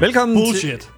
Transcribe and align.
Velkommen 0.00 0.36
Bullshit. 0.36 0.80
Til, 0.80 0.90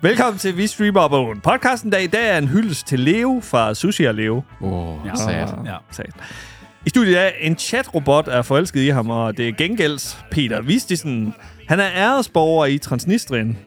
velkommen 0.00 0.38
til 0.38 0.56
Vi 0.56 0.66
Streamer 0.66 1.04
Up 1.04 1.42
Podcasten, 1.42 1.92
der 1.92 1.98
i 1.98 2.06
dag 2.06 2.28
er 2.28 2.38
en 2.38 2.48
hyldest 2.48 2.86
til 2.86 3.00
Leo 3.00 3.40
fra 3.44 3.74
Sushi 3.74 4.04
og 4.04 4.14
Leo. 4.14 4.42
Åh, 4.60 4.72
oh, 4.72 5.06
Ja. 5.06 5.16
sad. 5.16 5.64
Ja. 5.66 5.76
Sat. 5.90 6.06
I 6.86 6.88
studiet 6.88 7.18
er 7.20 7.30
en 7.40 7.58
chatrobot 7.58 8.28
er 8.28 8.42
forelsket 8.42 8.80
i 8.80 8.88
ham, 8.88 9.10
og 9.10 9.36
det 9.36 9.48
er 9.48 9.52
gengælds 9.52 10.18
Peter 10.30 10.62
Vistisen. 10.62 11.34
Han 11.68 11.80
er 11.80 11.90
æresborger 11.94 12.66
i 12.66 12.78
Transnistrien. 12.78 13.58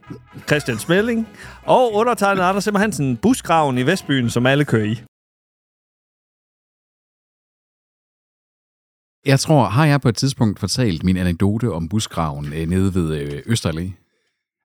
Christian 0.47 0.77
Smelling. 0.79 1.27
Og 1.65 1.93
undertegnet 1.93 2.41
Anders 2.43 2.63
Simmer 2.63 2.79
Hansen, 2.79 3.17
busgraven 3.17 3.77
i 3.77 3.83
Vestbyen, 3.85 4.29
som 4.29 4.45
alle 4.45 4.65
kører 4.65 4.85
i. 4.85 5.01
Jeg 9.27 9.39
tror, 9.39 9.65
har 9.65 9.85
jeg 9.85 10.01
på 10.01 10.09
et 10.09 10.15
tidspunkt 10.15 10.59
fortalt 10.59 11.03
min 11.03 11.17
anekdote 11.17 11.71
om 11.71 11.89
busgraven 11.89 12.53
øh, 12.53 12.69
nede 12.69 12.95
ved 12.95 13.17
øh, 13.17 13.41
Østerlæ? 13.45 13.89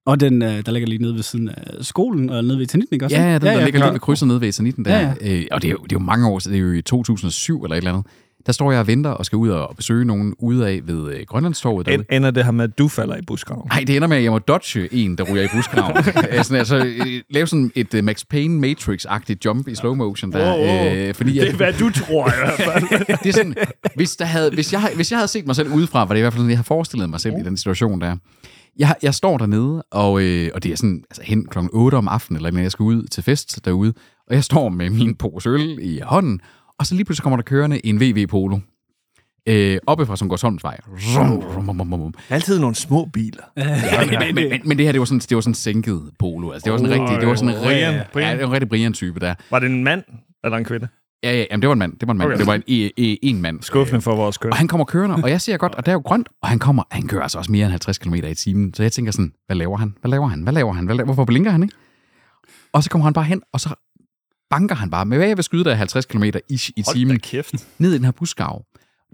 Og 0.06 0.20
den, 0.20 0.42
øh, 0.42 0.66
der 0.66 0.72
ligger 0.72 0.88
lige 0.88 1.02
nede 1.02 1.14
ved 1.14 1.22
siden 1.22 1.48
af 1.48 1.84
skolen, 1.84 2.30
og 2.30 2.44
nede 2.44 2.58
ved 2.58 2.66
Tanitten, 2.66 2.94
ikke 2.94 3.06
også? 3.06 3.16
Ja, 3.16 3.22
den, 3.22 3.28
ja, 3.28 3.36
der 3.36 3.64
ligger 3.64 3.78
klar. 3.80 3.86
lige 3.86 3.92
ved 3.92 4.00
krydset 4.00 4.28
nede 4.28 4.40
ved 4.40 4.48
Esanitten 4.48 4.84
der. 4.84 4.98
Ja, 4.98 5.14
Øh, 5.20 5.44
og 5.50 5.62
det 5.62 5.68
er, 5.68 5.72
jo, 5.72 5.78
det 5.82 5.92
er 5.92 5.96
jo 6.00 6.04
mange 6.04 6.28
år 6.28 6.38
siden, 6.38 6.54
det 6.58 6.64
er 6.64 6.68
jo 6.68 6.72
i 6.72 6.82
2007 6.82 7.62
eller 7.62 7.74
et 7.74 7.78
eller 7.78 7.90
andet. 7.92 8.06
Der 8.46 8.52
står 8.52 8.70
jeg 8.72 8.80
og 8.80 8.86
venter 8.86 9.10
og 9.10 9.26
skal 9.26 9.36
ud 9.36 9.48
og 9.48 9.76
besøge 9.76 10.04
nogen 10.04 10.34
ude 10.38 10.68
af 10.68 10.80
ved 10.84 11.14
øh, 11.14 11.20
Grønlandstorvet. 11.26 11.86
derude. 11.86 12.04
En, 12.10 12.16
ender 12.16 12.30
det 12.30 12.44
her 12.44 12.50
med, 12.52 12.64
at 12.64 12.78
du 12.78 12.88
falder 12.88 13.16
i 13.16 13.22
busgraven? 13.26 13.68
Nej, 13.68 13.84
det 13.86 13.96
ender 13.96 14.08
med, 14.08 14.16
at 14.16 14.22
jeg 14.22 14.32
må 14.32 14.38
dodge 14.38 14.94
en, 14.94 15.18
der 15.18 15.24
ryger 15.24 15.44
i 15.44 15.48
busgraven. 15.54 15.96
Øh, 16.32 16.44
sådan, 16.44 16.58
altså, 16.58 16.76
øh, 16.76 17.06
lave 17.30 17.46
sådan 17.46 17.72
et 17.74 17.94
uh, 17.94 18.04
Max 18.04 18.24
Payne 18.30 18.60
Matrix-agtigt 18.60 19.38
jump 19.44 19.68
i 19.68 19.74
slow 19.74 19.94
motion 19.94 20.32
der. 20.32 20.52
Wow, 20.52 20.66
wow. 20.66 20.94
Øh, 20.94 21.14
fordi 21.14 21.32
Det 21.38 21.48
er, 21.48 21.56
hvad 21.56 21.72
du 21.72 21.90
tror 21.90 22.28
i 22.28 22.32
hvert 22.38 22.52
fald. 22.52 23.06
det 23.22 23.28
er 23.28 23.32
sådan, 23.32 23.54
hvis, 23.94 24.16
der 24.16 24.24
havde, 24.24 24.50
hvis, 24.50 24.72
jeg, 24.72 24.90
hvis 24.94 25.10
jeg 25.10 25.18
havde 25.18 25.28
set 25.28 25.46
mig 25.46 25.56
selv 25.56 25.72
udefra, 25.72 26.04
var 26.04 26.14
det 26.14 26.16
i 26.16 26.20
hvert 26.20 26.32
fald 26.32 26.40
sådan, 26.40 26.50
jeg 26.50 26.58
har 26.58 26.62
forestillet 26.62 27.10
mig 27.10 27.20
selv 27.20 27.34
i 27.40 27.42
den 27.42 27.56
situation 27.56 28.00
der. 28.00 28.16
Jeg, 28.78 28.94
jeg 29.02 29.14
står 29.14 29.38
dernede, 29.38 29.82
og, 29.90 30.22
øh, 30.22 30.50
og 30.54 30.62
det 30.62 30.72
er 30.72 30.76
sådan 30.76 31.04
altså 31.10 31.22
hen 31.24 31.46
klokken 31.46 31.70
8 31.72 31.94
om 31.94 32.08
aftenen, 32.08 32.36
eller 32.36 32.50
når 32.50 32.60
jeg 32.60 32.72
skal 32.72 32.82
ud 32.82 33.06
til 33.06 33.22
fest 33.22 33.64
derude, 33.64 33.92
og 34.28 34.34
jeg 34.34 34.44
står 34.44 34.68
med 34.68 34.90
min 34.90 35.14
pose 35.14 35.48
øl 35.48 35.78
i 35.80 36.00
hånden, 36.04 36.40
og 36.78 36.86
så 36.86 36.94
lige 36.94 37.04
pludselig 37.04 37.22
kommer 37.22 37.36
der 37.36 37.42
kørende 37.42 37.86
en 37.86 38.00
VV 38.00 38.26
Polo. 38.26 38.58
Øh, 39.48 39.78
oppe 39.86 40.06
fra 40.06 40.16
som 40.16 40.28
går 40.28 40.36
Solmsvej. 40.36 40.78
Altid 42.30 42.58
nogle 42.58 42.74
små 42.74 43.04
biler. 43.12 43.42
men, 43.56 44.34
men, 44.34 44.48
men, 44.50 44.60
men, 44.64 44.78
det 44.78 44.86
her, 44.86 44.92
det 44.92 44.98
var 44.98 45.04
sådan, 45.04 45.18
det 45.18 45.34
var 45.34 45.40
sådan 45.40 45.54
sænket 45.54 46.10
polo. 46.18 46.50
Altså, 46.50 46.64
det 46.64 46.72
var 46.72 46.78
sådan 46.78 47.00
Oh, 47.00 47.02
rigtig, 47.04 47.20
det 47.20 47.28
var 47.28 47.34
sådan 47.34 47.54
en 47.54 47.62
Brian, 47.62 47.94
rigtig, 47.94 48.06
Brian. 48.12 48.28
ja, 48.28 48.32
det 48.32 48.40
var 48.40 48.46
en 48.46 48.52
rigtig 48.52 48.68
Brian-type 48.68 49.20
der. 49.20 49.34
Var 49.50 49.58
det 49.58 49.66
en 49.70 49.84
mand 49.84 50.02
eller 50.44 50.58
en 50.58 50.64
kvinde? 50.64 50.88
Ja, 51.22 51.32
ja, 51.32 51.44
jamen, 51.50 51.62
det 51.62 51.68
var 51.68 51.72
en 51.72 51.78
mand. 51.78 51.92
Det 51.98 52.08
var 52.08 52.12
en 52.12 52.18
mand. 52.18 52.28
Okay. 52.28 52.38
Det 52.38 52.46
var 52.46 52.54
en, 52.54 52.62
en, 52.66 52.90
en, 52.96 53.18
en 53.22 53.42
mand. 53.42 53.62
Skuffende 53.62 54.00
for 54.00 54.14
vores 54.16 54.38
køn. 54.38 54.50
Og 54.50 54.56
han 54.56 54.68
kommer 54.68 54.84
kørende, 54.84 55.16
og 55.24 55.30
jeg 55.30 55.40
ser 55.40 55.56
godt, 55.56 55.74
og 55.74 55.86
der 55.86 55.92
er 55.92 55.94
jo 55.94 56.02
grønt, 56.04 56.28
og 56.42 56.48
han 56.48 56.58
kommer, 56.58 56.82
han 56.90 57.08
kører 57.08 57.22
altså 57.22 57.38
også 57.38 57.52
mere 57.52 57.64
end 57.64 57.70
50 57.70 57.98
km 57.98 58.14
i 58.14 58.34
timen. 58.34 58.74
Så 58.74 58.82
jeg 58.82 58.92
tænker 58.92 59.12
sådan, 59.12 59.32
hvad 59.46 59.56
laver 59.56 59.76
han? 59.76 59.94
Hvad 60.00 60.10
laver 60.10 60.28
han? 60.28 60.42
Hvad 60.42 60.52
laver 60.52 60.72
han? 60.72 60.84
Hvad 60.84 60.96
laver, 60.96 61.04
hvorfor 61.04 61.24
blinker 61.24 61.50
han 61.50 61.62
ikke? 61.62 61.74
Og 62.72 62.82
så 62.82 62.90
kommer 62.90 63.04
han 63.04 63.12
bare 63.12 63.24
hen, 63.24 63.42
og 63.52 63.60
så 63.60 63.74
banker 64.52 64.74
han 64.74 64.90
bare 64.90 65.04
med, 65.04 65.16
hvad 65.16 65.28
jeg 65.28 65.36
vil 65.36 65.44
skyde 65.44 65.64
der 65.64 65.74
50 65.74 66.06
km 66.06 66.24
i, 66.24 66.60
i 66.76 66.82
timen 66.94 67.20
ned 67.78 67.92
i 67.92 67.94
den 67.96 68.04
her 68.04 68.12
busgav. 68.12 68.64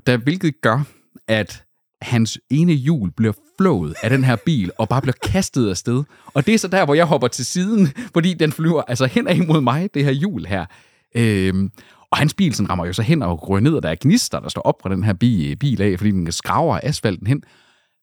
Der, 0.06 0.16
hvilket 0.16 0.60
gør, 0.62 0.80
at 1.28 1.64
hans 2.02 2.38
ene 2.50 2.72
hjul 2.72 3.10
bliver 3.10 3.32
flået 3.58 3.94
af 4.02 4.10
den 4.10 4.24
her 4.24 4.36
bil, 4.36 4.70
og 4.78 4.88
bare 4.88 5.02
bliver 5.02 5.14
kastet 5.22 5.70
afsted. 5.70 6.04
Og 6.34 6.46
det 6.46 6.54
er 6.54 6.58
så 6.58 6.68
der, 6.68 6.84
hvor 6.84 6.94
jeg 6.94 7.04
hopper 7.04 7.28
til 7.28 7.46
siden, 7.46 7.88
fordi 8.14 8.34
den 8.34 8.52
flyver 8.52 8.82
altså 8.82 9.06
hen 9.06 9.28
imod 9.42 9.60
mig, 9.60 9.94
det 9.94 10.04
her 10.04 10.12
hjul 10.12 10.46
her. 10.46 10.66
Øhm, 11.14 11.70
og 12.10 12.18
hans 12.18 12.34
bil 12.34 12.54
sådan 12.54 12.70
rammer 12.70 12.86
jo 12.86 12.92
så 12.92 13.02
hen 13.02 13.22
og 13.22 13.50
rører 13.50 13.60
ned, 13.60 13.74
og 13.74 13.82
der 13.82 13.88
er 13.88 13.96
gnister, 14.00 14.40
der 14.40 14.48
står 14.48 14.62
op 14.62 14.82
fra 14.82 14.90
den 14.90 15.04
her 15.04 15.12
bil, 15.12 15.56
bil 15.56 15.82
af, 15.82 15.98
fordi 15.98 16.10
den 16.10 16.32
skraver 16.32 16.80
asfalten 16.82 17.26
hen. 17.26 17.42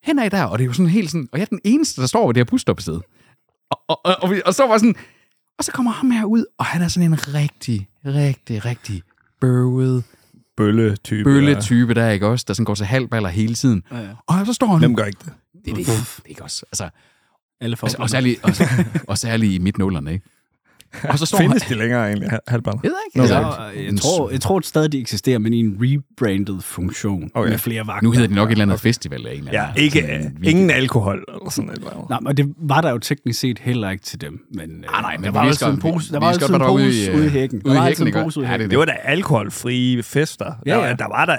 Hen 0.04 0.20
af 0.20 0.32
der, 0.32 0.44
og 0.44 0.58
det 0.58 0.64
er 0.64 0.68
jo 0.68 0.74
sådan 0.74 0.90
helt 0.90 1.12
sådan, 1.12 1.28
og 1.32 1.40
jeg 1.40 1.44
er 1.44 1.50
den 1.50 1.62
eneste, 1.64 2.02
der 2.02 2.08
står 2.08 2.28
ved 2.28 2.34
det 2.34 2.40
her 2.40 2.46
busstoppested. 2.46 3.00
Og, 3.72 3.80
og, 3.88 4.06
og, 4.06 4.16
og, 4.22 4.36
og 4.46 4.54
så 4.54 4.68
var 4.68 4.78
sådan, 4.78 4.96
og 5.58 5.64
så 5.64 5.72
kommer 5.72 5.92
ham 5.92 6.12
her 6.12 6.26
ud, 6.26 6.46
og 6.58 6.66
han 6.66 6.82
er 6.82 6.88
sådan 6.88 7.12
en 7.14 7.34
rigtig, 7.34 7.88
rigtig, 8.06 8.66
rigtig 8.66 9.04
bøvet, 9.42 10.04
Bølle-type. 10.58 11.24
bølle-type 11.24 11.94
der, 11.94 12.10
ikke 12.10 12.28
også? 12.28 12.46
Der 12.48 12.54
sådan 12.54 12.66
går 12.66 12.76
til 12.76 12.86
halvballer 12.86 13.30
hele 13.30 13.56
tiden. 13.56 13.84
Ja, 13.92 13.98
ja. 14.00 14.10
Og 14.28 14.46
så 14.46 14.54
står 14.54 14.68
han... 14.68 14.80
Hvem 14.80 14.96
gør 14.96 15.06
ikke 15.06 15.20
det? 15.26 15.34
Det, 15.66 15.76
det, 15.76 15.86
det, 15.86 15.94
er 15.94 16.22
ikke 16.30 16.44
også. 16.44 16.66
Altså, 16.72 16.90
Alle 17.62 17.76
folk. 17.76 17.94
og, 17.94 18.00
og, 18.00 18.10
særligt, 18.10 18.44
og, 18.44 18.52
og 19.08 19.18
særligt 19.18 19.54
i 19.54 19.58
midtnullerne, 19.58 20.14
ikke? 20.14 20.26
Og 21.04 21.20
så 21.20 21.26
står 21.26 21.38
han... 21.38 21.48
Findes 21.48 21.64
de 21.64 21.76
længere 21.76 22.08
egentlig, 22.08 22.30
hal- 22.30 22.40
halvballer? 22.48 22.80
Jeg 22.84 22.90
ved 22.92 22.98
ikke. 23.08 23.20
Altså, 23.22 23.36
Ja, 23.36 23.86
jeg, 23.92 24.00
tror, 24.00 24.30
jeg 24.30 24.42
tror 24.42 24.58
at 24.58 24.66
stadig, 24.66 24.92
de 24.92 25.00
eksisterer, 25.00 25.40
men 25.40 25.54
i 25.54 25.60
en 25.60 25.78
rebranded 25.82 26.62
funktion 26.62 27.30
Okay. 27.34 27.50
med 27.50 27.58
flere 27.58 27.88
vagter. 27.88 28.04
nu 28.04 28.12
hedder 28.12 28.28
det 28.28 28.36
nok 28.36 28.48
et 28.48 28.52
eller 28.52 28.66
andet 28.66 28.80
festival 28.80 29.28
af 29.28 29.32
en 29.32 29.38
eller 29.38 29.52
Ja, 29.54 29.68
anden. 29.68 29.84
ikke, 29.84 30.00
sådan 30.02 30.16
øh, 30.16 30.22
weekend. 30.26 30.46
ingen 30.46 30.70
alkohol 30.70 31.24
eller 31.28 31.50
sådan 31.50 31.70
et 31.70 31.76
eller 31.76 31.90
andet. 31.92 32.10
Nej, 32.10 32.20
men 32.22 32.38
det 32.38 32.54
var 32.58 32.82
der 32.82 32.92
jo 32.92 32.98
teknisk 32.98 33.40
set 33.40 33.60
heller 33.60 33.90
ikke 33.90 34.04
til 34.04 34.22
dem. 34.22 34.40
Men, 34.54 34.86
Ah, 34.94 35.02
nej, 35.02 35.18
men 35.18 35.24
der 35.24 35.32
var 35.32 35.42
altid 35.42 35.68
en 35.68 35.80
pose, 35.80 36.12
der 36.14 36.20
var 36.20 36.28
altid 36.28 36.48
en 36.48 36.60
var 36.60 36.68
pose 36.68 36.84
ude 36.86 37.20
i, 37.22 37.26
øh, 37.26 37.32
hækken. 37.32 37.60
Der 37.62 37.66
ude 37.70 37.76
i 37.76 37.78
var 37.78 37.84
hækken, 37.86 38.08
altid 38.08 38.18
en 38.20 38.24
pose 38.24 38.40
ude 38.40 38.46
i 38.46 38.48
Ja, 38.50 38.54
det 38.54 38.60
hækken. 38.62 38.70
Det 38.72 38.80
var 38.80 38.86
da 38.86 38.92
alkoholfrie 39.04 40.04
fester. 40.04 40.46
Ja, 40.66 40.72
Der, 40.72 40.78
var- 40.78 40.88
ja. 40.88 40.94
der 40.94 41.08
var 41.08 41.26
der, 41.26 41.36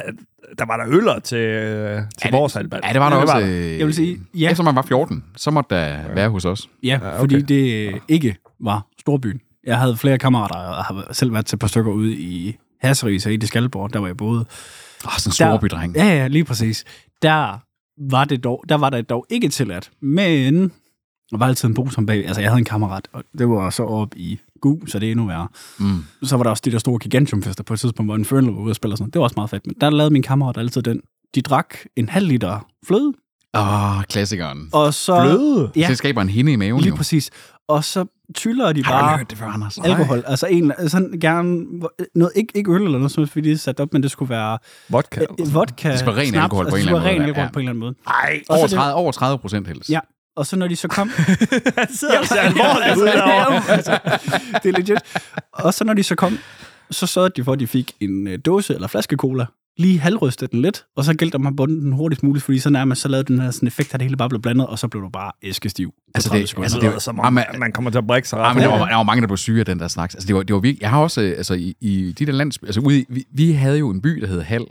der 0.59 0.67
var 0.67 0.77
der 0.77 0.85
øller 0.89 1.19
til, 1.19 1.39
øh, 1.39 2.01
til 2.23 2.31
vores 2.31 2.55
halvbal. 2.55 2.81
Ja, 2.87 2.93
det 2.93 3.01
var 3.01 3.09
der 3.11 3.17
Ja, 3.17 3.23
også. 3.23 3.39
der. 3.41 3.47
øh, 3.47 3.79
Jeg 3.79 3.87
vil 3.87 3.95
sige, 3.95 4.19
ja. 4.35 4.51
Efter 4.51 4.65
man 4.65 4.75
var 4.77 4.83
14, 4.83 5.25
så 5.37 5.51
måtte 5.51 5.75
der 5.75 5.97
være 6.15 6.29
hos 6.29 6.45
os. 6.45 6.69
Ja, 6.83 6.99
okay. 7.03 7.19
fordi 7.19 7.41
det 7.43 7.93
ikke 8.09 8.37
var 8.61 8.87
storbyen. 9.07 9.41
Jeg 9.67 9.79
havde 9.79 9.97
flere 9.97 10.19
kammerater, 10.19 10.55
og 10.57 10.85
har 10.85 11.09
selv 11.13 11.33
været 11.33 11.47
til 11.47 11.57
et 11.57 11.61
par 11.61 11.67
stykker 11.67 11.93
ude 11.93 12.13
i 12.17 12.57
Hasseris 12.81 13.27
og 13.27 13.33
i 13.33 13.37
det 13.37 13.49
Skalborg, 13.49 13.93
der 13.93 13.99
var 13.99 14.07
jeg 14.07 14.17
boede. 14.17 14.41
Åh, 14.41 14.47
sådan 15.19 15.29
en 15.29 15.31
Der- 15.31 15.31
storbydreng. 15.57 15.97
Ja, 15.97 16.05
ja, 16.05 16.27
lige 16.27 16.45
præcis. 16.45 16.85
Der 17.23 17.59
var 18.11 18.25
det 18.25 18.45
dog, 18.45 18.65
der 18.69 18.75
var 18.75 18.91
det 18.91 19.11
dog 19.11 19.27
ikke 19.31 19.49
tilladt, 19.49 19.91
men 20.03 20.63
der 21.31 21.37
var 21.39 21.47
altid 21.47 21.69
en 21.69 21.75
pose 21.75 21.99
om 21.99 22.07
bag. 22.07 22.27
Altså, 22.27 22.41
jeg 22.41 22.51
havde 22.51 22.59
en 22.59 22.65
kammerat, 22.65 23.09
og 23.13 23.25
det 23.39 23.49
var 23.49 23.71
så 23.71 23.83
op 23.83 24.09
i 24.17 24.41
Gu, 24.61 24.81
så 24.87 24.99
det 24.99 25.07
er 25.07 25.11
endnu 25.11 25.27
værre. 25.27 25.49
Mm. 25.79 26.05
Så 26.23 26.37
var 26.37 26.43
der 26.43 26.51
også 26.51 26.63
de 26.67 26.71
der 26.71 26.79
store 26.79 26.99
gigantiumfester 26.99 27.65
på 27.65 27.75
et 27.75 27.81
tidspunkt, 27.81 28.07
hvor 28.09 28.15
en 28.15 28.21
Infernal 28.21 28.53
var 28.53 28.61
ude 28.61 28.73
og 28.73 28.77
spille 28.77 28.93
og 28.95 28.99
sådan 28.99 29.05
noget. 29.05 29.15
Det 29.15 29.19
var 29.19 29.25
også 29.25 29.35
meget 29.37 29.51
fedt. 29.51 29.67
Men 29.67 29.75
der 29.81 29.91
lavede 29.91 30.13
min 30.13 30.23
kammerat 30.23 30.57
altid 30.59 30.83
den. 30.83 31.01
De 31.35 31.43
drak 31.43 31.75
en 31.97 32.09
halv 32.09 32.27
liter 32.29 32.67
fløde, 32.87 33.13
Åh, 33.55 34.03
klassikeren. 34.05 34.69
og 34.73 34.95
så... 34.95 35.23
Fløde? 35.23 35.71
Ja, 35.77 35.87
Det 35.89 35.99
skaber 35.99 36.23
en 36.23 36.29
hinde 36.29 36.53
i 36.53 36.57
maven, 36.57 36.81
lige 36.81 36.89
jo. 36.91 36.97
præcis. 36.97 37.31
Og 37.69 37.85
så 37.85 38.05
tyller 38.35 38.73
de 38.73 38.85
Har 38.85 38.99
du 39.01 39.05
bare 39.07 39.17
hørt 39.19 39.31
det 39.31 39.39
før, 39.39 39.47
Anders? 39.47 39.79
alkohol. 39.79 40.25
Altså 40.27 40.47
en, 40.47 40.73
sådan 40.89 41.11
gerne, 41.21 41.65
noget, 42.15 42.33
ikke, 42.37 42.53
ikke 42.57 42.71
øl 42.73 42.83
eller 42.83 42.99
noget, 42.99 43.13
som 43.13 43.27
fordi 43.29 43.49
det 43.49 43.55
er 43.55 43.59
sat 43.59 43.81
op, 43.81 43.93
men 43.93 44.03
det 44.03 44.11
skulle 44.11 44.31
være 44.31 44.59
Vodka? 44.89 45.21
øh, 45.21 45.27
sådan 45.39 45.55
vodka, 45.55 45.91
Det 45.91 45.99
skal 45.99 46.13
være 46.13 46.21
ren 46.23 46.29
snaps, 46.29 46.43
alkohol 46.43 46.65
på 46.71 46.77
altså, 46.77 46.77
en 46.77 46.89
eller 46.89 47.01
skulle 47.01 47.01
anden 47.01 47.05
være 47.05 47.13
ren 47.13 47.19
måde, 47.21 47.29
alkohol 47.29 47.45
ja. 47.47 47.51
på 47.53 47.59
en 47.59 47.63
eller 47.63 47.71
anden 47.71 47.81
måde. 47.81 47.95
Ej, 48.07 48.43
Over 48.49 48.67
det- 48.67 48.77
30, 48.77 48.95
over 48.95 49.13
30 49.13 49.39
procent 49.39 49.69
helst. 49.69 49.91
Ja, 49.91 50.01
og 50.37 50.47
så 50.47 50.57
når 50.57 50.69
de 50.69 50.77
så 50.77 50.89
kom... 50.89 51.11
han 51.79 51.93
sidder 51.95 52.19
og 52.19 52.27
ser 52.27 52.41
alvorligt 52.41 52.97
ud 52.97 53.07
derovre. 53.07 53.63
altså, 53.77 53.99
det 54.63 54.69
er 54.75 54.79
legit. 54.79 54.99
Og 55.53 55.75
så 55.75 55.85
når 55.85 55.95
de 55.95 56.03
så 56.03 56.15
kom, 56.15 56.39
så 56.91 57.07
sørgede 57.07 57.33
de 57.37 57.45
for, 57.45 57.53
at 57.53 57.61
de 57.61 57.67
fik 57.67 57.93
en 58.01 58.27
øh, 58.29 58.39
dåse 58.47 58.75
eller 58.75 58.89
flaske 58.89 59.17
cola, 59.17 59.47
lige 59.79 59.99
halvrystede 59.99 60.51
den 60.53 60.63
lidt, 60.63 60.85
og 60.97 61.05
så 61.05 61.15
gældte 61.15 61.39
man 61.39 61.57
bunden 61.57 61.81
den 61.81 61.93
hurtigst 61.93 62.23
muligt, 62.23 62.45
fordi 62.45 62.59
så 62.59 62.71
nærmest 62.71 63.01
så 63.03 63.09
lavede 63.09 63.33
den 63.33 63.41
her 63.41 63.51
sådan 63.51 63.67
effekt, 63.67 63.95
at 63.95 64.01
det 64.01 64.07
hele 64.07 64.17
bare 64.17 64.29
blev 64.29 64.41
blandet, 64.43 64.67
og 64.67 64.79
så 64.79 64.89
blev 64.89 65.03
du 65.03 65.09
bare 65.09 65.33
æskestiv. 65.43 65.93
Altså, 66.15 66.29
30 66.29 66.41
det- 66.43 66.49
sekunder. 66.49 66.65
altså, 66.65 66.91
Det 66.91 67.03
som 67.03 67.19
om, 67.21 67.25
Jamen, 67.25 67.45
at 67.49 67.59
man 67.59 67.73
kommer 67.73 67.91
til 67.91 67.99
at 67.99 68.07
brække 68.07 68.29
sig 68.29 68.37
Ja, 68.37 68.49
ret. 68.49 68.57
men 68.57 68.63
der 68.65 68.71
var, 68.79 68.89
der 68.89 68.97
var 68.97 69.03
mange, 69.03 69.21
der 69.21 69.27
blev 69.27 69.37
syge 69.37 69.61
af 69.61 69.67
den 69.67 69.79
der 69.79 69.89
slags. 69.89 70.15
Altså, 70.15 70.27
det 70.27 70.37
var, 70.37 70.43
det 70.43 70.55
var 70.55 70.61
virkelig... 70.61 70.83
Jeg 70.83 70.91
har 70.91 70.99
også, 71.01 71.23
øh, 71.23 71.35
altså, 71.37 71.55
i, 71.55 71.75
i 71.81 72.13
de 72.19 72.27
der 72.27 72.33
lands... 72.33 72.59
Altså, 72.63 72.81
ude, 72.81 73.05
vi, 73.09 73.25
vi 73.35 73.53
havde 73.53 73.79
jo 73.79 73.91
en 73.91 74.03
by, 74.03 74.09
der 74.21 74.27
hed 74.27 74.43
Hal, 74.43 74.65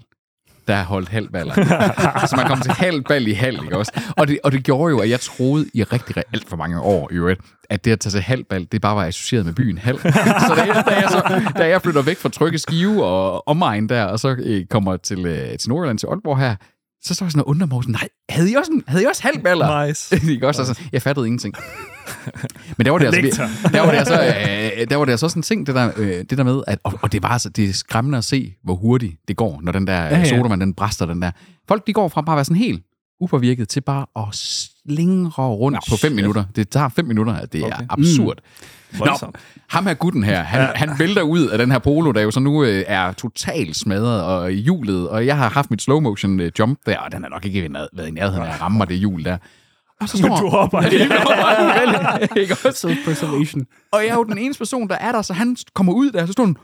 der 0.68 0.84
holdt 0.84 1.10
halvballer. 1.10 1.54
så 1.64 2.12
altså, 2.16 2.36
man 2.36 2.48
kom 2.48 2.62
til 2.62 2.72
halvbal 2.72 3.28
i 3.28 3.34
halv, 3.34 3.64
ikke 3.64 3.78
også? 3.78 3.92
Og 4.18 4.28
det, 4.28 4.40
og 4.44 4.52
det 4.52 4.64
gjorde 4.64 4.92
jo, 4.92 5.00
at 5.00 5.10
jeg 5.10 5.20
troede 5.20 5.66
i 5.74 5.84
rigtig, 5.84 6.18
rigtig 6.18 6.34
alt 6.34 6.50
for 6.50 6.56
mange 6.58 6.80
år, 6.80 7.10
i 7.12 7.16
øvrigt, 7.16 7.42
at 7.70 7.86
det 7.86 7.92
at 7.92 8.00
tage 8.00 8.12
til 8.12 8.22
halvbal, 8.22 8.68
det 8.72 8.82
bare 8.82 8.96
var 8.96 9.06
associeret 9.06 9.46
med 9.46 9.54
byen 9.54 9.78
halv. 9.78 10.00
så 10.00 10.54
da 10.58 10.64
jeg, 10.64 10.84
da 10.88 10.96
jeg, 10.96 11.08
så, 11.10 11.52
da 11.58 11.68
jeg 11.68 11.82
flytter 11.82 12.02
væk 12.02 12.18
fra 12.18 12.30
Trygge 12.30 12.58
Skive 12.58 13.06
og 13.06 13.48
omegn 13.48 13.90
der, 13.90 14.04
og 14.04 14.20
så 14.20 14.36
øh, 14.40 14.66
kommer 14.66 14.98
til, 14.98 15.26
øh, 15.26 15.58
til 15.58 15.70
Nordjylland, 15.70 15.98
til 15.98 16.08
Aalborg 16.08 16.40
her, 16.40 16.56
så 17.06 17.14
står 17.14 17.26
jeg 17.26 17.32
sådan 17.32 17.42
og 17.42 17.50
undrer 17.50 17.68
mig, 17.68 17.88
nej, 17.88 18.08
havde 18.30 18.52
I 18.52 18.56
også, 18.56 18.72
en, 18.72 18.84
havde 18.88 19.04
I 19.04 19.06
også 19.06 19.24
halvballer? 19.24 19.86
Nice. 19.86 20.16
ikke 20.32 20.48
også? 20.48 20.62
Altså, 20.62 20.82
jeg 20.92 21.02
fattede 21.02 21.28
ingenting. 21.28 21.56
Men 22.78 22.86
der 22.86 22.92
var 22.92 22.98
det 22.98 23.06
altså, 23.06 23.48
der 23.74 23.82
var 23.82 23.92
det 23.92 23.98
altså, 23.98 24.24
øh, 24.24 24.90
der 24.90 24.96
var 24.96 25.06
det 25.06 25.12
altså 25.12 25.30
sådan 25.30 25.40
en 25.40 25.44
ting, 25.44 25.68
det 25.68 25.76
der, 25.76 25.92
øh, 25.98 26.26
det 26.30 26.38
der 26.38 26.44
med, 26.44 26.62
at, 26.68 26.80
og, 26.84 26.94
og 27.02 27.12
det 27.12 27.24
var 27.24 27.30
altså, 27.30 27.50
det 27.50 27.70
er 27.70 27.74
skræmmende 27.74 28.18
at 28.18 28.24
se, 28.24 28.54
hvor 28.64 28.76
hurtigt 28.76 29.16
det 29.28 29.38
går, 29.38 29.60
når 29.64 29.72
den 29.72 29.88
der 29.88 29.94
ja, 29.94 30.08
ja. 30.08 30.18
ja. 30.18 30.26
sodavand, 30.26 30.62
den 30.62 30.74
bræster 30.74 31.06
den 31.06 31.22
der. 31.22 31.32
Folk, 31.68 31.88
de 31.88 31.94
går 31.94 32.08
fra 32.08 32.22
bare 32.22 32.34
at 32.34 32.38
være 32.38 32.46
sådan 32.46 32.58
helt 32.58 32.84
upåvirket 33.20 33.70
til 33.70 33.82
bare 33.82 34.06
at 34.16 34.36
slingre 34.36 35.48
rundt 35.48 35.80
på 35.90 35.98
fem 35.98 36.12
minutter. 36.12 36.44
Det 36.56 36.70
tager 36.70 36.90
fem 36.90 37.06
minutter, 37.06 37.34
at 37.34 37.54
det 37.54 37.64
okay. 37.64 37.74
Okay. 37.74 37.84
er 37.84 37.88
absurd. 37.90 38.38
Nå, 39.00 39.06
Voldsomt. 39.06 39.36
ham 39.70 39.86
her 39.86 39.94
gutten 39.94 40.24
her, 40.24 40.44
han, 40.44 40.62
ja. 40.62 40.68
han 40.76 40.90
vælter 41.00 41.22
ud 41.22 41.48
af 41.48 41.58
den 41.58 41.72
her 41.72 41.80
polo, 41.80 42.12
der 42.12 42.22
jo 42.22 42.32
så 42.32 42.40
nu 42.40 42.64
øh, 42.64 42.84
er 42.88 43.12
totalt 43.12 43.76
smadret 43.76 44.24
og 44.24 44.54
i 44.54 44.56
hjulet, 44.56 45.10
og 45.10 45.26
jeg 45.26 45.38
har 45.38 45.50
haft 45.50 45.72
mit 45.72 45.82
slow 45.82 46.00
motion 46.00 46.40
øh, 46.40 46.52
jump 46.60 46.80
der, 46.86 46.98
og 46.98 47.12
den 47.12 47.24
har 47.24 47.30
nok 47.30 47.46
ikke 47.46 47.62
været 47.74 47.88
været 47.94 48.08
i 48.08 48.12
nærheden 48.12 48.44
af 48.44 48.54
at 48.54 48.62
ramme 48.62 48.78
mig 48.78 48.90
det 48.90 48.98
hjul 48.98 49.24
der. 49.24 49.38
Og 50.02 50.10
så 50.10 50.18
står 50.22 50.38
Du 50.42 50.50
hopper 50.50 50.82
Ja. 50.82 52.40
Ikke 52.42 52.54
også? 52.54 52.88
Self-preservation. 52.88 53.66
Og 53.92 54.02
jeg 54.02 54.10
er 54.10 54.16
jo 54.16 54.24
den 54.24 54.38
eneste 54.38 54.60
person, 54.60 54.88
der 54.88 54.96
er 54.96 55.12
der, 55.12 55.22
så 55.22 55.34
han 55.34 55.58
kommer 55.74 55.94
ud 55.94 56.12
der, 56.12 56.26
så 56.26 56.32
står 56.32 56.46
han, 56.46 56.56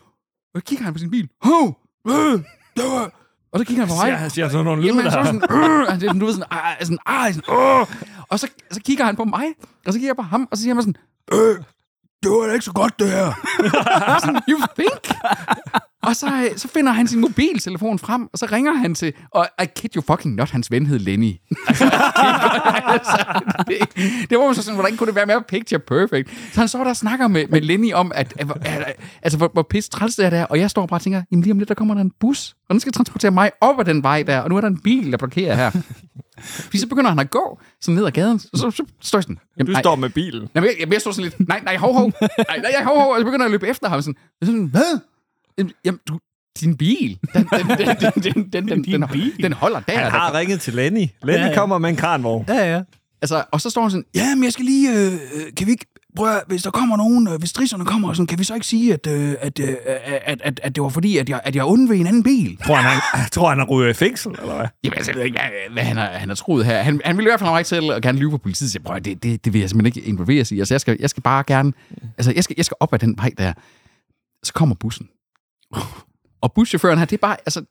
og 0.56 0.62
kigger 0.63 0.86
han 0.86 0.94
på 0.94 1.00
sin 1.00 1.12
bil. 1.12 1.30
Hov! 1.42 1.77
Øh, 2.07 2.39
der 2.77 3.00
var, 3.00 3.21
Og 3.51 3.59
så 3.59 3.65
kigger 3.65 3.86
han 3.86 3.89
på 3.89 3.95
mig. 3.95 4.06
Siger, 4.06 4.15
han 4.15 4.30
siger 4.30 4.50
sådan 4.50 4.65
nogle 4.65 4.81
lyde 4.81 4.88
Jamen, 4.88 5.06
er 5.06 5.09
der. 5.09 5.25
sådan, 5.25 5.42
øh, 5.51 5.94
altså, 5.94 6.07
du 6.19 6.25
ved 6.25 6.33
sådan, 6.33 6.48
ah, 6.51 6.75
sådan, 6.81 6.98
ah, 7.06 7.33
sådan, 7.33 7.56
åh. 7.56 7.88
Og 8.30 8.39
så, 8.39 8.48
så 8.71 8.80
kigger 8.86 9.06
han 9.06 9.15
på 9.15 9.24
mig, 9.24 9.45
og 9.86 9.94
så 9.94 10.00
kigger 10.00 10.09
jeg 10.09 10.15
på 10.15 10.21
ham, 10.21 10.48
og 10.51 10.57
så 10.57 10.63
siger 10.63 10.74
han 10.74 10.83
sådan, 10.83 10.95
øh, 11.33 11.56
det 12.24 12.32
var 12.32 12.48
da 12.48 12.54
ikke 12.54 12.66
så 12.66 12.72
godt, 12.72 13.00
det 13.00 13.10
her. 13.10 13.34
sådan, 14.24 14.42
you 14.50 14.60
think? 14.80 15.16
og 16.04 16.16
så, 16.16 16.28
øh, 16.28 16.58
så 16.58 16.68
finder 16.68 16.92
han 16.92 17.08
sin 17.08 17.20
mobiltelefon 17.20 18.00
frem, 18.00 18.28
og 18.34 18.40
så 18.40 18.48
ringer 18.52 18.74
han 18.74 18.96
til, 18.96 19.14
og 19.32 19.48
I 19.64 19.66
kid 19.76 19.96
you 19.96 20.04
fucking 20.08 20.36
not, 20.36 20.50
hans 20.50 20.72
ven 20.72 20.86
hed 20.86 21.00
Lenny. 21.00 21.34
altså, 21.68 23.26
det, 23.68 23.78
det 24.30 24.38
var 24.38 24.54
så 24.54 24.64
sådan, 24.64 24.76
hvordan 24.76 24.98
kunne 24.98 25.08
det 25.08 25.16
være 25.16 25.26
mere 25.26 25.44
picture 25.48 25.80
perfect? 25.80 26.30
Så 26.54 26.60
han 26.60 26.68
står 26.68 26.80
der 26.80 26.90
og 26.90 26.96
snakker 26.96 27.28
med, 27.28 27.48
med 27.48 27.62
Lenny 27.62 27.94
om, 27.94 28.12
at, 28.16 28.34
at, 28.40 28.52
at, 28.52 28.66
at 28.66 28.96
altså, 29.22 29.38
hvor, 29.38 29.50
hvor 29.54 29.64
pisse 29.70 29.90
træls 29.90 30.16
det 30.16 30.26
er 30.26 30.30
der, 30.30 30.46
og 30.46 30.60
jeg 30.60 30.70
står 30.70 30.86
bare 30.86 30.98
og 30.98 31.02
tænker, 31.02 31.22
jamen 31.32 31.44
lige 31.44 31.52
om 31.52 31.60
lidt, 31.60 31.70
der 31.70 31.76
kommer 31.76 31.94
der 31.94 32.02
en 32.02 32.12
bus, 32.20 32.56
og 32.70 32.74
den 32.74 32.80
skal 32.80 32.92
transportere 32.94 33.32
mig 33.32 33.52
op 33.62 33.80
ad 33.80 33.86
den 33.86 34.04
vej 34.04 34.24
der, 34.24 34.40
og 34.40 34.50
nu 34.50 34.58
er 34.58 34.62
der 34.62 34.68
en 34.68 34.82
bil, 34.82 35.12
der 35.12 35.18
blokerer 35.18 35.56
her. 35.56 35.72
Fordi 36.42 36.78
så 36.78 36.88
begynder 36.88 37.10
han 37.10 37.20
at 37.20 37.30
gå 37.30 37.60
sådan 37.82 37.96
ned 37.96 38.06
ad 38.06 38.12
gaden, 38.12 38.40
og 38.54 38.60
så, 38.60 38.72
så 38.72 38.86
står 39.02 39.18
jeg 39.18 39.24
sådan, 39.24 39.38
jamen, 39.58 39.74
Du 39.74 39.80
står 39.80 39.96
med 39.96 40.10
bilen. 40.10 40.50
Jamen, 40.56 40.70
jeg, 40.70 40.76
jeg, 40.80 40.94
jeg 40.94 41.02
står 41.02 41.12
sådan 41.12 41.24
lidt, 41.24 41.48
nej, 41.48 41.60
nej, 41.64 41.78
hov, 41.78 41.94
hov, 41.94 42.12
nej, 42.22 42.58
nej, 42.62 42.84
hov, 42.84 43.00
hov, 43.02 43.12
og 43.14 43.20
så 43.20 43.26
begynder 43.26 43.46
jeg 43.46 43.46
at 43.46 43.52
løbe 43.52 43.68
efter 43.68 43.90
ham, 43.90 44.02
sådan, 44.02 44.16
sådan 44.44 44.66
hvad? 44.66 45.00
Jamen, 45.86 46.00
du, 46.08 46.20
din 46.62 46.78
bil, 46.78 47.20
den, 47.34 47.48
den, 47.58 47.68
den, 47.68 47.78
den, 47.78 48.24
den, 48.24 48.52
den, 48.54 48.68
den, 48.68 48.82
Din 48.82 49.02
den, 49.02 49.10
bil? 49.12 49.44
den 49.44 49.54
holder 49.54 49.80
der. 49.80 49.94
Han 49.94 50.04
der 50.04 50.10
har 50.10 50.34
ringet 50.34 50.62
til 50.62 50.74
Lenny. 50.74 51.06
Lenny 51.24 51.40
Ja, 51.42 51.48
ja. 51.48 51.56
kommer 51.56 51.78
med 51.78 51.90
en 51.90 51.96
kranvogn. 51.96 52.46
Ja, 52.48 52.74
ja. 52.76 52.82
Altså, 53.22 53.44
og 53.52 53.62
så 53.62 53.70
står 53.70 53.82
han 53.82 53.92
sådan, 53.92 54.06
ja, 54.16 54.36
men 54.36 54.44
jeg 54.44 54.54
skal 54.54 54.66
lige, 54.66 54.92
øh, 54.92 55.14
øh, 55.14 55.20
kan 55.58 55.68
vi 55.68 55.72
ikke, 55.72 55.86
prøv 56.16 56.28
at, 56.36 56.44
hvis 56.48 56.63
der 56.63 56.72
kommer 56.72 56.98
nogen, 56.98 57.28
øh, 57.28 57.40
hvis 57.40 57.50
strisserne 57.50 57.86
kommer, 57.86 58.13
sådan, 58.13 58.28
kan 58.28 58.40
vi 58.40 58.44
så 58.44 58.54
ikke 58.54 58.68
sige, 58.68 58.94
at, 58.94 59.08
øh, 59.08 59.36
at, 59.40 59.60
øh, 59.60 59.75
at, 60.25 60.42
at, 60.44 60.60
at 60.63 60.75
det 60.75 60.84
var 60.84 60.90
fordi, 60.90 61.18
at 61.18 61.30
jeg, 61.30 61.42
at 61.44 61.56
jeg 61.56 61.63
undved 61.66 61.96
en 62.00 62.08
anden 62.08 62.24
bil? 62.24 62.58
Tror 62.66 62.75
han, 62.75 63.02
han, 63.13 63.30
tror 63.30 63.50
han, 63.50 63.58
han 63.60 63.68
ryger 63.68 63.90
i 63.90 63.94
fængsel, 63.94 64.31
eller 64.42 64.56
hvad? 64.56 64.66
Jamen, 64.84 64.98
altså, 64.98 65.12
jeg 65.12 65.18
ved 65.18 65.25
ikke, 65.25 65.38
hvad- 65.40 65.74
hvad 65.74 65.84
han 65.84 65.98
har, 65.98 66.06
han 66.08 66.28
har 66.30 66.36
troet 66.36 66.66
her. 66.66 66.81
Han, 66.81 67.02
han 67.06 67.18
ville 67.18 67.28
i 67.28 67.31
hvert 67.31 67.40
fald 67.40 67.48
have 67.48 67.56
mig 67.56 67.66
til 67.66 67.92
at 67.92 68.02
gerne 68.02 68.19
lyve 68.19 68.31
på 68.31 68.38
politiet. 68.38 68.72
Så 68.72 68.78
jeg, 68.80 68.84
prøv, 68.84 68.96
at- 68.96 69.06
det, 69.06 69.24
det, 69.24 69.46
det 69.46 69.54
vil 69.54 69.60
jeg 69.60 69.69
simpelthen 69.69 70.00
ikke 70.00 70.10
involveres 70.10 70.52
i. 70.52 70.60
Altså, 70.60 70.74
jeg 70.74 70.81
skal, 70.81 70.98
jeg 71.00 71.10
skal 71.10 71.24
bare 71.24 71.44
gerne, 71.48 71.74
altså, 72.18 72.31
jeg 72.36 72.44
skal, 72.44 72.54
jeg 72.58 72.66
skal 72.66 72.78
op 72.80 72.94
ad 72.94 73.00
den 73.00 73.18
vej 73.18 73.31
der. 73.38 73.54
Så 74.44 74.54
kommer 74.54 74.75
bussen. 74.75 75.08
Og 76.42 76.54
buschaufføren 76.54 76.98
her, 77.00 77.06
det 77.06 77.13
er 77.13 77.22
bare, 77.22 77.38
altså, 77.46 77.62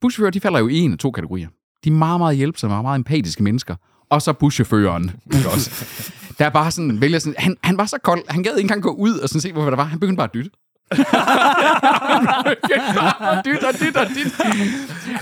buschauffører, 0.00 0.30
de 0.30 0.40
falder 0.40 0.58
jo 0.58 0.68
i 0.68 0.78
en 0.78 0.92
af 0.92 0.98
to 0.98 1.10
kategorier. 1.10 1.48
De 1.84 1.88
er 1.88 1.92
meget, 1.94 2.20
meget 2.20 2.36
hjælpsomme 2.36 2.76
og 2.76 2.82
meget 2.82 2.98
empatiske 2.98 3.42
mennesker. 3.42 3.74
Og 4.10 4.22
så 4.22 4.32
buschaufføren. 4.32 5.10
ikke 5.34 5.48
også? 5.50 5.70
Der 6.38 6.44
er 6.44 6.50
bare 6.50 6.70
sådan, 6.70 7.00
vælger 7.00 7.18
sådan, 7.18 7.34
han, 7.38 7.56
han 7.62 7.78
var 7.78 7.86
så 7.86 7.98
kold, 8.02 8.22
han 8.28 8.42
gad 8.42 8.50
ikke 8.52 8.60
engang 8.60 8.82
gå 8.82 8.90
ud 8.90 9.18
og 9.18 9.28
sådan 9.28 9.40
se, 9.40 9.52
hvorfor 9.52 9.70
der 9.70 9.76
var. 9.76 9.84
Han 9.84 10.00
begyndte 10.00 10.16
bare 10.18 10.28
at 10.28 10.34
dytte. 10.34 10.50
Dytte 13.46 13.64
og 13.68 13.74
dytte 13.80 13.98
og 13.98 14.06
dytte. 14.08 14.32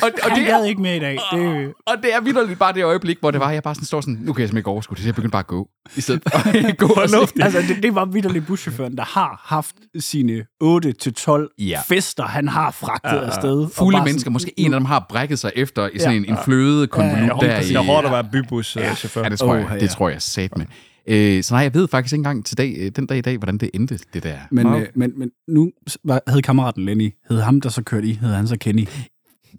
Og, 0.03 0.11
og 0.23 0.31
Han 0.31 0.39
det, 0.39 0.47
gad 0.47 0.65
ikke 0.65 0.83
med 0.83 0.97
i 0.97 0.99
dag. 0.99 1.19
Det, 1.33 1.73
og 1.87 1.95
det 2.03 2.15
er 2.15 2.21
vidderligt 2.21 2.59
bare 2.59 2.73
det 2.73 2.85
øjeblik, 2.85 3.17
hvor 3.21 3.31
det 3.31 3.41
var, 3.41 3.51
jeg 3.51 3.63
bare 3.63 3.75
sådan 3.75 3.87
står 3.87 4.01
sådan, 4.01 4.15
nu 4.15 4.33
kan 4.33 4.41
jeg 4.41 4.49
simpelthen 4.49 4.57
ikke 4.59 4.69
overskue 4.71 4.95
det, 4.95 5.03
så 5.03 5.09
jeg 5.09 5.15
begyndte 5.15 5.33
bare 5.33 5.41
at 5.41 5.47
gå. 5.47 5.69
I 5.97 6.01
stedet 6.01 6.23
for 6.33 6.49
at 6.49 6.79
gå 6.79 6.87
og 6.87 7.03
altså, 7.03 7.63
det, 7.69 7.83
det 7.83 7.95
var 7.95 8.05
vidderligt 8.05 8.47
buschaufføren, 8.47 8.97
der 8.97 9.05
har 9.05 9.43
haft 9.45 9.75
sine 9.99 10.45
8-12 10.65 11.55
Ja. 11.59 11.81
fester, 11.89 12.25
han 12.25 12.49
har 12.49 12.71
fragtet 12.71 13.17
ja, 13.17 13.27
afsted. 13.27 13.69
Fulde 13.75 14.05
mennesker, 14.05 14.31
måske 14.31 14.53
en 14.57 14.75
af 14.75 14.81
dem 14.81 14.85
har 14.85 15.07
brækket 15.09 15.39
sig 15.39 15.53
efter 15.57 15.89
i 15.93 15.99
sådan 15.99 16.13
Ja. 16.15 16.19
en, 16.19 16.25
en 16.31 16.39
fløde 16.45 16.87
konvolut 16.87 17.43
Ja, 17.43 17.47
der 17.49 17.61
i... 17.61 17.69
Det 17.69 17.77
er 17.77 17.81
hårdt 17.83 18.07
at 18.07 18.13
være 18.13 18.25
bybuschauffør. 18.25 19.23
Ja, 19.23 19.29
det 19.29 19.39
tror 19.39 19.55
jeg, 19.55 19.67
ja. 19.73 19.79
det 19.79 19.91
tror 19.91 20.09
jeg 20.09 20.23
sat 20.23 20.59
med. 20.59 20.67
Øh, 21.09 21.43
så 21.43 21.55
nej, 21.55 21.63
jeg 21.63 21.75
ved 21.75 21.89
faktisk 21.89 22.13
ikke 22.13 22.21
engang 22.21 22.45
til 22.47 22.59
dag, 22.59 22.75
øh, 22.79 22.91
den 22.97 23.07
dag 23.07 23.19
i 23.19 23.21
dag, 23.21 23.37
hvordan 23.39 23.59
det 23.59 23.71
endte, 23.75 23.99
det 24.15 24.23
der. 24.23 24.39
Men, 24.51 24.67
Nå. 24.67 24.79
øh, 24.79 24.87
men, 24.95 25.13
men 25.19 25.31
nu 25.49 25.71
var, 26.05 26.21
havde 26.27 26.43
kammeraten 26.43 26.85
Lenny, 26.85 27.11
hed 27.31 27.41
ham, 27.41 27.61
der 27.61 27.69
så 27.69 27.83
kørte 27.83 28.07
i, 28.07 28.13
hed 28.13 28.29
han 28.31 28.49
så 28.49 28.57
Kenny. 28.59 28.89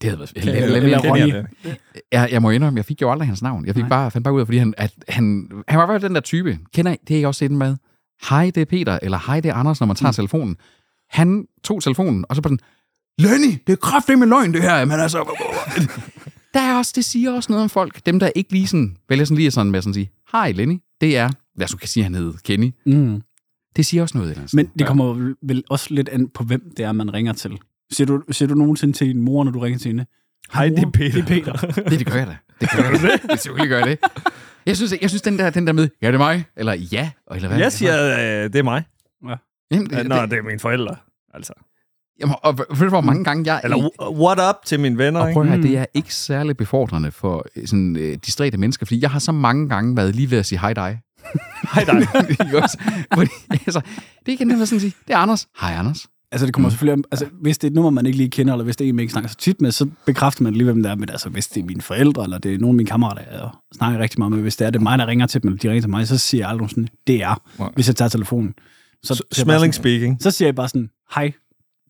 Det 0.01 0.03
havde 0.03 0.19
været 0.19 0.31
Eller- 0.35 0.53
eller, 0.53 0.79
eller 0.81 0.99
Ronny. 0.99 1.33
jeg, 2.11 2.29
jeg 2.31 2.41
må 2.41 2.49
indrømme, 2.49 2.77
jeg 2.77 2.85
fik 2.85 3.01
jo 3.01 3.11
aldrig 3.11 3.27
hans 3.27 3.41
navn. 3.41 3.65
Jeg 3.65 3.75
fik 3.75 3.81
Nej. 3.83 3.89
bare, 3.89 4.11
fandt 4.11 4.23
bare 4.23 4.33
ud 4.33 4.39
af, 4.39 4.47
fordi 4.47 4.57
han, 4.57 4.73
at 4.77 4.93
han, 5.09 5.49
han 5.67 5.79
var 5.79 5.85
bare 5.87 5.99
den 5.99 6.15
der 6.15 6.21
type. 6.21 6.59
Kender 6.73 6.91
I, 6.91 6.95
det 7.07 7.15
er 7.15 7.19
I 7.19 7.23
også 7.25 7.39
set 7.39 7.51
med. 7.51 7.75
Hej, 8.29 8.51
det 8.55 8.61
er 8.61 8.65
Peter, 8.65 8.99
eller 9.01 9.19
hej, 9.27 9.39
det 9.39 9.49
er 9.49 9.53
Anders, 9.53 9.79
når 9.79 9.87
man 9.87 9.95
tager 9.95 10.11
mm. 10.11 10.13
telefonen. 10.15 10.57
Han 11.09 11.45
tog 11.63 11.83
telefonen, 11.83 12.25
og 12.29 12.35
så 12.35 12.41
bare 12.41 12.49
sådan, 12.49 12.59
Lenny, 13.19 13.57
det 13.67 13.73
er 13.73 13.77
kraftigt 13.77 14.19
med 14.19 14.27
løgn, 14.27 14.53
det 14.53 14.61
her, 14.61 14.85
men 14.85 14.99
altså... 14.99 15.17
der 16.53 16.61
er 16.61 16.77
også, 16.77 16.93
det 16.95 17.05
siger 17.05 17.31
også 17.31 17.51
noget 17.51 17.63
om 17.63 17.69
folk. 17.69 18.05
Dem, 18.05 18.19
der 18.19 18.29
ikke 18.35 18.51
lige 18.51 18.67
sådan, 18.67 18.95
vælger 19.09 19.25
sådan 19.25 19.37
lige 19.37 19.51
sådan 19.51 19.71
med 19.71 19.81
sådan 19.81 19.91
at 19.91 19.95
sige, 19.95 20.09
hej 20.31 20.51
Lenny, 20.51 20.79
det 21.01 21.17
er, 21.17 21.29
lad 21.55 21.65
os 21.65 21.75
kan 21.75 21.87
sige, 21.87 22.03
han 22.03 22.15
hed 22.15 22.33
Kenny. 22.43 22.71
Mm. 22.85 23.21
Det 23.75 23.85
siger 23.85 24.01
også 24.03 24.17
noget. 24.17 24.31
Eller 24.31 24.47
Men 24.53 24.65
det 24.79 24.87
kommer 24.87 25.13
vel- 25.13 25.35
vel 25.41 25.63
også 25.69 25.87
lidt 25.93 26.09
an 26.09 26.29
på, 26.29 26.43
hvem 26.43 26.71
det 26.77 26.85
er, 26.85 26.91
man 26.91 27.13
ringer 27.13 27.33
til. 27.33 27.57
Siger 27.91 28.05
du, 28.07 28.21
siger 28.31 28.49
du 28.49 28.55
nogensinde 28.55 28.93
til 28.93 29.07
din 29.07 29.21
mor, 29.21 29.43
når 29.43 29.51
du 29.51 29.59
ringer 29.59 29.79
til 29.79 29.89
hende? 29.89 30.05
Hej, 30.53 30.69
det 30.69 30.79
er 30.79 30.89
Peter. 30.91 31.11
Det 31.11 31.21
er 31.21 31.25
Peter. 31.25 31.53
Det, 31.89 31.99
det 31.99 32.07
gør 32.07 32.15
jeg 32.15 32.27
da. 32.27 32.37
Det 32.61 32.69
gør 32.75 32.83
jeg 32.89 33.01
da. 33.01 33.27
Det 33.33 33.39
selvfølgelig 33.41 33.69
gør 33.69 33.77
jeg 33.77 33.87
det. 33.87 33.99
Jeg 34.65 34.77
synes, 34.77 34.93
jeg 35.01 35.09
synes 35.09 35.21
den, 35.21 35.39
der, 35.39 35.49
den 35.49 35.67
der 35.67 35.73
med, 35.73 35.89
ja, 36.01 36.07
det 36.07 36.13
er 36.13 36.17
mig, 36.17 36.45
eller 36.57 36.73
ja, 36.73 37.11
eller 37.31 37.47
hvad? 37.47 37.57
Jeg 37.59 37.71
siger, 37.71 38.13
øh, 38.17 38.43
det 38.43 38.55
er 38.55 38.63
mig. 38.63 38.83
Jamen, 39.71 39.91
Ja, 39.91 39.97
det, 39.99 40.07
Nå, 40.07 40.21
det, 40.21 40.31
det 40.31 40.37
er 40.37 40.43
mine 40.43 40.59
forældre. 40.59 40.95
Altså. 41.33 41.53
Jamen, 42.19 42.35
og 42.43 42.57
ved 42.57 42.77
du, 42.77 42.89
hvor 42.89 43.01
mange 43.01 43.23
gange 43.23 43.53
jeg... 43.53 43.61
Eller 43.63 43.89
what 44.01 44.39
up 44.49 44.65
til 44.65 44.79
mine 44.79 44.97
venner, 44.97 45.19
og 45.19 45.33
prøv 45.33 45.43
at 45.43 45.49
høre, 45.49 45.61
det 45.61 45.77
er 45.77 45.85
ikke 45.93 46.15
særlig 46.15 46.57
befordrende 46.57 47.11
for 47.11 47.45
øh, 47.55 47.67
sådan 47.67 47.95
øh, 47.95 48.17
distræte 48.25 48.57
mennesker, 48.57 48.85
fordi 48.85 49.01
jeg 49.01 49.09
har 49.09 49.19
så 49.19 49.31
mange 49.31 49.69
gange 49.69 49.97
været 49.97 50.15
lige 50.15 50.31
ved 50.31 50.37
at 50.37 50.45
sige 50.45 50.59
hej 50.59 50.73
dig. 50.73 50.99
Hej 51.73 51.83
dig. 51.83 52.07
Fordi, 53.15 53.31
altså, 53.51 53.81
det 54.19 54.27
er 54.27 54.31
ikke 54.31 54.45
nemt 54.45 54.67
sådan 54.67 54.79
sige, 54.79 54.93
det 55.07 55.13
er 55.13 55.17
Anders. 55.17 55.47
Hej 55.61 55.73
Anders. 55.73 56.07
Altså, 56.31 56.45
det 56.45 56.53
kommer 56.53 56.69
selvfølgelig 56.69 56.93
om, 56.93 57.03
altså, 57.11 57.25
hvis 57.41 57.57
det 57.57 57.67
er 57.67 57.71
et 57.71 57.75
nummer, 57.75 57.89
man 57.89 58.05
ikke 58.05 58.17
lige 58.17 58.29
kender, 58.29 58.53
eller 58.53 58.63
hvis 58.63 58.75
det 58.75 58.85
er 58.85 58.89
en, 58.89 58.95
man 58.95 59.03
ikke 59.03 59.11
snakker 59.11 59.29
så 59.29 59.37
tit 59.37 59.61
med, 59.61 59.71
så 59.71 59.89
bekræfter 60.05 60.43
man 60.43 60.53
lige, 60.53 60.63
hvem 60.63 60.83
det 60.83 60.91
er. 60.91 60.95
Men 60.95 61.09
altså, 61.09 61.29
hvis 61.29 61.47
det 61.47 61.61
er 61.61 61.65
mine 61.65 61.81
forældre, 61.81 62.23
eller 62.23 62.37
det 62.37 62.53
er 62.53 62.57
nogle 62.57 62.71
af 62.71 62.75
mine 62.75 62.87
kammerater, 62.87 63.21
jeg 63.31 63.49
snakker 63.75 63.99
rigtig 63.99 64.19
meget 64.19 64.31
med, 64.31 64.41
hvis 64.41 64.55
det 64.55 64.67
er 64.67 64.69
det 64.69 64.79
er 64.79 64.83
mig, 64.83 64.97
der 64.97 65.07
ringer 65.07 65.27
til 65.27 65.43
dem, 65.43 65.47
eller 65.47 65.59
de 65.59 65.69
ringer 65.69 65.81
til 65.81 65.89
mig, 65.89 66.07
så 66.07 66.17
siger 66.17 66.41
jeg 66.41 66.49
aldrig 66.49 66.69
sådan, 66.69 66.87
det 67.07 67.23
er, 67.23 67.41
hvis 67.75 67.87
jeg 67.87 67.95
tager 67.95 68.09
telefonen. 68.09 68.53
Så, 69.03 69.13
bare 69.13 69.43
Smelling 69.43 69.73
sådan, 69.73 69.83
speaking. 69.83 70.17
så 70.21 70.31
siger 70.31 70.47
jeg 70.47 70.55
bare 70.55 70.67
sådan, 70.67 70.89
hej 71.15 71.31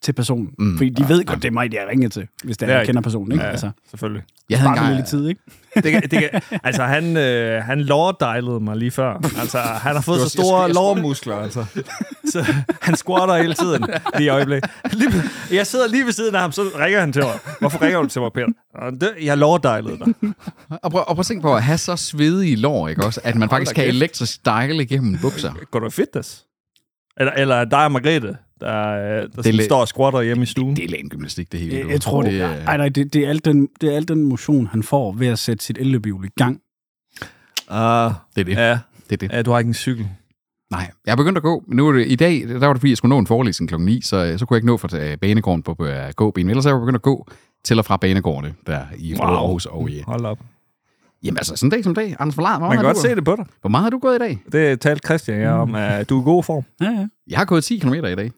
til 0.01 0.13
personen. 0.13 0.50
Mm. 0.59 0.77
Fordi 0.77 0.89
de 0.89 1.09
ved 1.09 1.25
godt, 1.25 1.42
det 1.42 1.47
er 1.47 1.51
mig, 1.51 1.71
de 1.71 1.77
har 1.77 1.88
ringet 1.89 2.12
til, 2.12 2.27
hvis 2.44 2.57
det 2.57 2.68
er, 2.69 2.71
Ja, 2.71 2.77
jeg 2.77 2.86
kender 2.88 3.01
personen. 3.01 3.31
Ikke? 3.31 3.44
Ja, 3.44 3.50
Altså, 3.51 3.71
selvfølgelig. 3.89 4.24
Jeg 4.50 4.59
havde 4.59 4.69
engang, 4.69 4.95
lidt 4.95 5.07
tid, 5.07 5.27
ikke? 5.27 5.42
Det 5.83 5.92
kan, 5.92 6.01
det 6.01 6.12
kan, 6.12 6.42
altså, 6.63 6.83
han, 6.83 7.18
øh, 7.18 7.63
han 7.63 7.81
lårdejlede 7.81 8.59
mig 8.59 8.77
lige 8.77 8.92
før. 8.92 9.13
Altså, 9.39 9.57
han 9.59 9.95
har 9.95 10.01
fået 10.01 10.21
så 10.21 10.30
store 10.30 10.74
lårmuskler, 10.74 11.36
altså. 11.36 11.65
Så 12.31 12.53
han 12.81 12.95
squatter 12.95 13.36
hele 13.38 13.53
tiden, 13.53 13.86
lige 14.18 14.25
i 14.25 14.30
øjeblik. 14.30 14.63
Lige, 14.94 15.12
jeg 15.51 15.68
sidder 15.68 15.88
lige 15.88 16.06
ved 16.06 16.12
siden 16.12 16.36
af 16.36 16.42
ham, 16.42 16.51
så 16.51 16.62
ringer 16.80 17.00
han 17.00 17.13
til 17.13 17.21
mig. 17.24 17.33
Hvorfor 17.59 17.81
ringer 17.81 18.01
du 18.01 18.07
til 18.07 18.21
mig, 18.21 18.31
Peter? 18.33 18.47
"Nå, 18.81 18.89
Det, 18.92 19.12
jeg 19.21 19.38
lårdejlede 19.38 19.97
dig. 20.06 20.14
og, 20.83 20.92
prøv, 20.92 21.02
og 21.07 21.16
prøv 21.16 21.19
at 21.19 21.25
tænke 21.25 21.42
på 21.42 21.56
at 21.56 21.64
have 21.64 21.78
så 21.78 21.95
svedige 21.95 22.56
lår, 22.56 22.87
ikke 22.87 23.06
også? 23.06 23.21
At 23.23 23.35
man 23.35 23.49
faktisk 23.49 23.75
kan 23.75 23.85
elektrisk 23.87 24.45
dejle 24.45 24.83
igennem 24.83 25.18
bukser. 25.21 25.52
Går 25.71 25.80
du 25.80 25.87
i 25.87 25.90
fitness? 25.92 26.44
Eller, 27.18 27.33
eller 27.33 27.66
dig 27.66 27.85
og 27.85 27.92
Margrethe, 27.92 28.37
der, 28.62 28.90
øh, 28.92 29.21
der 29.21 29.28
Det 29.28 29.38
er 29.38 29.42
det 29.42 29.54
la- 29.62 29.66
står 29.66 29.80
og 29.81 29.88
squatter 29.88 30.21
hjemme 30.21 30.44
i 30.44 30.45
stuen. 30.45 30.76
Det 30.76 30.83
er 30.85 30.90
lægen 30.90 31.09
gymnastik, 31.09 31.52
det 31.52 31.59
hele. 31.59 31.76
Jeg, 31.76 31.83
du. 31.85 31.90
jeg 31.90 32.02
tror, 32.02 32.21
det, 32.21 32.31
det 32.31 32.40
det, 32.42 32.47
er- 32.59 32.64
nej, 32.66 32.78
nej, 32.78 32.90
det, 32.90 33.14
det, 33.14 33.26
er 33.26 33.30
alt 33.30 33.45
den, 33.45 33.69
det 33.81 33.92
er 33.92 33.95
alt 33.95 34.07
den 34.07 34.24
motion, 34.24 34.68
han 34.68 34.83
får 34.83 35.12
ved 35.12 35.28
at 35.28 35.40
sætte 35.40 35.64
sit 35.64 35.78
elløbehjul 35.78 36.26
i 36.26 36.30
gang. 36.38 36.62
Ah, 37.69 38.12
det 38.35 38.42
er 38.42 38.45
det. 38.45 38.54
ja. 38.56 38.69
det, 39.09 39.24
er 39.24 39.28
det. 39.28 39.31
ja, 39.31 39.42
du 39.42 39.52
har 39.52 39.59
ikke 39.59 39.68
en 39.69 39.74
cykel. 39.74 40.07
Nej, 40.71 40.92
jeg 41.06 41.12
er 41.12 41.16
begyndt 41.16 41.38
at 41.38 41.44
gå. 41.44 41.64
Men 41.68 41.78
nu 41.78 41.88
er 41.88 41.92
det, 41.92 42.07
i 42.07 42.16
dag, 42.16 42.42
der 42.47 42.57
var 42.59 42.74
det 42.74 42.80
fordi, 42.81 42.90
jeg 42.92 42.97
skulle 42.97 43.09
nå 43.09 43.18
en 43.19 43.28
forelæsning 43.28 43.69
klokken 43.69 43.85
9, 43.85 44.02
så, 44.02 44.35
så 44.38 44.45
kunne 44.45 44.56
jeg 44.56 44.57
ikke 44.57 44.68
nå 44.68 44.78
fra 44.78 44.97
øh, 44.97 45.18
banegården 45.18 45.64
på 45.64 45.76
uh, 45.80 45.88
gåben. 46.16 46.50
Ellers 46.50 46.66
er 46.66 46.69
jeg 46.69 46.80
begyndt 46.80 46.95
at 46.95 47.02
gå 47.02 47.28
til 47.64 47.80
og 47.80 47.85
fra 47.85 47.97
banegårdene 47.97 48.54
der 48.68 48.81
i 48.97 49.14
Wow. 49.19 49.28
Aarhus 49.28 49.66
og 49.66 49.90
i... 49.90 50.02
Hold 50.07 50.26
op. 50.26 50.40
Jamen 51.24 51.38
altså, 51.38 51.56
sådan 51.56 51.68
en 51.68 51.71
dag 51.71 51.83
som 51.83 51.95
dag. 51.95 52.16
Anders 52.19 52.35
Forlad, 52.35 52.57
hvor 52.57 52.68
Man 52.68 52.78
kan 52.78 52.85
godt 52.85 52.97
har 52.97 53.02
se 53.02 53.09
du, 53.09 53.16
det 53.16 53.26
på 53.26 53.35
dig. 53.35 53.45
Hvor 53.62 53.69
meget 53.69 53.83
har 53.83 53.90
du 53.90 54.00
gået 54.00 54.16
i 54.16 54.19
dag? 54.19 54.40
Det 54.52 54.81
talte 54.81 55.02
Christian 55.07 55.40
jeg 55.42 55.52
om, 55.52 55.76
at 55.76 56.09
du 56.09 56.18
er 56.18 56.21
i 56.21 56.24
god 56.24 56.44
form. 56.44 56.64
Ja, 56.81 56.85
ja. 56.92 57.07
Jeg 57.28 57.38
har 57.38 57.45
gået 57.45 57.64
10 57.64 57.78
km 57.78 57.94
i 57.94 58.00
dag. 58.02 58.31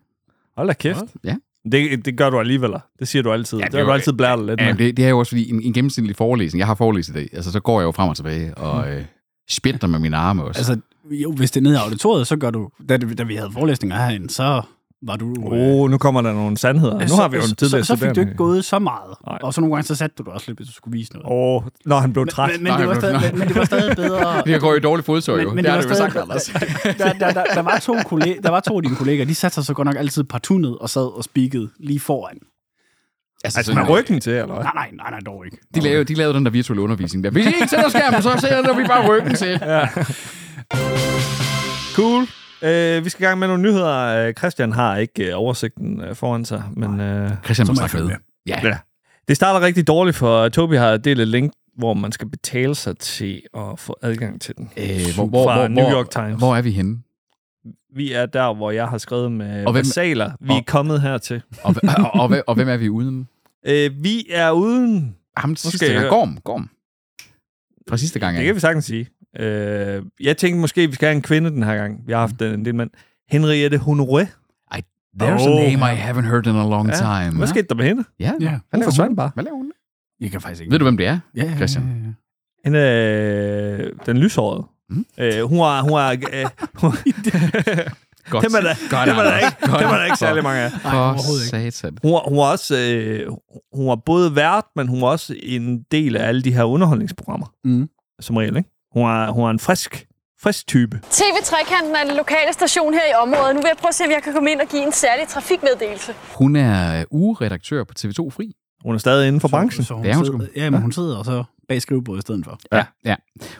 Hold 0.57 0.67
da 0.67 0.73
kæft. 0.73 0.99
Ja. 1.23 1.35
Det, 1.71 2.05
det 2.05 2.17
gør 2.17 2.29
du 2.29 2.39
alligevel. 2.39 2.71
Det 2.99 3.07
siger 3.07 3.23
du 3.23 3.31
altid. 3.33 3.57
Ja, 3.57 3.63
det 3.63 3.71
det 3.71 3.77
har 3.79 3.85
er 3.85 3.89
du 3.89 3.93
altid 3.93 4.13
blæret 4.13 4.45
lidt 4.45 4.59
Ja, 4.61 4.65
med. 4.65 4.73
men 4.73 4.79
det, 4.85 4.97
det 4.97 5.05
er 5.05 5.09
jo 5.09 5.19
også 5.19 5.29
fordi, 5.29 5.49
en, 5.49 5.61
en 5.63 5.73
gennemsnitlig 5.73 6.15
forelæsning, 6.15 6.59
jeg 6.59 6.67
har 6.67 6.75
forelæst 6.75 7.09
i 7.09 7.13
dag, 7.13 7.29
altså 7.33 7.51
så 7.51 7.59
går 7.59 7.79
jeg 7.81 7.85
jo 7.85 7.91
frem 7.91 8.09
og 8.09 8.15
tilbage 8.15 8.55
og 8.57 8.91
øh, 8.91 9.03
spætter 9.49 9.87
med 9.87 9.99
mine 9.99 10.17
arme 10.17 10.43
også. 10.43 10.59
Altså, 10.59 10.71
Altså, 10.71 11.15
jo, 11.23 11.31
hvis 11.31 11.51
det 11.51 11.59
er 11.59 11.63
nede 11.63 11.75
i 11.75 11.77
auditoriet, 11.77 12.27
så 12.27 12.35
gør 12.37 12.49
du... 12.51 12.69
Da, 12.89 12.97
da 12.97 13.23
vi 13.23 13.35
havde 13.35 13.51
forelæsninger 13.51 13.97
herinde, 13.97 14.29
så 14.29 14.61
var 15.01 15.15
du... 15.15 15.35
Åh, 15.45 15.51
oh, 15.51 15.89
nu 15.89 15.97
kommer 15.97 16.21
der 16.21 16.33
nogle 16.33 16.57
sandheder. 16.57 17.07
Nu 17.07 17.15
har 17.15 17.27
vi 17.27 17.37
jo 17.37 17.43
en 17.43 17.55
tidligere 17.55 17.83
så, 17.83 17.95
så 17.95 18.05
fik 18.05 18.15
du 18.15 18.19
ikke 18.19 18.33
gået 18.33 18.65
så 18.65 18.79
meget. 18.79 19.15
Nej. 19.27 19.39
Og 19.41 19.53
så 19.53 19.61
nogle 19.61 19.75
gange, 19.75 19.87
så 19.87 19.95
satte 19.95 20.15
du 20.17 20.23
dig 20.23 20.33
også 20.33 20.45
lidt, 20.47 20.59
hvis 20.59 20.67
du 20.67 20.73
skulle 20.73 20.97
vise 20.97 21.13
noget. 21.13 21.25
Åh, 21.25 21.63
oh, 21.63 21.69
når 21.85 21.99
han 21.99 22.13
blev 22.13 22.27
træt. 22.27 22.49
men, 22.51 22.63
men, 22.63 22.79
det 22.79 22.87
var 22.87 22.93
stadig, 22.93 23.21
men, 23.21 23.39
men 23.39 23.47
det 23.47 23.55
var 23.55 23.65
stadig 23.65 23.95
bedre... 24.03 24.43
jeg 24.45 24.59
går 24.59 24.75
i 24.75 24.79
dårlig 24.79 25.05
fodtøj, 25.05 25.41
jo. 25.41 25.47
men, 25.47 25.55
men 25.55 25.57
det 25.57 25.63
det 25.63 25.71
har 25.71 25.87
var 25.87 25.95
stadig, 25.95 26.11
sagt, 26.11 26.23
Anders. 26.23 26.45
der, 26.97 27.13
der, 27.13 27.31
der, 27.31 27.43
der, 27.53 27.61
var 27.61 27.79
to 27.79 27.95
kollega, 28.05 28.39
der 28.43 28.49
var 28.49 28.59
to 28.59 28.77
af 28.77 28.83
dine 28.83 28.95
kolleger, 28.95 29.25
de 29.25 29.35
satte 29.35 29.55
sig 29.55 29.65
så 29.65 29.73
godt 29.73 29.85
nok 29.85 29.95
altid 29.95 30.23
partout 30.23 30.61
ned 30.61 30.81
og 30.81 30.89
sad 30.89 31.17
og 31.17 31.23
speakede 31.23 31.69
lige 31.79 31.99
foran. 31.99 32.37
Altså, 33.43 33.59
altså, 33.59 33.73
med 33.73 33.89
ryggen 33.89 34.21
til, 34.21 34.33
eller 34.33 34.45
hvad? 34.45 34.63
Nej, 34.63 34.73
nej, 34.75 34.89
nej, 34.93 35.09
nej, 35.09 35.19
dog 35.19 35.45
ikke. 35.45 35.57
de, 35.75 35.79
lavede, 35.79 36.03
de 36.03 36.13
lavede 36.13 36.33
den 36.33 36.45
der 36.45 36.51
virtuelle 36.51 36.81
undervisning 36.81 37.23
der. 37.23 37.29
Hvis 37.29 37.45
I 37.45 37.47
ikke 37.47 37.67
sætter 37.67 37.89
skærmen, 37.89 38.21
så 38.21 38.37
sætter 38.39 38.77
vi 38.77 38.83
bare 38.87 39.07
ryggen 39.09 39.35
til. 39.35 39.59
Cool. 41.95 42.27
Uh, 42.61 43.05
vi 43.05 43.09
skal 43.09 43.23
i 43.23 43.25
gang 43.27 43.39
med 43.39 43.47
nogle 43.47 43.63
nyheder. 43.63 44.27
Uh, 44.27 44.33
Christian 44.33 44.71
har 44.71 44.97
ikke 44.97 45.29
uh, 45.35 45.41
oversigten 45.41 46.01
uh, 46.09 46.15
foran 46.15 46.45
sig, 46.45 46.63
men 46.75 46.89
uh, 46.91 47.29
Christian 47.45 47.67
må 47.67 47.75
snakke 47.75 47.97
med. 47.97 48.15
Ja. 48.47 48.59
ja. 48.67 48.77
Det 49.27 49.35
starter 49.35 49.65
rigtig 49.65 49.87
dårligt, 49.87 50.17
for 50.17 50.49
Tobi 50.49 50.75
har 50.75 50.97
delt 50.97 51.19
et 51.21 51.27
link, 51.27 51.53
hvor 51.77 51.93
man 51.93 52.11
skal 52.11 52.29
betale 52.29 52.75
sig 52.75 52.97
til 52.97 53.41
at 53.57 53.79
få 53.79 53.97
adgang 54.01 54.41
til 54.41 54.55
den. 54.57 54.69
Øh, 54.77 54.85
hvor, 55.15 55.25
hvor, 55.25 55.45
Fra 55.47 55.57
hvor, 55.59 55.67
New 55.67 55.83
hvor, 55.83 55.93
York 55.93 56.09
Times. 56.09 56.37
Hvor 56.37 56.55
er 56.55 56.61
vi 56.61 56.71
henne? 56.71 56.97
Vi 57.95 58.13
er 58.13 58.25
der, 58.25 58.53
hvor 58.53 58.71
jeg 58.71 58.87
har 58.87 58.97
skrevet 58.97 59.31
med 59.31 59.65
Og 59.65 59.71
hvem- 59.71 59.79
versaler. 59.79 60.31
Vi 60.41 60.49
er 60.49 60.53
og- 60.57 60.65
kommet 60.65 61.01
hertil. 61.01 61.41
Og, 61.63 61.75
og, 61.83 62.11
og, 62.13 62.29
og, 62.29 62.43
og 62.47 62.55
hvem 62.55 62.69
er 62.69 62.77
vi 62.77 62.89
uden? 62.89 63.27
Øh, 63.67 63.91
vi 64.03 64.25
er 64.31 64.51
uden... 64.51 65.15
Ham 65.37 65.55
sidste 65.55 65.93
gang. 65.93 66.09
Gorm, 66.09 66.37
Gorm. 66.43 66.69
Fra 67.89 67.97
sidste 67.97 68.19
gang. 68.19 68.37
Det 68.37 68.45
kan 68.45 68.55
vi 68.55 68.59
sagtens 68.59 68.85
sige. 68.85 69.07
Øh, 69.39 70.03
jeg 70.19 70.37
tænkte 70.37 70.59
måske, 70.61 70.87
vi 70.87 70.93
skal 70.95 71.07
have 71.07 71.15
en 71.15 71.21
kvinde 71.21 71.49
den 71.49 71.63
her 71.63 71.75
gang. 71.75 72.01
Vi 72.07 72.11
har 72.13 72.19
haft 72.19 72.41
en 72.41 72.65
del 72.65 72.75
mand. 72.75 72.89
Henriette 73.29 73.77
Honoré. 73.77 74.25
There's 75.23 75.47
Åh. 75.49 75.61
a 75.61 75.69
name 75.69 75.93
I 75.93 75.95
haven't 75.95 76.27
heard 76.29 76.45
in 76.47 76.55
a 76.55 76.63
long 76.69 76.89
Ja. 76.89 76.95
time. 76.95 77.37
Hvad 77.37 77.47
skete 77.47 77.67
der 77.69 77.75
med 77.75 77.85
hende? 77.85 78.03
Ja, 78.19 78.31
Ja. 78.41 78.49
Hvad 78.49 78.59
Hun 78.73 78.83
forsvandt 78.83 79.17
bare. 79.17 79.31
Hvad 79.33 79.43
laver 79.43 79.57
hun? 79.57 79.71
Jeg 80.21 80.31
kan 80.31 80.41
faktisk 80.41 80.61
ikke. 80.61 80.71
Ved 80.71 80.79
du, 80.79 80.85
hvem 80.85 80.97
det 80.97 81.07
er? 81.07 81.19
Ja, 81.35 81.43
ja, 81.43 81.49
ja, 81.49 81.55
Christian? 81.55 81.83
Ja, 81.85 82.07
ja. 82.07 82.13
Hende, 82.65 82.79
øh, 82.79 83.91
den 84.05 84.17
lyshårede. 84.17 84.65
Mm. 84.89 85.05
Øh, 85.17 85.43
hun 85.43 85.59
var... 85.59 85.81
Hun 85.81 85.91
var 85.91 86.11
øh, 86.11 86.45
hun, 86.75 86.91
Godt. 88.29 88.45
dem 88.45 88.51
er 88.55 88.61
der, 88.61 88.89
Godt, 88.89 89.09
dem 89.09 89.17
er 89.17 89.23
der 89.23 89.37
ikke, 89.37 89.57
Godt. 89.61 89.79
dem 89.79 89.89
er 89.89 89.97
der 89.97 90.05
ikke 90.05 90.17
særlig 90.17 90.43
mange 90.43 90.59
af. 90.61 90.71
For 90.71 91.71
satan. 91.71 91.97
Hun 92.03 92.13
var, 92.13 92.29
hun 92.29 92.37
var 92.37 92.51
også... 92.51 92.77
Øh, 92.77 93.31
hun 93.73 93.87
var 93.87 93.95
både 93.95 94.35
vært, 94.35 94.63
men 94.75 94.87
hun 94.87 95.01
var 95.01 95.07
også 95.07 95.35
en 95.43 95.83
del 95.91 96.15
af 96.17 96.27
alle 96.27 96.41
de 96.41 96.53
her 96.53 96.63
underholdningsprogrammer. 96.63 97.47
Mm. 97.63 97.89
Som 98.19 98.37
regel, 98.37 98.57
ikke? 98.57 98.69
Hun 98.97 99.05
var, 99.05 99.31
hun 99.31 99.43
var 99.43 99.49
en 99.49 99.59
frisk, 99.59 100.07
frisk 100.41 100.67
type. 100.67 101.01
TV-trekanten 101.11 101.95
er 101.95 102.03
den 102.07 102.17
lokale 102.17 102.53
station 102.53 102.93
her 102.93 102.99
i 103.11 103.13
området. 103.23 103.55
Nu 103.55 103.61
vil 103.61 103.67
jeg 103.67 103.77
prøve 103.77 103.89
at 103.89 103.95
se, 103.95 104.03
om 104.03 104.11
jeg 104.11 104.23
kan 104.23 104.33
komme 104.33 104.51
ind 104.51 104.61
og 104.61 104.67
give 104.67 104.83
en 104.85 104.91
særlig 104.91 105.27
trafikmeddelelse. 105.27 106.13
Hun 106.35 106.55
er 106.55 107.03
ugeredaktør 107.11 107.83
på 107.83 107.93
TV2 107.99 108.29
Fri. 108.29 108.55
Hun 108.83 108.95
er 108.95 108.99
stadig 108.99 109.27
inden 109.27 109.41
for 109.41 109.47
branchen. 109.47 109.83
Så, 109.83 109.87
så 109.87 109.93
hun 109.93 110.03
Det 110.03 110.11
er 110.11 110.15
hun 110.15 110.25
sidder, 110.25 110.39
sgu. 110.39 110.47
ja, 110.55 110.69
men 110.69 110.81
hun 110.81 110.91
sidder 110.91 111.17
og 111.17 111.25
så 111.25 111.43
bag 111.67 111.81
skrivebordet 111.81 112.19
i 112.19 112.21
stedet 112.21 112.45
for. 112.45 112.59
Ja. 112.71 112.85
ja. 113.05 113.15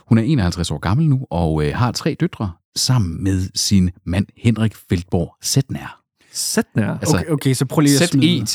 Hun 0.07 0.17
er 0.17 0.21
51 0.21 0.71
år 0.71 0.77
gammel 0.77 1.09
nu, 1.09 1.27
og 1.29 1.65
øh, 1.65 1.75
har 1.75 1.91
tre 1.91 2.15
døtre, 2.19 2.51
sammen 2.75 3.23
med 3.23 3.49
sin 3.55 3.91
mand 4.05 4.25
Henrik 4.37 4.75
Feldborg 4.89 5.35
Sætnær. 5.41 6.01
Sæt 6.31 6.65
nær. 6.75 6.93
Altså, 6.93 7.17
Okay, 7.17 7.29
okay, 7.29 7.53
så 7.53 7.65
prøv 7.65 7.81
lige 7.81 8.03
at 8.03 8.09
smide... 8.09 8.45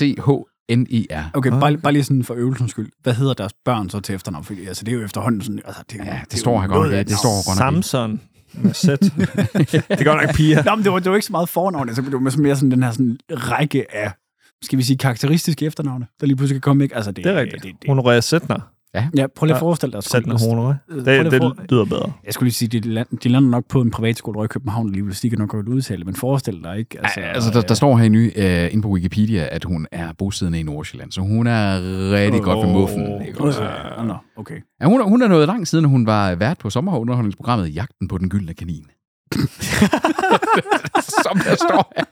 Z-E-T-H-N-I-R. 0.70 1.30
Okay, 1.34 1.50
bare, 1.50 1.76
bare 1.76 1.92
lige 1.92 2.04
sådan 2.04 2.24
for 2.24 2.34
øvelsens 2.34 2.70
skyld. 2.70 2.92
Hvad 3.02 3.14
hedder 3.14 3.34
deres 3.34 3.52
børn 3.64 3.90
så 3.90 4.00
til 4.00 4.14
efternavn? 4.14 4.44
Fordi 4.44 4.66
altså, 4.66 4.84
det 4.84 4.92
er 4.92 4.96
jo 4.96 5.04
efterhånden 5.04 5.42
sådan... 5.42 5.60
Altså, 5.64 5.82
det, 5.90 5.98
Ja, 5.98 6.20
det 6.24 6.34
er 6.34 6.38
står 6.38 6.60
her 6.60 6.68
godt 6.68 6.92
Ja, 6.92 7.00
et 7.00 7.08
det 7.08 7.16
står 7.18 7.48
godt. 7.48 7.58
Samson 7.58 8.20
med 8.54 8.74
sæt. 8.74 9.00
det 9.00 9.84
er 9.88 10.04
godt 10.04 10.22
nok 10.26 10.34
piger. 10.34 10.64
Nå, 10.64 10.74
men 10.74 10.84
det 10.84 10.92
var, 10.92 10.98
det 10.98 11.10
var 11.10 11.16
ikke 11.16 11.26
så 11.26 11.32
meget 11.32 11.48
fornavn, 11.48 11.88
altså, 11.88 12.02
det 12.02 12.12
var 12.12 12.36
mere 12.38 12.56
sådan 12.56 12.70
den 12.70 12.82
her 12.82 12.90
sådan 12.90 13.18
række 13.30 13.96
af, 13.96 14.12
skal 14.62 14.78
vi 14.78 14.82
sige, 14.82 14.98
karakteristiske 14.98 15.66
efternavne, 15.66 16.06
der 16.20 16.26
lige 16.26 16.36
pludselig 16.36 16.62
kan 16.62 16.70
komme, 16.70 16.84
ikke? 16.84 16.96
Altså, 16.96 17.12
det, 17.12 17.24
Det 17.24 17.32
er 17.32 17.40
rigtigt. 17.40 17.62
Det, 17.62 17.74
det, 17.82 17.88
Honoré 17.90 18.20
Sætner. 18.20 18.71
Ja, 18.94 19.26
prøv 19.36 19.46
lige 19.46 19.54
at 19.54 19.60
Ja. 19.60 19.64
forestille 19.66 19.92
dig. 19.92 20.02
Sætner 20.02 20.36
skole- 20.36 20.60
Honoré. 20.70 20.74
Prøv 20.92 21.04
Det, 21.04 21.08
at 21.34 21.42
for- 21.42 21.48
det 21.60 21.70
lyder 21.70 21.84
bedre. 21.84 22.12
Jeg 22.24 22.34
skulle 22.34 22.46
lige 22.46 22.54
sige, 22.54 22.68
de, 22.68 22.80
land, 22.80 23.06
de 23.22 23.28
lander 23.28 23.50
nok 23.50 23.64
på 23.68 23.80
en 23.80 23.90
privatskole 23.90 24.36
over 24.36 24.44
i 24.44 24.48
København 24.48 24.86
alligevel, 24.88 25.14
så 25.14 25.20
de 25.22 25.30
kan 25.30 25.38
nok 25.38 25.48
godt 25.48 25.68
udtale, 25.68 26.04
men 26.04 26.14
forestil 26.14 26.60
dig, 26.64 26.78
ikke? 26.78 26.98
Altså, 27.02 27.20
altså 27.20 27.50
der, 27.50 27.60
der 27.60 27.74
står 27.74 27.96
her 27.96 28.04
i 28.04 28.08
ny, 28.08 28.32
øh, 28.36 28.68
inde 28.72 28.82
på 28.82 28.88
Wikipedia, 28.88 29.48
at 29.50 29.64
hun 29.64 29.86
er 29.92 30.12
bosiddende 30.18 30.60
i 30.60 30.62
Nordsjælland, 30.62 31.12
så 31.12 31.20
hun 31.20 31.46
er 31.46 31.80
rigtig 32.12 32.42
godt 32.42 32.66
ved 32.66 32.72
muffen. 32.74 33.22
Ikke? 33.26 33.40
uh, 33.44 34.06
nå, 34.06 34.14
okay. 34.36 34.56
Ja, 34.80 34.86
hun, 34.86 35.00
er- 35.00 35.04
hun 35.04 35.22
er 35.22 35.28
nået 35.28 35.46
langt 35.46 35.68
siden, 35.68 35.84
hun 35.84 36.06
var 36.06 36.34
vært 36.34 36.58
på 36.58 36.70
sommerunderholdningsprogrammet 36.70 37.74
Jagten 37.74 38.08
på 38.08 38.18
den 38.18 38.28
gyldne 38.28 38.54
kanin. 38.54 38.84
Som 41.24 41.38
der 41.38 41.54
står 41.54 41.92
her. 41.96 42.04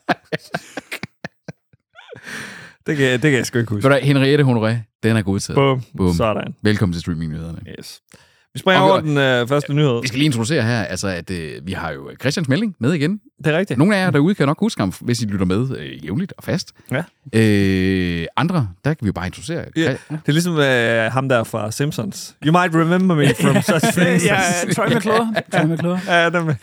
Det 2.91 2.99
kan, 2.99 3.13
det 3.13 3.21
kan 3.31 3.33
jeg 3.33 3.47
sgu 3.47 3.59
ikke 3.59 3.71
huske. 3.71 3.89
Ved 3.89 4.01
du, 4.01 4.07
Henriette 4.07 4.45
Honoré, 4.45 4.75
den 5.03 5.17
er 5.17 5.23
godtaget. 5.23 5.57
Bum. 5.57 5.83
Bum. 5.97 6.15
Sådan. 6.15 6.55
Velkommen 6.63 6.93
til 6.93 7.01
streamingnyhederne. 7.01 7.59
Yes. 7.79 8.01
Vi 8.55 8.59
springer 8.59 8.81
Og- 8.83 8.91
over 8.91 9.01
den 9.01 9.17
øh, 9.19 9.49
første 9.49 9.75
nyhed. 9.75 10.01
Vi 10.03 10.07
skal 10.09 10.19
lige 10.19 10.27
introducere 10.27 10.63
her, 10.63 10.83
altså, 10.83 11.09
at 11.09 11.31
øh, 11.31 11.53
vi 11.67 11.73
har 11.73 11.91
jo 11.93 12.11
Christians 12.21 12.49
melding 12.49 12.75
med 12.81 12.93
igen. 12.93 13.21
Det 13.45 13.55
er 13.55 13.59
rigtigt. 13.59 13.79
Nogle 13.79 13.97
af 13.97 14.01
jer 14.05 14.11
derude 14.11 14.35
kan 14.35 14.47
nok 14.47 14.61
huske 14.61 14.81
ham, 14.83 14.93
hvis 15.01 15.23
I 15.23 15.25
lytter 15.27 15.47
med 15.47 15.77
øh, 15.79 16.05
jævnligt 16.05 16.33
og 16.39 16.45
fast. 16.45 16.73
Ja. 16.91 17.03
Øh, 17.41 18.27
andre, 18.37 18.69
der 18.85 18.95
kan 18.95 18.99
vi 19.01 19.07
jo 19.07 19.13
bare 19.13 19.27
introducere. 19.27 19.65
Ja, 19.77 19.91
det 19.91 19.99
er 20.27 20.33
ligesom 20.33 20.59
øh, 20.59 21.13
ham 21.13 21.29
der 21.29 21.45
fra 21.45 21.71
Simpsons. 21.71 22.37
You 22.47 22.53
might 22.53 22.75
remember 22.75 23.15
me 23.15 23.35
from 23.41 23.63
such 23.81 23.93
things. 23.99 24.25
ja, 24.27 24.41
Troy 24.77 24.87
McClure. 24.87 25.35
Troy 25.53 25.65
McClure. 25.65 26.01
ja, 26.09 26.31
dem. 26.31 26.47
Og 26.49 26.55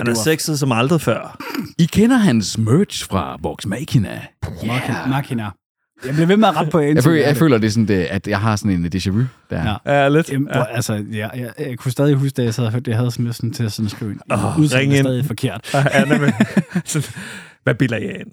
Han 0.00 0.06
er 0.06 0.10
var 0.10 0.14
sexet 0.14 0.58
som 0.58 0.72
aldrig 0.72 1.00
før. 1.00 1.36
I 1.78 1.84
kender 1.84 2.16
hans 2.16 2.58
merch 2.58 3.08
fra 3.08 3.38
Vox 3.42 3.66
Machina. 3.66 4.20
Machina. 4.66 5.06
Machina. 5.06 5.44
Jeg 6.06 6.14
bliver 6.14 6.26
ved 6.26 6.36
med 6.36 6.48
at 6.48 6.56
rette 6.56 6.70
på 6.70 6.78
Jeg 6.80 7.04
føler, 7.04 7.26
jeg 7.26 7.36
føler 7.36 7.58
det 7.58 7.66
er 7.66 7.70
sådan, 7.70 7.88
det, 7.88 7.94
at 8.04 8.28
jeg 8.28 8.40
har 8.40 8.56
sådan 8.56 8.70
en 8.72 8.90
déjà 8.94 9.10
vu 9.10 9.22
der. 9.50 9.76
Ja. 9.86 9.94
Ja, 10.02 10.08
lidt. 10.08 10.32
Jamen, 10.32 10.48
Ja. 10.54 10.64
altså, 10.64 10.94
jeg, 10.94 11.30
jeg, 11.36 11.50
jeg, 11.58 11.78
kunne 11.78 11.92
stadig 11.92 12.14
huske, 12.14 12.34
da 12.36 12.42
jeg 12.42 12.54
sad 12.54 12.64
og 12.64 12.72
hørte 12.72 12.90
jeg 12.90 12.98
havde 12.98 13.10
sådan 13.10 13.26
lysten 13.26 13.52
til 13.52 13.64
at 13.64 13.72
sådan 13.72 13.88
skrive 13.88 14.10
en 14.10 14.20
oh, 14.30 14.60
ind. 14.60 14.68
stadig 14.68 15.24
forkert. 15.24 15.70
Ja, 15.74 16.04
nemlig. 16.04 16.32
Hvad 17.64 17.74
bilder 17.74 17.96
jeg 17.96 18.16
ind? 18.20 18.28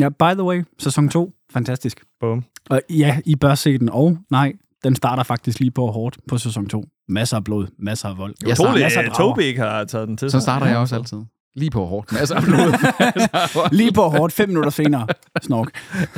Ja, 0.00 0.08
by 0.08 0.34
the 0.34 0.42
way, 0.42 0.62
sæson 0.78 1.08
2, 1.08 1.32
fantastisk. 1.52 2.00
Bum. 2.20 2.44
Og 2.70 2.80
ja, 2.90 3.18
I 3.24 3.36
bør 3.36 3.54
se 3.54 3.78
den, 3.78 3.88
og 3.88 4.18
nej, 4.30 4.52
den 4.84 4.96
starter 4.96 5.22
faktisk 5.22 5.60
lige 5.60 5.70
på 5.70 5.86
hårdt 5.86 6.16
på 6.28 6.38
sæson 6.38 6.66
2. 6.68 6.84
Masser 7.08 7.36
af 7.36 7.44
blod, 7.44 7.66
masser 7.78 8.08
af 8.08 8.18
vold. 8.18 8.34
Jeg 8.46 8.56
starter- 8.56 8.80
masser 8.80 9.00
af 9.00 9.04
at 9.04 9.10
drager. 9.12 9.30
Tobi 9.34 9.42
ikke 9.44 9.60
har 9.60 9.84
taget 9.84 10.08
den 10.08 10.16
til 10.16 10.30
Så 10.30 10.40
starter 10.40 10.66
jeg 10.66 10.76
også 10.76 10.96
altid. 10.96 11.18
Lige 11.58 11.70
på 11.70 11.84
hårdt. 11.84 12.12
Masser 12.12 12.34
af 12.36 12.42
blod. 12.42 13.70
Lige 13.78 13.92
på 13.92 14.02
hårdt, 14.02 14.32
fem 14.32 14.48
minutter 14.48 14.70
senere. 14.70 15.06
Snork. 15.42 15.68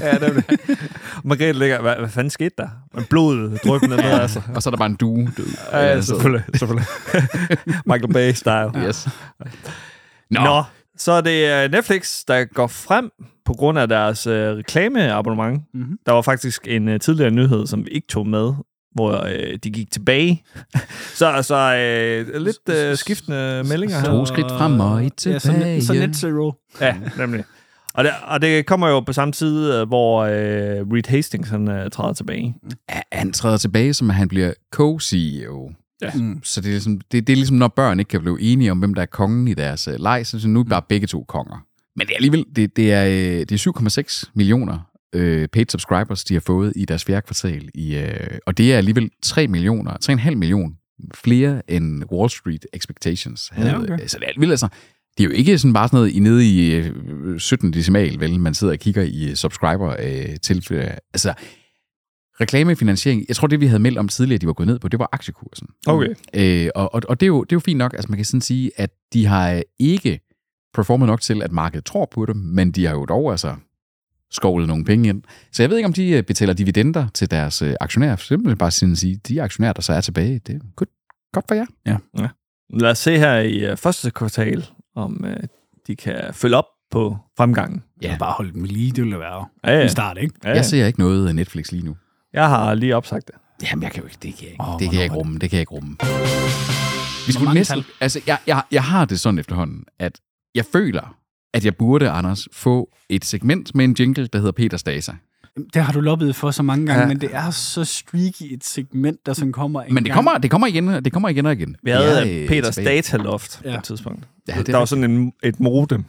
Ja, 0.00 0.18
nemlig. 0.18 0.44
Margrethe 1.24 1.58
ligger, 1.58 1.80
hvad, 1.80 1.96
hvad 1.96 2.08
fanden 2.08 2.30
skete 2.30 2.54
der? 2.58 2.68
Men 2.94 3.04
blodet 3.04 3.60
dryppende 3.64 3.96
ned, 3.96 4.04
altså. 4.04 4.42
Og 4.54 4.62
så 4.62 4.68
er 4.68 4.70
der 4.70 4.78
bare 4.78 4.90
en 4.90 4.96
due 4.96 5.32
død. 5.36 5.46
Ja, 5.72 5.78
ja, 5.78 6.00
selvfølgelig. 6.00 6.44
selvfølgelig. 6.54 6.86
Michael 7.90 8.12
Bay-style. 8.14 8.86
Yes. 8.86 9.08
Nå. 10.30 10.40
Nå, 10.40 10.62
så 10.96 11.12
er 11.12 11.20
det 11.20 11.64
øh, 11.64 11.70
Netflix, 11.70 12.24
der 12.28 12.44
går 12.44 12.66
frem 12.66 13.10
på 13.44 13.52
grund 13.52 13.78
af 13.78 13.88
deres 13.88 14.26
øh, 14.26 14.56
reklameabonnement. 14.56 15.62
Mhm. 15.74 15.98
Der 16.06 16.12
var 16.12 16.22
faktisk 16.22 16.68
en 16.68 16.88
øh, 16.88 17.00
tidligere 17.00 17.30
nyhed, 17.30 17.66
som 17.66 17.84
vi 17.84 17.90
ikke 17.90 18.06
tog 18.08 18.26
med, 18.26 18.52
hvor 18.94 19.24
øh, 19.24 19.58
de 19.64 19.70
gik 19.70 19.90
tilbage. 19.90 20.42
så 21.18 21.42
så 21.42 21.76
øh, 21.76 22.42
lidt 22.42 22.68
øh, 22.68 22.96
skiftende 22.96 23.64
meldinger 23.68 23.98
her. 23.98 24.06
To 24.06 24.26
skridt 24.26 24.50
frem 24.50 24.80
og 24.80 25.06
et 25.06 25.26
Ja, 25.26 25.38
så, 25.38 25.52
tilbage. 25.52 25.74
net, 25.74 25.84
så 25.86 25.92
net 25.92 26.16
zero. 26.16 26.52
Ja, 26.80 26.96
nemlig. 27.18 27.44
Og 27.94 28.04
det, 28.04 28.12
og 28.22 28.42
det 28.42 28.66
kommer 28.66 28.88
jo 28.88 29.00
på 29.00 29.12
samme 29.12 29.32
tid, 29.32 29.72
øh, 29.72 29.88
hvor 29.88 30.20
øh, 30.22 30.32
Reed 30.32 31.08
Hastings 31.08 31.48
han, 31.48 31.68
øh, 31.70 31.90
træder 31.90 32.12
tilbage. 32.12 32.54
Ja, 32.90 33.00
han 33.12 33.32
træder 33.32 33.56
tilbage, 33.56 33.94
som 33.94 34.10
at 34.10 34.16
han 34.16 34.28
bliver 34.28 34.52
co-CEO. 34.76 35.72
Ja. 36.02 36.10
Mm. 36.14 36.40
Så 36.44 36.60
det 36.60 36.66
er, 36.66 36.72
ligesom, 36.72 37.00
det, 37.12 37.26
det 37.26 37.32
er 37.32 37.36
ligesom, 37.36 37.56
når 37.56 37.68
børn 37.68 37.98
ikke 37.98 38.08
kan 38.08 38.20
blive 38.20 38.40
enige 38.40 38.70
om, 38.70 38.78
hvem 38.78 38.94
der 38.94 39.02
er 39.02 39.06
kongen 39.06 39.48
i 39.48 39.54
deres 39.54 39.88
uh, 39.88 39.94
leg, 39.98 40.26
så 40.26 40.48
nu 40.48 40.60
er 40.60 40.64
bare 40.64 40.82
begge 40.88 41.06
to 41.06 41.24
konger. 41.28 41.64
Men 41.96 42.06
det 42.06 42.12
er 42.12 42.16
alligevel, 42.16 42.44
det, 42.56 42.76
det 42.76 42.92
er, 42.92 43.04
øh, 43.06 43.46
det 43.48 43.52
er 43.52 44.02
7,6 44.24 44.30
millioner 44.34 44.89
øh, 45.12 45.48
paid 45.48 45.66
subscribers, 45.68 46.24
de 46.24 46.34
har 46.34 46.40
fået 46.40 46.72
i 46.76 46.84
deres 46.84 47.04
fjerde 47.04 47.22
kvartal. 47.22 47.68
I, 47.74 47.96
øh, 47.96 48.38
og 48.46 48.58
det 48.58 48.72
er 48.72 48.76
alligevel 48.76 49.10
3 49.22 49.48
millioner, 49.48 49.96
3,5 50.10 50.34
millioner 50.34 50.70
flere 51.14 51.70
end 51.70 52.04
Wall 52.12 52.30
Street 52.30 52.66
Expectations 52.72 53.48
havde. 53.52 53.70
Ja, 53.70 53.78
okay. 53.78 54.06
Så 54.06 54.18
det 54.18 54.24
er 54.24 54.28
alligevel 54.28 54.50
altså, 54.50 54.68
det 55.18 55.24
er 55.24 55.28
jo 55.28 55.34
ikke 55.34 55.58
sådan 55.58 55.72
bare 55.72 55.88
sådan 55.88 55.96
noget 55.96 56.12
i 56.12 56.18
nede 56.18 56.46
i 56.46 56.74
øh, 56.74 57.38
17 57.38 57.72
decimal, 57.72 58.20
vel, 58.20 58.40
man 58.40 58.54
sidder 58.54 58.72
og 58.72 58.78
kigger 58.78 59.02
i 59.02 59.28
øh, 59.30 59.34
subscriber 59.34 59.96
øh, 59.98 60.36
tilfælde. 60.42 60.98
Altså, 61.14 61.34
reklamefinansiering, 62.40 63.24
jeg 63.28 63.36
tror 63.36 63.46
det 63.46 63.60
vi 63.60 63.66
havde 63.66 63.82
meldt 63.82 63.98
om 63.98 64.08
tidligere, 64.08 64.38
de 64.38 64.46
var 64.46 64.52
gået 64.52 64.66
ned 64.66 64.78
på, 64.78 64.88
det 64.88 64.98
var 64.98 65.08
aktiekursen. 65.12 65.68
Okay. 65.86 66.14
Øh, 66.34 66.68
og 66.74 66.94
og, 66.94 67.02
og 67.08 67.20
det, 67.20 67.26
er 67.26 67.28
jo, 67.28 67.44
det 67.44 67.52
er 67.52 67.56
jo 67.56 67.60
fint 67.60 67.78
nok, 67.78 67.92
altså 67.92 68.08
man 68.08 68.18
kan 68.18 68.24
sådan 68.24 68.40
sige, 68.40 68.70
at 68.76 68.90
de 69.12 69.26
har 69.26 69.52
øh, 69.52 69.62
ikke 69.78 70.20
performet 70.74 71.06
nok 71.06 71.20
til, 71.20 71.42
at 71.42 71.52
markedet 71.52 71.84
tror 71.84 72.08
på 72.12 72.26
dem, 72.26 72.36
men 72.36 72.72
de 72.72 72.86
har 72.86 72.94
jo 72.94 73.04
dog 73.04 73.30
altså 73.30 73.56
skovlet 74.32 74.68
nogle 74.68 74.84
penge 74.84 75.08
ind. 75.08 75.22
Så 75.52 75.62
jeg 75.62 75.70
ved 75.70 75.76
ikke, 75.76 75.86
om 75.86 75.92
de 75.92 76.10
øh, 76.10 76.22
betaler 76.22 76.52
dividender 76.52 77.08
til 77.14 77.30
deres 77.30 77.62
øh, 77.62 77.74
aktionærer. 77.80 78.16
Simpelthen 78.16 78.58
bare 78.58 78.70
sådan 78.70 78.92
at 78.92 78.98
sige, 78.98 79.16
de 79.28 79.42
aktionærer, 79.42 79.72
der 79.72 79.82
så 79.82 79.92
er 79.92 80.00
tilbage, 80.00 80.38
det 80.38 80.54
er 80.54 80.58
godt, 80.76 80.88
godt 81.32 81.44
for 81.48 81.54
jer. 81.54 81.66
Lad 82.78 82.90
os 82.90 82.98
se 82.98 83.18
her 83.18 83.34
i 83.38 83.58
øh, 83.70 83.76
første 83.76 84.10
kvartal, 84.10 84.66
om 84.96 85.24
de 85.86 85.96
kan 85.96 86.20
følge 86.32 86.56
op 86.56 86.64
på 86.90 87.16
fremgangen. 87.36 87.82
Ja. 88.02 88.16
Bare 88.18 88.32
holde 88.32 88.52
dem 88.52 88.64
lige, 88.64 88.90
det 88.92 89.04
ville 89.04 89.18
være 89.18 89.46
Ja, 89.64 89.72
ja. 89.76 89.82
en 89.82 89.88
start, 89.88 90.18
ikke? 90.20 90.34
Ja, 90.44 90.48
ja. 90.48 90.54
Jeg 90.54 90.64
ser 90.64 90.86
ikke 90.86 90.98
noget 91.00 91.28
af 91.28 91.34
Netflix 91.34 91.72
lige 91.72 91.84
nu. 91.84 91.96
Jeg 92.32 92.48
har 92.48 92.74
lige 92.74 92.96
opsagt 92.96 93.26
det. 93.26 93.34
Jamen, 93.70 93.82
jeg 93.82 93.92
kan 93.92 94.02
jo 94.02 94.06
ikke, 94.06 94.18
det 94.22 94.34
kan 94.34 94.42
jeg 94.44 94.50
ikke, 94.50 94.64
oh, 94.64 94.78
det 94.80 94.90
kan 94.90 94.94
jeg 94.94 95.04
ikke 95.04 95.16
rumme, 95.16 95.38
det 95.38 95.50
kan 95.50 95.56
jeg 95.56 95.60
ikke 95.60 95.72
rumme. 95.72 95.96
Vi 97.26 97.32
skulle 97.32 97.54
næsten, 97.54 97.84
altså, 98.00 98.20
jeg, 98.26 98.38
jeg, 98.46 98.62
jeg 98.72 98.84
har 98.84 99.04
det 99.04 99.20
sådan 99.20 99.38
efterhånden, 99.38 99.84
at 99.98 100.20
jeg 100.54 100.64
føler, 100.72 101.14
at 101.54 101.64
jeg 101.64 101.76
burde, 101.76 102.10
Anders, 102.10 102.48
få 102.52 102.90
et 103.08 103.24
segment 103.24 103.74
med 103.74 103.84
en 103.84 103.96
jingle, 103.98 104.26
der 104.26 104.38
hedder 104.38 104.52
Peter 104.52 104.76
Stasa. 104.76 105.12
Det 105.74 105.82
har 105.82 105.92
du 105.92 106.00
lobbet 106.00 106.36
for 106.36 106.50
så 106.50 106.62
mange 106.62 106.86
gange, 106.86 107.00
Ja. 107.02 107.08
men 107.08 107.20
det 107.20 107.28
er 107.32 107.50
så 107.50 107.84
streaky 107.84 108.42
et 108.54 108.64
segment, 108.64 109.26
der 109.26 109.32
sådan 109.32 109.52
kommer 109.52 109.82
en 109.82 109.94
Men 109.94 110.04
det 110.04 110.10
gang. 110.12 110.16
kommer, 110.16 110.38
det 110.38 110.50
kommer 110.50 110.66
igen, 110.66 110.88
det 110.88 111.12
kommer 111.12 111.28
igen 111.28 111.46
og 111.46 111.52
igen. 111.52 111.76
Vi 111.82 111.90
havde 111.90 112.18
ja, 112.18 112.42
øh, 112.42 112.48
Peters 112.48 112.74
tilbage. 112.74 112.96
dataloft 112.96 113.60
ja. 113.64 113.70
På 113.70 113.78
et 113.78 113.84
tidspunkt. 113.84 114.24
Ja, 114.48 114.52
Ja, 114.54 114.60
det 114.60 114.68
er 114.68 114.72
der 114.72 114.78
var 114.78 114.84
sådan 114.84 115.04
en, 115.10 115.32
et 115.42 115.60
modem. 115.60 116.04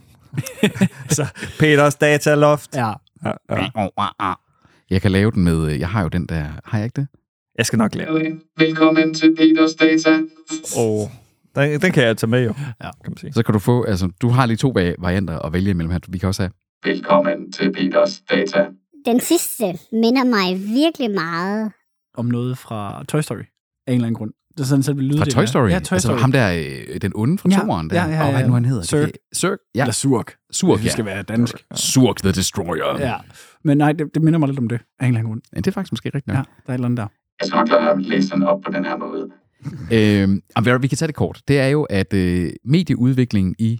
så 1.10 1.26
Peters 1.60 1.96
dataloft. 1.96 2.76
Ja. 2.76 2.92
Ja, 3.26 3.32
ja. 3.50 4.34
Jeg 4.90 5.02
kan 5.02 5.12
lave 5.12 5.32
den 5.32 5.44
med... 5.44 5.72
øh, 5.74 5.80
Jeg 5.80 5.90
har 5.90 6.02
jo 6.02 6.08
den 6.08 6.26
der... 6.26 6.46
Har 6.66 6.78
jeg 6.78 6.86
ikke 6.86 7.02
det? 7.02 7.08
Jeg 7.58 7.66
skal 7.66 7.78
nok 7.78 7.96
lave. 7.96 8.40
Velkommen 8.58 9.14
til 9.14 9.36
Peters 9.36 9.74
Data. 9.74 10.20
Oh, 10.78 11.10
den, 11.56 11.82
den 11.82 11.92
kan 11.92 12.04
jeg 12.04 12.18
tage 12.18 12.30
med 12.30 12.44
jo, 12.46 12.54
Ja. 12.84 12.92
kan 13.04 13.12
man 13.12 13.18
sige. 13.18 13.34
Så 13.34 13.44
kan 13.44 13.54
du 13.54 13.60
få... 13.60 13.84
Altså, 13.84 14.10
du 14.22 14.30
har 14.30 14.46
lige 14.46 14.58
to 14.58 14.70
va- 14.78 14.96
varianter 15.00 15.40
at 15.40 15.54
vælge 15.54 15.70
imellem 15.70 15.92
her. 15.92 16.00
Vi 16.10 16.18
kan 16.18 16.28
også 16.28 16.42
have... 16.44 16.52
Velkommen 16.86 17.52
til 17.52 17.72
Peters 17.74 18.22
Data. 18.30 18.66
Den 19.06 19.20
sidste 19.20 19.64
minder 19.92 20.24
mig 20.26 20.60
virkelig 20.60 21.12
meget. 21.12 21.72
Om 22.18 22.26
noget 22.26 22.58
fra 22.58 23.04
Toy 23.08 23.22
Story. 23.22 23.38
Af 23.38 23.44
en 23.88 23.94
eller 23.94 24.08
anden 24.08 24.14
grund. 24.18 24.32
Det 24.58 24.60
er 24.60 24.64
sådan, 24.64 24.84
så 24.84 24.94
vil 24.94 25.04
lyde 25.06 25.18
Fra 25.18 25.26
det 25.26 25.34
Toy. 25.34 25.46
Story. 25.46 25.70
Ja, 25.70 25.80
Toy 25.80 25.94
altså, 25.96 26.08
Story. 26.08 26.20
ham 26.20 26.32
der, 26.32 26.52
øh, 26.92 27.02
den 27.02 27.12
onde 27.16 27.38
fra 27.38 27.50
Ja, 27.52 27.58
toeren 27.60 27.90
der. 27.90 27.96
ja, 27.96 28.10
ja, 28.10 28.24
Og 28.26 28.32
hvad 28.32 28.42
ja. 28.42 28.48
nu 28.48 28.54
han 28.54 28.66
hedder? 28.66 28.82
Det 28.82 28.90
kan- 28.90 29.12
Cirque. 29.36 29.58
Ja, 29.76 29.82
Eller 29.82 29.94
Surk. 29.94 30.34
Surk, 30.52 30.80
Det 30.80 30.86
ja. 30.86 30.90
skal 30.92 31.06
være 31.06 31.24
dansk. 31.24 31.56
Surk 31.76 32.18
the 32.18 32.32
Destroyer. 32.32 33.00
Ja. 33.00 33.16
Men 33.64 33.78
nej, 33.78 33.92
det, 33.92 34.08
det 34.14 34.22
minder 34.22 34.40
mig 34.40 34.50
lidt 34.50 34.60
om 34.60 34.68
det. 34.70 34.76
Af 35.00 35.06
en 35.06 35.08
eller 35.08 35.20
anden 35.20 35.32
grund. 35.32 35.42
Ja, 35.56 35.58
det 35.58 35.68
er 35.68 35.72
faktisk 35.72 35.92
måske 35.94 36.06
rigtigt 36.16 36.28
nok. 36.28 36.36
Ja, 36.38 36.42
der 36.42 36.70
er 36.70 36.74
et 36.74 36.74
eller 36.74 36.86
andet 36.86 36.98
der. 36.98 37.08
Jeg 37.42 37.48
skal 37.48 37.58
nok 37.58 37.70
lade 37.70 37.90
at 37.90 38.02
læse 38.02 38.30
den 38.30 38.44
op 38.44 38.62
på 38.66 38.72
den 38.72 38.86
her 38.86 38.98
måde. 38.98 39.28
Øh, 39.92 40.82
vi 40.82 40.88
kan 40.88 40.98
tage 40.98 41.08
det 41.08 41.16
kort. 41.16 41.42
Det 41.48 41.60
er 41.60 41.68
jo, 41.68 41.84
at 41.84 42.14
øh, 42.14 42.52
medieudviklingen 42.66 43.56
i 43.60 43.80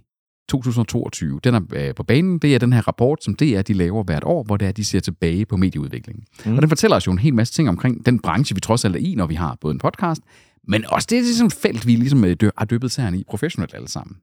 2022, 0.50 1.40
den 1.44 1.56
er 1.56 1.62
øh, 1.74 1.96
på 1.96 2.04
banen. 2.04 2.40
Det 2.40 2.56
er 2.56 2.60
den 2.60 2.74
her 2.74 2.82
rapport, 2.88 3.24
som 3.24 3.36
DR 3.36 3.62
de 3.62 3.74
laver 3.74 4.04
hvert 4.04 4.24
år, 4.24 4.44
hvor 4.44 4.58
det 4.58 4.68
er, 4.68 4.72
de 4.72 4.86
ser 4.86 5.00
tilbage 5.00 5.46
på 5.46 5.58
medieudviklingen. 5.58 6.24
Mm. 6.46 6.56
Og 6.56 6.62
den 6.62 6.70
fortæller 6.70 6.98
os 6.98 7.08
jo 7.08 7.12
en 7.12 7.20
hel 7.20 7.34
masse 7.34 7.54
ting 7.54 7.70
omkring 7.70 8.06
den 8.06 8.20
branche, 8.20 8.56
vi 8.56 8.62
trods 8.62 8.86
alt 8.86 8.96
er 8.96 9.00
i, 9.00 9.16
når 9.16 9.28
vi 9.28 9.36
har 9.36 9.58
både 9.62 9.72
en 9.72 9.80
podcast, 9.80 10.22
men 10.68 10.86
også 10.86 11.08
det 11.10 11.18
er 11.18 11.22
ligesom 11.22 11.52
felt, 11.52 11.88
vi 11.88 11.96
ligesom 11.96 12.26
øh, 12.26 12.36
har 12.58 12.66
dyppet 12.66 12.92
særligt 12.92 13.22
i 13.22 13.24
professionelt 13.30 13.74
alle 13.74 13.88
sammen. 13.88 14.18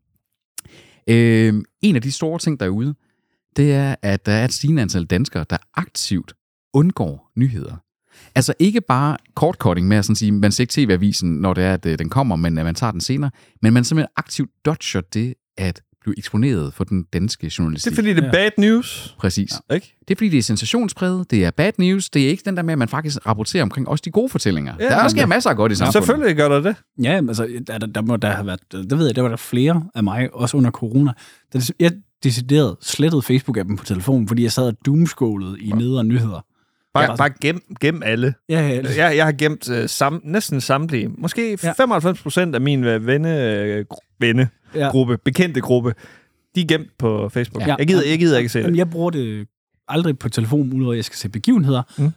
Øh, 1.09 1.55
en 1.83 1.97
af 1.97 2.03
de 2.03 2.12
store 2.12 2.38
ting 2.38 2.61
derude, 2.61 2.95
det 3.57 3.73
er, 3.73 3.95
at 4.03 4.27
der 4.27 4.33
er 4.33 4.45
et 4.45 4.53
stigende 4.53 4.83
antal 4.83 5.05
danskere, 5.05 5.45
der 5.50 5.57
aktivt 5.75 6.33
undgår 6.75 7.33
nyheder. 7.37 7.77
Altså 8.34 8.54
ikke 8.58 8.80
bare 8.80 9.16
kortcutting 9.34 9.88
med 9.88 9.96
at 9.96 10.04
sådan 10.04 10.16
sige, 10.16 10.32
man 10.32 10.52
ser 10.52 10.62
ikke 10.62 10.72
tv-avisen, 10.72 11.30
når 11.32 11.54
det 11.54 11.64
er, 11.64 11.75
at 11.75 11.87
øh, 11.87 11.98
den 11.98 12.08
kommer, 12.08 12.37
men 12.37 12.58
at 12.58 12.64
man 12.64 12.75
tager 12.75 12.90
den 12.90 13.00
senere, 13.00 13.30
men 13.62 13.72
man 13.72 13.84
simpelthen 13.84 14.08
aktivt 14.16 14.50
dodger 14.64 15.00
det 15.00 15.34
at 15.58 15.80
blive 16.00 16.18
eksponeret 16.18 16.75
for 16.75 16.84
den 16.84 17.02
danske 17.12 17.44
Det 17.46 17.58
journalistik. 17.58 17.92
er 17.92 17.94
fordi, 17.94 18.14
det 18.14 18.25
er 18.25 18.30
bad 18.32 18.50
news. 18.58 19.16
Præcis. 19.18 19.52
Ja. 19.70 19.75
Ikke? 19.75 19.94
Det 20.08 20.14
er 20.14 20.16
fordi, 20.16 20.28
det 20.28 20.38
er 20.38 20.42
sensationspræget, 20.42 21.30
det 21.30 21.44
er 21.44 21.50
bad 21.50 21.72
news, 21.78 22.10
det 22.10 22.25
er 22.25 22.28
ikke 22.28 22.42
den 22.46 22.56
der 22.56 22.62
med, 22.62 22.72
at 22.72 22.78
man 22.78 22.88
faktisk 22.88 23.26
rapporterer 23.26 23.62
omkring 23.62 23.88
også 23.88 24.02
de 24.04 24.10
gode 24.10 24.28
fortællinger. 24.28 24.75
Ja, 24.78 24.84
Ja, 24.84 24.90
der 24.90 25.02
men 25.02 25.10
sker 25.10 25.20
det- 25.22 25.28
masser 25.28 25.50
af 25.50 25.56
godt 25.56 25.72
i 25.72 25.75
samfundet. 25.75 25.92
Selvfølgelig 26.06 26.37
gør 26.37 26.48
der 26.48 26.60
det. 26.60 26.76
Ja, 27.02 27.12
altså, 27.28 27.48
der, 27.66 27.78
der, 27.78 27.87
der, 27.87 28.02
må 28.02 28.16
der 28.16 28.30
have 28.30 28.46
været, 28.46 28.60
det 28.72 28.98
ved 28.98 29.06
jeg, 29.06 29.16
der 29.16 29.22
var 29.22 29.28
der 29.28 29.37
flere 29.37 29.84
af 29.94 30.04
mig, 30.04 30.34
også 30.34 30.56
under 30.56 30.70
corona. 30.70 31.12
Der, 31.52 31.70
jeg 31.80 31.92
decideret 32.25 32.76
slettede 32.82 33.22
Facebook-appen 33.30 33.76
på 33.76 33.84
telefonen, 33.84 34.28
fordi 34.28 34.42
jeg 34.42 34.52
sad 34.52 34.66
og 34.66 34.76
doomscrollede 34.87 35.60
i 35.60 35.70
nedre 35.70 36.04
nyheder. 36.04 36.44
Bare, 36.95 37.04
Ja. 37.11 37.16
bare 37.16 37.30
gem, 37.40 37.61
gem 37.80 38.02
alle. 38.04 38.35
Ja, 38.49 38.61
ja, 38.61 38.68
ja. 38.68 39.04
Jeg, 39.07 39.16
jeg 39.16 39.25
har 39.25 39.33
gemt 39.33 39.68
uh, 39.71 39.76
sam, 39.87 40.21
næsten 40.25 40.61
samtlige. 40.61 41.09
Måske 41.18 41.59
Ja. 41.62 41.73
95 41.73 42.23
procent 42.23 42.54
af 42.54 42.61
min 42.61 42.85
uh, 42.87 43.07
venne, 43.07 43.85
uh, 43.90 43.97
venne 44.21 44.49
Ja. 44.75 44.88
gruppe, 44.88 45.18
bekendte 45.25 45.61
gruppe, 45.61 45.95
de 46.54 46.61
er 46.61 46.66
gemt 46.66 46.88
på 46.99 47.28
Facebook. 47.28 47.66
Ja. 47.66 47.75
Jeg, 47.78 47.87
gider, 47.87 48.02
jeg 48.09 48.18
gider 48.18 48.38
ikke 48.38 48.49
se 48.49 48.59
Jamen, 48.59 48.73
det. 48.73 48.78
jeg 48.78 48.90
bruger 48.90 49.11
det 49.11 49.47
aldrig 49.88 50.18
på 50.18 50.28
telefonen, 50.28 50.73
udover 50.73 50.92
at 50.92 50.97
jeg 50.97 51.04
skal 51.04 51.16
se 51.16 51.28
begivenheder. 51.28 51.83
Mm. 51.99 52.11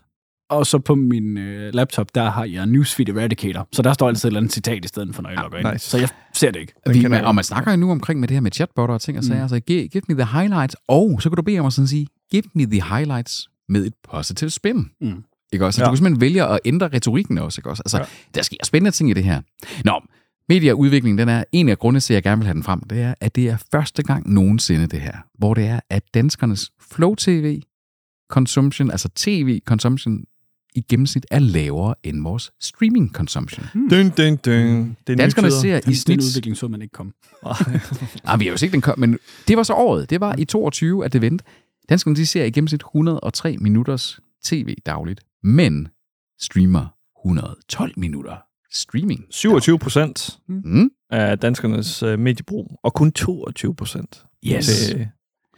Og 0.49 0.67
så 0.67 0.79
på 0.79 0.95
min 0.95 1.37
øh, 1.37 1.73
laptop, 1.73 2.15
der 2.15 2.29
har 2.29 2.45
jeg 2.45 2.65
Newsfeed 2.65 3.09
Eradicator. 3.09 3.67
Så 3.71 3.81
der 3.81 3.93
står 3.93 4.07
altid 4.07 4.25
et 4.25 4.29
eller 4.29 4.39
andet 4.39 4.53
citat 4.53 4.85
i 4.85 4.87
stedet 4.87 5.15
for, 5.15 5.21
når 5.21 5.29
jeg 5.29 5.37
Ja, 5.37 5.41
logger 5.41 5.57
ind. 5.59 5.71
nice. 5.73 5.89
Så 5.89 5.97
jeg 5.97 6.09
ser 6.33 6.51
det 6.51 6.59
ikke. 6.59 6.73
Vi, 6.89 7.07
man, 7.07 7.25
og 7.25 7.35
man 7.35 7.43
snakker 7.43 7.71
jo 7.71 7.77
nu 7.77 7.91
omkring 7.91 8.19
med 8.19 8.27
det 8.27 8.35
her 8.35 8.41
med 8.41 8.51
chatbotter 8.51 8.93
og 8.95 9.01
ting 9.01 9.17
og 9.17 9.23
sager. 9.23 9.41
Mm. 9.43 9.49
Så 9.49 9.59
give, 9.59 9.87
give 9.87 10.01
me 10.07 10.15
the 10.15 10.25
highlights. 10.39 10.75
Og 10.87 11.21
så 11.21 11.29
kan 11.29 11.35
du 11.35 11.41
bede 11.41 11.59
om 11.59 11.65
at 11.65 11.73
sådan 11.73 11.87
sige, 11.87 12.07
give 12.31 12.43
me 12.55 12.65
the 12.65 12.81
highlights 12.95 13.47
med 13.71 13.85
et 13.85 13.93
positive 14.11 14.49
spin. 14.49 14.89
Mm. 15.01 15.23
Ikke 15.53 15.65
også? 15.65 15.77
Så 15.77 15.81
Ja. 15.81 15.85
du 15.85 15.91
kan 15.91 15.97
simpelthen 15.97 16.21
vælge 16.21 16.43
at 16.47 16.59
ændre 16.65 16.87
retorikken 16.87 17.37
også. 17.37 17.59
Ikke 17.61 17.69
også? 17.69 17.83
Altså, 17.85 17.97
Ja. 17.97 18.03
der 18.35 18.41
sker 18.41 18.57
spændende 18.63 18.91
ting 18.91 19.09
i 19.09 19.13
det 19.13 19.23
her. 19.23 19.41
Nå, 19.85 20.01
medieudviklingen, 20.49 21.17
den 21.17 21.29
er 21.29 21.43
en 21.51 21.69
af 21.69 21.79
grundene 21.79 21.99
til, 21.99 22.13
at 22.13 22.15
jeg 22.15 22.23
gerne 22.23 22.39
vil 22.39 22.45
have 22.45 22.53
den 22.53 22.63
frem. 22.63 22.79
Det 22.79 23.01
er, 23.01 23.13
at 23.19 23.35
det 23.35 23.49
er 23.49 23.57
første 23.71 24.03
gang 24.03 24.33
nogensinde 24.33 24.87
det 24.87 25.01
her, 25.01 25.17
hvor 25.37 25.53
det 25.53 25.65
er, 25.65 25.79
at 25.89 26.03
danskernes 26.13 26.71
Flow 26.91 27.15
TV 27.15 27.61
consumption, 28.29 28.91
altså 28.91 29.09
TV 29.15 29.59
consumption, 29.65 30.23
i 30.75 30.81
gennemsnit 30.89 31.25
er 31.31 31.39
lavere 31.39 31.95
end 32.03 32.23
vores 32.23 32.51
streaming 32.61 33.11
consumption. 33.13 33.65
Dun, 33.73 34.09
dun, 34.09 34.35
dun. 34.35 34.97
Det 35.07 35.13
er 35.13 35.15
Danskerne 35.17 35.51
ser 35.51 35.77
i 35.77 35.79
Den, 35.79 35.85
den 35.85 35.95
snit 35.95 36.19
udvikling 36.19 36.57
så 36.57 36.67
man 36.67 36.81
ikke 36.81 36.91
komme. 36.91 37.11
Ah, 38.23 38.39
vi 38.39 38.45
har 38.45 38.51
jo 38.51 38.57
set 38.57 38.71
den 38.71 38.81
kom, 38.81 38.99
men 38.99 39.17
det 39.47 39.57
var 39.57 39.63
så 39.63 39.73
året. 39.73 40.09
Det 40.09 40.19
var 40.21 40.35
i 40.37 40.45
22, 40.45 41.05
at 41.05 41.13
det 41.13 41.21
vendte. 41.21 41.45
Danskerne 41.91 42.15
de 42.15 42.25
ser 42.25 42.43
i 42.43 42.51
gennemsnit 42.51 42.81
103 42.81 43.57
minutters 43.57 44.19
tv 44.43 44.75
dagligt, 44.85 45.21
men 45.43 45.87
streamer 46.41 46.95
112 47.27 47.91
minutter 47.97 48.35
streaming. 48.73 49.25
27 49.29 49.79
procent 49.79 50.39
Mm? 50.47 50.89
af 51.09 51.39
danskernes 51.39 52.03
uh, 52.03 52.19
mediebrug, 52.19 52.79
og 52.83 52.93
kun 52.93 53.11
22 53.11 53.75
procent 53.75 54.23
Yes. 54.45 54.65
til 54.65 55.07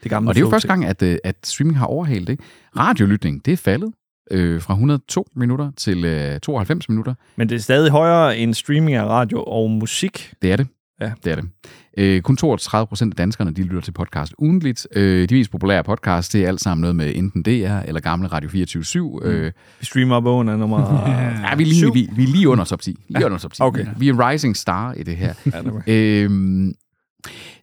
det 0.03 0.09
gamle 0.09 0.29
Og 0.29 0.35
det 0.35 0.41
er 0.41 0.45
jo 0.45 0.49
første 0.49 0.67
gang, 0.67 0.85
at, 0.85 1.01
øh, 1.01 1.17
at 1.23 1.35
streaming 1.43 1.77
har 1.77 1.85
overhalet 1.85 2.27
det. 2.27 2.39
Radiolytning, 2.77 3.45
det 3.45 3.51
er 3.53 3.57
faldet 3.57 3.93
øh, 4.31 4.61
fra 4.61 4.73
102 4.73 5.27
minutter 5.35 5.71
til 5.77 6.05
øh, 6.05 6.39
92 6.39 6.89
minutter. 6.89 7.13
Men 7.35 7.49
det 7.49 7.55
er 7.55 7.59
stadig 7.59 7.91
højere 7.91 8.37
end 8.37 8.53
streaming 8.53 8.97
af 8.97 9.05
radio 9.05 9.43
og 9.43 9.69
musik. 9.71 10.33
Det 10.41 10.51
er 10.51 10.55
det. 10.55 10.67
Ja. 11.01 11.11
Det 11.23 11.31
er 11.31 11.35
det. 11.35 11.49
Øh, 11.97 12.21
kun 12.21 12.37
32 12.37 12.87
procent 12.87 13.13
af 13.13 13.15
danskerne, 13.15 13.51
de 13.51 13.63
lytter 13.63 13.81
til 13.81 13.91
podcast 13.91 14.33
ugentligt. 14.37 14.87
Øh, 14.95 15.29
de 15.29 15.35
mest 15.35 15.51
populære 15.51 15.83
podcast, 15.83 16.33
det 16.33 16.43
er 16.43 16.47
alt 16.47 16.61
sammen 16.61 16.81
noget 16.81 16.95
med 16.95 17.15
enten 17.15 17.43
DR 17.43 17.79
eller 17.87 17.99
gamle 17.99 18.27
Radio 18.27 18.49
24 18.49 19.19
mm. 19.23 19.27
øh, 19.27 19.51
Vi 19.79 19.85
streamer 19.85 20.19
bogen 20.19 20.49
af 20.49 20.59
nummer 20.59 21.09
Ja, 21.49 21.55
vi 21.55 21.63
er 21.63 21.67
lige, 21.67 21.93
vi, 21.93 22.09
vi 22.15 22.23
er 22.23 22.27
lige 22.27 22.49
under 22.49 22.63
top 22.63 22.81
10. 22.81 22.89
Lige 23.07 23.19
ja. 23.19 23.25
under 23.25 23.37
top 23.37 23.53
10. 23.53 23.61
Okay. 23.61 23.85
Vi 23.97 24.09
er 24.09 24.29
rising 24.29 24.57
star 24.57 24.93
i 24.93 25.03
det 25.03 25.17
her. 25.17 25.33
Ja, 25.53 25.61
det 25.61 26.23
øhm, 26.23 26.73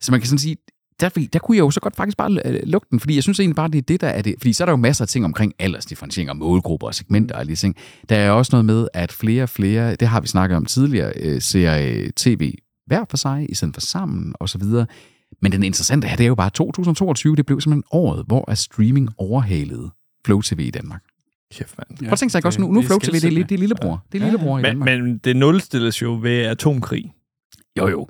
så 0.01 0.13
man 0.13 0.21
kan 0.21 0.27
sådan 0.29 0.39
sige, 0.39 0.57
der, 1.01 1.09
der 1.33 1.39
kunne 1.39 1.57
jeg 1.57 1.63
jo 1.63 1.71
så 1.71 1.81
godt 1.81 1.97
faktisk 1.97 2.17
bare 2.17 2.39
øh, 2.45 2.61
lukke 2.63 2.87
den, 2.91 3.01
fordi 3.01 3.15
jeg 3.15 3.23
synes 3.23 3.41
egentlig 3.41 3.57
bare, 3.57 3.69
det 3.69 3.79
er 3.79 3.83
det, 3.83 4.01
der 4.01 4.09
er 4.09 4.23
det. 4.23 4.35
Fordi 4.39 4.53
så 4.53 4.65
er 4.65 4.67
der 4.67 4.73
jo 4.73 4.77
masser 4.77 5.05
af 5.05 5.09
ting 5.09 5.25
omkring 5.25 5.53
aldersdifferentiering 5.59 6.31
og 6.31 6.37
målgrupper 6.37 6.87
og 6.87 6.95
segmenter 6.95 7.35
og 7.35 7.41
alle 7.41 7.51
de 7.51 7.57
ting. 7.57 7.77
Der 8.09 8.17
er 8.17 8.31
også 8.31 8.51
noget 8.53 8.65
med, 8.65 8.89
at 8.95 9.13
flere 9.13 9.43
og 9.43 9.49
flere, 9.49 9.97
det 9.97 10.09
har 10.09 10.21
vi 10.21 10.27
snakket 10.27 10.57
om 10.57 10.65
tidligere, 10.65 11.13
øh, 11.17 11.41
ser 11.41 11.79
øh, 11.79 12.11
tv 12.17 12.55
hver 12.91 13.05
for 13.11 13.17
sig, 13.17 13.47
i 13.51 13.55
stedet 13.55 13.75
for 13.75 13.81
sammen 13.81 14.35
og 14.41 14.49
så 14.49 14.59
videre. 14.59 14.87
Men 15.43 15.53
den 15.53 15.63
interessante 15.63 16.09
her, 16.09 16.17
det 16.17 16.25
er 16.25 16.29
jo 16.29 16.35
bare 16.35 16.51
2022, 16.51 17.37
det 17.37 17.47
blev 17.47 17.61
simpelthen 17.61 17.85
året, 17.91 18.25
hvor 18.27 18.45
er 18.51 18.55
streaming 18.55 19.09
overhalede 19.19 19.91
Flow 20.25 20.41
TV 20.41 20.59
i 20.61 20.71
Danmark. 20.71 21.03
Kæft, 21.55 21.75
mand. 21.79 21.99
Prøv 21.99 22.13
at 22.13 22.19
tænke 22.19 22.33
sig 22.33 22.39
ikke 22.39 22.49
også 22.49 22.61
nu, 22.61 22.73
nu 22.73 22.79
er 22.81 22.85
Flow 22.85 22.99
TV, 22.99 23.13
det 23.13 23.25
er, 23.25 23.45
det 23.45 23.53
er 23.53 23.59
lillebror. 23.59 24.05
Det 24.13 24.21
er 24.21 24.25
lillebror 24.25 24.59
i 24.59 24.63
Men, 24.63 24.65
Danmark. 24.65 24.89
men 25.01 25.19
det 25.19 25.37
nulstilles 25.37 26.03
jo 26.03 26.19
ved 26.23 26.39
atomkrig. 26.39 27.13
Jo, 27.79 27.89
jo. 27.89 28.09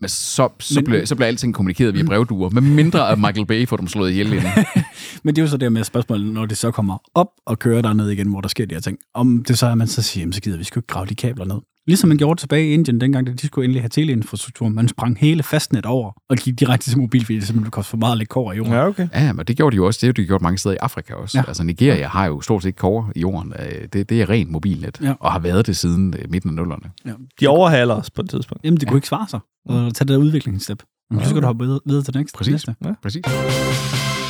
Men 0.00 0.08
så, 0.08 0.48
så, 0.60 0.74
Men- 0.80 0.84
bliver, 0.84 1.04
så 1.04 1.14
bliver 1.14 1.26
alting 1.28 1.54
kommunikeret 1.54 1.94
via 1.94 2.02
brevduer. 2.04 2.50
Med 2.50 2.62
mindre 2.62 3.08
at 3.10 3.18
Michael 3.18 3.46
Bay 3.46 3.68
får 3.68 3.76
dem 3.76 3.86
slået 3.88 4.10
ihjel 4.10 4.32
inden. 4.32 4.48
Men 5.24 5.36
det 5.36 5.42
er 5.42 5.44
jo 5.44 5.50
så 5.50 5.56
det 5.56 5.72
med 5.72 5.84
spørgsmålet, 5.84 6.26
når 6.34 6.46
det 6.46 6.58
så 6.58 6.70
kommer 6.70 6.98
op 7.14 7.28
og 7.46 7.58
kører 7.58 7.82
derned 7.82 8.08
igen, 8.08 8.28
hvor 8.28 8.40
der 8.40 8.48
sker 8.48 8.66
de 8.66 8.74
her 8.74 8.80
ting. 8.80 8.98
Om 9.14 9.44
det 9.48 9.58
så 9.58 9.66
er, 9.66 9.70
at 9.72 9.78
man 9.78 9.86
så 9.86 10.02
siger, 10.02 10.22
jamen, 10.22 10.32
så 10.32 10.40
gider 10.40 10.58
vi 10.58 10.64
sgu 10.64 10.78
ikke 10.78 10.86
grave 10.86 11.06
de 11.06 11.14
kabler 11.14 11.44
ned. 11.44 11.58
Ligesom 11.86 12.08
man 12.08 12.18
gjorde 12.18 12.40
tilbage 12.40 12.68
i 12.68 12.72
Indien, 12.74 13.00
dengang 13.00 13.38
de 13.38 13.46
skulle 13.46 13.64
endelig 13.64 13.82
have 13.82 13.88
teleinfrastruktur. 13.88 14.68
Man 14.68 14.88
sprang 14.88 15.18
hele 15.18 15.42
fastnet 15.42 15.86
over 15.86 16.12
og 16.30 16.36
gik 16.36 16.60
direkte 16.60 16.90
til 16.90 16.98
mobil, 16.98 17.24
fordi 17.24 17.34
det 17.38 17.46
simpelthen 17.46 17.70
koster 17.70 17.90
for 17.90 17.96
meget 17.96 18.12
at 18.12 18.18
lægge 18.18 18.28
kår 18.30 18.52
i 18.52 18.56
jorden. 18.56 18.72
Ja, 18.72 18.86
okay. 18.86 19.08
Ja, 19.14 19.32
men 19.32 19.46
det 19.46 19.56
gjorde 19.56 19.74
de 19.74 19.76
jo 19.76 19.86
også. 19.86 19.98
Det 20.00 20.06
har 20.08 20.12
de 20.12 20.26
gjort 20.26 20.42
mange 20.42 20.58
steder 20.58 20.74
i 20.74 20.78
Afrika 20.80 21.14
også. 21.14 21.38
Ja. 21.38 21.42
Ja. 21.42 21.48
Altså 21.48 21.62
Nigeria 21.62 22.08
har 22.08 22.26
jo 22.26 22.40
stort 22.40 22.62
set 22.62 22.66
ikke 22.68 22.76
kover 22.76 23.04
i 23.16 23.20
jorden. 23.20 23.52
Øh, 23.58 23.88
Det, 23.92 24.08
det 24.08 24.22
er 24.22 24.30
rent 24.30 24.50
mobilnet. 24.50 24.98
Ja. 25.02 25.12
Og 25.20 25.32
har 25.32 25.38
været 25.38 25.66
det 25.66 25.76
siden 25.76 26.14
øh, 26.18 26.30
midten 26.30 26.50
af 26.50 26.56
nullerne. 26.56 26.90
Ja. 27.06 27.12
De 27.40 27.46
overhaler 27.48 27.94
os 27.94 28.10
på 28.10 28.22
et 28.22 28.30
tidspunkt. 28.30 28.64
Jamen, 28.64 28.80
det 28.80 28.88
kunne 28.88 28.98
ikke 28.98 29.08
svare 29.08 29.28
sig 29.28 29.40
at 29.70 29.74
tage 29.74 29.90
det 29.98 30.08
der 30.08 30.16
udviklingsstep. 30.16 30.82
Men 31.10 31.20
så 31.22 31.28
skal 31.30 31.42
du 31.42 31.46
hoppe 31.46 31.64
videre, 31.64 31.80
videre 31.86 32.02
til 32.02 32.14
næste. 32.16 32.36
Præcis. 32.36 32.52
næste. 32.52 32.74
Præcis. 33.02 33.24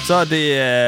Så 0.07 0.15
er 0.15 0.25
det 0.25 0.47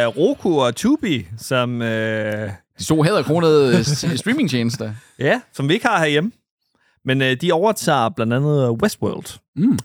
uh, 0.09 0.17
Roku 0.17 0.61
og 0.61 0.77
Tubi, 0.77 1.27
som, 1.39 1.75
uh, 1.75 1.87
De 1.87 2.85
to 2.87 3.03
hæderkronede 3.03 3.85
streamingtjenester. 4.19 4.93
ja, 5.19 5.41
som 5.53 5.69
vi 5.69 5.75
ikke 5.75 5.87
har 5.87 5.99
herhjemme. 5.99 6.31
Men 7.05 7.21
uh, 7.23 7.27
de 7.43 7.53
overtager 7.53 8.09
blandt 8.17 8.33
andet 8.33 8.71
Westworld. 8.83 9.39
Mm. 9.57 9.79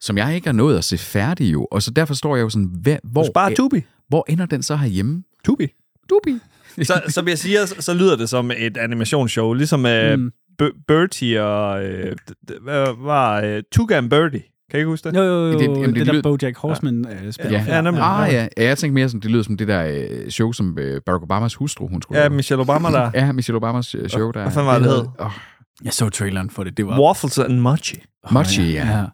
Som 0.00 0.18
jeg 0.18 0.34
ikke 0.34 0.46
har 0.48 0.52
nået 0.52 0.78
at 0.78 0.84
se 0.84 0.98
færdig 0.98 1.52
jo. 1.52 1.64
Og 1.70 1.82
så 1.82 1.90
derfor 1.90 2.14
står 2.14 2.36
jeg 2.36 2.42
jo 2.42 2.48
sådan, 2.48 2.70
hvad, 2.82 2.96
hvor, 3.04 3.24
sparer 3.26 3.50
øh, 3.50 3.56
Tubi. 3.56 3.82
hvor 4.08 4.24
ender 4.28 4.46
den 4.46 4.62
så 4.62 4.76
herhjemme? 4.76 5.22
Tubi. 5.44 5.66
Dubi. 6.10 6.38
Så, 6.82 7.02
som 7.08 7.28
jeg 7.28 7.38
siger, 7.38 7.66
så, 7.66 7.94
lyder 7.94 8.16
det 8.16 8.28
som 8.28 8.50
et 8.56 8.76
animationsshow. 8.76 9.52
Ligesom 9.52 9.84
uh, 9.84 9.90
Mm. 10.16 10.20
mm. 10.60 10.70
Bertie 10.88 11.42
og... 11.44 11.82
Uh, 11.84 12.62
hvad 12.64 12.86
var 13.04 13.42
uh, 13.56 13.60
Tuga 13.72 13.96
and 13.96 14.10
Birdie. 14.10 14.42
Kan 14.70 14.78
I 14.78 14.80
ikke 14.80 14.88
huske 14.88 15.08
det? 15.10 15.16
Jo, 15.16 15.22
jo, 15.22 15.46
jo. 15.46 15.52
Det- 15.52 15.60
jamen, 15.62 15.84
det, 15.84 15.94
det 15.96 16.06
der 16.06 16.12
lyder- 16.12 16.22
Bojack 16.22 16.56
Horseman 16.58 17.04
ja. 17.24 17.30
spiller. 17.30 17.64
Ja, 17.66 17.74
Ja, 17.76 17.80
nemlig. 17.80 18.02
Ah, 18.04 18.32
ja. 18.32 18.48
ja. 18.56 18.64
Jeg 18.68 18.78
tænkte 18.78 18.94
mere 18.94 19.08
sådan, 19.08 19.20
det 19.20 19.30
lyder 19.30 19.42
som 19.42 19.56
det 19.56 19.68
der 19.68 20.06
øh, 20.10 20.30
show, 20.30 20.52
som 20.52 20.78
øh, 20.78 21.00
Barack 21.06 21.22
Obamas 21.22 21.54
hustru, 21.54 21.88
hun 21.88 22.02
skulle 22.02 22.18
Ja, 22.20 22.24
lave. 22.28 22.36
Michelle 22.36 22.62
Obama 22.62 22.88
der. 22.90 23.10
Ja, 23.14 23.32
Michelle 23.32 23.56
Obamas 23.56 23.94
øh, 23.94 24.08
show, 24.08 24.30
der 24.30 24.42
Hvad 24.42 24.52
fanden 24.52 24.66
var 24.66 24.78
det, 24.78 24.84
det 24.84 24.92
hed? 24.96 25.04
Oh, 25.18 25.30
Jeg 25.84 25.92
så 25.92 26.08
traileren 26.08 26.50
for 26.50 26.64
det. 26.64 26.76
Det 26.76 26.86
var... 26.86 27.00
Waffles 27.00 27.38
and 27.38 27.60
Mochi. 27.60 28.02
Mochi, 28.30 28.72
ja. 28.72 29.06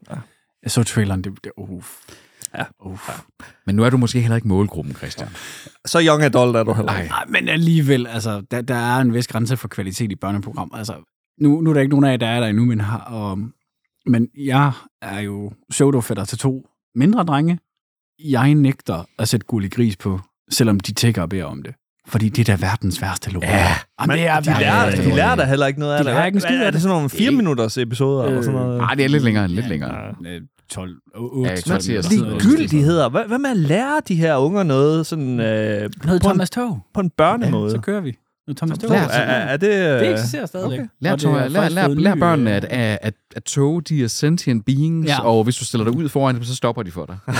Jeg 0.62 0.70
så 0.70 0.84
traileren. 0.84 1.24
Det, 1.24 1.44
det, 1.44 1.52
uh. 1.56 1.82
Men 3.66 3.74
nu 3.74 3.84
er 3.84 3.90
du 3.90 3.96
måske 3.96 4.20
heller 4.20 4.36
ikke 4.36 4.48
målgruppen, 4.48 4.94
Christian. 4.94 5.28
Så 5.84 6.02
young 6.06 6.22
adult 6.22 6.56
er 6.56 6.62
du 6.62 6.72
heller 6.72 6.98
ikke. 6.98 7.08
Nej, 7.08 7.24
men 7.28 7.48
alligevel, 7.48 8.06
altså, 8.06 8.42
der, 8.50 8.60
der 8.60 8.74
er 8.74 9.00
en 9.00 9.14
vis 9.14 9.26
grænse 9.26 9.56
for 9.56 9.68
kvalitet 9.68 10.12
i 10.12 10.16
børneprogram. 10.16 10.70
Altså, 10.74 10.94
nu, 11.40 11.60
nu 11.60 11.70
er 11.70 11.74
der 11.74 11.80
ikke 11.80 11.90
nogen 11.90 12.04
af 12.04 12.10
jer, 12.10 12.16
der 12.16 12.26
er 12.26 12.40
der 12.40 12.46
endnu, 12.46 12.64
men, 12.64 12.80
har, 12.80 12.98
og, 12.98 13.38
men 14.06 14.28
jeg 14.36 14.72
er 15.02 15.20
jo 15.20 15.52
pseudofætter 15.70 16.24
til 16.24 16.38
to 16.38 16.68
mindre 16.94 17.24
drenge. 17.24 17.58
Jeg 18.24 18.54
nægter 18.54 19.04
at 19.18 19.28
sætte 19.28 19.46
gullig 19.46 19.72
gris 19.72 19.96
på, 19.96 20.20
selvom 20.50 20.80
de 20.80 20.92
tækker 20.92 21.22
og 21.22 21.28
beder 21.28 21.44
om 21.44 21.62
det. 21.62 21.74
Fordi 22.08 22.28
det 22.28 22.48
er 22.48 22.56
da 22.56 22.66
verdens 22.66 23.02
værste 23.02 23.30
lort. 23.30 23.42
Ja, 23.44 23.66
Jamen, 24.00 24.16
det 24.16 24.26
er 24.26 24.40
De 24.40 24.46
lærer, 24.60 24.90
de 24.96 25.14
lærer 25.16 25.34
da 25.36 25.44
heller 25.44 25.66
ikke 25.66 25.80
noget 25.80 25.92
af 25.92 25.98
De 25.98 26.04
det. 26.08 26.14
lærer 26.14 26.26
ikke 26.26 26.36
en 26.36 26.40
skid 26.40 26.56
Er 26.62 26.70
det 26.70 26.82
sådan 26.82 26.94
nogle 26.94 27.10
fire 27.10 27.30
minutters 27.30 27.78
episoder? 27.78 28.26
Øh, 28.30 28.36
og 28.36 28.44
sådan 28.44 28.60
noget? 28.60 28.78
Nej, 28.78 28.94
det 28.94 29.04
er 29.04 29.08
lidt 29.08 29.22
længere, 29.22 29.48
lidt 29.48 29.68
længere. 29.68 29.92
Øh, 30.26 30.40
12, 30.70 30.90
8, 31.14 31.50
Ja, 31.50 31.56
12, 31.56 31.64
kvarter, 31.66 32.02
sådan 32.02 32.18
noget. 32.18 32.42
Ligegyldigheder. 32.44 33.08
Hvad, 33.08 33.22
hvad 33.28 33.38
med 33.38 33.50
at 33.50 33.56
lære 33.56 34.00
de 34.08 34.14
her 34.14 34.36
unger 34.36 34.62
noget 34.62 35.06
sådan, 35.06 35.40
øh, 35.40 35.40
Noget 35.40 35.90
på, 36.04 36.12
en, 36.14 36.20
Thomas 36.20 36.50
Tog. 36.50 36.78
på 36.94 37.00
en 37.00 37.10
børnemåde? 37.10 37.70
Så 37.70 37.78
kører 37.78 38.00
vi. 38.00 38.16
Noget 38.46 38.56
Thomas 38.58 38.78
Tog. 38.78 38.90
er, 38.90 38.94
Lær- 39.08 39.10
er, 39.12 39.18
er 39.46 39.56
det... 39.56 39.68
øh, 39.68 40.00
Det 40.00 40.12
eksisterer 40.12 40.46
stadigvæk. 40.46 40.78
Okay. 40.78 40.88
Lær, 41.00 41.16
det 41.16 41.24
er 41.24 41.48
lær, 41.48 41.68
lær, 41.68 41.88
lær, 41.88 42.14
børnene, 42.14 42.50
øh, 42.50 42.56
at, 42.56 42.64
at, 42.64 42.98
at, 43.02 43.14
at 43.36 43.42
tog, 43.44 43.88
de 43.88 44.04
er 44.04 44.08
sentient 44.08 44.66
beings, 44.66 45.08
Ja. 45.08 45.20
og 45.26 45.44
hvis 45.44 45.56
du 45.56 45.64
stiller 45.64 45.84
dig 45.84 45.96
ud 45.96 46.08
foran 46.08 46.34
dem, 46.34 46.44
så 46.44 46.54
stopper 46.56 46.82
de 46.82 46.90
for 46.90 47.06
dig. 47.06 47.16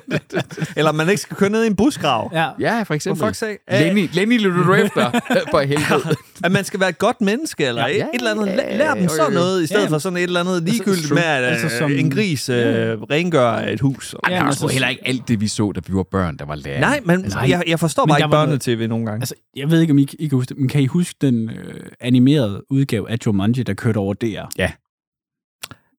Eller 0.76 0.92
man 0.92 1.08
ikke 1.08 1.20
skal 1.22 1.36
køre 1.36 1.50
ned 1.50 1.64
i 1.64 1.66
en 1.66 1.76
busgrav. 1.76 2.30
Ja. 2.34 2.48
Ja, 2.60 2.78
for 2.78 2.84
For 2.84 2.94
eksempel. 2.94 3.28
fuck's 3.28 3.32
sake. 3.32 3.58
Lenny, 3.70 4.08
Lenny 4.12 4.38
lytter 4.40 4.62
du 4.62 4.74
efter, 4.74 5.10
for 5.50 5.60
helvede. 5.60 6.16
At 6.44 6.52
man 6.52 6.64
skal 6.64 6.80
være 6.80 6.88
et 6.88 6.98
godt 6.98 7.20
menneske, 7.20 7.66
eller 7.66 7.86
Ja. 7.88 7.94
et, 7.94 8.00
et 8.02 8.08
eller 8.14 8.30
andet. 8.30 8.46
Lær, 8.46 8.76
lær 8.76 8.94
dem 8.94 9.08
sådan 9.08 9.32
noget, 9.32 9.62
i 9.62 9.66
stedet 9.66 9.82
Ja. 9.82 9.88
for 9.88 9.98
sådan 9.98 10.16
et 10.16 10.22
eller 10.22 10.40
andet 10.40 10.62
ligegyldigt 10.62 11.08
true. 11.08 11.14
med, 11.14 11.22
at 11.24 11.44
Altså, 11.44 11.64
altså, 11.66 11.78
som- 11.78 11.92
en 11.92 12.10
gris 12.10 12.48
øh, 12.48 12.56
rengør 13.02 13.52
et 13.52 13.80
hus. 13.80 14.14
Ja, 14.28 14.34
ja, 14.34 14.40
men 14.40 14.46
men 14.46 14.54
så- 14.54 14.66
heller 14.66 14.88
ikke 14.88 15.02
alt 15.08 15.28
det, 15.28 15.40
vi 15.40 15.48
så, 15.48 15.72
da 15.72 15.80
vi 15.86 15.94
var 15.94 16.02
børn, 16.02 16.36
der 16.36 16.44
var 16.44 16.54
lærer. 16.54 16.80
Nej, 16.80 17.00
men 17.04 17.20
Nej. 17.20 17.44
jeg, 17.48 17.62
jeg 17.66 17.80
forstår 17.80 18.06
bare 18.06 18.18
ikke 18.18 18.30
var 18.30 18.46
børnetv 18.46 18.88
nogle 18.88 19.06
gange. 19.06 19.22
Altså, 19.22 19.34
jeg 19.56 19.69
ved 19.70 19.80
ikke, 19.80 19.90
om 19.90 19.98
I, 19.98 20.08
I 20.18 20.28
kan 20.28 20.36
huske 20.36 20.48
det, 20.48 20.58
men 20.58 20.68
kan 20.68 20.82
I 20.82 20.86
huske 20.86 21.14
den 21.20 21.50
øh, 21.50 21.82
animerede 22.00 22.62
udgave 22.70 23.10
af 23.10 23.16
Jumanji, 23.26 23.62
der 23.62 23.74
kørte 23.74 23.98
over 23.98 24.14
DR? 24.14 24.46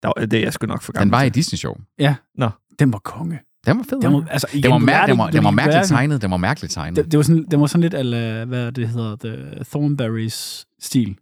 Der, 0.04 0.12
det 0.14 0.34
er 0.34 0.40
jeg 0.44 0.54
sgu 0.54 0.68
nok 0.68 0.82
for 0.82 0.92
Den 0.92 1.00
gammel 1.00 1.12
var 1.12 1.24
i. 1.24 1.30
Disney 1.30 1.58
Show. 1.58 1.76
Ja. 2.00 2.16
Nå. 2.36 2.50
Den 2.80 2.94
var 2.94 3.00
konge. 3.00 3.40
Den 3.66 3.78
var 3.78 3.84
fed. 3.84 3.98
Den 3.98 4.02
Den 4.02 4.14
var, 4.14 4.26
altså, 4.30 4.48
igen, 4.54 4.64
den 4.64 4.72
var, 4.72 4.78
mær- 4.78 5.06
den 5.08 5.18
var, 5.18 5.26
det- 5.26 5.34
den 5.34 5.44
var 5.44 5.52
mærkeligt 5.52 5.88
tegnet. 5.88 6.22
Den 6.22 6.32
var 6.32 6.38
mærkeligt 6.38 6.74
tegnet. 6.74 6.96
Det, 7.04 7.12
det, 7.12 7.18
var 7.18 7.24
sådan, 7.24 7.46
den 7.52 7.62
var 7.62 7.68
sådan 7.68 7.82
lidt, 7.82 7.94
eller, 7.94 8.46
hvad 8.46 8.72
det 8.72 8.90
hedder, 8.90 9.16
The 9.16 9.64
Thornberrys 9.64 10.66
stil. 10.80 11.16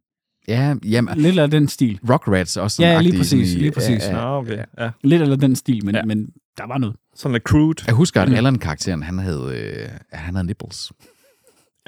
Ja, 0.47 0.75
jamen, 0.85 1.17
Lidt 1.17 1.39
af 1.39 1.51
den 1.51 1.67
stil. 1.67 1.99
Rugrats 2.09 2.57
også. 2.57 2.75
sådan 2.75 2.91
Ja, 2.93 3.01
lige 3.01 3.17
præcis, 3.17 3.53
i- 3.53 3.57
lige 3.57 3.71
præcis. 3.71 4.03
Ja, 4.03 4.11
Nå, 4.11 4.17
ja. 4.19 4.37
okay. 4.37 4.63
Ja. 4.79 4.89
Lidt 5.03 5.21
af 5.21 5.37
den 5.39 5.55
stil, 5.55 5.85
men, 5.85 5.95
Ja. 5.95 5.99
ja. 5.99 6.05
men 6.05 6.27
der 6.57 6.67
var 6.67 6.77
noget. 6.77 6.95
Sådan 7.15 7.33
lidt 7.33 7.43
crude. 7.43 7.83
Jeg 7.87 7.95
husker, 7.95 8.21
at 8.21 8.29
Mm. 8.29 8.35
Alan-karakteren, 8.35 9.03
han 9.03 9.17
havde, 9.19 9.51
øh, 9.83 9.89
han 10.11 10.35
havde 10.35 10.47
nipples. 10.47 10.91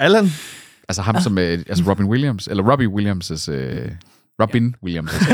Allan? 0.02 0.26
Altså 0.88 1.02
ham 1.02 1.20
som, 1.20 1.38
øh, 1.38 1.58
altså 1.68 1.84
Robin 1.90 2.06
Williams, 2.06 2.46
eller 2.46 2.70
Robbie 2.70 2.88
Williams' 2.88 3.50
øh, 3.50 3.90
Robin 4.42 4.74
Williams' 4.86 5.14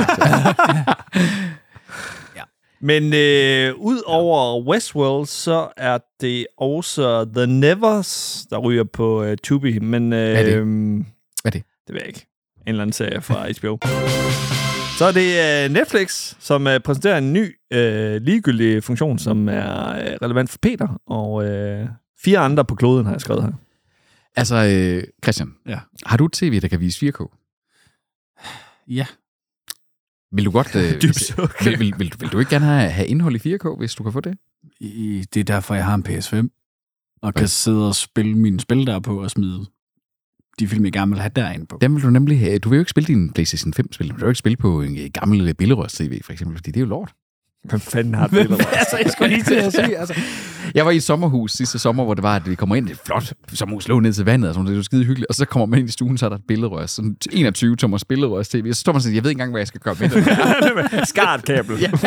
Men 2.81 3.15
øh, 3.15 3.75
ud 3.75 4.03
over 4.07 4.63
Westworld, 4.69 5.27
så 5.27 5.69
er 5.77 5.99
det 6.21 6.47
også 6.59 7.27
The 7.35 7.47
Nevers, 7.47 8.45
der 8.51 8.59
ryger 8.59 8.85
på 8.85 9.23
øh, 9.23 9.37
Tubi. 9.43 9.79
Men, 9.79 10.13
øh, 10.13 10.19
er 10.19 10.43
det? 10.43 10.55
Hvad 10.55 10.65
er 11.45 11.51
det? 11.51 11.63
Det 11.87 11.95
ved 11.95 12.01
jeg 12.01 12.09
ikke. 12.09 12.27
En 12.61 12.69
eller 12.69 12.83
anden 12.83 12.93
serie 12.93 13.21
fra 13.21 13.47
HBO. 13.61 13.79
Så 14.99 15.05
er 15.05 15.13
det 15.13 15.65
øh, 15.65 15.71
Netflix, 15.75 16.35
som 16.39 16.67
øh, 16.67 16.81
præsenterer 16.81 17.19
en 17.19 17.33
ny 17.33 17.57
øh, 17.73 18.23
ligegyldig 18.23 18.85
funktion, 18.85 19.19
som 19.19 19.49
er 19.49 19.89
øh, 19.89 20.17
relevant 20.23 20.51
for 20.51 20.59
Peter. 20.63 21.01
Og 21.07 21.45
øh, 21.45 21.87
fire 22.25 22.39
andre 22.39 22.65
på 22.65 22.75
kloden 22.75 23.07
har 23.07 23.13
jeg 23.13 23.21
skrevet 23.21 23.43
her. 23.43 23.53
Altså, 24.39 24.57
øh, 24.57 25.05
Christian, 25.25 25.55
Ja. 25.67 25.81
har 26.07 26.17
du 26.17 26.25
et 26.27 26.33
tv, 26.33 26.61
der 26.61 26.69
kan 26.69 26.81
vise 26.81 27.07
4K? 27.07 27.21
Ja. 28.89 29.07
Vil 30.33 30.45
du 30.45 30.51
godt... 30.51 30.77
Øh, 31.05 31.13
suk. 31.13 31.65
vil, 31.65 31.79
vil, 31.79 31.95
vil, 31.99 32.13
vil, 32.21 32.29
du 32.29 32.39
ikke 32.39 32.51
gerne 32.51 32.65
have, 32.65 32.91
have 32.91 33.07
indhold 33.09 33.47
i 33.47 33.55
4K, 33.55 33.79
hvis 33.79 33.95
du 33.95 34.03
kan 34.03 34.13
få 34.13 34.21
det? 34.21 34.39
I, 34.81 35.25
det 35.35 35.41
er 35.41 35.45
derfor, 35.45 35.75
jeg 35.75 35.85
har 35.85 35.95
en 35.95 36.07
PS5. 36.09 36.49
Og 37.23 37.35
kan 37.35 37.49
sidde 37.49 37.89
og 37.89 37.95
spille 37.95 38.35
mine 38.39 38.61
spil 38.61 38.87
der 38.87 39.01
på 39.01 39.23
og 39.23 39.31
smide 39.31 39.67
de 40.59 40.69
film, 40.69 40.85
jeg 40.85 40.93
gerne 40.93 41.11
vil 41.11 41.21
have 41.21 41.33
derinde 41.37 41.67
på. 41.67 41.79
Dem 41.81 41.95
vil 41.95 42.03
du 42.03 42.11
nemlig 42.11 42.39
have. 42.39 42.59
Du 42.59 42.69
vil 42.69 42.77
jo 42.77 42.81
ikke 42.81 42.91
spille 42.91 43.07
din 43.07 43.33
PlayStation 43.33 43.73
5-spil. 43.81 44.09
Du 44.09 44.15
vil 44.15 44.23
jo 44.23 44.29
ikke 44.29 44.39
spille 44.39 44.57
på 44.57 44.83
en 44.83 44.99
øh, 44.99 45.11
gammel 45.15 45.55
billedrørs-tv, 45.55 46.23
for 46.23 46.33
eksempel, 46.33 46.57
fordi 46.57 46.71
det 46.71 46.77
er 46.77 46.81
jo 46.81 46.87
lort. 46.87 47.15
Hvem 47.65 47.81
fanden 47.81 48.15
har 48.15 48.27
det? 48.27 48.31
billeder? 48.37 48.65
altså, 48.67 48.97
jeg 49.03 49.11
skulle 49.11 49.29
lige 49.29 49.43
til 49.45 49.55
at 49.55 49.73
sige, 49.73 49.99
altså. 49.99 50.15
Jeg 50.75 50.85
var 50.85 50.91
i 50.91 50.97
et 50.97 51.03
sommerhus 51.03 51.53
sidste 51.53 51.79
sommer, 51.79 52.05
hvor 52.05 52.15
det 52.15 52.23
var, 52.23 52.37
at 52.37 52.51
vi 52.51 52.55
kommer 52.55 52.77
ind, 52.77 52.85
det 52.87 52.91
er 52.93 52.95
et 52.95 53.01
flot 53.07 53.33
sommerhus, 53.55 53.89
lå 53.89 54.01
ned 54.01 54.13
til 54.13 54.25
vandet, 54.25 54.49
og 54.49 54.55
sådan, 54.55 54.67
det 54.67 54.77
var 54.77 54.83
skide 54.83 55.05
hyggeligt, 55.05 55.27
og 55.29 55.35
så 55.35 55.45
kommer 55.45 55.67
man 55.67 55.79
ind 55.79 55.89
i 55.89 55.93
stuen, 55.93 56.19
så 56.19 56.25
er 56.27 56.29
der 56.31 56.37
et 56.37 56.43
billedrør, 56.49 56.87
sådan 56.87 57.17
21 57.33 57.77
tommer 57.77 58.03
billedrørs 58.09 58.49
tv, 58.49 58.73
så 58.73 58.81
står 58.81 58.93
man 58.93 59.03
sådan, 59.03 59.15
jeg 59.17 59.25
ved 59.25 59.31
ikke 59.31 59.37
engang, 59.37 59.51
hvad 59.53 59.61
jeg 59.61 59.67
skal 59.69 59.81
gøre 59.81 59.97
med 60.01 60.09
det. 60.09 61.09
Skartkabel. 61.09 61.79
ja. 61.81 61.91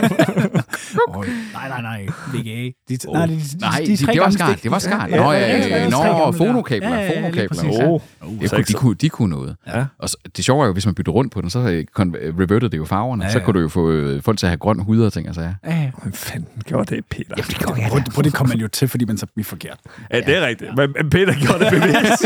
Oh, 1.08 1.26
nej, 1.54 1.70
nej, 1.70 1.82
nej. 1.82 2.06
VGA. 2.34 2.70
De, 2.90 2.98
oh. 3.08 3.14
nej, 3.14 3.26
de, 3.26 3.34
de, 3.34 3.58
Nej, 3.62 3.80
de, 3.80 3.92
det, 3.92 4.00
tre 4.00 4.14
det 4.14 4.22
var 4.22 4.30
skart, 4.30 4.64
det 4.64 4.72
var 4.72 4.80
skart. 4.80 5.10
Ja, 5.12 5.16
Nå, 5.18 5.32
ja, 5.32 5.68
ja, 5.68 5.90
nå, 5.90 6.32
fonokabler, 6.32 6.90
Ja, 6.96 7.02
ja, 7.02 7.22
fonokabler. 7.22 7.64
Åh, 7.64 8.02
ja. 8.42 8.48
Kunne, 8.48 8.64
de, 8.64 8.74
kunne, 8.74 8.96
de 8.96 9.10
kunne 9.10 9.30
noget. 9.30 9.56
Ja. 9.68 9.86
Og 10.00 10.10
så, 10.10 10.18
det 10.38 10.46
sjove 10.46 10.64
er 10.64 10.68
jo, 10.68 10.74
hvis 10.74 10.86
man 10.86 10.96
bytter 10.96 11.12
rundt 11.12 11.34
på 11.34 11.42
den, 11.42 11.50
så 11.50 11.60
øh, 11.60 11.84
kon- 12.00 12.18
øh, 12.22 12.38
reverted 12.40 12.70
det 12.70 12.78
jo 12.78 12.86
farverne. 12.86 13.24
Ja, 13.24 13.32
Så 13.32 13.40
kunne 13.40 13.54
du 13.54 13.60
jo 13.60 13.68
få 13.70 13.92
øh, 13.92 14.22
folk 14.22 14.38
til 14.40 14.46
at 14.46 14.50
have 14.50 14.58
grøn 14.58 14.80
hud 14.80 15.00
og 15.02 15.14
ting 15.14 15.30
og 15.30 15.36
sager. 15.42 15.54
Ja, 15.66 15.76
ja. 15.82 15.92
Hvem 16.02 16.14
fanden 16.14 16.48
gjorde 16.66 16.96
det, 16.96 17.06
Peter? 17.06 17.36
det 17.36 17.60
går 17.60 17.78
Prøv, 17.90 18.02
prøv, 18.14 18.24
det 18.24 18.34
kommer 18.34 18.56
man 18.56 18.62
jo 18.62 18.68
til, 18.68 18.88
fordi 18.88 19.06
man 19.06 19.18
så 19.18 19.26
bliver 19.26 19.44
forkert. 19.46 19.80
Ja, 20.12 20.18
det 20.20 20.38
er 20.38 20.48
rigtigt. 20.48 20.72
Men 20.76 20.94
Peter 21.10 21.34
gjorde 21.46 21.66
det 21.66 21.72
bevidst. 21.72 22.22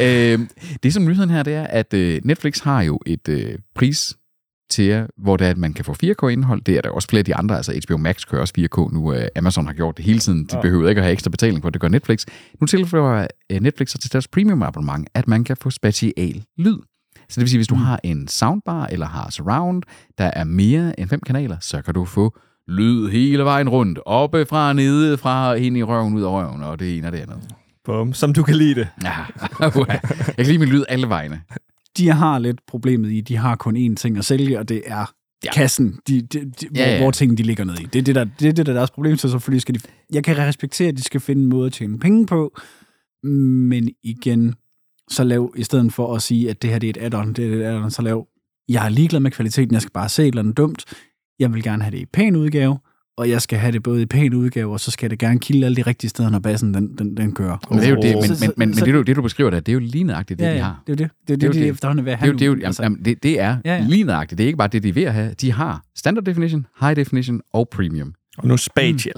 øh, 0.00 0.38
det 0.82 0.94
som 0.94 1.04
nyheden 1.04 1.30
her, 1.30 1.42
det 1.42 1.54
er, 1.54 1.66
at 1.66 1.94
øh, 1.94 2.20
Netflix 2.24 2.60
har 2.60 2.82
jo 2.82 3.00
et 3.06 3.28
øh, 3.28 3.58
pris 3.74 4.16
til 4.70 4.84
jer, 4.84 5.06
hvor 5.18 5.36
det 5.36 5.46
er, 5.46 5.50
at 5.50 5.58
man 5.58 5.72
kan 5.72 5.84
få 5.84 5.92
4K-indhold. 6.04 6.62
Det 6.62 6.76
er 6.76 6.80
der 6.80 6.90
også 6.90 7.08
flere 7.08 7.18
af 7.18 7.24
de 7.24 7.34
andre, 7.34 7.56
altså 7.56 7.80
HBO 7.86 7.96
Max 7.96 8.26
kører 8.26 8.40
også 8.40 8.54
4K 8.58 8.94
nu. 8.94 9.14
Øh, 9.14 9.28
Amazon 9.36 9.66
har 9.66 9.72
gjort 9.72 9.96
det 9.96 10.04
hele 10.04 10.18
tiden. 10.18 10.44
De 10.44 10.56
Ja. 10.56 10.60
behøver 10.60 10.88
ikke 10.88 10.98
at 10.98 11.04
have 11.04 11.12
ekstra 11.12 11.30
betaling 11.30 11.62
for 11.62 11.70
det, 11.70 11.80
gør 11.80 11.88
Netflix. 11.88 12.26
Nu 12.60 12.66
tilføjer 12.66 13.26
øh, 13.52 13.60
Netflix 13.60 13.90
så 13.90 13.98
til 13.98 14.12
deres 14.12 14.28
premium 14.28 14.62
abonnement, 14.62 15.08
at 15.14 15.28
man 15.28 15.44
kan 15.44 15.56
få 15.56 15.70
special 15.70 16.42
lyd. 16.58 16.76
Så 17.30 17.34
det 17.34 17.40
vil 17.40 17.48
sige, 17.48 17.58
hvis 17.58 17.66
du 17.68 17.74
Mm. 17.74 17.80
har 17.80 18.00
en 18.04 18.28
soundbar 18.28 18.86
eller 18.86 19.06
har 19.06 19.30
surround, 19.30 19.82
der 20.18 20.24
er 20.34 20.44
mere 20.44 21.00
end 21.00 21.08
fem 21.08 21.20
kanaler, 21.26 21.56
så 21.60 21.82
kan 21.82 21.94
du 21.94 22.04
få 22.04 22.38
lyd 22.68 23.08
hele 23.08 23.44
vejen 23.44 23.68
rundt. 23.68 23.98
Oppe 24.06 24.46
fra, 24.46 24.72
nede 24.72 25.18
fra, 25.18 25.54
ind 25.54 25.76
i 25.76 25.82
røven, 25.82 26.14
ud 26.14 26.22
af 26.22 26.28
røven, 26.28 26.62
og 26.62 26.78
det 26.80 26.96
ene 26.98 27.06
og 27.06 27.12
det 27.12 27.18
andet. 27.18 27.38
Bum, 27.84 28.12
som 28.12 28.32
du 28.32 28.42
kan 28.42 28.54
lide 28.56 28.74
det. 28.74 28.88
Ja. 29.02 29.12
Jeg 29.60 29.72
kan 30.36 30.46
lide 30.46 30.58
min 30.58 30.68
lyd 30.68 30.84
alle 30.88 31.08
vegne. 31.08 31.40
De 31.96 32.08
har 32.08 32.38
lidt 32.38 32.60
problemet 32.68 33.12
i, 33.12 33.20
de 33.20 33.36
har 33.36 33.56
kun 33.56 33.76
én 33.76 33.94
ting 33.94 34.18
at 34.18 34.24
sælge, 34.24 34.58
og 34.58 34.68
det 34.68 34.82
er 34.86 35.12
Ja. 35.44 35.52
kassen, 35.52 35.98
de, 36.08 36.20
de, 36.20 36.38
de, 36.38 36.52
Ja, 36.62 36.68
hvor, 36.70 36.92
ja. 36.92 37.02
hvor 37.02 37.10
tingene 37.10 37.36
de 37.38 37.42
ligger 37.42 37.64
ned 37.64 37.78
i. 37.78 37.84
Det 37.84 37.98
er 37.98 38.02
det, 38.02 38.14
der, 38.14 38.24
det 38.40 38.48
er 38.48 38.52
det, 38.52 38.66
der 38.66 38.72
er 38.72 38.76
deres 38.76 38.90
problem, 38.90 39.16
så 39.16 39.28
selvfølgelig 39.30 39.62
skal 39.62 39.74
de... 39.74 39.80
Jeg 40.12 40.24
kan 40.24 40.38
respektere, 40.38 40.88
at 40.88 40.96
de 40.96 41.02
skal 41.02 41.20
finde 41.20 41.42
en 41.42 41.48
måde 41.48 41.66
at 41.66 41.72
tjene 41.72 41.98
penge 41.98 42.26
på, 42.26 42.58
men 43.22 43.88
igen, 44.02 44.54
så 45.10 45.24
lav, 45.24 45.52
i 45.56 45.62
stedet 45.62 45.92
for 45.92 46.14
at 46.14 46.22
sige, 46.22 46.50
at 46.50 46.62
det 46.62 46.70
her 46.70 46.78
det 46.78 46.96
er 46.96 47.06
et 47.06 47.14
add-on, 47.14 47.32
det 47.32 47.62
er 47.62 47.70
et 47.70 47.74
add-on, 47.74 47.90
så 47.90 48.02
lav, 48.02 48.26
jeg 48.68 48.84
er 48.84 48.88
ligeglad 48.88 49.20
med 49.20 49.30
kvaliteten, 49.30 49.72
jeg 49.74 49.82
skal 49.82 49.92
bare 49.92 50.08
se 50.08 50.22
et 50.22 50.28
eller 50.28 50.42
andet 50.42 50.56
dumt, 50.56 50.84
jeg 51.38 51.52
vil 51.54 51.62
gerne 51.62 51.82
have 51.82 51.90
det 51.96 51.98
i 51.98 52.06
pæn 52.06 52.36
udgave, 52.36 52.78
og 53.16 53.30
jeg 53.30 53.42
skal 53.42 53.58
have 53.58 53.72
det 53.72 53.82
både 53.82 54.02
i 54.02 54.06
pæn 54.06 54.34
udgave, 54.34 54.72
og 54.72 54.80
så 54.80 54.90
skal 54.90 55.10
det 55.10 55.18
gerne 55.18 55.38
kilde 55.40 55.66
alle 55.66 55.76
de 55.76 55.82
rigtige 55.82 56.10
steder, 56.10 56.30
når 56.30 56.38
bassen 56.38 56.74
den, 56.74 56.98
den, 56.98 57.16
den 57.16 57.32
kører. 57.34 57.56
Men, 57.70 57.78
det 57.78 57.86
er 57.86 57.90
jo 57.90 57.96
det, 57.96 58.14
men, 58.14 58.30
men, 58.40 58.50
men, 58.56 58.68
men 58.68 58.78
det, 58.78 58.94
du, 58.94 59.02
det, 59.02 59.16
du 59.16 59.22
beskriver 59.22 59.50
der, 59.50 59.60
det 59.60 59.72
er 59.72 59.74
jo 59.74 59.78
lige 59.78 60.04
nøjagtigt 60.04 60.38
det, 60.40 60.46
ja, 60.46 60.54
de 60.54 60.58
har. 60.60 60.82
det 60.86 61.00
er 61.00 61.04
jo 61.04 61.08
det. 61.08 61.10
Det 61.28 61.32
er 61.32 61.36
Det 61.36 61.46
er 61.46 61.48
det, 61.52 61.58
jo 61.58 61.60
de 61.60 61.64
det. 61.66 61.68
efterhånden 61.72 62.08
er 62.08 62.16
Det 62.16 62.22
er 62.22 62.26
jo, 62.26 62.32
have 62.32 62.38
det, 62.38 62.44
er 62.46 62.48
nu. 62.50 62.54
jamen, 62.54 62.66
Altså, 62.66 62.82
jamen, 62.82 63.04
det, 63.04 63.22
det 63.22 63.40
er 63.40 63.56
Ja, 63.64 63.76
ja. 63.76 63.86
lige 63.88 64.04
nøjagtigt. 64.04 64.38
Det 64.38 64.44
er 64.44 64.46
ikke 64.46 64.56
bare 64.56 64.68
det, 64.68 64.82
de 64.82 64.88
er 64.88 64.92
ved 64.92 65.02
at 65.02 65.14
have. 65.14 65.34
De 65.40 65.52
har 65.52 65.84
standard 65.96 66.24
definition, 66.24 66.66
high 66.80 66.96
definition 66.96 67.40
og 67.52 67.68
premium. 67.68 68.14
Og 68.38 68.48
nu 68.48 68.56
spatial. 68.56 69.14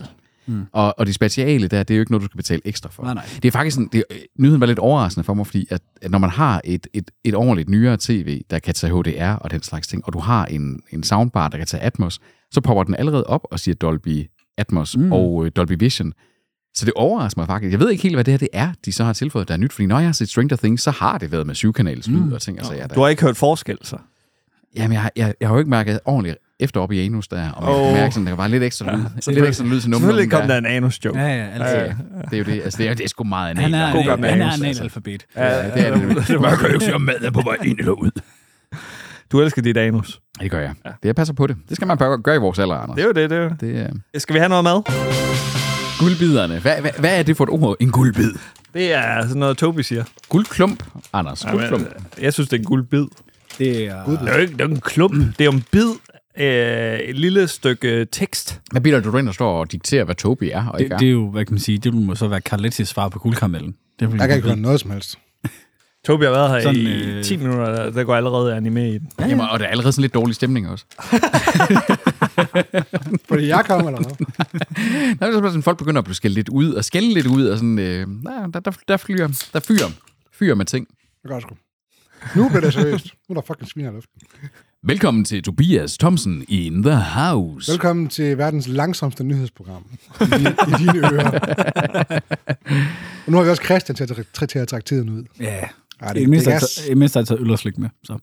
Og, 0.72 0.94
og 0.98 1.06
det 1.06 1.14
speciale 1.14 1.68
der, 1.68 1.82
det 1.82 1.94
er 1.94 1.98
jo 1.98 2.02
ikke 2.02 2.12
noget, 2.12 2.22
du 2.22 2.26
skal 2.26 2.36
betale 2.36 2.60
ekstra 2.64 2.90
for. 2.90 3.02
Nej, 3.02 3.14
nej. 3.14 3.24
Det 3.42 3.44
er 3.44 3.52
faktisk 3.52 3.74
sådan, 3.74 3.88
det, 3.92 4.04
nyheden 4.38 4.60
var 4.60 4.66
lidt 4.66 4.78
overraskende 4.78 5.24
for 5.24 5.34
mig, 5.34 5.46
fordi 5.46 5.66
at, 5.70 5.82
at 6.02 6.10
når 6.10 6.18
man 6.18 6.30
har 6.30 6.60
et, 6.64 6.86
et, 6.92 7.10
et 7.24 7.34
ordentligt 7.34 7.68
nyere 7.68 7.96
tv, 8.00 8.42
der 8.50 8.58
kan 8.58 8.74
tage 8.74 9.02
HDR 9.02 9.32
og 9.32 9.50
den 9.50 9.62
slags 9.62 9.88
ting, 9.88 10.06
og 10.06 10.12
du 10.12 10.18
har 10.18 10.46
en, 10.46 10.82
en 10.90 11.02
soundbar, 11.02 11.48
der 11.48 11.58
kan 11.58 11.66
tage 11.66 11.82
Atmos, 11.82 12.20
så 12.50 12.60
popper 12.60 12.84
den 12.84 12.94
allerede 12.94 13.24
op 13.24 13.46
og 13.50 13.60
siger 13.60 13.74
Dolby 13.74 14.26
Atmos 14.58 14.96
mm. 14.96 15.12
og 15.12 15.44
øh, 15.46 15.50
Dolby 15.56 15.76
Vision. 15.78 16.12
Så 16.74 16.84
det 16.84 16.94
overrasker 16.94 17.40
mig 17.40 17.46
faktisk. 17.46 17.72
Jeg 17.72 17.80
ved 17.80 17.90
ikke 17.90 18.02
helt, 18.02 18.16
hvad 18.16 18.24
det 18.24 18.32
her 18.32 18.38
det 18.38 18.48
er, 18.52 18.72
de 18.84 18.92
så 18.92 19.04
har 19.04 19.12
tilføjet, 19.12 19.48
der 19.48 19.54
er 19.54 19.58
nyt. 19.58 19.72
Fordi 19.72 19.86
når 19.86 19.98
jeg 19.98 20.08
har 20.08 20.12
set 20.12 20.28
Stranger 20.28 20.56
Things, 20.56 20.82
så 20.82 20.90
har 20.90 21.18
det 21.18 21.32
været 21.32 21.46
med 21.46 21.54
syvkanals 21.54 22.08
lyd 22.08 22.20
mm. 22.20 22.32
og 22.32 22.42
ting 22.42 22.60
og 22.60 22.66
sager. 22.66 22.86
Du 22.86 22.94
Der. 22.94 23.00
har 23.00 23.08
ikke 23.08 23.22
hørt 23.22 23.36
forskel, 23.36 23.78
så? 23.82 23.96
Jamen, 24.76 24.92
jeg, 24.92 25.10
jeg, 25.16 25.34
jeg 25.40 25.48
har 25.48 25.54
jo 25.54 25.58
ikke 25.58 25.70
mærket 25.70 26.00
ordentligt 26.04 26.36
efter 26.62 26.80
op 26.80 26.92
i 26.92 27.06
anus 27.06 27.28
der, 27.28 27.50
og 27.50 27.74
Åh. 27.74 27.88
oh. 27.88 27.92
mærke 27.92 28.14
sådan, 28.14 28.26
der 28.26 28.34
var 28.34 28.48
lidt 28.48 28.62
ekstra 28.62 28.96
lyd. 28.96 29.02
Ja, 29.26 29.32
lidt 29.32 29.46
ekstra 29.46 29.64
lyd 29.64 29.80
til 29.80 29.90
nummer. 29.90 30.08
Selvfølgelig 30.08 30.30
kom 30.30 30.48
der 30.48 30.58
en 30.58 30.66
anus-joke. 30.66 31.18
Ja, 31.18 31.26
ja, 31.26 31.46
altså. 31.50 31.76
Ja, 31.76 31.92
det 32.30 32.32
er 32.32 32.38
jo 32.38 32.44
det. 32.44 32.62
Altså, 32.62 32.78
det 32.78 32.88
er, 32.88 32.94
det 32.94 33.04
er 33.04 33.08
sgu 33.08 33.24
meget 33.24 33.58
Han 33.58 33.74
er, 33.74 33.78
anal. 33.78 33.92
God 33.92 34.00
en, 34.00 34.06
gammel 34.06 34.30
han 34.30 34.40
er 34.40 34.46
anus, 34.46 34.58
en 34.58 34.64
altså. 34.64 34.82
analfabet. 34.82 35.26
Ja, 35.36 35.70
det 35.70 35.86
er 35.86 35.94
det. 35.94 36.40
Man 36.40 36.56
kan 36.58 36.68
jo 36.68 36.74
ikke 36.74 36.84
se, 36.84 36.94
om 36.94 37.00
maden 37.00 37.24
er 37.24 37.30
på 37.30 37.42
vej 37.42 37.56
ind 37.64 37.78
eller 37.78 37.92
ud. 37.92 38.10
Du 39.32 39.40
elsker 39.40 39.62
dit 39.62 39.76
anus. 39.76 40.20
Det 40.40 40.50
gør 40.50 40.60
jeg. 40.60 40.72
Ja. 40.84 40.90
Det 40.90 41.04
jeg 41.04 41.14
passer 41.14 41.34
på 41.34 41.46
det. 41.46 41.56
Det 41.68 41.76
skal 41.76 41.88
man 41.88 41.98
bare 41.98 42.18
gøre 42.18 42.36
i 42.36 42.38
vores 42.38 42.58
alder, 42.58 42.74
Anders. 42.74 42.96
Det 42.96 43.02
er 43.02 43.06
jo 43.06 43.12
det, 43.12 43.30
det 43.30 43.38
er 43.38 43.42
jo. 43.42 43.50
det 43.60 43.90
er... 44.14 44.18
Skal 44.18 44.34
vi 44.34 44.38
have 44.38 44.48
noget 44.48 44.64
mad? 44.64 44.82
Guldbiderne. 45.98 46.58
Hvad, 46.58 46.80
hvad, 46.80 46.90
hvad 46.98 47.18
er 47.18 47.22
det 47.22 47.36
for 47.36 47.44
et 47.44 47.50
ord? 47.50 47.76
En 47.80 47.90
guldbid. 47.90 48.32
Det 48.74 48.92
er 48.92 49.22
sådan 49.22 49.40
noget, 49.40 49.56
Toby 49.56 49.80
siger. 49.80 50.04
Guldklump, 50.28 50.84
Anders. 51.12 51.44
Jamen, 51.44 51.58
Guldklump. 51.58 51.86
jeg 52.20 52.32
synes, 52.32 52.48
det 52.48 52.56
er 52.56 52.60
en 52.60 52.64
guldbid. 52.64 53.06
Det 53.58 53.86
er... 53.86 54.04
Det 54.04 54.28
er 54.28 54.34
jo 54.34 54.40
ikke, 54.40 54.52
det 54.52 54.60
er 54.60 54.68
en 54.68 54.80
klump. 54.80 55.14
Det 55.14 55.40
er 55.40 55.44
jo 55.44 55.50
en 55.50 55.64
bid. 55.70 55.88
Øh, 56.38 56.98
et 56.98 57.18
lille 57.18 57.48
stykke 57.48 58.04
tekst. 58.04 58.60
Hvad 58.70 58.80
bliver 58.80 59.00
du 59.00 59.16
ind 59.16 59.28
og 59.28 59.34
står 59.34 59.60
og 59.60 59.72
dikterer, 59.72 60.04
hvad 60.04 60.14
Tobi 60.14 60.50
er 60.50 60.66
og 60.66 60.80
ikke 60.80 60.88
Det, 60.88 60.94
er? 60.94 60.98
det 60.98 61.08
er 61.08 61.12
jo, 61.12 61.30
hvad 61.30 61.44
kan 61.44 61.52
man 61.54 61.60
sige, 61.60 61.78
det 61.78 61.94
må 61.94 62.14
så 62.14 62.28
være 62.28 62.40
Carlettis 62.40 62.88
svar 62.88 63.08
på 63.08 63.18
guldkaramellen. 63.18 63.76
Det 64.00 64.10
Jeg 64.10 64.18
kan 64.28 64.36
ikke 64.36 64.48
høre 64.48 64.56
noget 64.56 64.80
som 64.80 64.90
helst. 64.90 65.18
Toby 66.06 66.22
har 66.22 66.30
været 66.30 66.50
her 66.50 66.60
Sådan, 66.60 66.80
i 66.80 67.02
øh, 67.02 67.24
10 67.24 67.36
minutter, 67.36 67.64
der, 67.64 67.90
der 67.90 68.04
går 68.04 68.14
allerede 68.14 68.54
anime 68.54 68.88
i 68.88 68.92
den. 68.98 69.08
Ja, 69.18 69.26
Jamen, 69.26 69.46
og 69.50 69.58
der 69.58 69.64
er 69.64 69.68
allerede 69.70 69.92
sådan 69.92 70.02
lidt 70.02 70.14
dårlig 70.14 70.34
stemning 70.34 70.68
også. 70.68 70.84
Fordi 73.28 73.46
jeg 73.46 73.64
kom, 73.66 73.86
eller 73.86 74.00
hvad? 74.02 75.16
Der 75.32 75.38
er 75.38 75.42
sådan, 75.48 75.62
folk 75.62 75.78
begynder 75.78 75.98
at 75.98 76.04
blive 76.04 76.14
skældt 76.14 76.34
lidt 76.34 76.48
ud, 76.48 76.74
og 76.74 76.84
skælde 76.84 77.14
lidt 77.14 77.26
ud, 77.26 77.46
og 77.46 77.58
sådan, 77.58 77.78
øh, 77.78 78.06
nej, 78.24 78.46
der, 78.52 78.60
der, 78.60 78.72
der, 78.88 78.96
flyer, 78.96 79.48
der 79.52 79.60
fyrer, 79.60 79.90
fyrer 80.32 80.54
med 80.54 80.66
ting. 80.66 80.86
Det 81.22 81.30
gør 81.30 81.40
sgu. 81.40 81.54
Nu 82.36 82.48
bliver 82.48 82.60
det 82.60 82.72
seriøst. 82.72 83.06
Nu 83.28 83.36
er 83.36 83.40
der 83.40 83.46
fucking 83.46 83.68
svin 83.68 83.84
i 83.84 83.88
luften. 83.88 84.20
Velkommen 84.86 85.24
til 85.24 85.42
Tobias 85.42 85.98
Thomsen 85.98 86.44
in 86.48 86.82
the 86.82 86.96
house. 86.96 87.72
Velkommen 87.72 88.08
til 88.08 88.38
verdens 88.38 88.68
langsomste 88.68 89.24
nyhedsprogram. 89.24 89.82
I, 90.20 90.24
dine, 90.24 90.50
i 90.68 90.72
dine 90.78 90.98
ører. 91.12 91.30
Og 93.26 93.32
nu 93.32 93.36
har 93.36 93.44
vi 93.44 93.50
også 93.50 93.62
Christian 93.64 93.96
til 93.96 94.02
at, 94.04 94.26
til, 94.38 94.48
til 94.48 94.58
at 94.58 94.68
trække 94.68 94.84
tiden 94.84 95.08
ud. 95.08 95.24
Ja. 95.40 95.58
Ej, 96.00 96.08
Det, 96.12 96.16
det, 96.16 96.28
mindst, 96.28 96.44
det, 96.46 96.52
har 96.52 96.60
er, 96.60 96.66
taget- 96.76 96.90
I 96.90 96.94
mindst 96.94 97.14
har 97.14 97.20
jeg 97.20 97.26
taget 97.26 97.40
øl 97.40 97.50
og 97.50 97.58
slik 97.58 97.78
med. 97.78 97.88
Så. 98.04 98.18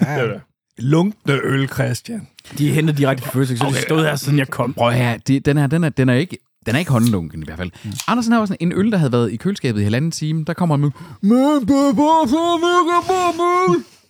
ja, 0.00 0.24
ja. 0.24 0.38
Lunkende 0.78 1.40
øl, 1.44 1.68
Christian. 1.68 2.28
De 2.58 2.68
er 2.68 2.72
hentet 2.74 2.98
direkte 2.98 3.24
fra 3.24 3.30
Føtex, 3.30 3.58
så 3.58 3.66
de 3.68 3.82
stod 3.82 4.02
her, 4.04 4.16
siden 4.16 4.38
jeg 4.38 4.48
kom. 4.48 4.74
Prøv 4.74 4.92
her, 4.92 5.16
det, 5.16 5.46
den, 5.46 5.58
er, 5.58 5.66
den, 5.66 5.84
er, 5.84 5.88
den 5.88 6.08
er 6.08 6.14
ikke... 6.14 6.38
Den 6.66 6.74
er 6.74 6.78
ikke 6.78 6.90
håndlunken 6.90 7.42
i 7.42 7.44
hvert 7.44 7.58
fald. 7.58 7.70
Mm. 7.84 7.90
Andersen 8.08 8.32
har 8.32 8.40
også 8.40 8.56
en 8.60 8.72
øl, 8.72 8.90
der 8.92 8.98
havde 8.98 9.12
været 9.12 9.32
i 9.32 9.36
køleskabet 9.36 9.80
i 9.80 9.82
halvanden 9.84 10.10
time. 10.10 10.44
Der 10.44 10.52
kommer 10.52 10.76
han 10.76 10.80
med... 10.80 10.90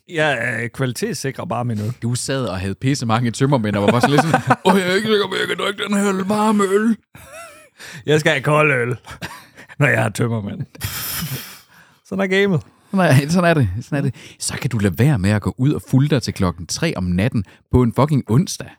Jeg 0.08 0.38
er 0.40 0.68
kvalitetssikrer 0.68 1.44
bare 1.44 1.64
min 1.64 1.80
øl. 1.80 1.92
Du 2.02 2.14
sad 2.14 2.44
og 2.44 2.60
havde 2.60 2.74
pisse 2.74 3.06
mange 3.06 3.30
tømmermænd, 3.30 3.76
og 3.76 3.82
var 3.82 3.90
bare 3.90 4.00
så 4.00 4.08
lidt 4.08 4.22
sådan... 4.22 4.40
Åh, 4.64 4.78
jeg 4.78 4.90
er 4.90 4.94
ikke 4.94 5.08
sikker 5.08 5.26
på, 5.28 5.34
at 5.34 5.40
jeg 5.40 5.48
kan 5.48 5.64
drikke 5.64 5.84
den 5.84 5.94
her 5.94 6.24
varme 6.24 6.64
øl. 6.64 6.96
Jeg 8.06 8.20
skal 8.20 8.32
have 8.32 8.42
kold 8.42 8.72
øl, 8.72 8.96
når 9.78 9.86
jeg 9.86 10.02
har 10.02 10.08
tømmermand. 10.08 10.60
Sådan 12.04 12.32
er 12.32 12.40
gamet. 12.40 12.62
Nej, 12.92 13.28
sådan 13.28 13.50
er 13.50 13.54
det. 13.54 13.68
Sådan 13.82 13.98
er 13.98 14.02
det. 14.02 14.14
Så 14.38 14.54
kan 14.54 14.70
du 14.70 14.78
lade 14.78 14.98
være 14.98 15.18
med 15.18 15.30
at 15.30 15.42
gå 15.42 15.54
ud 15.58 15.72
og 15.72 15.82
fulde 15.90 16.08
dig 16.08 16.22
til 16.22 16.34
klokken 16.34 16.66
3 16.66 16.96
om 16.96 17.04
natten 17.04 17.44
på 17.70 17.82
en 17.82 17.92
fucking 17.92 18.30
onsdag. 18.30 18.70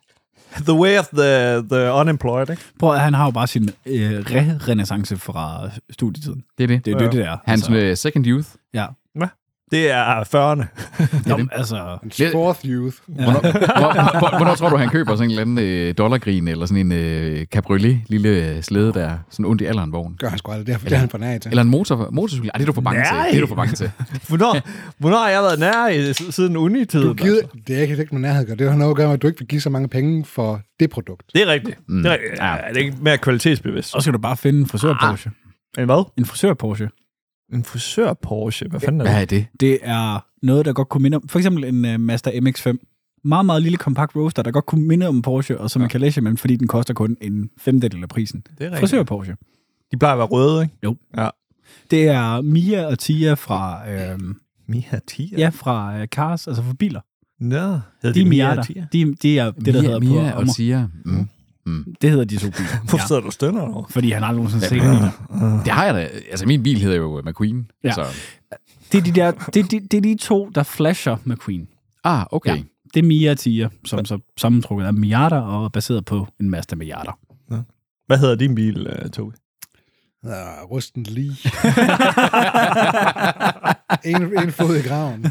The 0.56 0.74
way 0.74 1.00
of 1.00 1.08
the, 1.08 1.56
the 1.70 1.94
unemployed, 1.94 2.50
ikke? 2.50 2.64
Prøv 2.80 2.94
at 2.94 3.00
han 3.00 3.14
har 3.14 3.26
jo 3.26 3.32
bare 3.32 3.48
sin 3.48 3.70
øh, 3.86 4.20
re-renaissance 4.20 5.16
fra 5.16 5.70
studietiden. 5.92 6.44
Det 6.58 6.64
er 6.64 6.68
det. 6.68 6.86
Det 6.86 6.94
er 6.94 7.00
jo 7.00 7.06
det, 7.06 7.14
det 7.14 7.26
er. 7.26 7.38
Hans 7.46 7.70
altså. 7.70 8.02
second 8.02 8.28
youth. 8.28 8.48
ja. 8.74 8.86
Det 9.72 9.92
er 9.92 10.24
40'erne. 10.24 10.66
Jamen, 11.30 11.50
altså, 11.52 11.98
En 12.04 12.32
fourth 12.32 12.60
youth. 12.66 12.98
Hvornår, 13.08 13.42
hvor, 13.42 14.20
hvor, 14.20 14.38
hvornår 14.38 14.56
tror 14.56 14.70
du, 14.70 14.78
han 14.78 14.90
køber 14.90 15.16
sådan 15.16 15.26
en 15.26 15.40
eller 15.40 15.42
anden 15.42 15.60
øh, 15.60 15.94
dollargrin, 15.98 16.48
eller 16.48 16.66
sådan 16.66 16.86
en 16.86 16.92
øh, 16.92 17.46
cabriolet 17.46 18.02
lille 18.08 18.62
slæde 18.64 18.94
der, 18.94 19.18
sådan 19.30 19.46
ondt 19.46 19.62
i 19.62 19.66
alderen 19.66 19.92
vogn? 19.92 20.16
Gør 20.20 20.30
han 20.30 20.38
sgu 20.38 20.52
aldrig. 20.52 20.68
Det 20.68 20.74
er, 20.74 20.78
det 20.78 20.92
er 20.92 20.98
han 20.98 21.10
for 21.10 21.18
nær 21.18 21.38
til. 21.38 21.50
Eller 21.50 21.62
en 21.62 21.70
motor, 21.70 22.10
motorcykel? 22.12 22.50
Ej, 22.54 22.58
det 22.58 22.62
er 22.62 22.66
du 22.66 22.74
for 22.74 22.82
bange 22.82 23.04
til. 23.04 23.32
Det 23.32 23.38
er 23.38 23.42
du 23.42 23.48
for 23.48 23.56
bange 23.56 23.74
til. 23.74 23.92
Hvornår, 24.28 24.58
hvornår 24.98 25.18
har 25.18 25.30
jeg 25.30 25.42
været 25.42 25.60
nær 25.60 25.88
i, 25.88 26.14
siden 26.14 26.58
unitiden? 26.58 27.08
Du 27.08 27.14
gider, 27.14 27.42
altså? 27.42 27.58
det 27.68 27.78
er 27.78 27.82
ikke 27.82 28.02
ikke 28.02 28.16
med 28.16 28.22
nærhed. 28.22 28.48
gør. 28.48 28.56
Det 28.56 28.70
har 28.70 28.78
noget 28.78 28.92
at 28.92 28.98
gøre 28.98 29.08
med, 29.08 29.14
at 29.14 29.22
du 29.22 29.28
ikke 29.28 29.40
vil 29.40 29.48
give 29.48 29.62
så 29.62 29.70
mange 29.70 29.88
penge 29.88 30.26
for 30.26 30.62
det 30.80 30.90
produkt. 30.90 31.24
Det 31.34 31.42
er 31.42 31.48
rigtigt. 31.48 31.78
Mm. 31.88 32.04
Det 32.04 32.06
er, 32.06 32.14
rigtigt. 32.14 32.34
Ja. 32.38 32.46
Ja. 32.46 32.56
er 32.56 32.74
det 32.74 32.78
ikke 32.82 32.98
mere 33.02 33.18
kvalitetsbevidst? 33.18 33.92
så 33.92 33.98
skal 34.00 34.14
du 34.14 34.20
bare 34.20 34.38
finde 34.38 34.60
en 34.60 34.66
frisør-Porsche. 34.66 35.30
En 35.78 35.86
hvad? 35.86 36.12
En 36.18 36.26
frisør-Porsche. 36.26 37.05
En 37.54 37.64
frisør 37.64 38.14
Porsche. 38.14 38.68
Hvad 38.70 38.80
fanden 38.80 39.02
er 39.02 39.06
Hvad 39.06 39.14
det? 39.14 39.22
er 39.22 39.26
det? 39.26 39.48
Det 39.60 39.80
er 39.82 40.26
noget, 40.42 40.66
der 40.66 40.74
godt 40.74 40.90
kunne 40.90 41.02
minde 41.02 41.16
om... 41.16 41.28
For 41.30 41.40
eksempel 41.40 41.64
en 41.64 41.86
uh, 41.86 42.00
Mazda 42.00 42.32
MX-5. 42.32 42.78
Meget, 43.24 43.46
meget 43.46 43.62
lille 43.64 43.78
kompakt 43.78 44.16
roadster, 44.16 44.44
der 44.44 44.52
godt 44.52 44.66
kunne 44.66 44.88
minde 44.88 45.08
om 45.08 45.16
en 45.16 45.22
Porsche, 45.22 45.60
og 45.60 45.72
som 45.72 45.80
man 45.80 45.90
kan 45.90 46.02
læse 46.02 46.22
med, 46.22 46.38
fordi 46.38 46.56
den 46.56 46.68
koster 46.68 46.94
kun 46.94 47.18
en 47.22 47.50
femtedel 47.58 48.04
af 48.04 48.10
prisen. 48.10 48.44
Det 48.58 48.66
er 48.68 48.72
rigtigt. 48.72 48.94
Frisør-Porsche. 48.94 49.36
De 49.92 49.98
plejer 49.98 50.14
at 50.14 50.18
være 50.20 50.28
røde, 50.28 50.62
ikke? 50.64 50.76
Jo. 50.84 50.96
Ja. 51.18 51.30
Det 51.92 52.08
er 52.08 52.42
Mia 52.42 52.86
og 52.86 53.00
Tia 53.00 53.34
fra, 53.34 53.90
øhm, 53.92 54.36
Mia 54.68 55.00
Tia? 55.08 55.38
ja, 55.38 55.50
fra 55.50 56.02
uh, 56.02 56.06
Cars, 56.08 56.48
altså 56.48 56.64
fra 56.64 56.74
biler. 56.74 57.02
Nå. 57.40 57.80
Hedder 58.02 58.14
De 58.14 58.22
er 58.22 58.26
Mia 58.26 58.54
Miata. 58.54 58.62
Tia? 58.62 58.88
De, 58.94 59.16
de 59.22 59.40
er 59.40 59.52
det, 59.52 59.74
der 59.74 59.82
hedder 59.82 60.00
Mia, 60.00 60.10
Mia 60.10 60.20
på 60.22 60.26
og 60.26 60.32
Amager. 60.42 60.54
Tia. 60.54 60.88
Mm. 61.06 61.28
Det 62.02 62.10
hedder 62.10 62.26
de 62.26 62.38
to 62.38 62.50
biler. 62.50 62.80
Hvorfor 62.82 62.98
ja, 62.98 63.08
sidder 63.08 63.22
du 63.22 63.32
stønner 63.32 63.62
over? 63.62 63.88
fordi 63.90 64.12
han 64.12 64.24
aldrig 64.24 64.36
nogensinde 64.36 64.66
set 64.66 64.82
biler. 64.82 65.62
Det 65.66 65.74
har 65.74 65.86
jeg 65.86 65.94
da. 65.94 66.00
Altså, 66.32 66.46
min 66.46 66.64
bil 66.64 66.82
hedder 66.82 66.98
jo 66.98 67.22
McQueen. 67.26 67.72
Ja. 67.84 67.94
Så. 67.94 68.06
Det 68.92 68.98
er 68.98 69.02
de, 69.02 69.12
der, 69.12 69.32
det, 69.32 69.60
er 69.60 69.68
de, 69.68 69.80
det 69.80 69.98
er 69.98 70.02
de 70.02 70.18
to, 70.18 70.50
der 70.56 70.64
flasher 70.64 71.18
McQueen. 71.26 71.68
Ah, 72.04 72.26
okay. 72.32 72.50
Ja. 72.50 72.56
Ja. 72.56 72.64
Det 72.94 73.00
er 73.00 73.08
Mia 73.08 73.32
og 73.32 73.38
Tia, 73.38 73.70
som 73.86 74.06
så 74.06 74.20
sammentrukket 74.38 74.86
af 74.86 74.94
Miata 74.94 75.36
og 75.36 75.72
baseret 75.72 76.06
på 76.06 76.28
en 76.40 76.50
Mazda 76.50 76.76
Miata. 76.76 77.12
Hvad 78.08 78.18
hedder 78.18 78.36
din 78.36 78.56
bil, 78.56 78.88
uh, 78.88 79.10
Tobi? 79.10 79.36
Ja, 80.26 80.64
rusten 80.64 81.04
lige. 81.04 81.38
en, 84.16 84.40
en 84.44 84.52
fod 84.52 84.76
i 84.76 84.82
graven. 84.88 85.24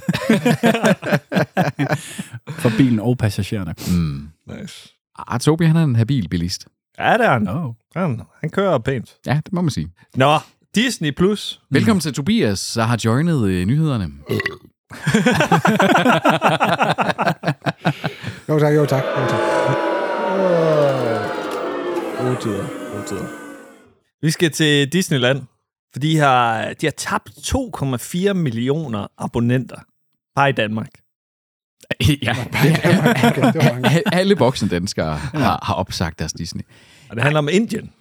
For 2.48 2.70
bilen 2.76 3.00
og 3.00 3.18
passagererne. 3.18 3.74
Mm. 3.90 4.28
Nice. 4.46 4.94
Ah, 5.18 5.38
Tobi, 5.40 5.64
han 5.64 5.76
er 5.76 5.84
en 5.84 5.96
habil 5.96 6.28
bilist. 6.28 6.66
Ja, 6.98 7.12
det 7.12 7.26
er 7.26 7.30
han. 7.32 7.48
Oh. 7.48 7.74
Han, 7.96 8.20
han 8.40 8.50
kører 8.50 8.78
pænt. 8.78 9.14
Ja, 9.26 9.40
det 9.44 9.52
må 9.52 9.60
man 9.60 9.70
sige. 9.70 9.92
Nå, 10.14 10.38
Disney 10.74 11.10
Plus. 11.10 11.60
Velkommen 11.70 12.00
til 12.00 12.12
Tobias, 12.14 12.72
der 12.72 12.82
har 12.82 13.00
joinet 13.04 13.48
øh, 13.48 13.66
nyhederne. 13.66 14.10
Jo 18.48 18.58
tak, 18.58 18.74
jo 18.74 18.86
tak, 18.86 19.04
jo 19.04 19.26
tak. 19.28 19.40
Gode 22.18 22.36
tider. 22.42 22.92
Gode 22.92 23.06
tider. 23.06 23.26
Vi 24.22 24.30
skal 24.30 24.50
til 24.50 24.92
Disneyland, 24.92 25.42
for 25.92 26.00
de 26.00 26.16
har, 26.18 26.72
de 26.80 26.86
har 26.86 26.90
tabt 26.96 27.28
2,4 27.28 28.32
millioner 28.32 29.06
abonnenter 29.18 29.76
bare 30.34 30.48
i 30.48 30.52
Danmark. 30.52 30.90
Ja. 32.22 32.36
Alle 34.12 34.36
voksne 34.36 34.68
danskere 34.68 35.16
har, 35.16 35.60
har 35.62 35.74
opsagt 35.74 36.18
deres 36.18 36.32
Disney. 36.32 36.62
Og 37.08 37.16
det 37.16 37.22
handler 37.22 37.38
om 37.38 37.48
Indien. 37.52 37.92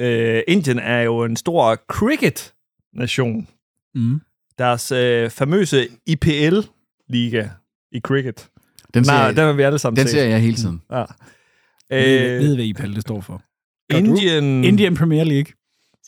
Uh, 0.00 0.40
Indien 0.48 0.78
er 0.78 1.00
jo 1.00 1.24
en 1.24 1.36
stor 1.36 1.74
cricket-nation. 1.92 3.48
Mm. 3.94 4.20
Deres 4.58 4.92
uh, 4.92 5.30
famøse 5.30 5.88
IPL-liga 6.06 7.48
i 7.92 8.00
cricket. 8.00 8.48
Den 8.94 9.04
ser, 9.04 9.12
Nej, 9.12 9.28
den 9.28 9.38
har 9.38 9.52
vi 9.52 9.62
alle 9.62 9.78
sammen 9.78 9.96
den 9.96 10.06
set. 10.06 10.12
ser 10.12 10.24
jeg 10.24 10.40
hele 10.40 10.56
tiden. 10.56 10.82
Ja. 10.92 11.04
Øh, 11.92 12.40
ved, 12.40 12.54
hvad 12.54 12.64
IPL 12.64 12.94
det 12.94 13.02
står 13.02 13.20
for. 13.20 13.42
Indien... 13.94 14.64
Indian 14.64 14.94
Premier 14.96 15.24
League. 15.24 15.52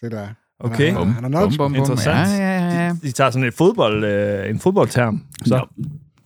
Se 0.00 0.10
der. 0.10 0.28
Okay. 0.60 0.92
Han, 0.92 1.06
han 1.06 1.24
er 1.24 1.28
nok. 1.28 1.52
Interessant. 1.76 2.28
Ja, 2.28 2.58
ja, 2.58 2.84
ja. 2.84 2.96
De 3.02 3.12
tager 3.12 3.30
sådan 3.30 3.48
et 3.48 3.54
fodbold, 3.54 4.04
øh, 4.04 4.50
en 4.50 4.58
fodboldterm. 4.58 5.22
Så. 5.38 5.48
Så. 5.48 5.66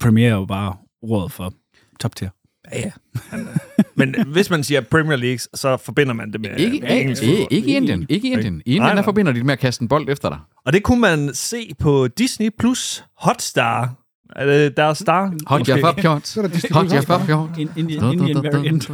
Premier 0.01 0.29
er 0.29 0.35
jo 0.35 0.45
bare 0.45 0.77
ordet 1.03 1.33
for 1.33 1.53
top 2.01 2.17
tier. 2.17 2.29
Ja, 2.73 2.79
ja. 2.79 2.91
Men 3.95 4.15
hvis 4.27 4.51
man 4.51 4.65
siger 4.65 4.81
Premier 4.81 5.17
League, 5.17 5.39
så 5.39 5.77
forbinder 5.77 6.13
man 6.13 6.33
det 6.33 6.41
med, 6.41 6.57
Ikke, 6.59 6.81
med 6.81 7.01
engelsk 7.01 7.23
ikke, 7.23 7.47
ikke 7.51 7.69
i 7.69 7.75
Indien. 7.77 8.07
Ikke 8.09 8.29
i 8.29 8.33
Indien. 8.33 8.55
I 8.55 8.57
Nej, 8.57 8.63
Indien, 8.67 8.83
der 8.83 8.95
nej. 8.95 9.05
forbinder 9.05 9.33
de 9.33 9.39
det 9.39 9.47
med 9.47 9.53
at 9.53 9.59
kaste 9.59 9.83
en 9.83 9.89
bold 9.89 10.09
efter 10.09 10.29
dig. 10.29 10.39
Og 10.67 10.73
det 10.73 10.83
kunne 10.83 11.01
man 11.01 11.35
se 11.35 11.75
på 11.79 12.09
Disney 12.09 12.51
Plus 12.59 13.05
Hotstar. 13.19 13.95
Er 14.37 14.47
det 14.47 14.77
deres 14.77 14.99
star? 14.99 15.33
Hot 15.47 15.61
Måske. 15.61 15.79
ja, 15.79 15.93
fjort. 15.93 16.27
Så 16.27 16.43
der 16.43 16.49
Disney 16.49 16.71
Hot 16.71 16.83
Plus 16.83 16.93
ja, 16.93 16.97
også 16.97 17.09
bare. 17.09 17.27
fjort. 17.27 17.51
In, 17.59 17.71
Indian, 17.77 18.13
Indian 18.13 18.37
variant. 18.37 18.91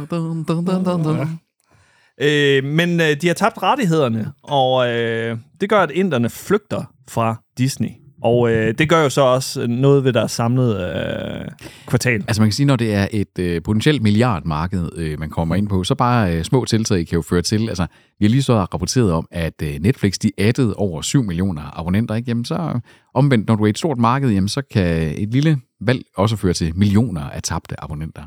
Øh, 2.21 2.63
men 2.63 3.01
øh, 3.01 3.21
de 3.21 3.27
har 3.27 3.33
tabt 3.33 3.63
rettighederne, 3.63 4.31
og 4.43 4.89
øh, 4.93 5.37
det 5.61 5.69
gør, 5.69 5.81
at 5.81 5.91
inderne 5.91 6.29
flygter 6.29 6.83
fra 7.09 7.41
Disney. 7.57 7.89
Og 8.21 8.51
øh, 8.51 8.73
det 8.77 8.89
gør 8.89 9.03
jo 9.03 9.09
så 9.09 9.21
også 9.21 9.67
noget 9.67 10.03
ved 10.03 10.13
deres 10.13 10.31
samlede 10.31 10.75
øh, 10.75 11.51
kvartal. 11.87 12.23
Altså 12.27 12.41
man 12.41 12.47
kan 12.49 12.53
sige, 12.53 12.65
når 12.65 12.75
det 12.75 12.93
er 12.93 13.07
et 13.11 13.39
øh, 13.39 13.61
potentielt 13.61 14.01
milliardmarked, 14.03 14.89
øh, 14.95 15.19
man 15.19 15.29
kommer 15.29 15.55
ind 15.55 15.67
på, 15.67 15.83
så 15.83 15.95
bare 15.95 16.35
øh, 16.35 16.43
små 16.43 16.65
tiltag 16.65 17.07
kan 17.07 17.15
jo 17.15 17.21
føre 17.21 17.41
til, 17.41 17.69
altså 17.69 17.87
vi 18.19 18.25
har 18.25 18.29
lige 18.29 18.43
så 18.43 18.59
rapporteret 18.59 19.11
om, 19.11 19.27
at 19.31 19.61
øh, 19.63 19.75
Netflix 19.81 20.13
de 20.13 20.31
addede 20.37 20.73
over 20.73 21.01
7 21.01 21.23
millioner 21.23 21.79
abonnenter, 21.79 22.15
ikke? 22.15 22.29
Jamen 22.29 22.45
så 22.45 22.79
omvendt, 23.13 23.47
når 23.47 23.55
du 23.55 23.63
er 23.63 23.69
et 23.69 23.77
stort 23.77 23.97
marked, 23.97 24.29
jamen 24.29 24.49
så 24.49 24.61
kan 24.73 25.13
et 25.17 25.29
lille 25.31 25.57
valg 25.81 26.01
også 26.17 26.35
føre 26.35 26.53
til 26.53 26.71
millioner 26.75 27.21
af 27.21 27.43
tabte 27.43 27.83
abonnenter. 27.83 28.23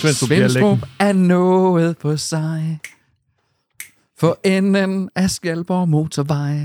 Svendstrup 0.00 0.78
er 0.98 1.12
nået 1.12 1.98
på 1.98 2.16
sig. 2.16 2.78
For 4.22 4.38
enden 4.44 5.08
af 5.14 5.30
Skalborg 5.30 5.88
Motorvej. 5.88 6.52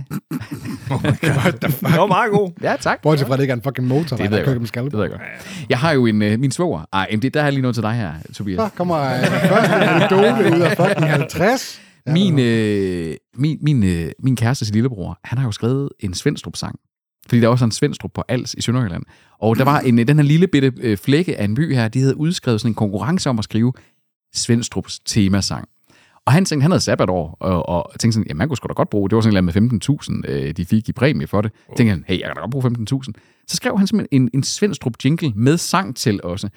Det 1.62 1.82
var 1.82 2.06
meget 2.06 2.32
god. 2.32 2.52
Ja, 2.62 2.76
tak. 2.80 3.02
Bortset 3.02 3.28
fra, 3.28 3.34
at 3.34 3.38
det 3.38 3.44
ikke 3.44 3.52
er 3.52 3.56
en 3.56 3.62
fucking 3.62 3.88
motor, 3.88 4.18
Det 4.18 4.32
der 4.32 4.38
jeg 4.38 4.46
kører 4.46 4.60
med 4.60 4.68
skal. 4.68 4.86
Det 4.86 4.94
ved 4.94 5.02
jeg 5.02 5.10
godt. 5.10 5.22
Jeg 5.70 5.80
har 5.80 5.92
jo 5.92 6.06
en, 6.06 6.22
øh, 6.22 6.40
min 6.40 6.52
svoger. 6.52 6.86
Ej, 6.94 7.08
men 7.12 7.22
det, 7.22 7.34
der 7.34 7.42
er 7.42 7.50
lige 7.50 7.62
noget 7.62 7.76
til 7.76 7.84
dig 7.84 7.94
her, 7.94 8.14
Tobias. 8.34 8.58
Så 8.58 8.70
kommer 8.76 8.98
øh, 8.98 9.20
første 9.26 9.76
anekdote 9.76 10.56
ud 10.56 10.62
af 10.62 10.78
fucking 10.78 11.10
50. 11.10 11.82
Ja, 12.08 12.14
Min, 12.14 12.40
øh, 12.40 13.16
min, 13.38 13.58
min, 13.62 13.84
øh, 13.84 14.12
min 14.24 14.36
kærestes 14.36 14.74
lillebror, 14.74 15.20
han 15.24 15.38
har 15.38 15.46
jo 15.46 15.52
skrevet 15.52 15.90
en 16.00 16.14
Svendstrup-sang. 16.14 16.80
Fordi 17.30 17.42
der 17.42 17.48
er 17.48 17.52
også 17.52 17.66
en 17.66 17.72
Svendstrup 17.72 18.12
på 18.14 18.24
Als 18.28 18.54
i 18.54 18.62
Sønderjylland. 18.62 19.04
Og 19.42 19.58
der 19.58 19.64
var 19.64 19.80
en, 19.80 20.00
øh, 20.00 20.08
den 20.08 20.18
her 20.18 20.24
lille 20.24 20.48
bitte 20.48 20.72
øh, 20.82 20.98
flække 20.98 21.38
af 21.38 21.46
en 21.46 21.56
by 21.56 21.76
her, 21.76 21.88
de 21.88 22.00
havde 22.00 22.18
udskrevet 22.18 22.62
sådan 22.62 22.72
en 22.72 22.76
konkurrence 22.76 23.30
om 23.30 23.40
at 23.40 23.44
skrive 23.44 23.74
Svendstrups 24.34 25.00
temasang. 25.00 25.68
Og 26.28 26.34
han 26.34 26.46
tænkte, 26.46 26.62
han 26.62 26.72
havde 26.72 26.84
sabbatår, 26.84 27.38
og, 27.40 27.70
og 27.70 28.00
tænkte 28.00 28.14
sådan, 28.14 28.28
jamen 28.28 28.38
man 28.38 28.48
kunne 28.48 28.58
sgu 28.58 28.68
da 28.68 28.74
godt 28.74 28.90
bruge, 28.90 29.10
det 29.10 29.16
var 29.16 29.22
sådan 29.22 29.44
noget 29.44 29.72
med 29.72 29.80
15.000, 30.26 30.32
øh, 30.32 30.54
de 30.58 30.66
fik 30.66 30.90
i 30.90 30.92
præmie 30.92 31.28
for 31.28 31.42
det. 31.42 31.52
Oh. 31.68 31.76
Tænkte 31.76 31.90
han, 31.90 32.04
hey, 32.08 32.20
jeg 32.20 32.26
kan 32.26 32.36
da 32.36 32.42
godt 32.42 32.52
bruge 32.52 32.66
15.000. 33.06 33.12
Så 33.48 33.56
skrev 33.56 33.78
han 33.78 33.88
simpelthen 33.88 34.22
en, 34.22 34.30
en 34.34 34.44
Svendstrup 34.44 34.94
jingle 35.06 35.34
med 35.36 35.58
sang 35.58 35.96
til 35.96 36.24
også. 36.24 36.50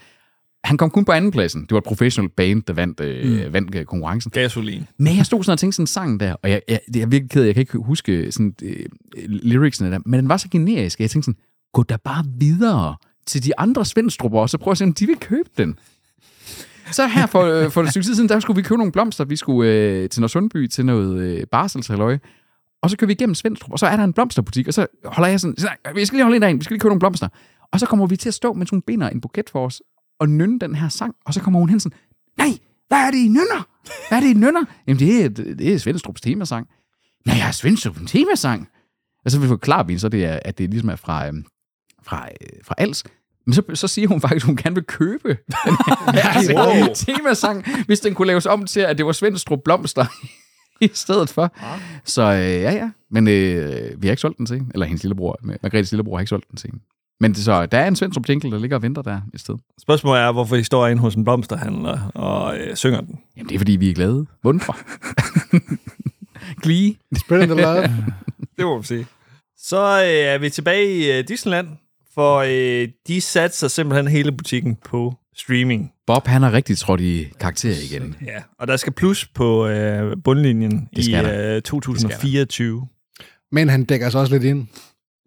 Han 0.65 0.77
kom 0.77 0.91
kun 0.91 1.05
på 1.05 1.13
andenpladsen. 1.13 1.63
Det 1.63 1.71
var 1.71 1.79
et 1.79 1.85
professional 1.85 2.31
band, 2.31 2.63
der 2.63 2.73
vandt, 2.73 3.01
øh, 3.01 3.47
mm. 3.47 3.53
vandt 3.53 3.75
øh, 3.75 3.85
konkurrencen. 3.85 4.31
Gasolin. 4.31 4.87
Men 4.99 5.17
jeg 5.17 5.27
stod 5.27 5.43
sådan 5.43 5.53
og 5.53 5.59
tænkte 5.59 5.77
sådan 5.77 5.83
en 5.83 5.87
sang 5.87 6.21
der, 6.21 6.35
og 6.43 6.51
jeg, 6.51 6.63
jeg, 6.69 6.81
det 6.95 7.03
er 7.03 7.07
virkelig 7.07 7.31
ked 7.31 7.43
af, 7.43 7.47
jeg 7.47 7.55
kan 7.55 7.61
ikke 7.61 7.79
huske 7.79 8.33
sådan, 8.33 8.55
øh, 8.63 8.87
lyricsene 9.29 9.91
der, 9.91 9.99
men 10.07 10.21
den 10.21 10.29
var 10.29 10.37
så 10.37 10.49
generisk, 10.49 10.97
at 10.97 11.01
jeg 11.01 11.11
tænkte 11.11 11.25
sådan, 11.25 11.41
gå 11.73 11.83
da 11.83 11.97
bare 12.05 12.25
videre 12.39 12.97
til 13.27 13.45
de 13.45 13.59
andre 13.59 13.85
Svendstrupper, 13.85 14.41
og 14.41 14.51
så 14.51 14.59
prøv 14.59 14.71
at 14.71 14.79
se, 14.79 14.85
om 14.85 14.93
de 14.93 15.07
vil 15.07 15.17
købe 15.17 15.51
den. 15.57 15.79
Så 16.93 17.07
her 17.07 17.27
for, 17.27 17.43
øh, 17.43 17.71
for 17.71 17.83
et 17.83 17.91
stykke 17.91 18.07
tid 18.07 18.15
siden, 18.15 18.29
der 18.29 18.41
skulle 18.41 18.57
vi 18.57 18.63
købe 18.63 18.77
nogle 18.79 18.93
blomster. 18.93 19.25
Vi 19.25 19.37
skulle 19.37 19.71
øh, 19.71 20.09
til 20.09 20.21
Nordsundby 20.21 20.67
til 20.67 20.87
noget 20.87 21.23
øh, 21.23 21.47
barselshalløj. 21.47 22.19
Og 22.83 22.91
så 22.91 22.97
kører 22.97 23.07
vi 23.07 23.13
igennem 23.13 23.35
Svendstrup, 23.35 23.73
og 23.73 23.79
så 23.79 23.87
er 23.87 23.97
der 23.97 24.05
en 24.05 24.13
blomsterbutik, 24.13 24.69
og 24.69 24.75
så 24.75 24.87
holder 25.05 25.29
jeg 25.29 25.41
sådan, 25.41 25.57
nej, 25.63 25.93
vi 25.95 26.05
skal 26.05 26.17
lige 26.17 26.25
holde 26.25 26.37
ind 26.37 26.43
derind, 26.43 26.59
vi 26.59 26.65
skal 26.65 26.75
lige 26.75 26.81
købe 26.81 26.89
nogle 26.89 27.01
blomster. 27.01 27.29
Og 27.73 27.81
så 27.81 27.87
kommer 27.87 28.07
vi 28.07 28.17
til 28.17 28.29
at 28.29 28.35
stå, 28.35 28.53
mens 28.53 28.71
hun 28.71 28.83
binder 28.83 29.09
en 29.09 29.21
buket 29.21 29.51
for 29.51 29.67
os, 29.67 29.83
og 30.21 30.29
nynne 30.29 30.59
den 30.59 30.75
her 30.75 30.89
sang, 30.89 31.15
og 31.27 31.35
så 31.35 31.41
kommer 31.41 31.61
hun 31.61 31.69
hen 31.69 31.81
sådan, 31.81 31.99
nej, 32.39 32.59
hvad 32.89 32.99
er 32.99 33.11
det, 33.11 33.19
I 33.19 33.29
nynner? 33.29 33.69
Hvad 34.09 34.19
er 34.19 34.23
det, 34.23 34.31
I 34.31 34.35
nynner? 34.35 34.65
Jamen, 34.87 34.99
det 34.99 35.25
er, 35.25 35.29
det 35.29 35.75
er 35.75 35.79
Svendstrups 35.79 36.21
temasang. 36.21 36.69
Nej, 37.27 37.37
jeg 37.37 37.49
er 37.49 37.53
Svendstrups 37.53 38.01
temasang. 38.07 38.69
Og 39.25 39.31
så 39.31 39.39
vil 39.39 39.45
vi 39.45 39.49
forklare 39.49 39.87
vi, 39.87 39.99
så 39.99 40.09
det 40.09 40.25
er, 40.25 40.41
at 40.45 40.59
det 40.59 40.71
ligesom 40.71 40.89
er 40.89 40.97
fra, 40.97 41.27
øhm, 41.27 41.45
fra, 42.03 42.29
øh, 42.41 42.49
fra 42.65 42.75
Als. 42.79 43.05
Men 43.47 43.55
så, 43.55 43.63
så 43.75 43.89
siger 43.89 44.09
hun 44.09 44.21
faktisk, 44.21 44.45
at 44.45 44.47
hun 44.47 44.57
gerne 44.57 44.75
vil 44.75 44.85
købe 44.85 45.29
den 45.29 45.77
her 46.15 46.55
wow. 46.87 46.95
temasang, 46.95 47.65
hvis 47.87 48.01
den 48.01 48.15
kunne 48.15 48.27
laves 48.27 48.47
om 48.47 48.67
til, 48.67 48.81
at 48.81 48.99
det 48.99 49.07
var 49.07 49.13
Svendstrup 49.13 49.59
Blomster 49.65 50.07
i 50.81 50.91
stedet 50.95 51.29
for. 51.29 51.55
Så 52.05 52.23
øh, 52.23 52.39
ja, 52.39 52.73
ja. 52.73 52.91
Men 53.11 53.29
øh, 53.29 54.03
vi 54.03 54.07
har 54.07 54.13
ikke 54.13 54.21
solgt 54.21 54.39
den 54.39 54.47
til. 54.47 54.63
Eller 54.75 54.87
hendes 54.87 55.03
lillebror. 55.03 55.39
Margrethes 55.43 55.93
lillebror 55.93 56.17
har 56.17 56.21
ikke 56.21 56.29
solgt 56.29 56.51
den 56.51 56.57
til 56.57 56.71
hende. 56.71 56.85
Men 57.21 57.33
det, 57.33 57.45
så 57.45 57.67
der 57.67 57.79
er 57.79 57.89
en 57.89 57.97
Svendstrup 57.97 58.29
jingle, 58.29 58.51
der 58.51 58.59
ligger 58.59 58.77
og 58.77 58.83
venter 58.83 59.03
der 59.03 59.21
et 59.35 59.41
sted. 59.41 59.55
Spørgsmålet 59.81 60.23
er, 60.23 60.33
hvorfor 60.33 60.57
I 60.57 60.63
står 60.63 60.87
inde 60.87 61.03
hos 61.03 61.15
en 61.15 61.25
blomsterhandler 61.25 62.11
og 62.15 62.59
øh, 62.59 62.77
synger 62.77 63.01
den. 63.01 63.19
Jamen, 63.37 63.49
det 63.49 63.55
er 63.55 63.59
fordi, 63.59 63.73
vi 63.73 63.91
er 63.91 63.95
glade. 63.95 64.27
Vundre. 64.43 64.75
Glee. 66.63 66.95
Spreading 67.17 67.53
the 67.53 67.63
love. 67.63 67.83
Det 68.57 68.65
må 68.65 68.75
man 68.75 68.85
sige. 68.85 69.07
Så 69.59 70.03
øh, 70.03 70.35
er 70.35 70.39
vi 70.39 70.51
tilbage 70.51 70.97
i 70.97 71.19
øh, 71.19 71.29
Disneyland, 71.29 71.69
for 72.15 72.37
øh, 72.39 72.89
de 73.07 73.21
satser 73.21 73.69
simpelthen 73.69 74.09
hele 74.09 74.33
butikken 74.33 74.77
på 74.85 75.15
streaming. 75.37 75.93
Bob, 76.07 76.27
han 76.27 76.43
har 76.43 76.53
rigtig 76.53 76.79
trådt 76.79 77.01
i 77.01 77.33
karakter 77.41 77.75
igen. 77.91 78.17
Ja, 78.27 78.43
og 78.59 78.67
der 78.67 78.77
skal 78.77 78.93
plus 78.93 79.27
på 79.27 79.67
øh, 79.67 80.17
bundlinjen 80.25 80.89
Det 80.97 81.05
skal 81.05 81.25
i 81.25 81.57
øh, 81.57 81.63
2024. 81.63 82.87
Men 83.53 83.69
han 83.69 83.85
dækker 83.85 84.11
sig 84.11 84.21
også 84.21 84.33
lidt 84.33 84.45
ind. 84.45 84.67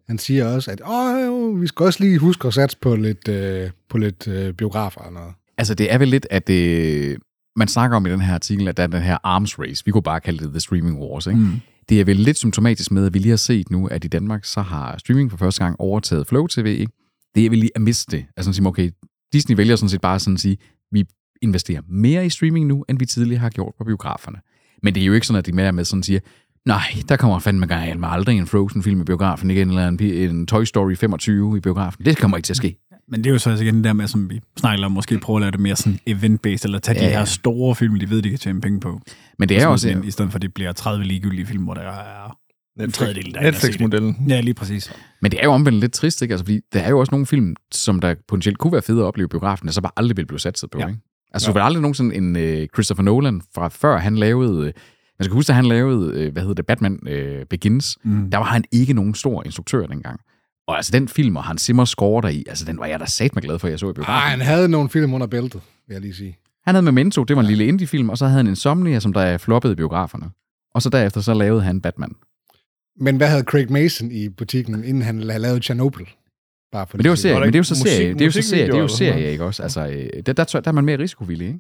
Han 0.08 0.18
siger 0.18 0.46
også, 0.46 0.72
at 0.72 0.82
Åh, 0.88 1.62
vi 1.62 1.68
skal 1.68 1.86
også 1.86 2.04
lige 2.04 2.18
huske 2.18 2.48
at 2.48 2.54
satse 2.54 2.78
på 2.82 2.96
lidt, 2.96 3.28
øh, 3.28 3.70
på 3.90 3.98
lidt 3.98 4.28
øh, 4.28 4.54
biografer 4.54 5.02
og 5.02 5.14
noget. 5.14 5.34
Altså, 5.58 5.76
det 5.76 5.94
er 5.94 5.98
vel 5.98 6.08
lidt, 6.08 6.28
at 6.30 6.48
det, 6.48 7.18
man 7.56 7.68
snakker 7.68 7.98
om 7.98 8.06
i 8.06 8.10
den 8.10 8.22
her 8.22 8.34
artikel, 8.34 8.68
at 8.68 8.78
der 8.78 8.84
er 8.84 8.88
den 8.88 9.02
her 9.02 9.18
arms 9.24 9.60
race. 9.60 9.86
Vi 9.86 9.92
kunne 9.92 10.04
bare 10.04 10.20
kalde 10.20 10.44
det 10.44 10.52
The 10.52 10.60
Streaming 10.60 11.00
Wars, 11.00 11.28
ikke? 11.28 11.40
Mm. 11.40 11.62
Det 11.90 12.02
er 12.02 12.06
vel 12.06 12.16
lidt 12.16 12.38
symptomatisk 12.38 12.92
med, 12.92 13.06
at 13.06 13.14
vi 13.14 13.20
lige 13.20 13.30
har 13.30 13.38
set 13.38 13.72
nu, 13.72 13.88
at 13.88 14.06
i 14.06 14.08
Danmark, 14.08 14.46
så 14.46 14.62
har 14.62 14.98
streaming 14.98 15.32
for 15.32 15.38
første 15.38 15.64
gang 15.64 15.76
overtaget 15.80 16.28
Flow 16.28 16.48
TV, 16.48 16.66
ikke? 16.66 16.92
Det 17.36 17.46
er 17.46 17.50
vel 17.50 17.60
lige 17.60 17.72
at 17.76 17.82
miste 17.82 18.18
det. 18.18 18.26
Altså, 18.38 18.44
sådan 18.44 18.50
at 18.50 18.56
sige, 18.56 18.68
okay, 18.68 18.92
Disney 19.34 19.56
vælger 19.56 19.76
sådan 19.76 19.90
set 19.90 20.02
bare 20.02 20.20
sådan 20.20 20.34
at 20.34 20.40
sige, 20.40 20.58
vi 20.92 21.06
investerer 21.42 21.82
mere 21.90 22.26
i 22.26 22.30
streaming 22.30 22.68
nu, 22.68 22.86
end 22.90 23.00
vi 23.00 23.06
tidligere 23.06 23.40
har 23.40 23.50
gjort 23.50 23.74
på 23.78 23.84
biograferne. 23.84 24.38
Men 24.84 24.96
det 24.96 25.02
er 25.02 25.06
jo 25.06 25.14
ikke 25.14 25.28
sådan, 25.28 25.38
at 25.38 25.46
de 25.46 25.52
mere 25.52 25.72
med 25.72 25.86
sådan 25.86 26.04
siger, 26.04 26.20
nej, 26.66 26.84
der 27.10 27.18
kommer 27.18 27.40
fandme 27.40 27.66
gang 27.66 28.00
med 28.00 28.08
aldrig 28.12 28.38
en 28.38 28.48
Frozen-film 28.48 29.02
i 29.02 29.04
biografen 29.04 29.52
igen, 29.52 29.70
eller 29.70 29.88
en, 29.88 30.02
en 30.02 30.48
Toy 30.48 30.64
Story 30.64 30.96
25 30.96 31.58
i 31.58 31.60
biografen. 31.60 32.06
Det 32.06 32.18
kommer 32.18 32.38
ikke 32.38 32.46
til 32.46 32.54
at 32.54 32.58
ske. 32.58 32.78
Men 33.08 33.24
det 33.24 33.30
er 33.30 33.34
jo 33.34 33.40
så 33.40 33.50
altså 33.50 33.64
igen 33.66 33.76
det 33.76 33.84
der 33.84 33.94
med, 33.94 34.08
som 34.08 34.30
vi 34.30 34.42
snakker 34.60 34.86
om, 34.86 34.92
måske 34.92 35.20
prøve 35.20 35.38
at 35.38 35.42
lave 35.42 35.52
det 35.52 35.60
mere 35.60 35.76
sådan 35.76 36.00
event-based, 36.10 36.66
eller 36.66 36.80
tage 36.80 36.98
ja, 36.98 37.04
Ja, 37.04 37.10
de 37.10 37.14
ja. 37.14 37.18
her 37.20 37.26
store 37.26 37.76
film, 37.76 38.00
de 38.00 38.10
ved, 38.10 38.22
de 38.22 38.30
kan 38.30 38.40
tjene 38.40 38.62
penge 38.62 38.80
på. 38.80 39.00
Men 39.40 39.50
det 39.50 39.56
er 39.58 39.60
Sådan 39.62 39.72
også... 39.72 39.92
noget, 39.92 40.06
I 40.06 40.12
stedet 40.12 40.32
for, 40.32 40.38
at 40.38 40.42
det 40.42 40.54
bliver 40.54 40.72
30 40.72 41.06
ligegyldige 41.06 41.46
film, 41.46 41.64
hvor 41.64 41.74
der 41.74 41.82
er 41.82 42.38
en 42.80 42.92
tredjedel, 42.92 43.34
der 43.34 43.40
er. 43.40 43.44
Netflix-modellen. 43.44 44.26
Ja, 44.30 44.42
lige 44.42 44.54
præcis. 44.54 44.92
Men 45.22 45.32
det 45.32 45.40
er 45.40 45.44
jo 45.44 45.52
omvendt 45.52 45.80
lidt 45.80 45.94
trist, 45.94 46.22
ikke? 46.22 46.34
Altså, 46.34 46.46
fordi 46.46 46.60
der 46.74 46.80
er 46.80 46.90
jo 46.90 47.00
også 47.00 47.12
nogle 47.12 47.26
film, 47.26 47.56
som 47.72 48.00
der 48.00 48.16
potentielt 48.28 48.58
kunne 48.58 48.74
være 48.74 48.82
fede 48.82 49.00
at 49.00 49.06
opleve 49.06 49.26
i 49.26 49.28
biografen, 49.28 49.66
der 49.68 49.74
så 49.74 49.82
bare 49.82 49.92
aldrig 49.98 50.18
vil 50.18 50.26
blive 50.26 50.40
satset 50.40 50.70
på, 50.72 50.78
Ja. 50.80 50.84
ja. 50.86 50.90
ikke? 50.90 51.02
Altså, 51.34 51.48
du 51.48 51.54
vil 51.54 51.60
aldrig 51.62 51.82
nogensinde 51.82 52.16
en 52.16 52.36
øh, 52.36 52.68
Christopher 52.74 53.04
Nolan 53.04 53.42
fra 53.56 53.68
før 53.68 53.98
han 53.98 54.16
lavede... 54.16 54.68
Øh, 54.68 54.74
man 55.20 55.24
skal 55.26 55.34
huske, 55.34 55.50
at 55.50 55.56
han 55.56 55.66
lavede, 55.66 56.20
øh, 56.20 56.34
hvad 56.34 56.42
hedder 56.42 56.56
det, 56.56 56.66
Batman 56.66 57.00
Begins. 57.50 57.98
Mm. 58.04 58.32
Der 58.32 58.38
var 58.38 58.46
han 58.46 58.64
ikke 58.72 58.94
nogen 58.94 59.16
stor 59.16 59.44
instruktør 59.46 59.86
dengang. 59.86 60.20
Og 60.68 60.76
altså, 60.76 60.92
den 60.92 61.08
film, 61.08 61.36
og 61.36 61.44
han 61.44 61.58
simmer 61.58 61.86
score 61.86 62.22
der 62.22 62.28
i, 62.28 62.44
altså, 62.48 62.66
den 62.66 62.80
var 62.80 62.86
jeg 62.86 63.00
da 63.00 63.06
sat 63.06 63.36
mig 63.36 63.44
glad 63.44 63.60
for, 63.60 63.68
at 63.68 63.72
jeg 63.72 63.80
så 63.80 63.90
i 63.90 63.94
biografen. 63.94 64.14
Ej, 64.14 64.30
han 64.30 64.42
havde 64.42 64.70
nogle 64.70 64.90
film 64.90 65.14
under 65.14 65.28
bæltet, 65.28 65.62
vil 65.88 65.94
jeg 65.94 66.02
lige 66.02 66.16
sige. 66.16 66.38
Han 66.66 66.76
havde 66.76 66.86
Memento, 66.86 67.24
det 67.24 67.36
var 67.36 67.42
en 67.42 67.48
lille 67.48 67.66
indie-film, 67.66 68.10
og 68.10 68.18
så 68.18 68.26
havde 68.26 68.38
han 68.38 68.48
Insomnia, 68.48 69.00
som 69.00 69.14
der 69.14 69.22
er 69.22 69.38
floppet 69.38 69.72
i 69.72 69.76
biograferne. 69.76 70.30
Og 70.74 70.82
så 70.82 70.90
derefter, 70.90 71.22
så 71.22 71.34
lavede 71.34 71.62
han 71.62 71.82
Batman. 71.82 72.16
Men 73.00 73.18
hvad 73.18 73.28
havde 73.28 73.44
Craig 73.44 73.72
Mason 73.72 74.12
i 74.12 74.30
butikken, 74.30 74.84
inden 74.84 75.02
han 75.02 75.20
lavet 75.20 75.64
Chernobyl? 75.64 76.06
Bare 76.72 76.88
for 76.88 76.98
Men 76.98 77.04
det 77.04 77.10
var 77.10 77.16
lige 77.16 77.20
at 77.20 77.20
sige 77.20 77.32
serie, 77.32 77.40
men 77.40 77.48
det 77.54 77.56
er 77.56 77.60
jo 77.60 77.64
så 77.64 77.74
musik- 77.74 77.92
serie, 77.92 78.14
det 78.14 78.22
er 78.22 78.26
jo 78.26 78.32
så 78.32 78.42
serie, 78.42 78.68
det 78.68 78.76
er 78.76 78.80
jo 78.80 78.88
serie, 78.88 79.32
ikke 79.32 79.44
også? 79.44 79.64
Altså, 79.64 79.88
øh, 79.88 80.24
der, 80.26 80.34
der, 80.34 80.44
der, 80.44 80.62
er 80.66 80.72
man 80.72 80.86
mere 80.86 81.00
risikovillig, 81.00 81.48
ikke? 81.48 81.60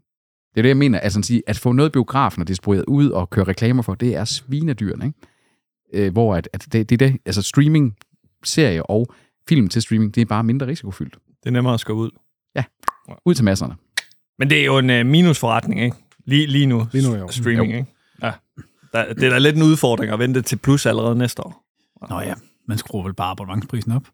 Det 0.53 0.59
er 0.59 0.61
det, 0.61 0.69
jeg 0.69 0.77
mener. 0.77 0.99
Altså, 0.99 1.19
at, 1.19 1.25
sige, 1.25 1.41
at 1.47 1.57
få 1.57 1.71
noget 1.71 1.91
biografen 1.91 2.41
og 2.41 2.47
distribueret 2.47 2.85
ud 2.87 3.09
og 3.09 3.29
køre 3.29 3.45
reklamer 3.45 3.81
for, 3.81 3.95
det 3.95 4.15
er 4.15 4.25
svinedyrene, 4.25 5.05
ikke? 5.05 6.05
Øh, 6.05 6.11
hvor 6.11 6.35
at, 6.35 6.49
at 6.53 6.67
det, 6.71 6.89
det 6.89 7.01
er 7.01 7.07
det, 7.07 7.17
altså 7.25 7.41
streaming, 7.41 7.95
serie 8.43 8.83
og 8.89 9.07
film 9.49 9.67
til 9.67 9.81
streaming, 9.81 10.15
det 10.15 10.21
er 10.21 10.25
bare 10.25 10.43
mindre 10.43 10.67
risikofyldt. 10.67 11.13
Det 11.13 11.49
er 11.49 11.51
nemmere 11.51 11.73
at 11.73 11.79
skubbe 11.79 12.01
ud. 12.03 12.09
Ud 13.25 13.33
til 13.35 13.45
masserne. 13.45 13.75
Men 14.39 14.49
det 14.49 14.59
er 14.61 14.65
jo 14.65 14.77
en 14.77 14.89
uh, 14.89 15.05
minusforretning, 15.05 15.81
ikke? 15.81 15.95
Lige, 16.25 16.47
lige 16.47 16.65
nu. 16.65 16.87
Lige 16.91 17.09
nu, 17.09 17.15
jo. 17.15 17.27
Streaming, 17.31 17.71
Jo. 17.71 17.77
ikke? 17.77 17.91
Ja. 18.23 18.31
Der, 18.93 19.13
det 19.13 19.23
er 19.23 19.29
da 19.29 19.37
lidt 19.37 19.55
en 19.55 19.63
udfordring 19.63 20.11
at 20.13 20.19
vente 20.19 20.41
til 20.41 20.55
plus 20.55 20.85
allerede 20.85 21.15
næste 21.15 21.45
år. 21.45 21.63
Nå 22.09 22.19
ja, 22.21 22.33
man 22.67 22.77
skruer 22.77 23.03
vel 23.03 23.13
bare 23.13 23.31
abonnementsprisen 23.31 23.91
op. 23.91 24.03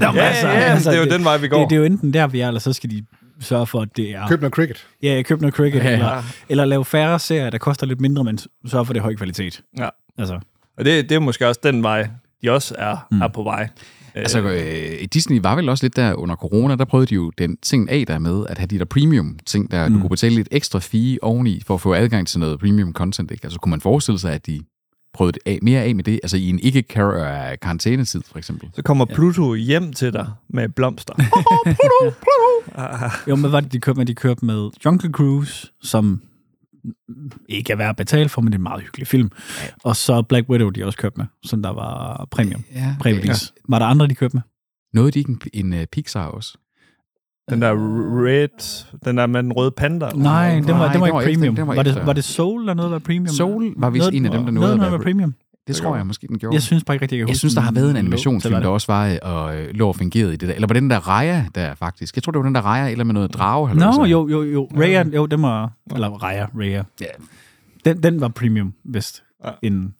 Ja, 0.00 0.12
ja, 0.14 0.48
ja, 0.48 0.78
det 0.78 0.86
er 0.86 0.98
jo 0.98 1.10
den 1.10 1.24
vej, 1.24 1.36
vi 1.36 1.48
går. 1.48 1.60
Det, 1.60 1.70
det 1.70 1.76
er 1.76 1.80
jo 1.80 1.84
enten 1.84 2.12
der, 2.12 2.26
vi 2.26 2.40
er, 2.40 2.48
eller 2.48 2.60
så 2.60 2.72
skal 2.72 2.90
de 2.90 3.04
sørge 3.40 3.66
for, 3.66 3.80
at 3.80 3.96
det 3.96 4.10
er... 4.14 4.28
Køb 4.28 4.40
noget 4.40 4.54
cricket. 4.54 4.86
Ja, 5.02 5.22
køb 5.22 5.40
noget 5.40 5.54
cricket, 5.54 5.78
Ja. 5.84 5.88
ja. 5.88 5.94
eller, 5.94 6.22
eller 6.48 6.64
lave 6.64 6.84
færre 6.84 7.18
serier, 7.18 7.50
der 7.50 7.58
koster 7.58 7.86
lidt 7.86 8.00
mindre, 8.00 8.24
men 8.24 8.38
sørge 8.38 8.86
for, 8.86 8.90
at 8.90 8.94
det 8.94 9.00
er 9.00 9.02
høj 9.02 9.14
kvalitet. 9.14 9.62
Ja. 9.78 9.88
Altså, 10.18 10.40
Og 10.78 10.84
det, 10.84 11.08
det 11.08 11.14
er 11.14 11.18
måske 11.18 11.48
også 11.48 11.60
den 11.62 11.82
vej, 11.82 12.08
de 12.42 12.50
også 12.50 12.74
er, 12.78 12.96
mm. 13.10 13.22
er 13.22 13.28
på 13.28 13.42
vej. 13.42 13.68
Altså, 14.14 14.40
øh, 14.40 15.04
Disney 15.12 15.40
var 15.42 15.56
vel 15.56 15.68
også 15.68 15.84
lidt 15.84 15.96
der 15.96 16.14
under 16.14 16.36
corona, 16.36 16.76
der 16.76 16.84
prøvede 16.84 17.06
de 17.06 17.14
jo 17.14 17.30
den 17.38 17.56
ting 17.56 17.90
af 17.90 18.04
der 18.06 18.18
med, 18.18 18.46
at 18.48 18.58
have 18.58 18.66
de 18.66 18.78
der 18.78 18.84
premium 18.84 19.38
ting, 19.46 19.70
der 19.70 19.88
mm. 19.88 19.94
du 19.94 20.00
kunne 20.00 20.10
betale 20.10 20.34
lidt 20.34 20.48
ekstra 20.50 20.78
fee 20.78 21.18
oveni, 21.22 21.62
for 21.66 21.74
at 21.74 21.80
få 21.80 21.94
adgang 21.94 22.26
til 22.26 22.40
noget 22.40 22.60
premium 22.60 22.92
content, 22.92 23.30
ikke? 23.30 23.44
Altså, 23.44 23.58
kunne 23.58 23.70
man 23.70 23.80
forestille 23.80 24.18
sig, 24.18 24.32
at 24.32 24.46
de 24.46 24.62
prøvede 25.14 25.38
af, 25.46 25.58
mere 25.62 25.82
af 25.82 25.94
med 25.94 26.04
det, 26.04 26.20
altså 26.22 26.36
i 26.36 26.48
en 26.48 26.58
ikke 26.58 26.82
karantænetid 26.82 28.22
for 28.30 28.38
eksempel. 28.38 28.68
Så 28.74 28.82
kommer 28.82 29.04
Pluto 29.04 29.54
hjem 29.54 29.92
til 29.92 30.12
dig 30.12 30.26
med 30.48 30.68
blomster. 30.68 31.14
jo, 33.28 33.34
men 33.34 33.40
hvad 33.40 33.50
var 33.50 33.60
det, 33.60 33.72
de 33.72 33.80
kørte 33.80 33.98
med? 33.98 34.06
De 34.06 34.14
kørte 34.14 34.44
med 34.44 34.70
Jungle 34.84 35.10
Cruise, 35.10 35.66
som 35.82 36.22
ikke 37.48 37.72
er 37.72 37.76
værd 37.76 37.90
at 37.90 37.96
betale 37.96 38.28
for, 38.28 38.42
men 38.42 38.52
det 38.52 38.54
er 38.54 38.58
en 38.58 38.62
meget 38.62 38.82
hyggelig 38.82 39.06
film. 39.06 39.30
Og 39.84 39.96
så 39.96 40.22
Black 40.22 40.48
Widow, 40.48 40.70
de 40.70 40.84
også 40.84 40.98
kørte 40.98 41.14
med, 41.16 41.26
som 41.44 41.62
der 41.62 41.70
var 41.70 42.26
premium. 42.30 42.64
Ja, 42.74 42.96
Prævis. 43.00 43.52
Var 43.68 43.78
der 43.78 43.86
andre, 43.86 44.06
de 44.06 44.14
kørte 44.14 44.36
med? 44.36 44.42
Nåede 44.94 45.10
de 45.10 45.18
ikke 45.18 45.30
en, 45.30 45.40
en 45.52 45.72
uh, 45.72 45.84
Pixar 45.92 46.26
også? 46.26 46.58
Den 47.50 47.62
der 47.62 47.72
red, 48.24 48.48
den 49.04 49.16
der 49.16 49.26
med 49.26 49.42
den 49.42 49.52
røde 49.52 49.70
panda. 49.70 50.10
Nej, 50.14 50.54
den 50.54 50.68
var, 50.68 50.70
den 50.70 50.78
var 50.78 50.92
den 50.92 51.00
var 51.00 51.06
ikke 51.06 51.32
premium. 51.32 51.54
den 51.54 51.66
var 51.66 51.74
var, 51.74 51.82
det, 51.82 52.06
var 52.06 52.12
det 52.12 52.24
Soul, 52.24 52.66
der 52.66 52.74
noget 52.74 52.90
var 52.90 52.98
premium? 52.98 53.26
Soul 53.26 53.74
var 53.76 53.90
vist 53.90 54.08
en 54.12 54.24
af 54.26 54.30
dem, 54.30 54.44
der 54.44 54.50
nåede 54.50 54.54
noget, 54.54 54.72
at 54.72 54.78
noget 54.78 54.92
være 54.92 54.98
var 54.98 55.04
premium. 55.04 55.34
Det 55.66 55.76
tror 55.76 55.96
jeg 55.96 56.06
måske, 56.06 56.26
den 56.26 56.38
gjorde. 56.38 56.54
Jeg 56.54 56.62
synes 56.62 56.84
bare 56.84 56.94
ikke 56.94 57.02
rigtig, 57.02 57.18
jeg 57.18 57.26
kan 57.26 57.28
jeg 57.28 57.36
synes, 57.36 57.54
der 57.54 57.60
har 57.60 57.72
været 57.72 57.90
en 57.90 57.96
animationsfilm, 57.96 58.60
der 58.60 58.68
også 58.68 58.92
var 58.92 59.18
og 59.22 59.56
øh, 59.56 59.74
lå 59.74 59.88
og 59.88 59.96
fungeret 59.96 60.32
i 60.32 60.36
det 60.36 60.48
der. 60.48 60.54
Eller 60.54 60.66
var 60.66 60.72
det 60.72 60.82
den 60.82 60.90
der 60.90 61.08
Raya 61.08 61.44
der 61.54 61.74
faktisk? 61.74 62.16
Jeg 62.16 62.22
tror, 62.22 62.30
det 62.30 62.38
var 62.38 62.44
den 62.44 62.54
der 62.54 62.60
Raya, 62.60 62.90
eller 62.90 63.04
med 63.04 63.14
noget 63.14 63.34
drage. 63.34 63.74
Nå, 63.74 64.04
jo, 64.04 64.28
jo, 64.28 64.42
jo. 64.42 64.68
Raya, 64.76 65.04
jo, 65.14 65.26
den 65.26 65.42
var... 65.42 65.72
Eller 65.94 66.08
Raya, 66.08 66.46
Raya. 66.58 66.82
Ja. 67.00 67.06
Den, 67.84 68.02
den 68.02 68.20
var 68.20 68.28
premium, 68.28 68.74
vist. 68.84 69.22
Ja. 69.44 69.48
Ja. 69.48 69.54
Inden. 69.62 69.94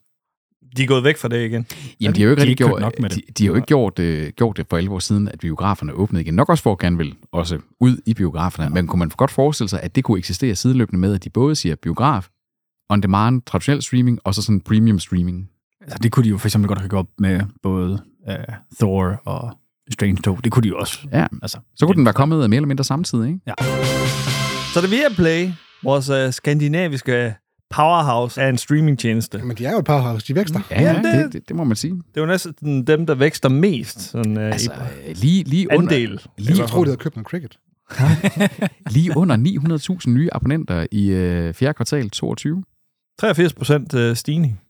De 0.76 0.82
er 0.82 0.86
gået 0.86 1.04
væk 1.04 1.16
fra 1.16 1.28
det 1.28 1.44
igen. 1.44 1.66
Jamen, 2.00 2.16
de 2.16 2.20
har 2.20 2.26
jo 2.28 2.30
ikke 2.30 2.50
de 2.50 2.54
gjort, 2.54 2.80
nok 2.80 2.92
med 3.00 3.10
de, 3.10 3.14
det. 3.14 3.38
de 3.38 3.44
har 3.44 3.48
jo 3.48 3.54
ikke 3.54 3.66
gjort, 3.66 3.98
øh, 3.98 4.32
gjort 4.36 4.56
det 4.56 4.66
for 4.70 4.78
11 4.78 4.94
år 4.94 4.98
siden, 4.98 5.28
at 5.28 5.38
biograferne 5.38 5.92
åbnede 5.92 6.22
igen. 6.22 6.34
Nok 6.34 6.48
også 6.48 6.62
for 6.62 6.72
at 6.72 6.78
gerne 6.78 6.98
vil 6.98 7.14
også 7.32 7.58
ud 7.80 7.96
i 8.06 8.14
biograferne. 8.14 8.74
Men 8.74 8.86
kunne 8.86 8.98
man 8.98 9.08
godt 9.08 9.30
forestille 9.30 9.68
sig, 9.68 9.80
at 9.82 9.96
det 9.96 10.04
kunne 10.04 10.18
eksistere 10.18 10.54
sideløbende 10.54 11.00
med, 11.00 11.14
at 11.14 11.24
de 11.24 11.30
både 11.30 11.54
siger 11.56 11.74
biograf, 11.74 12.28
on 12.92 13.00
demand, 13.00 13.42
traditionel 13.46 13.82
streaming, 13.82 14.18
og 14.24 14.34
så 14.34 14.42
sådan 14.42 14.60
premium 14.60 14.98
streaming. 14.98 15.48
Altså, 15.80 15.98
det 16.02 16.12
kunne 16.12 16.24
de 16.24 16.28
jo 16.28 16.38
for 16.38 16.48
eksempel 16.48 16.68
godt 16.68 16.78
have 16.78 16.88
gjort 16.88 17.06
med 17.18 17.40
både 17.62 18.02
uh, 18.28 18.34
Thor 18.80 19.20
og 19.24 19.56
Strange 19.92 20.16
2. 20.22 20.36
Det 20.44 20.52
kunne 20.52 20.62
de 20.62 20.68
jo 20.68 20.78
også. 20.78 20.98
Ja, 21.12 21.26
Altså, 21.42 21.58
så 21.76 21.86
kunne 21.86 21.96
den 21.96 22.04
være 22.04 22.14
kommet 22.14 22.50
mere 22.50 22.56
eller 22.56 22.66
mindre 22.68 22.84
samtidig, 22.84 23.28
ikke? 23.28 23.40
Så 24.74 24.80
det 24.80 24.84
er 24.84 24.88
Viaplay, 24.90 25.50
vores 25.82 26.10
uh, 26.10 26.32
skandinaviske 26.32 27.34
powerhouse 27.70 28.42
af 28.42 28.48
en 28.48 28.58
streamingtjeneste. 28.58 29.38
Men 29.38 29.56
de 29.56 29.66
er 29.66 29.72
jo 29.72 29.78
et 29.78 29.84
powerhouse, 29.84 30.26
de 30.28 30.34
vækster. 30.34 30.60
Ja, 30.70 30.82
ja 30.82 30.94
det- 31.02 31.04
det, 31.24 31.32
det, 31.32 31.48
det 31.48 31.56
må 31.56 31.64
man 31.64 31.76
sige. 31.76 31.92
Det 31.94 32.16
er 32.16 32.20
jo 32.20 32.26
næsten 32.26 32.86
dem, 32.86 33.06
der 33.06 33.14
vækster 33.14 33.48
mest 33.48 34.00
sådan, 34.00 34.36
uh, 34.36 34.42
Altså, 34.42 34.72
i 35.08 35.12
lige, 35.14 35.44
lige, 35.44 35.68
under, 35.76 35.92
andel. 35.92 36.10
Jeg 36.10 36.20
lige, 36.46 36.66
tror, 36.66 36.84
de 36.84 36.90
havde 36.90 36.96
købt 36.96 37.16
noget 37.16 37.26
cricket. 37.28 37.58
lige 38.96 39.16
under 39.16 39.36
900.000 40.06 40.10
nye 40.10 40.28
abonnenter 40.32 40.86
i 40.92 41.08
øh, 41.10 41.54
fjerde 41.54 41.74
kvartal 41.74 42.10
22. 42.10 42.64
83 43.20 43.52
procent 43.54 43.94
uh, 43.94 44.14
stigning. 44.14 44.60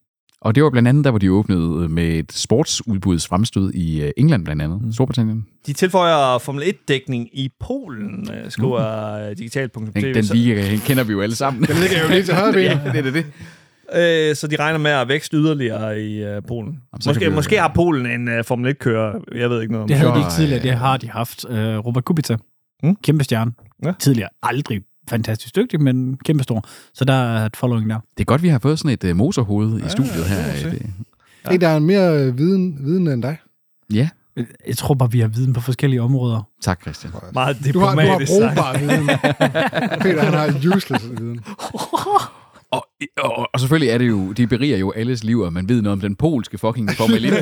Og 0.40 0.54
det 0.54 0.62
var 0.64 0.70
blandt 0.70 0.88
andet 0.88 1.04
der, 1.04 1.10
hvor 1.10 1.18
de 1.18 1.32
åbnede 1.32 1.88
med 1.88 2.08
et 2.08 2.32
sportsudbuds 2.32 3.26
fremstød 3.28 3.72
i 3.74 4.02
øh, 4.02 4.10
England 4.16 4.44
blandt 4.44 4.62
andet, 4.62 4.82
mm. 4.82 4.92
Storbritannien. 4.92 5.46
De 5.66 5.72
tilføjer 5.72 6.38
Formel 6.38 6.62
1-dækning 6.62 7.28
i 7.32 7.50
Polen, 7.60 8.28
skriver 8.48 9.26
uh, 9.30 9.36
digital.tv. 9.36 10.14
Den, 10.14 10.24
liga 10.24 10.76
kender 10.76 11.04
vi 11.04 11.12
jo 11.12 11.20
alle 11.20 11.34
sammen. 11.34 11.62
Den 11.68 11.76
ligger 11.76 12.02
jo 12.02 12.08
lige 12.08 12.22
til 12.22 12.34
højre 12.34 12.58
ja, 12.60 12.80
det 12.92 13.06
er 13.06 13.10
det. 13.12 13.26
øh, 14.30 14.36
så 14.36 14.46
de 14.46 14.56
regner 14.56 14.78
med 14.78 14.90
at 14.90 15.08
vækste 15.08 15.36
yderligere 15.36 16.00
i 16.02 16.40
Polen. 16.48 16.78
så 17.00 17.10
Måske, 17.10 17.24
jo- 17.24 17.30
måske 17.30 17.58
har 17.60 17.72
Polen 17.74 18.06
en 18.28 18.44
Formel 18.44 18.70
1-kører. 18.74 19.20
Jeg 19.34 19.50
ved 19.50 19.60
ikke 19.62 19.72
noget 19.72 19.82
om 19.82 19.88
Det 19.88 19.94
det. 19.94 19.98
havde 19.98 20.12
de 20.12 20.18
ikke 20.18 20.30
tidligere, 20.30 20.58
øh, 20.60 20.62
det 20.68 20.72
har 20.74 20.96
de 20.96 21.10
haft. 21.10 21.44
Robert 21.50 22.04
Kubica, 22.04 22.36
Mm. 22.36 22.88
mm. 22.88 22.96
kæmpe 23.04 23.24
stjerne. 23.24 23.52
Ja. 23.84 23.92
Tidligere 23.98 24.28
aldrig 24.42 24.80
fantastisk 25.10 25.56
dygtig, 25.56 25.80
men 25.80 26.16
kæmpe 26.24 26.42
stor. 26.42 26.64
Så 26.94 27.04
der 27.04 27.12
er 27.14 27.46
et 27.46 27.56
following 27.56 27.90
der. 27.90 27.98
Det 28.16 28.20
er 28.20 28.24
godt, 28.24 28.42
vi 28.42 28.48
har 28.48 28.58
fået 28.58 28.78
sådan 28.78 28.90
et 28.90 29.04
uh, 29.04 29.16
motorhoved 29.16 29.80
i 29.86 29.88
studiet 29.88 30.24
her. 30.24 30.70
det 30.70 30.72
Det, 30.72 30.90
Ja. 31.50 31.56
Der 31.56 31.68
er 31.68 31.78
mere 31.78 32.18
øh, 32.26 32.38
viden, 32.38 32.78
viden 32.84 33.08
end 33.08 33.22
dig. 33.22 33.36
ja, 33.92 34.08
Jeg 34.66 34.76
tror 34.76 34.94
bare, 34.94 35.10
vi 35.10 35.20
har 35.20 35.28
viden 35.28 35.52
på 35.52 35.60
forskellige 35.60 36.02
områder. 36.02 36.42
tak 36.62 36.80
Christian. 36.82 37.12
Meget 37.32 37.56
Du 37.74 37.78
har, 37.80 37.94
du 37.94 38.00
har 38.00 38.06
diplomatisk 38.06 38.32
sagt. 38.32 38.54
brugbar 38.54 38.78
viden. 38.78 39.06
Peter, 40.02 40.22
han 40.24 40.34
har 40.34 40.74
useless 40.76 41.04
viden. 41.10 41.40
Og, 42.72 42.86
og, 43.18 43.48
og 43.54 43.60
selvfølgelig 43.60 43.88
er 43.90 43.98
det 43.98 44.08
jo, 44.08 44.32
det 44.32 44.48
beriger 44.48 44.76
jo 44.76 44.92
alles 44.96 45.24
liv, 45.24 45.42
at 45.46 45.52
man 45.52 45.68
ved 45.68 45.82
noget 45.82 45.92
om 45.92 46.00
den 46.00 46.16
polske 46.16 46.58
fucking 46.58 46.90
Formel 46.90 47.14
1 47.24 47.32
liga. 47.32 47.36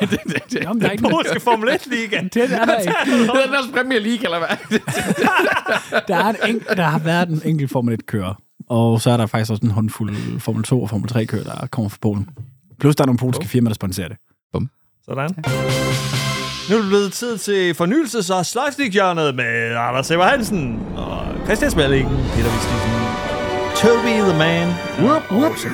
det, 0.00 0.10
det, 0.10 0.20
det, 0.50 0.60
Jamen, 0.62 0.80
der 0.80 0.86
er 0.88 0.90
ikke 0.92 1.04
Polske 1.10 1.40
Formel 1.40 1.68
1-liga. 1.68 2.20
Det 2.34 2.36
er 2.52 2.64
der 2.66 2.74
ikke. 2.80 2.92
det 3.22 3.44
er 3.46 3.50
deres 3.50 3.66
Premier 3.74 3.98
League, 4.00 4.24
eller 4.24 4.38
hvad? 4.38 4.78
Der, 6.08 6.16
er 6.16 6.28
en 6.28 6.36
enk- 6.56 6.74
der 6.74 6.82
har 6.82 6.98
været 6.98 7.28
en 7.28 7.42
enkelt 7.44 7.70
Formel 7.72 7.98
1-kører. 8.02 8.34
Og 8.68 9.00
så 9.00 9.10
er 9.10 9.16
der 9.16 9.26
faktisk 9.26 9.50
også 9.50 9.64
en 9.64 9.70
håndfuld 9.70 10.40
Formel 10.40 10.64
2 10.64 10.82
og 10.82 10.90
Formel 10.90 11.10
3-kører, 11.12 11.42
der 11.44 11.66
kommer 11.66 11.88
fra 11.88 11.98
Polen. 12.02 12.28
Plus 12.80 12.96
der 12.96 13.04
er 13.04 13.06
nogle 13.06 13.18
polske 13.18 13.46
firmaer, 13.48 13.68
der 13.68 13.74
sponsorer 13.74 14.08
det. 14.08 14.16
Sådan. 15.04 15.34
Nu 16.70 16.76
er 16.76 16.80
det 16.80 16.88
blevet 16.88 17.12
tid 17.12 17.38
til 17.38 17.72
fornyelses- 17.80 18.34
og 18.34 18.46
sløjfstikhjørnet 18.46 19.34
med 19.34 19.76
Anders 19.76 20.06
Sever 20.06 20.24
Hansen 20.24 20.80
og 20.96 21.26
Christian 21.44 21.70
Smalling, 21.70 22.08
Peter 22.08 22.50
Vistisen, 22.52 23.07
Toby 23.82 24.14
the 24.30 24.38
Man. 24.38 24.68
Whoop, 25.00 25.22
whoop. 25.32 25.56
Så 25.56 25.68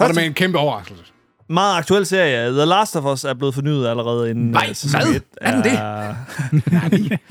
er 0.00 0.06
det 0.06 0.16
med 0.16 0.24
en 0.24 0.34
kæmpe 0.34 0.58
overraskelse. 0.58 1.04
Meget 1.48 1.78
aktuel 1.78 2.06
serie. 2.06 2.52
The 2.52 2.64
Last 2.64 2.96
of 2.96 3.04
Us 3.04 3.24
er 3.24 3.34
blevet 3.34 3.54
fornyet 3.54 3.86
allerede 3.88 4.30
inden 4.30 4.50
Nej, 4.50 4.66
øh, 4.68 4.74
sæson 4.74 5.00
hvad? 5.02 5.14
et 5.14 5.22
Er 5.40 5.50
den 5.54 5.64
det? 5.64 7.18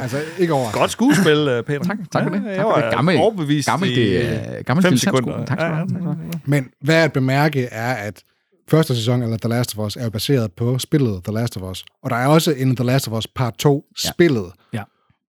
Altså, 0.00 0.20
ikke 0.38 0.52
overraskelse. 0.52 0.80
Godt 0.80 0.90
skuespil, 0.90 1.32
øh, 1.48 1.62
Peter. 1.64 1.84
Tak, 1.84 1.96
tak 2.12 2.22
for 2.22 2.30
det. 2.30 2.42
Ja, 2.44 2.48
Tak 2.48 2.56
jeg 2.56 2.62
for 2.62 2.72
det. 2.74 2.84
var 2.84 2.90
Gammel- 2.90 3.18
overbevist 3.18 3.68
Gammel, 3.68 3.90
i 3.90 3.94
det 3.94 4.66
gammel 4.66 4.82
5 4.82 4.90
dilettantsko. 4.92 5.16
sekunder. 5.16 5.44
Tak 5.44 5.58
skal 5.60 5.70
du 5.70 5.74
Ja, 5.74 5.78
have. 5.78 5.88
ja, 6.02 6.08
ja. 6.08 6.38
Men 6.44 6.68
hvad 6.80 6.94
at 6.94 7.12
bemærke 7.12 7.64
er, 7.64 7.94
at 7.94 8.22
første 8.70 8.96
sæson 8.96 9.22
af 9.22 9.40
The 9.40 9.48
Last 9.48 9.78
of 9.78 9.86
Us 9.86 9.96
er 9.96 10.04
jo 10.04 10.10
baseret 10.10 10.52
på 10.52 10.78
spillet 10.78 11.24
The 11.24 11.32
Last 11.34 11.56
of 11.56 11.62
Us. 11.70 11.84
Og 12.02 12.10
der 12.10 12.16
er 12.16 12.26
også 12.26 12.52
en 12.56 12.76
The 12.76 12.84
Last 12.84 13.08
of 13.08 13.14
Us 13.18 13.26
part 13.26 13.54
2 13.58 13.84
spillet, 13.96 14.46
Ja. 14.72 14.82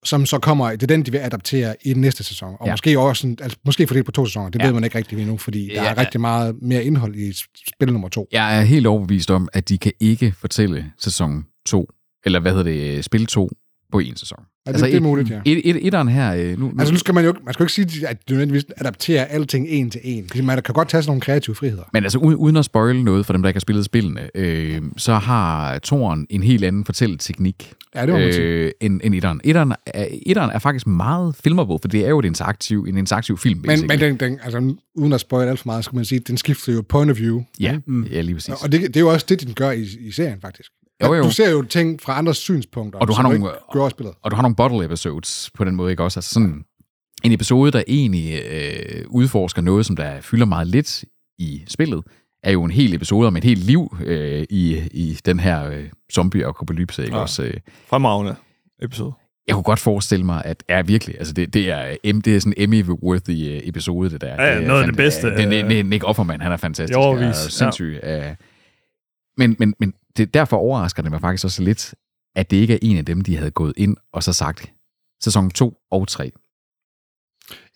Som 0.05 0.25
så 0.25 0.39
kommer, 0.39 0.71
det 0.71 0.83
er 0.83 0.87
den, 0.87 1.03
de 1.05 1.11
vil 1.11 1.17
adaptere 1.17 1.75
i 1.85 1.93
den 1.93 2.01
næste 2.01 2.23
sæson. 2.23 2.55
Og 2.59 2.65
Ja. 2.67 2.73
måske 2.73 2.99
også, 2.99 3.21
sådan- 3.21 3.37
altså, 3.41 3.57
måske 3.65 3.87
fordelt 3.87 4.05
på 4.05 4.11
to 4.11 4.25
sæsoner, 4.25 4.49
det 4.49 4.61
Ja. 4.61 4.65
ved 4.65 4.73
man 4.73 4.83
ikke 4.83 4.97
rigtig 4.97 5.19
endnu, 5.19 5.37
fordi 5.37 5.67
der 5.75 5.83
Ja. 5.83 5.89
er 5.89 5.97
rigtig 5.97 6.21
meget 6.21 6.55
mere 6.61 6.83
indhold 6.83 7.15
i 7.15 7.33
spil 7.75 7.91
nummer 7.93 8.09
to. 8.09 8.27
Jeg 8.31 8.57
er 8.57 8.61
helt 8.61 8.87
overbevist 8.87 9.31
om, 9.31 9.49
at 9.53 9.69
de 9.69 9.77
kan 9.77 9.91
ikke 9.99 10.33
fortælle 10.39 10.91
sæson 10.99 11.45
2, 11.65 11.89
eller 12.25 12.39
hvad 12.39 12.51
hedder 12.51 12.63
det, 12.71 13.05
spil 13.05 13.25
2 13.25 13.49
på 13.91 13.99
en 13.99 14.15
sæson. 14.15 14.39
Ja, 14.67 14.71
det, 14.71 14.81
det 14.81 14.95
er 14.95 14.99
muligt, 14.99 15.29
ja. 15.29 15.41
Et, 15.45 15.69
et, 15.69 15.85
etteren 15.87 16.07
her, 16.07 16.35
øh, 16.35 16.59
nu, 16.59 16.65
nu, 16.65 16.73
Altså 16.79 16.93
nu 16.93 16.99
skal 16.99 17.13
man 17.13 17.25
jo 17.25 17.33
man 17.45 17.53
skal 17.53 17.63
jo 17.63 17.65
ikke 17.65 17.73
sige, 17.73 18.07
at 18.07 18.29
de 18.29 18.33
nødvendigvis 18.33 18.65
adapterer 18.77 19.25
alting 19.25 19.67
en 19.67 19.89
til 19.89 20.01
en. 20.03 20.27
Fordi 20.27 20.41
Man 20.41 20.61
kan 20.61 20.73
godt 20.73 20.89
tage 20.89 21.03
sådan 21.03 21.09
nogle 21.09 21.21
kreative 21.21 21.55
friheder. 21.55 21.83
Men 21.93 22.03
altså, 22.03 22.17
uden, 22.19 22.57
at 22.57 22.65
spoile 22.65 23.03
noget 23.03 23.25
for 23.25 23.33
dem, 23.33 23.41
der 23.41 23.49
ikke 23.49 23.57
har 23.57 23.61
spillet 23.61 23.85
spillene, 23.85 24.29
øh, 24.35 24.81
så 24.97 25.13
har 25.13 25.79
Toren 25.79 26.27
en 26.29 26.43
helt 26.43 26.63
anden 26.63 26.85
fortælleteknik 26.85 27.73
Ja, 27.95 28.05
det 28.05 28.39
øh, 28.39 28.71
end, 28.81 29.01
end 29.03 29.15
etteren. 29.15 29.41
Etteren 29.43 29.73
er, 29.85 30.07
etteren 30.25 30.51
er 30.51 30.59
faktisk 30.59 30.87
meget 30.87 31.35
filmable, 31.35 31.77
for 31.81 31.87
det 31.87 32.05
er 32.05 32.09
jo 32.09 32.19
et 32.19 32.25
interaktiv, 32.25 32.85
en 32.89 32.97
interaktiv 32.97 33.37
film. 33.37 33.59
Men, 33.59 33.67
basically. 33.67 33.87
men 33.87 34.19
den, 34.19 34.29
den, 34.29 34.39
altså, 34.43 34.75
uden 34.95 35.13
at 35.13 35.19
spoil 35.19 35.47
alt 35.47 35.59
for 35.59 35.67
meget, 35.67 35.85
skal 35.85 35.95
man 35.95 36.05
sige, 36.05 36.19
den 36.19 36.37
skifter 36.37 36.73
jo 36.73 36.83
point 36.89 37.11
of 37.11 37.17
view. 37.17 37.43
Ja, 37.59 37.77
ja, 38.11 38.21
lige 38.21 38.35
præcis. 38.35 38.53
Og 38.63 38.71
det, 38.71 38.81
det 38.81 38.95
er 38.95 38.99
jo 38.99 39.09
også 39.09 39.25
det, 39.29 39.41
den 39.41 39.53
gør 39.53 39.71
i, 39.71 39.87
i 39.99 40.11
serien, 40.11 40.41
faktisk. 40.41 40.71
Jo, 41.03 41.13
jo. 41.13 41.23
Du 41.23 41.31
ser 41.31 41.49
jo 41.51 41.61
ting 41.63 42.01
fra 42.01 42.17
andres 42.17 42.37
synspunkter, 42.37 42.99
Og 42.99 43.07
du 43.07 43.13
har 43.13 43.23
nogle- 43.23 43.37
ikke 43.37 43.47
gør 43.73 43.89
spillet. 43.89 44.13
Og 44.21 44.31
du 44.31 44.35
har 44.35 44.41
nogle 44.43 44.55
bottle 44.55 44.85
episodes 44.85 45.49
på 45.53 45.63
den 45.63 45.75
måde, 45.75 45.91
ikke 45.91 46.03
også? 46.03 46.19
Altså 46.19 46.33
sådan 46.33 46.65
en 47.23 47.31
episode, 47.31 47.71
der 47.71 47.83
egentlig 47.87 48.41
øh, 48.51 49.05
udforsker 49.09 49.61
noget, 49.61 49.85
som 49.85 49.95
der 49.95 50.21
fylder 50.21 50.45
meget 50.45 50.67
lidt 50.67 51.03
i 51.39 51.63
spillet, 51.67 52.03
er 52.43 52.51
jo 52.51 52.63
en 52.63 52.71
hel 52.71 52.93
episode 52.93 53.27
om 53.27 53.37
et 53.37 53.43
helt 53.43 53.63
liv 53.63 53.97
øh, 54.05 54.45
i, 54.49 54.77
i 54.91 55.19
den 55.25 55.39
her 55.39 55.69
øh, 55.69 55.83
zombie-apokalypse, 56.13 57.03
ikke 57.03 57.15
Ja. 57.15 57.21
også? 57.21 57.43
Øh, 57.43 57.53
Fremragende 57.87 58.35
episode. 58.81 59.13
jeg 59.47 59.53
kunne 59.53 59.63
godt 59.63 59.79
forestille 59.79 60.25
mig, 60.25 60.41
at 60.45 60.63
ja, 60.69 60.81
virkelig, 60.81 61.15
altså 61.17 61.33
det, 61.33 61.53
det, 61.53 61.69
er, 61.69 61.95
det 62.03 62.27
er 62.27 62.39
sådan 62.39 62.53
en 62.57 62.73
Emmy-worthy 62.73 63.31
øh, 63.31 63.59
episode, 63.63 64.09
det 64.09 64.21
der. 64.21 64.27
Ja, 64.27 64.43
ja, 64.43 64.55
det 64.55 64.63
er 64.63 64.67
noget 64.67 64.81
af 64.81 64.87
det 64.87 64.97
bedste, 64.97 65.27
Det, 65.27 65.51
det, 65.69 65.79
øh, 65.79 65.85
Nick 65.85 66.03
Offerman, 66.03 66.41
han 66.41 66.51
er 66.51 66.57
fantastisk. 66.57 66.97
i 66.97 66.99
årevis, 66.99 67.45
og 67.45 67.51
sindssyg. 67.51 67.99
Ja. 68.03 68.35
Men, 69.37 69.55
men, 69.59 69.73
men 69.79 69.93
det, 70.17 70.33
derfor 70.33 70.57
overrasker 70.57 71.01
det 71.01 71.11
mig 71.11 71.21
faktisk 71.21 71.45
også 71.45 71.63
lidt, 71.63 71.95
at 72.35 72.51
det 72.51 72.57
ikke 72.57 72.73
er 72.73 72.79
en 72.81 72.97
af 72.97 73.05
dem, 73.05 73.21
de 73.21 73.37
havde 73.37 73.51
gået 73.51 73.73
ind 73.77 73.97
og 74.13 74.23
så 74.23 74.33
sagt, 74.33 74.73
sæson 75.23 75.49
2 75.49 75.77
og 75.91 76.07
3. 76.07 76.31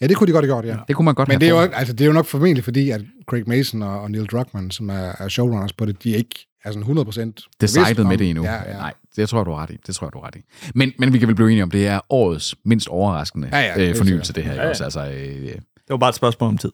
Ja, 0.02 0.08
det 0.08 0.18
kunne 0.18 0.28
de 0.28 0.32
godt 0.32 0.46
have 0.46 0.54
gjort, 0.54 0.66
ja. 0.66 0.78
Det 0.88 0.96
kunne 0.96 1.06
man 1.06 1.16
godt 1.16 1.28
Men 1.28 1.34
have 1.34 1.40
det 1.40 1.58
er, 1.58 1.64
jo, 1.64 1.72
altså, 1.72 1.94
det 1.94 2.02
er 2.02 2.06
jo 2.06 2.14
nok 2.14 2.26
formentlig 2.26 2.64
fordi, 2.64 2.90
at 2.90 3.02
Craig 3.30 3.44
Mason 3.48 3.82
og, 3.82 4.02
og 4.02 4.12
Neil 4.12 4.26
Druckmann, 4.26 4.72
som 4.72 4.90
er, 4.90 5.14
er 5.20 5.28
showrunners 5.28 5.74
på 5.74 5.86
det, 5.86 6.04
de 6.04 6.14
er 6.14 6.18
ikke 6.18 6.48
er 6.64 6.70
sådan 6.70 6.82
100 6.82 7.06
procent 7.06 7.42
decided 7.62 8.04
med 8.04 8.18
det 8.18 8.30
endnu. 8.30 8.44
Ja, 8.44 8.72
ja. 8.72 8.78
Nej, 8.78 8.94
det 9.16 9.30
tror 9.30 9.40
jeg, 9.40 9.46
du 9.46 9.52
har 9.52 9.64
ret 9.64 9.70
i. 9.70 9.78
Det 9.88 9.96
tror 9.96 10.08
jeg, 10.08 10.14
du 10.14 10.20
har 10.20 10.28
ret 10.28 10.36
i. 10.36 10.72
Men, 10.76 10.92
men 11.00 11.14
vi 11.14 11.20
kan 11.20 11.28
vel 11.28 11.36
blive 11.36 11.52
enige 11.52 11.64
om, 11.64 11.72
det 11.72 11.88
er 11.88 12.00
årets 12.10 12.56
mindst 12.66 12.88
overraskende 12.88 13.50
Ja, 13.52 13.60
ja, 13.60 13.90
øh, 13.90 13.96
fornyelse, 13.96 14.34
det 14.34 14.44
her. 14.44 14.54
Ja, 14.54 14.62
Ja. 14.62 14.70
Også. 14.70 14.84
Altså, 14.84 15.12
øh, 15.12 15.56
var 15.92 15.98
bare 15.98 16.10
et 16.10 16.16
spørgsmål 16.16 16.50
om 16.50 16.58
tid. 16.58 16.72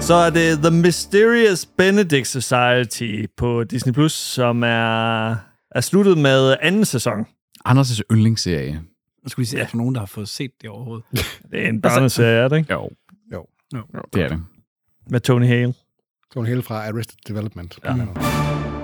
Så 0.00 0.14
er 0.14 0.30
det 0.30 0.58
The 0.58 0.70
Mysterious 0.70 1.66
Benedict 1.66 2.26
Society 2.26 3.26
på 3.36 3.64
Disney+, 3.64 3.92
Plus, 3.92 4.12
som 4.12 4.62
er, 4.62 5.30
er 5.70 5.80
sluttet 5.80 6.18
med 6.18 6.56
anden 6.62 6.84
sæson. 6.84 7.26
Anders' 7.68 8.00
yndlingsserie. 8.12 8.82
Nu 9.24 9.28
skulle 9.28 9.44
vi 9.44 9.48
se, 9.48 9.58
er 9.58 9.66
der 9.66 9.76
nogen, 9.76 9.94
der 9.94 10.00
har 10.00 10.06
fået 10.06 10.28
set 10.28 10.50
det 10.62 10.70
overhovedet? 10.70 11.04
Det 11.50 11.64
er 11.64 11.68
en 11.68 11.80
børneserie, 11.80 12.38
er 12.44 12.48
det 12.48 12.56
ikke? 12.56 12.72
Jo. 12.72 12.90
Jo. 13.32 13.46
Det 14.14 14.22
er 14.22 14.28
det. 14.28 14.42
Med 15.10 15.20
Tony 15.20 15.46
Hale. 15.46 15.74
Tony 16.34 16.46
Hill 16.46 16.62
fra 16.62 16.88
Arrested 16.88 17.16
Development. 17.28 17.78
Ja. 17.84 17.94
Ja. 17.96 18.04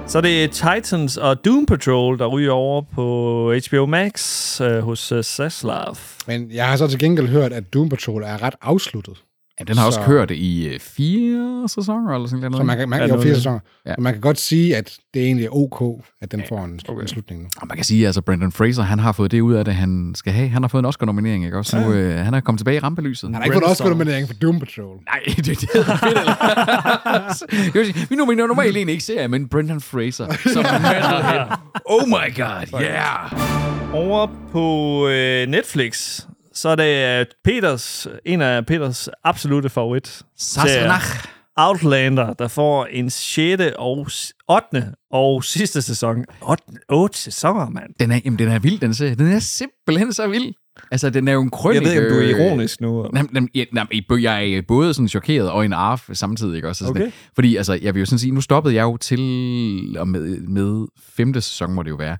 Så 0.06 0.18
er 0.18 0.22
det 0.22 0.50
Titans 0.50 1.16
og 1.16 1.44
Doom 1.44 1.66
Patrol, 1.66 2.18
der 2.18 2.26
ryger 2.26 2.52
over 2.52 2.82
på 2.82 3.54
HBO 3.70 3.86
Max 3.86 4.60
øh, 4.60 4.78
hos 4.78 5.12
øh, 5.12 5.22
Zaslav. 5.22 5.96
Men 6.26 6.50
jeg 6.50 6.68
har 6.68 6.76
så 6.76 6.88
til 6.88 6.98
gengæld 6.98 7.28
hørt, 7.28 7.52
at 7.52 7.74
Doom 7.74 7.88
Patrol 7.88 8.22
er 8.22 8.42
ret 8.42 8.54
afsluttet. 8.62 9.22
Ja, 9.60 9.64
den 9.64 9.76
har 9.76 9.86
også 9.86 10.00
Så- 10.00 10.06
kørt 10.06 10.30
i 10.30 10.68
øh, 10.68 10.80
fire 10.80 11.68
sæsoner, 11.68 12.14
eller 12.14 12.28
sådan 12.28 12.40
noget. 12.40 12.56
Så 12.56 12.62
man 12.62 12.78
kan, 12.78 12.88
man, 12.88 13.00
Ja, 13.00 13.06
jo, 13.14 13.20
fire 13.22 13.34
sæsoner. 13.34 13.58
Ja. 13.86 13.90
Ja. 13.90 13.94
Man 13.98 14.12
kan 14.12 14.20
godt 14.20 14.38
sige, 14.40 14.76
at 14.76 14.96
det 15.14 15.22
egentlig 15.22 15.46
er 15.46 15.50
ok, 15.56 16.04
at 16.22 16.32
den 16.32 16.42
får 16.48 16.64
en, 16.64 16.80
okay. 16.88 17.02
en 17.02 17.08
slutning 17.08 17.42
nu. 17.42 17.48
Og 17.60 17.66
man 17.68 17.76
kan 17.76 17.84
sige, 17.84 18.02
at 18.02 18.06
altså, 18.06 18.20
Brendan 18.22 18.52
Fraser, 18.52 18.82
han 18.82 18.98
har 18.98 19.12
fået 19.12 19.30
det 19.30 19.40
ud 19.40 19.54
af 19.54 19.64
det, 19.64 19.74
han 19.74 20.12
skal 20.16 20.32
have. 20.32 20.48
Han 20.48 20.62
har 20.62 20.68
fået 20.68 20.82
en 20.82 20.86
Oscar-nominering, 20.86 21.44
ikke 21.44 21.58
også? 21.58 21.80
Nu, 21.80 21.92
øh, 21.92 22.24
han 22.24 22.34
er 22.34 22.40
kommet 22.40 22.58
tilbage 22.58 22.76
i 22.76 22.80
rampelyset. 22.80 23.26
Han 23.28 23.34
har 23.34 23.44
ikke 23.44 23.54
fået 23.54 23.64
også 23.64 23.88
nominering 23.88 24.26
for 24.26 24.34
Doom 24.34 24.58
Patrol. 24.60 24.96
Nej, 25.06 25.20
det, 25.36 25.46
det 25.46 25.62
er 25.74 25.84
fedt, 25.84 26.18
eller? 26.18 28.06
Vi 28.10 28.16
nominerer 28.16 28.46
normalt 28.46 28.76
en 28.76 28.88
ikke 28.88 29.04
serie, 29.04 29.28
men 29.28 29.48
Brendan 29.48 29.80
Fraser 29.80 30.26
som 30.52 30.64
metalhead. 30.82 31.46
Oh 31.86 32.08
my 32.08 32.36
god, 32.36 32.80
yeah! 32.82 33.32
Over 33.94 34.26
på 34.52 35.08
øh, 35.08 35.46
Netflix, 35.48 36.20
så 36.54 36.68
er 36.68 36.74
det 36.74 37.20
øh, 37.20 37.26
Peters, 37.44 38.06
en 38.24 38.40
af 38.40 38.66
Peters 38.66 39.08
absolute 39.24 39.68
favorit. 39.68 40.22
Sassenach. 40.38 41.26
Outlander, 41.56 42.32
der 42.32 42.48
får 42.48 42.86
en 42.86 43.10
6. 43.10 43.62
og 43.78 44.06
8. 44.48 44.92
og 45.10 45.44
sidste 45.44 45.82
sæson. 45.82 46.24
8, 46.42 46.62
8 46.88 47.18
sæsoner, 47.18 47.68
mand. 47.70 47.90
Den 48.00 48.10
er, 48.12 48.20
jamen, 48.24 48.38
den 48.38 48.48
er 48.48 48.58
vild, 48.58 48.78
den 48.80 48.94
serie. 48.94 49.14
Den 49.14 49.32
er 49.32 49.38
simpelthen 49.38 50.12
så 50.12 50.26
vild. 50.28 50.52
Altså, 50.90 51.10
den 51.10 51.28
er 51.28 51.32
jo 51.32 51.40
en 51.40 51.44
Jeg 51.46 51.52
krønik. 51.52 51.82
ved 51.84 51.90
ikke, 51.92 52.06
om 52.06 52.12
du 52.12 52.18
er 52.20 52.28
ironisk 52.46 52.80
nu. 52.80 53.04
Jamen, 53.16 53.30
jamen, 53.34 53.48
ja, 53.54 53.64
jamen, 53.76 54.22
jeg 54.22 54.52
er 54.52 54.62
både 54.68 54.94
sådan 54.94 55.08
chokeret 55.08 55.50
og 55.50 55.64
en 55.64 55.72
arf 55.72 56.08
samtidig, 56.12 56.56
ikke 56.56 56.68
også? 56.68 56.84
Altså, 56.84 56.90
Okay. 56.90 57.04
det- 57.04 57.12
Fordi, 57.34 57.56
altså, 57.56 57.78
jeg 57.82 57.94
vil 57.94 58.00
jo 58.00 58.06
sådan 58.06 58.18
sige, 58.18 58.32
nu 58.34 58.40
stoppede 58.40 58.74
jeg 58.74 58.82
jo 58.82 58.96
til 58.96 59.20
og 59.98 60.08
med, 60.08 60.40
med 60.40 60.86
femte 61.16 61.40
sæson, 61.40 61.72
må 61.72 61.82
det 61.82 61.90
jo 61.90 61.96
være. 61.96 62.16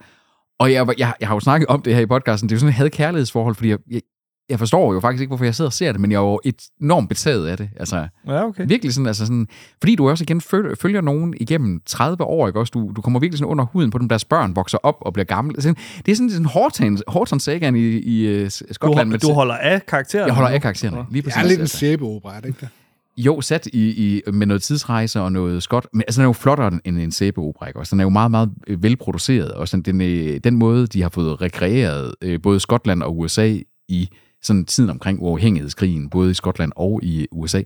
Og 0.58 0.72
jeg, 0.72 0.86
var- 0.86 0.94
jeg, 0.98 1.14
jeg 1.20 1.28
har 1.28 1.34
jo 1.36 1.40
snakket 1.40 1.68
om 1.68 1.82
det 1.82 1.94
her 1.94 2.00
i 2.02 2.06
podcasten, 2.06 2.48
det 2.48 2.54
er 2.54 2.56
jo 2.56 2.60
sådan 2.60 2.68
et 2.68 2.74
had-kærlighedsforhold, 2.74 3.54
fordi 3.54 3.68
jeg, 3.68 3.78
jeg, 3.90 4.00
jeg 4.48 4.58
forstår 4.58 4.94
jo 4.94 5.00
faktisk 5.00 5.20
ikke, 5.20 5.30
hvorfor 5.30 5.44
jeg 5.44 5.54
sidder 5.54 5.68
og 5.68 5.72
ser 5.72 5.92
det, 5.92 6.00
men 6.00 6.10
jeg 6.12 6.16
er 6.16 6.20
jo 6.22 6.40
et 6.44 6.62
enormt 6.82 7.08
betaget 7.08 7.46
af 7.46 7.56
det. 7.56 7.68
Altså, 7.76 8.06
Ja, 8.26 8.44
okay. 8.44 8.64
virkelig 8.68 8.94
sådan, 8.94 9.06
altså 9.06 9.26
sådan, 9.26 9.46
fordi 9.80 9.94
du 9.96 10.08
også 10.10 10.24
igen 10.24 10.40
følger, 10.40 10.74
følger 10.80 11.00
nogen 11.00 11.34
igennem 11.40 11.80
30 11.86 12.24
år, 12.24 12.46
ikke 12.46 12.60
også? 12.60 12.70
Du, 12.70 12.92
du 12.96 13.00
kommer 13.00 13.20
virkelig 13.20 13.38
sådan 13.38 13.50
under 13.50 13.64
huden 13.64 13.90
på 13.90 13.98
dem, 13.98 14.08
deres 14.08 14.24
børn 14.24 14.56
vokser 14.56 14.78
op 14.82 14.96
og 15.00 15.12
bliver 15.12 15.24
gamle. 15.24 15.62
Sådan, 15.62 15.76
det 16.06 16.12
er 16.12 16.16
sådan 16.16 16.30
sådan 16.30 16.46
Horton, 16.46 16.98
Horton 17.08 17.40
Sagan 17.40 17.76
i, 17.76 17.78
i 17.80 18.36
uh, 18.40 18.44
Du, 18.44 18.50
Skotland. 18.50 18.98
hold, 18.98 19.06
med- 19.08 19.18
du 19.18 19.32
holder 19.32 19.54
af 19.54 19.86
karakteren. 19.86 20.26
jeg 20.26 20.34
holder 20.34 20.50
af 20.50 20.62
karaktererne. 20.62 21.04
Lige 21.10 21.22
Det 21.22 21.24
præcis. 21.24 21.42
er 21.42 21.48
lidt 21.48 21.58
en 21.58 21.60
altså. 21.60 21.76
sæbeopera, 21.78 22.36
er 22.36 22.40
det 22.40 22.48
ikke 22.48 22.58
det? 22.60 22.68
Jo, 23.16 23.40
sat 23.40 23.66
i, 23.66 23.88
i, 24.16 24.22
med 24.32 24.46
noget 24.46 24.62
tidsrejse 24.62 25.20
og 25.20 25.32
noget 25.32 25.62
skot. 25.62 25.86
Men 25.92 26.02
altså, 26.02 26.20
den 26.20 26.24
er 26.24 26.28
jo 26.28 26.32
flottere 26.32 26.80
end 26.84 26.98
en 26.98 27.12
sæbeopera, 27.12 27.66
ikke 27.66 27.78
også? 27.78 27.90
Den 27.90 28.00
er 28.00 28.04
jo 28.04 28.10
meget, 28.10 28.30
meget 28.30 28.50
øh, 28.66 28.82
velproduceret, 28.82 29.52
og 29.52 29.68
sådan, 29.68 29.82
den, 29.82 30.00
øh, 30.00 30.40
den 30.44 30.56
måde, 30.56 30.86
de 30.86 31.02
har 31.02 31.08
fået 31.08 31.40
rekreeret 31.40 32.14
øh, 32.22 32.42
både 32.42 32.60
Skotland 32.60 33.02
og 33.02 33.18
USA 33.18 33.56
i 33.88 34.08
sådan 34.44 34.64
tiden 34.64 34.90
omkring 34.90 35.22
uafhængighedskrigen, 35.22 36.10
både 36.10 36.30
i 36.30 36.34
Skotland 36.34 36.72
og 36.76 37.00
i 37.02 37.26
USA, 37.32 37.62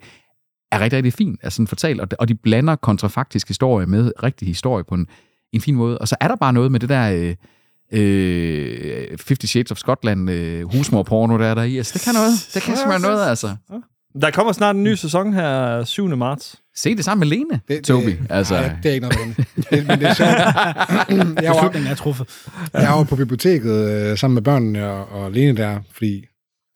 er 0.72 0.80
rigtig, 0.80 0.96
rigtig 0.96 1.12
fint 1.12 1.40
altså 1.42 1.56
sådan 1.56 1.66
fortalt, 1.66 2.00
og, 2.00 2.08
og 2.18 2.28
de 2.28 2.34
blander 2.34 2.76
kontrafaktisk 2.76 3.48
historie 3.48 3.86
med 3.86 4.12
rigtig 4.22 4.48
historie 4.48 4.84
på 4.84 4.94
en, 4.94 5.06
en 5.52 5.60
fin 5.60 5.74
måde. 5.74 5.98
Og 5.98 6.08
så 6.08 6.16
er 6.20 6.28
der 6.28 6.36
bare 6.36 6.52
noget 6.52 6.72
med 6.72 6.80
det 6.80 6.88
der... 6.88 7.10
Øh, 7.10 7.34
øh, 7.92 9.08
50 9.10 9.50
Shades 9.50 9.70
of 9.70 9.76
Scotland 9.76 10.30
øh, 10.30 10.72
husmorporno, 10.72 11.38
der 11.38 11.46
er 11.46 11.54
der 11.54 11.62
i. 11.62 11.76
Altså, 11.76 11.92
det 11.94 12.02
kan 12.02 12.14
noget. 12.14 12.32
Det 12.54 12.62
kan 12.62 12.76
simpelthen 12.76 13.10
noget, 13.10 13.28
altså. 13.28 13.56
Der 14.22 14.30
kommer 14.30 14.52
snart 14.52 14.76
en 14.76 14.84
ny 14.84 14.94
sæson 14.94 15.32
her 15.32 15.84
7. 15.84 16.16
marts. 16.16 16.56
Se 16.76 16.96
det 16.96 17.04
sammen 17.04 17.28
med 17.28 17.36
Lene, 17.36 17.60
det, 17.68 17.84
Toby. 17.84 18.16
Altså, 18.30 18.54
Nej, 18.54 18.76
det 18.82 18.88
er 18.88 18.94
ikke 18.94 19.08
noget 19.08 19.36
det. 19.36 19.46
det. 19.70 19.86
Men 19.86 19.98
det 19.98 20.08
er 20.08 20.14
sjovt. 20.14 20.30
jeg, 21.42 21.50
var, 21.50 21.90
er 21.90 21.94
truffet. 21.94 22.26
jeg 22.74 22.92
var 22.92 23.04
på 23.04 23.16
biblioteket 23.16 23.90
øh, 23.90 24.18
sammen 24.18 24.34
med 24.34 24.42
børnene 24.42 24.90
og, 24.90 25.22
og 25.22 25.32
Lene 25.32 25.56
der, 25.56 25.78
fordi 25.92 26.24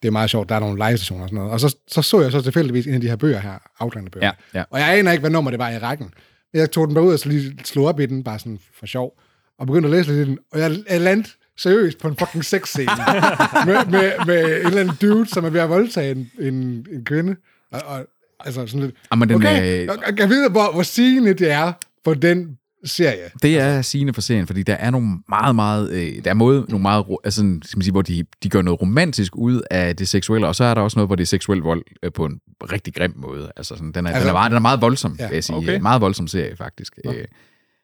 det 0.03 0.07
er 0.07 0.11
meget 0.11 0.29
sjovt, 0.29 0.49
der 0.49 0.55
er 0.55 0.59
nogle 0.59 0.79
legestationer 0.79 1.23
og 1.23 1.29
sådan 1.29 1.37
noget. 1.37 1.51
Og 1.51 1.59
så, 1.59 1.75
så 1.87 2.01
så 2.01 2.21
jeg 2.21 2.31
så 2.31 2.41
tilfældigvis 2.41 2.87
en 2.87 2.93
af 2.93 3.01
de 3.01 3.09
her 3.09 3.15
bøger 3.15 3.39
her, 3.39 3.53
Outlander-bøger. 3.79 4.25
Ja, 4.25 4.59
ja. 4.59 4.63
Og 4.69 4.79
jeg 4.79 4.97
aner 4.97 5.11
ikke, 5.11 5.19
hvad 5.19 5.31
nummer 5.31 5.51
det 5.51 5.59
var 5.59 5.69
i 5.69 5.77
rækken. 5.77 6.09
Men 6.53 6.59
Jeg 6.59 6.71
tog 6.71 6.87
den 6.87 6.93
bare 6.93 7.03
ud 7.03 7.13
og 7.13 7.19
så 7.19 7.29
lige 7.29 7.57
slog 7.63 7.85
op 7.85 7.99
i 7.99 8.05
den, 8.05 8.23
bare 8.23 8.39
sådan 8.39 8.59
for 8.79 8.85
sjov, 8.85 9.19
og 9.59 9.67
begyndte 9.67 9.87
at 9.87 9.91
læse 9.91 10.13
lidt 10.13 10.27
i 10.27 10.29
den. 10.31 10.39
Og 10.51 10.59
jeg, 10.59 10.71
jeg 10.89 11.01
landte 11.01 11.29
seriøst 11.57 11.97
på 11.97 12.07
en 12.07 12.15
fucking 12.19 12.45
sexscene 12.45 12.91
med, 13.67 13.85
med, 13.85 14.11
med 14.25 14.59
en 14.59 14.65
eller 14.65 14.79
anden 14.79 14.95
dude, 15.01 15.29
som 15.29 15.45
er 15.45 15.49
ved 15.49 15.59
at 15.59 15.69
voldtage 15.69 16.11
en, 16.11 16.31
en, 16.39 16.85
en 16.91 17.05
kvinde. 17.05 17.35
Og, 17.71 17.81
og, 17.85 18.05
altså 18.45 18.67
sådan 18.67 18.81
lidt, 18.81 18.95
Jamen, 19.11 19.29
den, 19.29 19.35
okay, 19.35 19.81
øh, 19.81 19.87
jeg, 20.07 20.19
jeg 20.19 20.29
vide, 20.29 20.49
hvor, 20.49 20.71
hvor 20.73 20.83
sigende 20.83 21.33
det 21.33 21.51
er 21.51 21.73
for 22.03 22.13
den 22.13 22.57
serie. 22.85 23.31
det 23.41 23.59
er 23.59 23.81
sigende 23.81 24.13
for 24.13 24.21
serien, 24.21 24.47
fordi 24.47 24.63
der 24.63 24.73
er 24.73 24.89
nogle 24.89 25.19
meget, 25.29 25.55
meget, 25.55 25.91
øh, 25.91 26.23
der 26.23 26.29
er 26.29 26.33
måde, 26.33 26.65
nogle 26.69 26.81
meget, 26.81 27.05
altså, 27.23 27.59
skal 27.63 27.77
man 27.77 27.83
sige, 27.83 27.91
hvor 27.91 28.01
de, 28.01 28.25
de 28.43 28.49
gør 28.49 28.61
noget 28.61 28.81
romantisk 28.81 29.35
ud 29.35 29.61
af 29.71 29.95
det 29.95 30.07
seksuelle, 30.07 30.47
og 30.47 30.55
så 30.55 30.63
er 30.63 30.73
der 30.73 30.81
også 30.81 30.97
noget, 30.97 31.09
hvor 31.09 31.15
det 31.15 31.23
er 31.23 31.27
seksuel 31.27 31.59
vold 31.59 31.83
øh, 32.03 32.11
på 32.11 32.25
en 32.25 32.39
rigtig 32.71 32.93
grim 32.95 33.13
måde. 33.15 33.51
Altså, 33.57 33.75
sådan, 33.75 33.91
den, 33.91 34.05
er, 34.05 34.09
altså, 34.09 34.21
den, 34.21 34.29
er 34.29 34.33
meget, 34.33 34.51
den 34.51 34.55
er 34.55 34.61
meget 34.61 34.81
voldsom, 34.81 35.15
ja, 35.19 35.23
Ja, 35.23 35.29
vil 35.29 35.35
jeg 35.35 35.43
sige. 35.43 35.57
okay. 35.57 35.79
Meget 35.79 36.01
voldsom 36.01 36.27
serie, 36.27 36.55
faktisk. 36.55 36.99
Øh, 37.05 37.25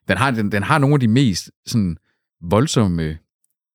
den, 0.07 0.17
har, 0.17 0.31
den, 0.31 0.51
den 0.51 0.63
har 0.63 0.77
nogle 0.77 0.93
af 0.93 0.99
de 0.99 1.07
mest 1.07 1.51
sådan, 1.65 1.97
voldsomme 2.41 3.17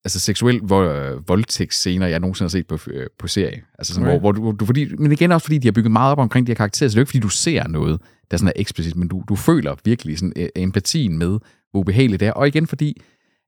altså 0.05 0.21
seksuel 0.21 0.61
vold, 0.63 1.21
voldtægtsscener, 1.27 2.07
jeg 2.07 2.21
nogensinde 2.21 2.45
har 2.47 2.51
set 2.51 2.67
på, 2.67 2.79
øh, 2.87 3.07
på 3.19 3.29
serie. 3.29 3.63
Altså 3.79 3.95
sådan, 3.95 4.09
Okay. 4.09 4.21
hvor, 4.21 4.33
hvor, 4.33 4.53
du, 4.53 4.67
fordi, 4.67 4.97
men 4.97 5.13
igen 5.13 5.33
også 5.33 5.45
fordi, 5.45 5.59
de 5.59 5.67
har 5.67 5.73
bygget 5.73 5.93
meget 5.93 6.13
op 6.13 6.19
omkring 6.19 6.47
de 6.47 6.51
her 6.51 6.57
karakterer, 6.57 6.89
så 6.89 6.93
det 6.93 6.97
er 6.97 7.01
jo 7.01 7.03
ikke 7.03 7.11
fordi, 7.11 7.21
du 7.21 7.29
ser 7.29 7.69
noget, 7.69 8.01
der 8.31 8.37
sådan 8.37 8.49
er 8.49 8.53
eksplicit, 8.57 8.97
men 8.97 9.09
du, 9.09 9.23
du 9.29 9.37
føler 9.37 9.75
virkelig 9.85 10.19
sådan, 10.19 10.33
øh, 10.37 10.49
empatien 10.57 11.19
med, 11.19 11.39
hvor 11.71 11.81
ubehageligt 11.81 12.21
det 12.21 12.29
er. 12.29 12.33
Og 12.33 12.49
igen 12.49 12.67
fordi, 12.67 13.03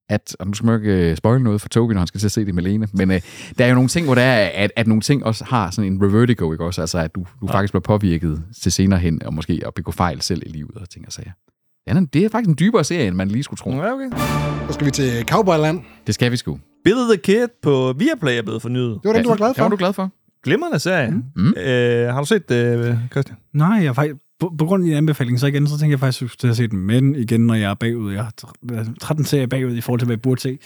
at, 0.08 0.36
og 0.38 0.46
nu 0.46 0.54
skal 0.54 0.66
man 0.66 0.80
ikke 0.80 1.10
øh, 1.10 1.16
spoil 1.16 1.42
noget 1.42 1.60
for 1.60 1.68
Toby, 1.68 1.92
når 1.92 2.00
han 2.00 2.06
skal 2.06 2.20
til 2.20 2.26
at 2.26 2.32
se 2.32 2.44
det 2.44 2.54
med 2.54 2.62
Lene, 2.62 2.88
men 2.92 3.10
øh, 3.10 3.20
der 3.58 3.64
er 3.64 3.68
jo 3.68 3.74
nogle 3.74 3.88
ting, 3.88 4.06
hvor 4.06 4.14
der 4.14 4.22
er, 4.22 4.64
at, 4.64 4.72
at 4.76 4.86
nogle 4.86 5.00
ting 5.00 5.24
også 5.24 5.44
har 5.44 5.70
sådan 5.70 5.92
en 5.92 6.02
revertigo, 6.02 6.52
ikke 6.52 6.64
også? 6.64 6.80
Altså, 6.80 6.98
at 6.98 7.14
du, 7.14 7.20
du 7.40 7.46
ja. 7.46 7.54
faktisk 7.54 7.72
bliver 7.72 7.82
påvirket 7.82 8.42
til 8.62 8.72
senere 8.72 8.98
hen, 8.98 9.22
og 9.22 9.34
måske 9.34 9.62
at 9.66 9.74
begå 9.74 9.92
fejl 9.92 10.20
selv 10.20 10.42
i 10.46 10.48
livet, 10.48 10.74
og 10.76 10.90
ting 10.90 11.06
og 11.06 11.12
sager. 11.12 11.30
Den 11.88 11.96
er, 11.96 12.00
det 12.12 12.24
er 12.24 12.28
faktisk 12.28 12.48
en 12.48 12.56
dybere 12.60 12.84
serie, 12.84 13.06
end 13.06 13.16
man 13.16 13.28
lige 13.28 13.42
skulle 13.42 13.58
tro. 13.58 13.70
Ja, 13.70 13.92
okay. 13.92 14.10
Så 14.66 14.72
skal 14.72 14.86
vi 14.86 14.90
til 14.90 15.24
Cowboyland. 15.28 15.80
Det 16.06 16.14
skal 16.14 16.32
vi 16.32 16.36
sgu. 16.36 16.58
Bill 16.84 16.96
the 17.10 17.16
Kid 17.16 17.48
på 17.62 17.94
Viaplay 17.98 18.38
er 18.38 18.42
blevet 18.42 18.62
fornyet. 18.62 18.90
Det 19.02 19.08
var 19.08 19.12
den, 19.12 19.22
du 19.22 19.28
var 19.28 19.36
glad 19.36 19.48
Det 19.48 19.56
for. 19.56 19.62
var 19.62 19.68
du 19.70 19.76
glad 19.76 19.92
for. 19.92 20.10
Glimrende 20.44 20.78
serie. 20.78 21.10
Mm. 21.10 21.22
Mm. 21.36 21.54
Øh, 21.58 22.08
har 22.14 22.20
du 22.20 22.26
set 22.26 22.48
det, 22.48 22.78
øh, 22.88 22.94
Christian? 23.10 23.38
Nej, 23.54 23.68
jeg 23.84 23.94
faktisk, 23.94 24.16
på, 24.40 24.52
på 24.58 24.64
grund 24.66 24.82
af 24.84 24.86
din 24.86 24.96
anbefaling, 24.96 25.40
så 25.40 25.46
igen, 25.46 25.66
så 25.68 25.78
tænker 25.78 25.92
jeg 25.92 26.00
faktisk, 26.00 26.22
at 26.22 26.22
jeg 26.22 26.30
skulle 26.30 26.54
se 26.56 26.68
den. 26.68 26.78
Men 26.78 27.14
igen, 27.14 27.40
når 27.46 27.54
jeg 27.54 27.70
er 27.70 27.74
bagud, 27.74 28.12
jeg 28.12 28.22
har 28.22 28.32
tr- 28.44 28.94
13 29.00 29.24
serier 29.24 29.46
bagud 29.46 29.76
i 29.76 29.80
forhold 29.80 30.00
til, 30.00 30.06
hvad 30.06 30.16
jeg 30.16 30.22
burde 30.22 30.40
se. 30.40 30.58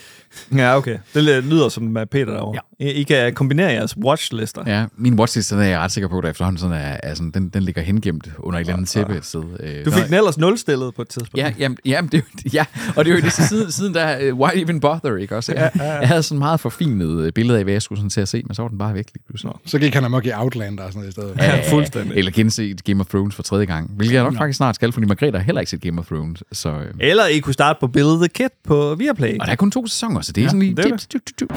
Ja, 0.56 0.76
okay. 0.76 0.98
Det 1.14 1.44
lyder 1.44 1.68
som 1.68 1.96
uh, 1.96 2.02
Peter 2.10 2.24
derovre. 2.32 2.60
Ja. 2.80 2.86
I, 2.86 2.90
I 2.90 3.02
kan 3.02 3.34
kombinere 3.34 3.68
jeres 3.72 3.96
watchlister. 3.96 4.62
Ja, 4.66 4.84
min 4.96 5.14
watchlist, 5.18 5.50
den 5.50 5.58
er 5.58 5.64
jeg 5.64 5.78
ret 5.78 5.92
sikker 5.92 6.08
på, 6.08 6.18
at 6.18 6.24
efterhånden 6.30 6.58
sådan 6.58 6.76
er, 6.76 6.96
er 7.02 7.14
sådan, 7.14 7.30
den, 7.30 7.48
den 7.48 7.62
ligger 7.62 7.82
hengemt 7.82 8.30
under 8.38 8.58
et 8.58 8.60
eller 8.60 8.72
andet 8.74 8.88
tæppe 8.88 9.16
et 9.16 9.24
sted. 9.24 9.42
Øh, 9.60 9.84
Du 9.84 9.90
fik 9.90 10.04
den 10.04 10.14
ellers 10.14 10.38
nulstillet 10.38 10.94
på 10.94 11.02
et 11.02 11.08
tidspunkt. 11.08 11.38
Ja, 11.38 11.52
jamen, 11.58 11.78
jamen, 11.84 12.08
det, 12.12 12.18
er 12.18 12.50
ja, 12.52 12.64
og 12.96 13.04
det 13.04 13.10
er 13.10 13.14
jo 13.16 13.20
det 13.22 13.32
siden, 13.32 13.72
siden 13.72 13.94
der, 13.94 14.32
uh, 14.32 14.38
why 14.40 14.50
even 14.54 14.80
bother, 14.80 15.16
ikke 15.16 15.36
også? 15.36 15.52
Jeg, 15.54 15.70
jeg 15.74 16.08
havde 16.08 16.22
sådan 16.22 16.38
meget 16.38 16.60
forfinet 16.60 17.24
øh, 17.26 17.32
billede 17.32 17.58
af, 17.58 17.64
hvad 17.64 17.72
jeg 17.72 17.82
skulle 17.82 17.98
sådan 17.98 18.10
til 18.10 18.20
at 18.20 18.28
se, 18.28 18.42
men 18.46 18.54
så 18.54 18.62
var 18.62 18.68
den 18.68 18.78
bare 18.78 18.94
væk 18.94 19.06
lige 19.14 19.22
pludselig. 19.28 19.52
Så 19.66 19.78
gik 19.78 19.94
han 19.94 20.04
amok 20.04 20.26
i 20.26 20.30
Outlander 20.34 20.84
og 20.84 20.92
sådan 20.92 20.98
noget 20.98 21.08
i 21.08 21.12
stedet. 21.12 21.36
Ja, 21.38 21.70
fuldstændig. 21.72 22.16
Eller 22.16 22.30
genset 22.30 22.84
Game 22.84 23.00
of 23.00 23.06
Thrones 23.06 23.34
for 23.34 23.42
tredje 23.42 23.59
gang, 23.66 23.90
hvilket 23.96 24.14
jeg 24.14 24.22
nok 24.24 24.36
faktisk 24.36 24.56
snart 24.56 24.74
skal, 24.74 24.92
fordi 24.92 25.06
Margrethe 25.06 25.38
har 25.38 25.44
heller 25.44 25.60
ikke 25.60 25.70
set 25.70 25.80
Game 25.80 25.98
of 26.00 26.06
Thrones. 26.06 26.42
Så, 26.52 26.68
øh, 26.70 26.94
Eller 27.00 27.26
I 27.26 27.38
kunne 27.38 27.52
starte 27.54 27.76
på 27.80 27.86
Bill 27.86 28.06
the 28.18 28.28
Kid 28.28 28.48
på 28.64 28.94
Viaplay. 28.94 29.38
og 29.40 29.46
der 29.46 29.52
er 29.52 29.56
kun 29.56 29.70
to 29.70 29.86
sæsoner, 29.86 30.20
så 30.20 30.32
det 30.32 30.40
er 30.40 30.44
Ja, 30.44 30.48
sådan 30.48 30.60
lige... 30.60 30.76
det 30.76 30.84
er 30.92 30.96
tips, 30.96 31.06
tips. 31.38 31.54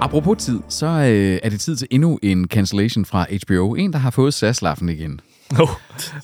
Apropos 0.00 0.44
tid, 0.44 0.60
så 0.68 0.86
øh, 0.86 1.38
er 1.42 1.48
det 1.48 1.60
tid 1.60 1.76
til 1.76 1.88
endnu 1.90 2.18
en 2.22 2.48
cancellation 2.48 3.04
fra 3.04 3.26
HBO. 3.46 3.74
En, 3.74 3.92
der 3.92 3.98
har 3.98 4.10
fået 4.10 4.34
saslaffen 4.34 4.88
igen. 4.88 5.20
Oh, 5.60 5.68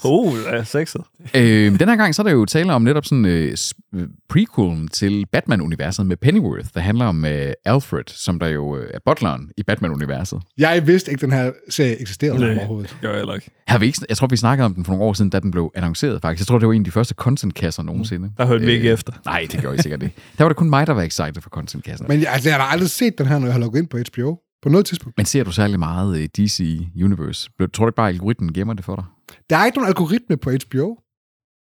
oh 0.05 0.35
ja, 0.53 0.65
sexet. 0.65 1.01
Øh, 1.35 1.79
den 1.81 1.89
her 1.89 1.97
gang 1.97 2.15
så 2.15 2.23
er 2.23 2.25
der 2.25 2.33
jo 2.33 2.45
tale 2.45 2.73
om 2.73 2.83
netop 2.83 3.05
sådan 3.05 3.25
øh, 3.25 3.57
øh, 3.95 4.07
prequelen 4.29 4.89
til 4.89 5.27
Batman-universet 5.33 6.07
med 6.07 6.17
Pennyworth, 6.17 6.69
der 6.75 6.81
handler 6.81 7.05
om 7.05 7.25
øh, 7.25 7.53
Alfred, 7.65 8.03
som 8.07 8.39
der 8.39 8.47
jo 8.49 8.77
øh, 8.77 8.91
er 8.95 8.99
butleren 9.07 9.51
i 9.57 9.63
Batman-universet. 9.63 10.41
Jeg 10.59 10.87
vidste 10.87 11.11
ikke, 11.11 11.21
den 11.21 11.33
her 11.33 11.51
serie 11.71 12.01
eksisterede 12.01 12.41
Nej. 12.41 12.57
overhovedet. 12.59 12.97
Gør 13.01 13.09
jeg 13.09 13.17
heller 13.17 13.35
ikke. 13.35 13.51
Har 13.67 13.79
vi 13.79 13.87
ikke, 13.87 13.99
jeg 14.09 14.17
tror, 14.17 14.27
vi 14.27 14.37
snakkede 14.37 14.65
om 14.67 14.75
den 14.75 14.85
for 14.85 14.93
nogle 14.93 15.05
år 15.05 15.13
siden, 15.13 15.31
da 15.31 15.41
den 15.41 15.51
blev 15.51 15.71
annonceret 15.75 16.21
faktisk. 16.23 16.41
Jeg 16.41 16.47
tror, 16.47 16.59
det 16.59 16.69
var 16.69 16.75
en 16.75 16.81
af 16.81 16.85
de 16.85 16.91
første 16.91 17.15
content-kasser 17.15 17.83
nogensinde. 17.83 18.31
Der 18.37 18.47
hørte 18.47 18.65
vi 18.65 18.73
ikke 18.73 18.91
efter. 18.91 19.13
Nej, 19.25 19.47
det 19.53 19.61
gjorde 19.61 19.77
I 19.77 19.83
sikkert 19.83 20.03
ikke. 20.03 20.15
Der 20.39 20.45
var 20.45 20.49
det 20.49 20.57
kun 20.57 20.71
mig, 20.71 20.87
der 20.87 20.93
var 20.93 21.03
excited 21.03 21.43
for 21.43 21.51
content-kassen. 21.51 22.07
Men, 22.09 22.17
Men 22.17 22.23
jeg, 22.25 22.33
altså, 22.33 22.49
jeg 22.49 22.57
har 22.59 22.65
aldrig 22.65 22.91
set 22.91 23.19
den 23.19 23.27
her, 23.27 23.39
når 23.39 23.47
jeg 23.47 23.55
har 23.55 23.61
logget 23.61 23.81
ind 23.81 23.89
på 23.89 23.99
HBO. 23.99 24.37
På 24.63 24.69
noget 24.69 24.87
tidspunkt. 24.87 25.17
Men 25.17 25.27
ser 25.27 25.45
du 25.45 25.53
særlig 25.53 25.79
meget 25.79 26.19
øh, 26.19 26.29
DC 26.37 26.81
Universe? 27.05 27.51
Tror 27.75 27.85
du 27.85 27.89
ikke 27.89 27.97
bare, 27.97 28.09
at 28.09 28.15
algoritmen 28.15 28.53
gemmer 28.53 28.75
det 28.75 28.85
for 28.85 28.97
dig? 28.97 29.05
Der 29.51 29.57
er 29.57 29.67
ikke 29.67 29.79
nogen 29.79 29.89
algoritme 29.89 30.37
på 30.37 30.51
HBO. 30.51 30.97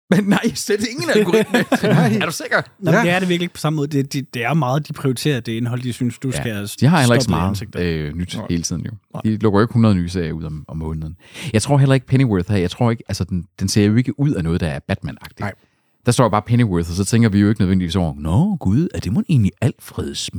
Men 0.09 0.23
nej, 0.23 0.47
slet 0.55 0.87
ingen 0.89 1.09
algoritme. 1.15 1.59
er 2.21 2.25
du 2.25 2.31
sikker? 2.31 2.61
Nå, 2.79 2.91
Ja. 2.91 3.01
det 3.01 3.09
er 3.09 3.19
det 3.19 3.29
virkelig 3.29 3.43
ikke 3.43 3.53
på 3.53 3.59
samme 3.59 3.77
måde. 3.77 3.87
Det, 3.87 4.13
det, 4.13 4.33
det 4.33 4.43
er 4.43 4.53
meget, 4.53 4.87
de 4.87 4.93
prioriterer 4.93 5.39
det 5.39 5.51
indhold, 5.51 5.81
de 5.81 5.93
synes, 5.93 6.19
du 6.19 6.31
skal 6.31 6.51
Ja, 6.51 6.65
de 6.79 6.85
har 6.87 6.99
heller 6.99 7.15
ikke 7.15 7.23
så 7.23 7.29
meget 7.29 7.75
øh, 7.75 8.13
nyt 8.15 8.37
hele 8.49 8.63
tiden 8.63 8.85
jo. 8.85 8.91
De 9.23 9.37
lukker 9.37 9.59
jo 9.59 9.63
ikke 9.63 9.71
100 9.71 9.95
nye 9.95 10.09
serier 10.09 10.33
ud 10.33 10.43
om, 10.43 10.65
om 10.67 10.77
måneden. 10.77 11.15
Jeg 11.53 11.61
tror 11.61 11.77
heller 11.77 11.95
ikke 11.95 12.07
Pennyworth 12.07 12.51
her, 12.51 12.57
jeg 12.57 12.71
tror 12.71 12.91
ikke, 12.91 13.03
altså 13.07 13.23
den, 13.23 13.45
den 13.59 13.67
ser 13.67 13.85
jo 13.85 13.95
ikke 13.95 14.19
ud 14.19 14.31
af 14.31 14.43
noget, 14.43 14.61
der 14.61 14.67
er 14.67 14.79
Batman-agtigt. 14.91 15.39
Nej. 15.39 15.53
Der 16.05 16.11
står 16.11 16.29
bare 16.29 16.41
Pennyworth, 16.41 16.89
og 16.89 16.95
så 16.95 17.05
tænker 17.05 17.29
vi 17.29 17.39
jo 17.39 17.49
ikke 17.49 17.61
nødvendigvis 17.61 17.95
over, 17.95 18.13
Nå 18.17 18.55
gud, 18.55 18.87
er 18.93 18.99
det 18.99 19.11
må 19.13 19.23
egentlig 19.29 19.51
Alfreds 19.61 20.29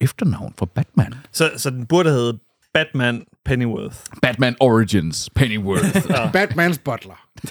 efternavn 0.00 0.54
for 0.58 0.66
Batman? 0.66 1.14
Så, 1.32 1.50
så 1.56 1.70
den 1.70 1.86
burde 1.86 2.10
hedde 2.10 2.38
Batman 2.74 3.24
Pennyworth. 3.44 3.96
Batman 4.22 4.56
Origins, 4.60 5.30
Pennyworth. 5.34 5.96
Ja. 6.10 6.30
Batmans 6.30 6.78
butler. 6.78 7.26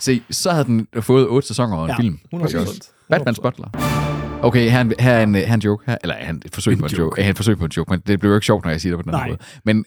Se, 0.00 0.22
så 0.30 0.50
havde 0.50 0.64
den 0.64 0.88
fået 1.00 1.28
otte 1.28 1.48
sæsoner 1.48 1.76
og 1.76 1.84
en 1.84 1.90
Ja, 1.90 1.96
film. 1.96 2.18
100%. 2.34 2.46
Ikke 2.46 2.60
også? 2.60 2.90
Batmans 3.10 3.40
Butler. 3.40 3.68
Okay, 4.42 4.70
her 4.70 4.78
er 4.78 4.80
en, 4.80 4.92
her 5.00 5.12
er 5.12 5.22
en, 5.22 5.34
her 5.34 5.46
er 5.46 5.54
en 5.54 5.60
joke. 5.60 5.84
Her, 5.86 5.96
eller 6.02 6.14
her 6.16 6.24
er 6.26 6.30
en, 6.30 6.42
et 6.44 6.54
forsøg 6.54 6.72
En 6.72 6.78
på 6.78 6.84
en 6.86 6.90
joke. 6.92 7.02
joke. 7.02 7.22
Ja, 7.22 7.30
et 7.30 7.36
forsøg 7.36 7.58
på 7.58 7.64
en 7.64 7.70
joke, 7.70 7.90
men 7.90 8.00
det 8.06 8.18
bliver 8.20 8.32
jo 8.32 8.36
ikke 8.36 8.46
sjovt, 8.46 8.64
når 8.64 8.70
jeg 8.70 8.80
siger 8.80 8.96
det 8.96 9.04
på 9.04 9.10
den 9.10 9.18
her 9.18 9.26
Nej. 9.26 9.28
måde. 9.28 9.38
Men 9.64 9.84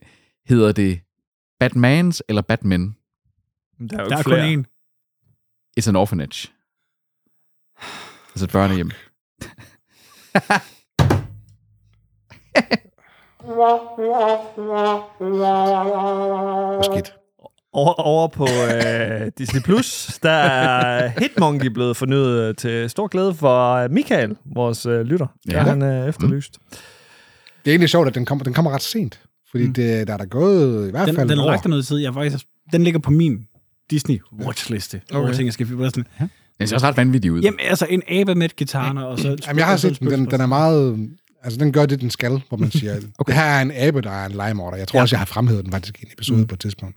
hedder 0.50 0.72
det 0.72 1.00
Batmans 1.60 2.24
eller 2.30 2.42
Batman? 2.42 2.96
Der 3.90 3.98
er 3.98 4.04
jo 4.04 4.10
Der 4.10 4.16
er 4.16 4.20
ikke 4.20 4.24
kun 4.30 4.34
flere. 4.34 4.54
én. 4.54 4.64
It's 5.80 5.90
an 5.90 5.96
orphanage. 5.96 6.48
Altså 8.30 8.46
et 8.46 8.52
børnehjem. 8.52 8.92
Skidt. 16.84 17.14
Over, 17.74 17.94
over 17.94 18.28
på 18.28 18.48
øh, 18.74 19.32
Disney 19.38 19.62
Plus, 19.62 20.20
der 20.24 20.30
er 20.30 21.08
Hitmonkey 21.20 21.68
blevet 21.68 21.98
fornyet 21.98 22.58
til 22.58 22.90
stor 22.90 23.08
glæde 23.08 23.34
for 23.34 23.74
øh, 23.74 23.92
Michael, 23.92 24.36
vores 24.46 24.86
øh, 24.86 25.02
lytter. 25.02 25.28
Ja. 25.48 25.58
Ja. 25.58 25.64
Han 25.64 25.82
er 25.82 26.08
efterlyst. 26.08 26.58
Det 27.66 27.72
er 27.72 27.72
egentlig 27.72 27.90
sjovt, 27.90 28.08
at 28.08 28.16
den 28.16 28.26
kommer, 28.26 28.44
den 28.44 28.54
kommer 28.54 28.72
ret 28.72 28.82
sent. 28.82 29.20
Fordi 29.52 29.68
mm. 29.68 29.74
det, 29.74 30.08
der 30.08 30.14
er 30.14 30.18
der 30.18 30.26
gået 30.26 30.88
i 30.88 30.92
hvert 30.92 31.08
Den, 31.08 31.16
fald 31.16 31.30
den 31.30 31.40
er 31.40 31.58
der 31.62 31.68
noget 31.68 31.88
tid. 31.88 31.98
Jeg 31.98 32.14
faktisk, 32.14 32.46
den 32.72 32.84
ligger 32.84 33.00
på 33.00 33.12
min 33.12 33.48
Disney 33.90 34.22
watchliste. 34.46 35.02
Okay. 35.12 35.20
Over 35.20 35.34
ting, 35.34 35.46
jeg 35.46 35.54
skal 35.54 35.68
finde. 35.68 35.90
Sådan, 35.90 36.06
Den 36.60 36.68
ser 36.68 36.76
også 36.76 36.88
ret 36.88 36.98
vanvittig 36.98 37.32
ud. 37.32 37.42
Jamen, 37.42 37.60
altså 37.60 37.88
en 37.90 38.02
abe 38.08 38.36
med 38.36 38.46
et 38.46 38.56
guitarner, 38.56 39.04
og 39.04 39.20
så... 39.20 39.38
Jamen, 39.48 39.60
jeg 39.60 39.68
har 39.68 39.78
set 39.78 40.00
den. 40.00 40.10
Den, 40.10 40.32
den 40.32 40.42
er 40.42 40.46
meget... 40.46 41.10
Altså, 41.44 41.60
den 41.60 41.72
gør 41.72 41.86
det, 41.86 42.02
den 42.02 42.10
skal, 42.10 42.42
hvor 42.50 42.58
man 42.58 42.72
siger, 42.72 42.96
okay. 43.20 43.34
det 43.34 43.42
her 43.42 43.48
er 43.48 43.62
en 43.62 43.72
abe, 43.76 44.02
der 44.02 44.12
er 44.12 44.26
en 44.26 44.32
legemorder. 44.32 44.78
Jeg 44.78 44.88
tror 44.88 45.00
ja. 45.00 45.02
også, 45.02 45.16
jeg 45.16 45.20
har 45.20 45.26
fremhævet 45.26 45.64
den 45.64 45.72
faktisk 45.72 46.00
i 46.00 46.06
en 46.06 46.12
episode 46.14 46.40
mm. 46.40 46.48
på 46.48 46.56
et 46.56 46.60
tidspunkt. 46.60 46.96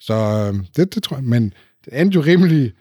Så 0.00 0.14
øh, 0.14 0.60
det, 0.76 0.94
det 0.94 1.02
tror 1.02 1.16
jeg. 1.16 1.24
Men 1.24 1.52
det 1.84 2.00
endte 2.00 2.14
jo 2.14 2.20
rimelig... 2.20 2.72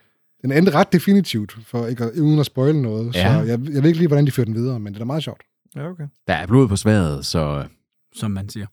Den 0.42 0.52
endte 0.52 0.72
ret 0.72 0.94
definitivt, 0.94 1.58
for 1.66 1.88
ikke 1.88 2.04
at, 2.04 2.12
uden 2.12 2.40
at 2.40 2.46
spoile 2.46 2.82
noget. 2.82 3.16
Ja. 3.16 3.34
Ja. 3.34 3.34
Så 3.34 3.40
jeg, 3.40 3.60
jeg 3.74 3.84
ved 3.84 3.86
ikke 3.86 3.98
lige, 3.98 4.08
hvordan 4.08 4.26
de 4.26 4.32
fører 4.32 4.46
den 4.46 4.56
videre, 4.56 4.80
men 4.80 4.94
det 4.94 5.00
er 5.00 5.00
da 5.00 5.06
meget 5.06 5.24
sjovt. 5.24 5.42
Ja, 5.76 5.90
okay. 5.90 6.04
Der 6.28 6.34
er 6.34 6.46
blod 6.48 6.68
på 6.68 6.76
sværet, 6.76 7.26
så... 7.26 7.66
Som 8.16 8.32
man 8.32 8.50
siger. 8.50 8.66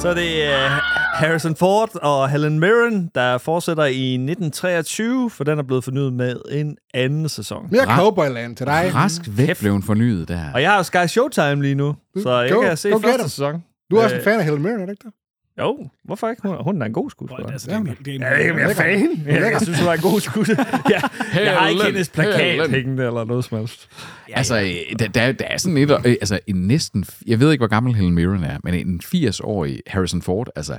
Så 0.00 0.08
er 0.08 0.14
det 0.14 0.48
uh, 0.48 0.70
Harrison 1.14 1.56
Ford 1.56 1.90
og 2.02 2.30
Helen 2.30 2.60
Mirren, 2.60 3.10
der 3.14 3.38
fortsætter 3.38 3.84
i 3.84 4.12
1923, 4.14 5.30
for 5.30 5.44
den 5.44 5.58
er 5.58 5.62
blevet 5.62 5.84
fornyet 5.84 6.12
med 6.12 6.36
en 6.50 6.76
anden 6.94 7.28
sæson. 7.28 7.68
Mere 7.70 7.82
Ra- 7.82 7.96
Cowboyland 8.00 8.56
til 8.56 8.66
dig. 8.66 8.90
Rask 8.94 9.22
væk 9.28 9.58
blev 9.58 9.72
hun 9.72 9.82
fornyet 9.82 10.28
der. 10.28 10.52
Og 10.54 10.62
jeg 10.62 10.70
har 10.72 10.82
Sky 10.82 11.06
Showtime 11.06 11.62
lige 11.62 11.74
nu, 11.74 11.94
så 12.22 12.40
jeg 12.40 12.52
Go- 12.52 12.60
kan 12.60 12.76
se 12.76 12.90
første 13.02 13.28
sæson. 13.28 13.64
Du 13.90 13.96
er 13.96 14.02
også 14.02 14.14
en 14.14 14.18
Øh, 14.20 14.24
fan 14.24 14.38
af 14.38 14.44
Helen 14.44 14.62
Mirren, 14.62 14.80
er 14.80 14.84
det 14.86 14.92
ikke 14.92 15.04
det? 15.04 15.12
Jo, 15.60 15.88
hvorfor 16.04 16.28
ikke? 16.28 16.42
Hun, 16.48 16.56
hun 16.64 16.82
er 16.82 16.86
en 16.86 16.92
god 16.92 17.10
skuespiller. 17.10 17.50
Altså, 17.50 17.70
det, 17.70 17.88
er, 17.88 17.94
det, 18.04 18.14
er, 18.14 18.18
Jeg 18.18 18.34
er 18.34 18.38
ikke 18.38 18.54
mere 18.54 18.74
fan. 18.74 19.22
Jeg, 19.26 19.50
jeg 19.52 19.60
synes, 19.62 19.78
hun 19.80 19.88
er 19.88 19.92
en 19.92 20.00
god 20.00 20.20
skuespiller. 20.20 20.64
Ja, 20.90 21.00
jeg 21.44 21.58
har 21.58 21.68
ikke 21.68 21.84
hendes 21.84 22.08
plakat 22.08 22.70
hængende 22.70 23.04
eller 23.06 23.24
noget 23.24 23.44
som 23.44 23.58
helst. 23.58 23.88
Altså, 24.32 24.60
øh, 24.60 24.98
der, 24.98 25.08
der, 25.08 25.32
der 25.32 25.44
er 25.44 25.56
sådan 25.56 25.76
et, 25.76 25.90
øh, 25.90 26.04
altså 26.04 26.38
en 26.46 26.56
næsten, 26.56 27.04
jeg 27.26 27.40
ved 27.40 27.52
ikke, 27.52 27.60
hvor 27.60 27.68
gammel 27.68 27.94
Helen 27.94 28.14
Mirren 28.14 28.44
er, 28.44 28.58
men 28.64 28.74
en 28.74 29.00
80-årig 29.04 29.80
Harrison 29.86 30.22
Ford, 30.22 30.48
altså, 30.56 30.78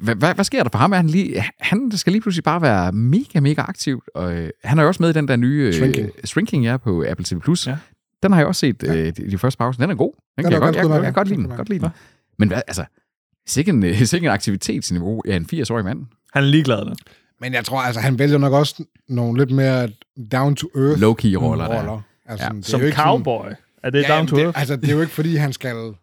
hvad, 0.00 0.14
hvad, 0.14 0.34
hvad 0.34 0.44
sker 0.44 0.62
der 0.62 0.70
for 0.70 0.78
ham? 0.78 0.92
Er 0.92 0.96
han, 0.96 1.06
lige, 1.06 1.44
han 1.60 1.90
skal 1.94 2.12
lige 2.12 2.22
pludselig 2.22 2.44
bare 2.44 2.62
være 2.62 2.92
mega, 2.92 3.40
mega 3.40 3.60
aktiv, 3.60 4.02
og 4.14 4.34
øh, 4.34 4.50
han 4.64 4.78
er 4.78 4.82
jo 4.82 4.88
også 4.88 5.02
med 5.02 5.10
i 5.10 5.12
den 5.12 5.28
der 5.28 5.36
nye... 5.36 5.66
øh, 5.66 5.72
Shrinking. 5.72 6.10
Shrinking, 6.24 6.64
ja, 6.64 6.76
på 6.76 7.04
Apple 7.08 7.24
TV+. 7.24 7.38
Plus. 7.38 7.66
Ja. 7.66 7.76
Den 8.22 8.32
har 8.32 8.40
jeg 8.40 8.46
også 8.46 8.60
set 8.60 8.82
øh, 8.82 8.94
de, 8.96 9.12
de 9.12 9.38
første 9.38 9.58
pauser. 9.58 9.80
Den 9.80 9.90
er 9.90 9.94
god. 9.94 10.12
Den, 10.12 10.44
Den 10.44 10.44
kan 10.44 10.52
er 10.52 10.56
jeg, 10.56 10.60
godt, 10.60 10.76
jeg, 10.76 10.84
jeg, 10.84 10.94
jeg, 10.94 11.02
kan 11.02 11.12
godt 11.12 11.28
lide 11.28 11.42
den. 11.42 11.48
Godt 11.56 11.68
lide 11.68 11.80
den. 11.80 11.88
Men 12.38 12.48
hvad, 12.48 12.62
altså, 12.66 12.84
sikke 13.46 13.68
en, 13.68 13.94
sikke 14.06 14.26
en 14.26 14.32
aktivitetsniveau 14.32 15.22
af 15.28 15.36
en 15.36 15.48
80-årig 15.54 15.84
mand. 15.84 16.06
Han 16.32 16.42
er 16.44 16.46
ligeglad 16.48 16.84
nu. 16.84 16.92
Men 17.40 17.54
jeg 17.54 17.64
tror, 17.64 17.78
altså, 17.80 18.00
han 18.00 18.18
vælger 18.18 18.38
nok 18.38 18.52
også 18.52 18.84
nogle 19.08 19.38
lidt 19.38 19.50
mere 19.50 19.88
down-to-earth 20.32 21.00
Low-key 21.00 21.34
roller 21.34 21.68
der. 21.68 21.78
roller. 21.78 22.00
Altså, 22.26 22.46
Ja. 22.46 22.52
det 22.52 22.58
er 22.66 22.70
Som 22.70 22.80
jo 22.80 22.86
ikke 22.86 22.96
cowboy. 22.98 23.46
Er 23.82 23.90
det 23.90 24.06
Sådan, 24.06 24.18
down 24.18 24.26
to 24.26 24.36
det, 24.36 24.42
earth? 24.44 24.58
altså, 24.60 24.76
det 24.76 24.88
er 24.88 24.92
jo 24.94 25.00
ikke, 25.00 25.12
fordi 25.12 25.36
han 25.36 25.52
skal... 25.52 25.76
Det 25.76 25.94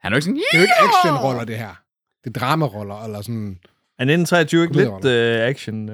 Han 0.00 0.12
er 0.12 0.16
jo 0.16 0.16
ikke 0.16 0.24
sådan, 0.24 0.40
er 0.52 0.56
jo 0.58 0.62
ikke 0.62 0.72
action-roller, 0.82 1.44
det 1.44 1.56
her. 1.58 1.80
Det 2.24 2.36
er 2.36 2.40
drama-roller, 2.40 3.04
eller 3.04 3.22
sådan... 3.22 3.58
Er 4.02 4.14
1923 4.14 4.62
ikke 4.62 4.76
lidt 4.76 4.88
uh, 4.88 5.48
action? 5.48 5.86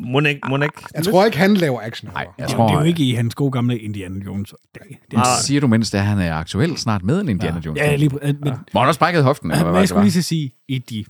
Må 0.00 0.18
ikke, 0.18 0.30
ikke 0.30 0.80
Jeg 0.94 1.04
tror 1.04 1.24
ikke, 1.24 1.38
han 1.38 1.54
laver 1.54 1.80
action 1.80 2.10
Nej, 2.14 2.26
jeg 2.38 2.46
det, 2.48 2.54
tror, 2.56 2.66
det 2.68 2.74
er 2.74 2.80
jo 2.80 2.86
ikke 2.86 3.02
i 3.04 3.12
hans 3.14 3.34
gode 3.34 3.50
gamle 3.52 3.78
Indiana 3.78 4.24
Jones. 4.26 4.54
Det, 4.74 4.82
det 5.10 5.16
er, 5.16 5.22
Det 5.22 5.26
siger 5.44 5.60
du, 5.60 5.66
mens 5.66 5.90
det 5.90 5.98
er, 5.98 6.02
han 6.04 6.18
er 6.18 6.34
aktuel 6.34 6.76
snart 6.76 7.02
med 7.04 7.20
en 7.20 7.28
Indiana 7.28 7.60
Jones. 7.66 7.80
ja, 7.80 7.96
lige, 7.96 8.10
ja. 8.22 8.32
Men, 8.40 8.52
Hvor 8.72 8.80
han 8.80 8.88
også 8.88 9.00
brækket 9.00 9.24
hoften, 9.24 9.50
eller 9.50 9.64
men 9.64 9.70
hvad 9.70 9.80
jeg 9.80 9.82
det 9.82 9.88
skulle 9.88 10.02
lige 10.04 10.12
så 10.12 10.22
sige, 10.22 10.50
i 10.68 10.78
de 10.78 11.04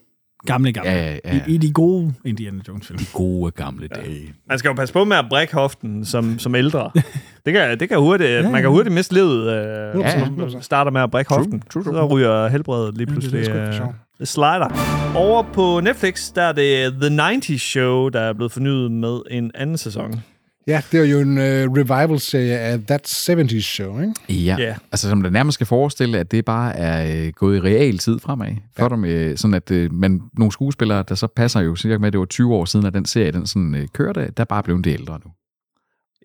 gamle, 0.47 0.73
gamle. 0.73 0.91
Ja, 0.91 1.11
ja, 1.13 1.19
ja. 1.25 1.41
I, 1.47 1.55
I 1.55 1.57
de 1.57 1.73
gode 1.73 2.15
Indiana 2.25 2.61
Jones-film. 2.69 2.99
Gode 3.13 3.51
gamle 3.51 3.89
dage. 3.89 4.35
Man 4.49 4.59
skal 4.59 4.69
jo 4.69 4.75
passe 4.75 4.93
på 4.93 5.05
med 5.05 5.17
at 5.17 5.25
brække 5.29 5.55
hoften 5.55 6.05
som, 6.05 6.39
som 6.39 6.55
ældre. 6.55 6.91
Det 7.47 7.55
kan, 7.55 7.81
det 7.81 7.89
kan 7.89 7.99
hurtigt, 7.99 8.31
ja, 8.31 8.51
man 8.51 8.61
kan 8.63 8.71
hurtigt 8.71 8.95
miste 8.95 9.15
livet, 9.15 9.41
øh, 9.43 10.01
Ja, 10.01 10.31
man 10.31 10.63
starter 10.63 10.91
med 10.91 11.01
at 11.01 11.11
brække 11.11 11.35
hoften. 11.35 11.63
true, 11.71 11.85
true. 11.85 11.95
Så 11.95 12.07
ryger 12.07 12.49
helbredet 12.49 12.97
lige 12.97 13.07
pludselig. 13.07 13.45
sgu 13.45 13.53
ikke 13.55 13.63
for 13.63 13.69
øh, 13.69 13.75
sjov. 13.77 13.87
det 13.87 13.95
slider. 14.25 14.69
Over 15.17 15.43
på 15.43 15.81
Netflix, 15.81 16.33
der 16.33 16.43
er 16.43 16.53
det 16.53 16.93
The 17.01 17.29
90's 17.31 17.59
Show, 17.59 18.09
der 18.09 18.21
er 18.21 18.33
blevet 18.33 18.53
fornyet 18.53 18.93
med 18.93 19.21
en 19.31 19.51
anden 19.55 19.79
sæson. 19.79 20.21
Ja, 20.67 20.83
det 20.93 21.01
er 21.01 21.05
jo 21.05 21.21
en 21.21 21.39
uh, 21.39 21.45
revival-serie 21.77 22.59
af 22.59 22.79
That 22.89 23.07
70's 23.07 23.61
Show, 23.61 24.01
ikke? 24.01 24.13
Ja, 24.29 24.57
Ja. 24.59 24.75
altså 24.93 25.09
som 25.09 25.23
det 25.23 25.33
nærmest 25.33 25.55
skal 25.55 25.67
forestille, 25.67 26.19
at 26.19 26.31
det 26.31 26.45
bare 26.45 26.77
er 26.77 27.27
øh, 27.27 27.33
gået 27.33 27.57
i 27.57 27.61
real 27.61 27.99
tid 27.99 28.19
fremad. 28.19 28.49
For 28.77 28.83
ja. 28.83 28.89
dem, 28.89 29.05
øh, 29.05 29.37
sådan 29.37 29.55
at 29.55 29.71
øh, 29.71 29.93
man, 29.93 30.21
nogle 30.39 30.53
skuespillere, 30.53 31.05
der 31.09 31.15
så 31.15 31.27
passer 31.27 31.61
jo 31.61 31.77
cirka 31.77 31.99
med, 31.99 32.07
at 32.07 32.13
det 32.13 32.19
var 32.21 32.27
20 32.27 32.55
år 32.55 32.65
siden, 32.65 32.87
at 32.87 32.95
den 32.95 33.05
serie 33.07 33.33
den 33.33 33.47
sådan, 33.47 33.75
øh, 33.75 33.89
kørte, 33.95 34.21
der 34.21 34.41
er 34.41 34.45
bare 34.45 34.63
blevet 34.63 34.85
det 34.85 34.93
ældre 34.93 35.21
nu. 35.25 35.31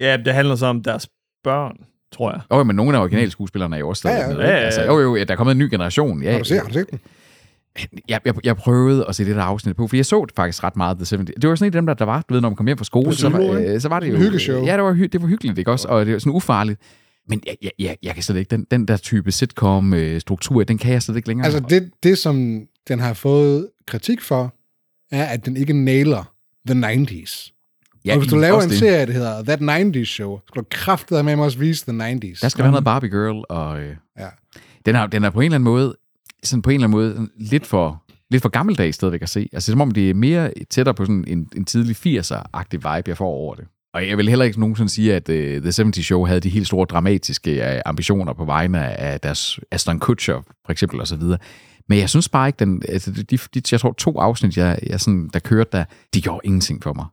Ja, 0.01 0.17
det 0.25 0.33
handler 0.33 0.55
så 0.55 0.65
om 0.65 0.83
deres 0.83 1.07
børn, 1.43 1.75
tror 2.13 2.31
jeg. 2.31 2.41
Og 2.49 2.67
men 2.67 2.75
nogle 2.75 2.97
af 2.97 3.01
originalskuespillerne 3.01 3.75
er 3.75 3.79
jo 3.79 3.89
også 3.89 3.99
stadig 3.99 4.17
Ja, 4.17 4.29
ja. 4.29 4.35
med. 4.35 4.43
Ja, 4.43 4.49
ja, 4.49 4.57
ja. 4.57 4.63
Altså, 4.65 4.83
jo, 4.83 4.99
jo, 4.99 5.15
ja, 5.15 5.23
der 5.23 5.31
er 5.33 5.37
kommet 5.37 5.51
en 5.51 5.57
ny 5.59 5.69
generation. 5.71 6.23
Ja, 6.23 6.31
Har 6.31 6.39
du 6.39 6.43
set, 6.45 6.57
har 6.57 6.67
du 6.67 6.73
set 6.73 6.91
den? 6.91 6.99
Jeg, 8.09 8.19
jeg, 8.25 8.33
jeg 8.43 8.55
prøvede 8.55 9.05
at 9.09 9.15
se 9.15 9.25
det 9.25 9.35
der 9.35 9.41
afsnit 9.43 9.75
på, 9.75 9.87
for 9.87 9.95
jeg 9.95 10.05
så 10.05 10.25
det 10.25 10.35
faktisk 10.35 10.63
ret 10.63 10.75
meget, 10.75 10.97
The 10.97 11.17
70. 11.17 11.35
Det 11.41 11.49
var 11.49 11.55
sådan 11.55 11.65
en 11.65 11.67
af 11.75 11.81
dem, 11.81 11.85
der, 11.85 11.93
der 11.93 12.05
var, 12.05 12.25
du 12.29 12.33
ved, 12.33 12.41
når 12.41 12.49
man 12.49 12.55
kom 12.55 12.65
hjem 12.65 12.77
fra 12.77 12.85
skole, 12.85 13.15
så, 13.15 13.29
øh, 13.29 13.81
så 13.81 13.89
var 13.89 13.99
det 13.99 14.09
jo... 14.11 14.17
Hyggeshow. 14.17 14.65
Ja, 14.65 14.75
det 14.75 14.83
var, 14.83 14.93
hy, 14.93 15.03
det 15.03 15.21
var 15.21 15.27
hyggeligt, 15.27 15.57
ikke 15.57 15.71
også? 15.71 15.87
Og 15.87 16.05
det 16.05 16.13
var 16.13 16.19
sådan 16.19 16.33
ufarligt. 16.33 16.79
Men 17.27 17.41
jeg, 17.45 17.55
jeg, 17.61 17.71
jeg, 17.79 17.97
jeg 18.03 18.13
kan 18.13 18.23
slet 18.23 18.37
ikke, 18.37 18.49
den, 18.49 18.65
den 18.71 18.87
der 18.87 18.97
type 18.97 19.31
sitcom-struktur, 19.31 20.63
den 20.63 20.77
kan 20.77 20.93
jeg 20.93 21.01
slet 21.01 21.15
ikke 21.15 21.27
længere. 21.27 21.45
Altså, 21.45 21.59
det, 21.69 21.91
det, 22.03 22.17
som 22.17 22.61
den 22.87 22.99
har 22.99 23.13
fået 23.13 23.67
kritik 23.87 24.21
for, 24.21 24.53
er, 25.11 25.23
at 25.25 25.45
den 25.45 25.57
ikke 25.57 25.73
nailer 25.73 26.33
the 26.69 26.93
90s. 26.93 27.51
ja, 28.05 28.13
og 28.13 28.19
hvis 28.19 28.29
du 28.31 28.37
laver 28.37 28.61
en 28.61 28.69
det. 28.69 28.77
serie, 28.79 29.05
der 29.05 29.13
hedder 29.13 29.43
That 29.43 29.61
90s 29.95 30.03
Show, 30.05 30.39
skal 30.47 30.61
du 30.61 30.67
kraftedeme 30.71 31.35
med 31.35 31.45
også 31.45 31.59
vise 31.59 31.85
the 31.91 32.11
90s. 32.13 32.39
Der 32.41 32.49
skal 32.49 32.63
være 32.63 32.71
noget 32.71 32.85
Barbie 32.85 33.09
Girl, 33.09 33.43
og 33.49 33.79
øh, 33.81 33.95
Ja. 34.19 34.27
den, 34.85 34.95
er, 34.95 35.07
den 35.07 35.23
er 35.23 35.29
på 35.29 35.39
en 35.39 35.45
eller 35.45 35.55
anden 35.55 35.63
måde, 35.63 35.95
sådan 36.43 36.61
på 36.61 36.69
en 36.69 36.73
eller 36.73 36.87
anden 36.87 37.17
måde, 37.17 37.29
lidt 37.37 37.65
for, 37.65 38.03
lidt 38.29 38.41
for 38.41 38.49
gammeldags 38.49 38.95
stadigvæk 38.95 39.21
at 39.21 39.29
se. 39.29 39.49
Altså, 39.53 39.71
det 39.71 39.73
er 39.73 39.75
som 39.75 39.81
om 39.81 39.91
det 39.91 40.09
er 40.09 40.13
mere 40.13 40.51
tættere 40.69 40.95
på 40.95 41.05
sådan 41.05 41.25
en, 41.27 41.49
en 41.55 41.65
tidlig 41.65 41.95
80'er-agtig 41.95 42.73
vibe, 42.73 43.03
jeg 43.09 43.17
får 43.17 43.27
over 43.27 43.55
det. 43.55 43.65
Og 43.93 44.07
jeg 44.07 44.17
vil 44.17 44.29
heller 44.29 44.45
ikke 44.45 44.59
nogensinde 44.59 44.89
sige, 44.89 45.15
at 45.15 45.29
uh, 45.29 45.35
The 45.35 45.61
70 45.61 46.05
Show 46.05 46.25
havde 46.25 46.39
de 46.39 46.49
helt 46.49 46.67
store 46.67 46.85
dramatiske 46.85 47.61
uh, 47.61 47.79
ambitioner 47.85 48.33
på 48.33 48.45
vegne 48.45 48.97
af 48.97 49.19
deres 49.19 49.59
Aston 49.71 49.99
Kutcher, 49.99 50.41
for 50.65 50.71
eksempel, 50.71 50.99
og 50.99 51.07
så 51.07 51.15
videre. 51.15 51.37
Men 51.89 51.99
jeg 51.99 52.09
synes 52.09 52.29
bare 52.29 52.49
ikke, 52.49 52.57
den, 52.57 52.83
altså, 52.89 53.11
de, 53.11 53.37
de, 53.37 53.61
jeg 53.71 53.79
tror, 53.79 53.93
to 53.93 54.19
afsnit, 54.19 54.57
jeg, 54.57 54.79
jeg 54.87 54.99
sådan, 54.99 55.29
der 55.33 55.39
kørte 55.39 55.69
der, 55.71 55.83
de 56.13 56.21
gjorde 56.21 56.41
ingenting 56.43 56.83
for 56.83 56.93
mig. 56.93 57.05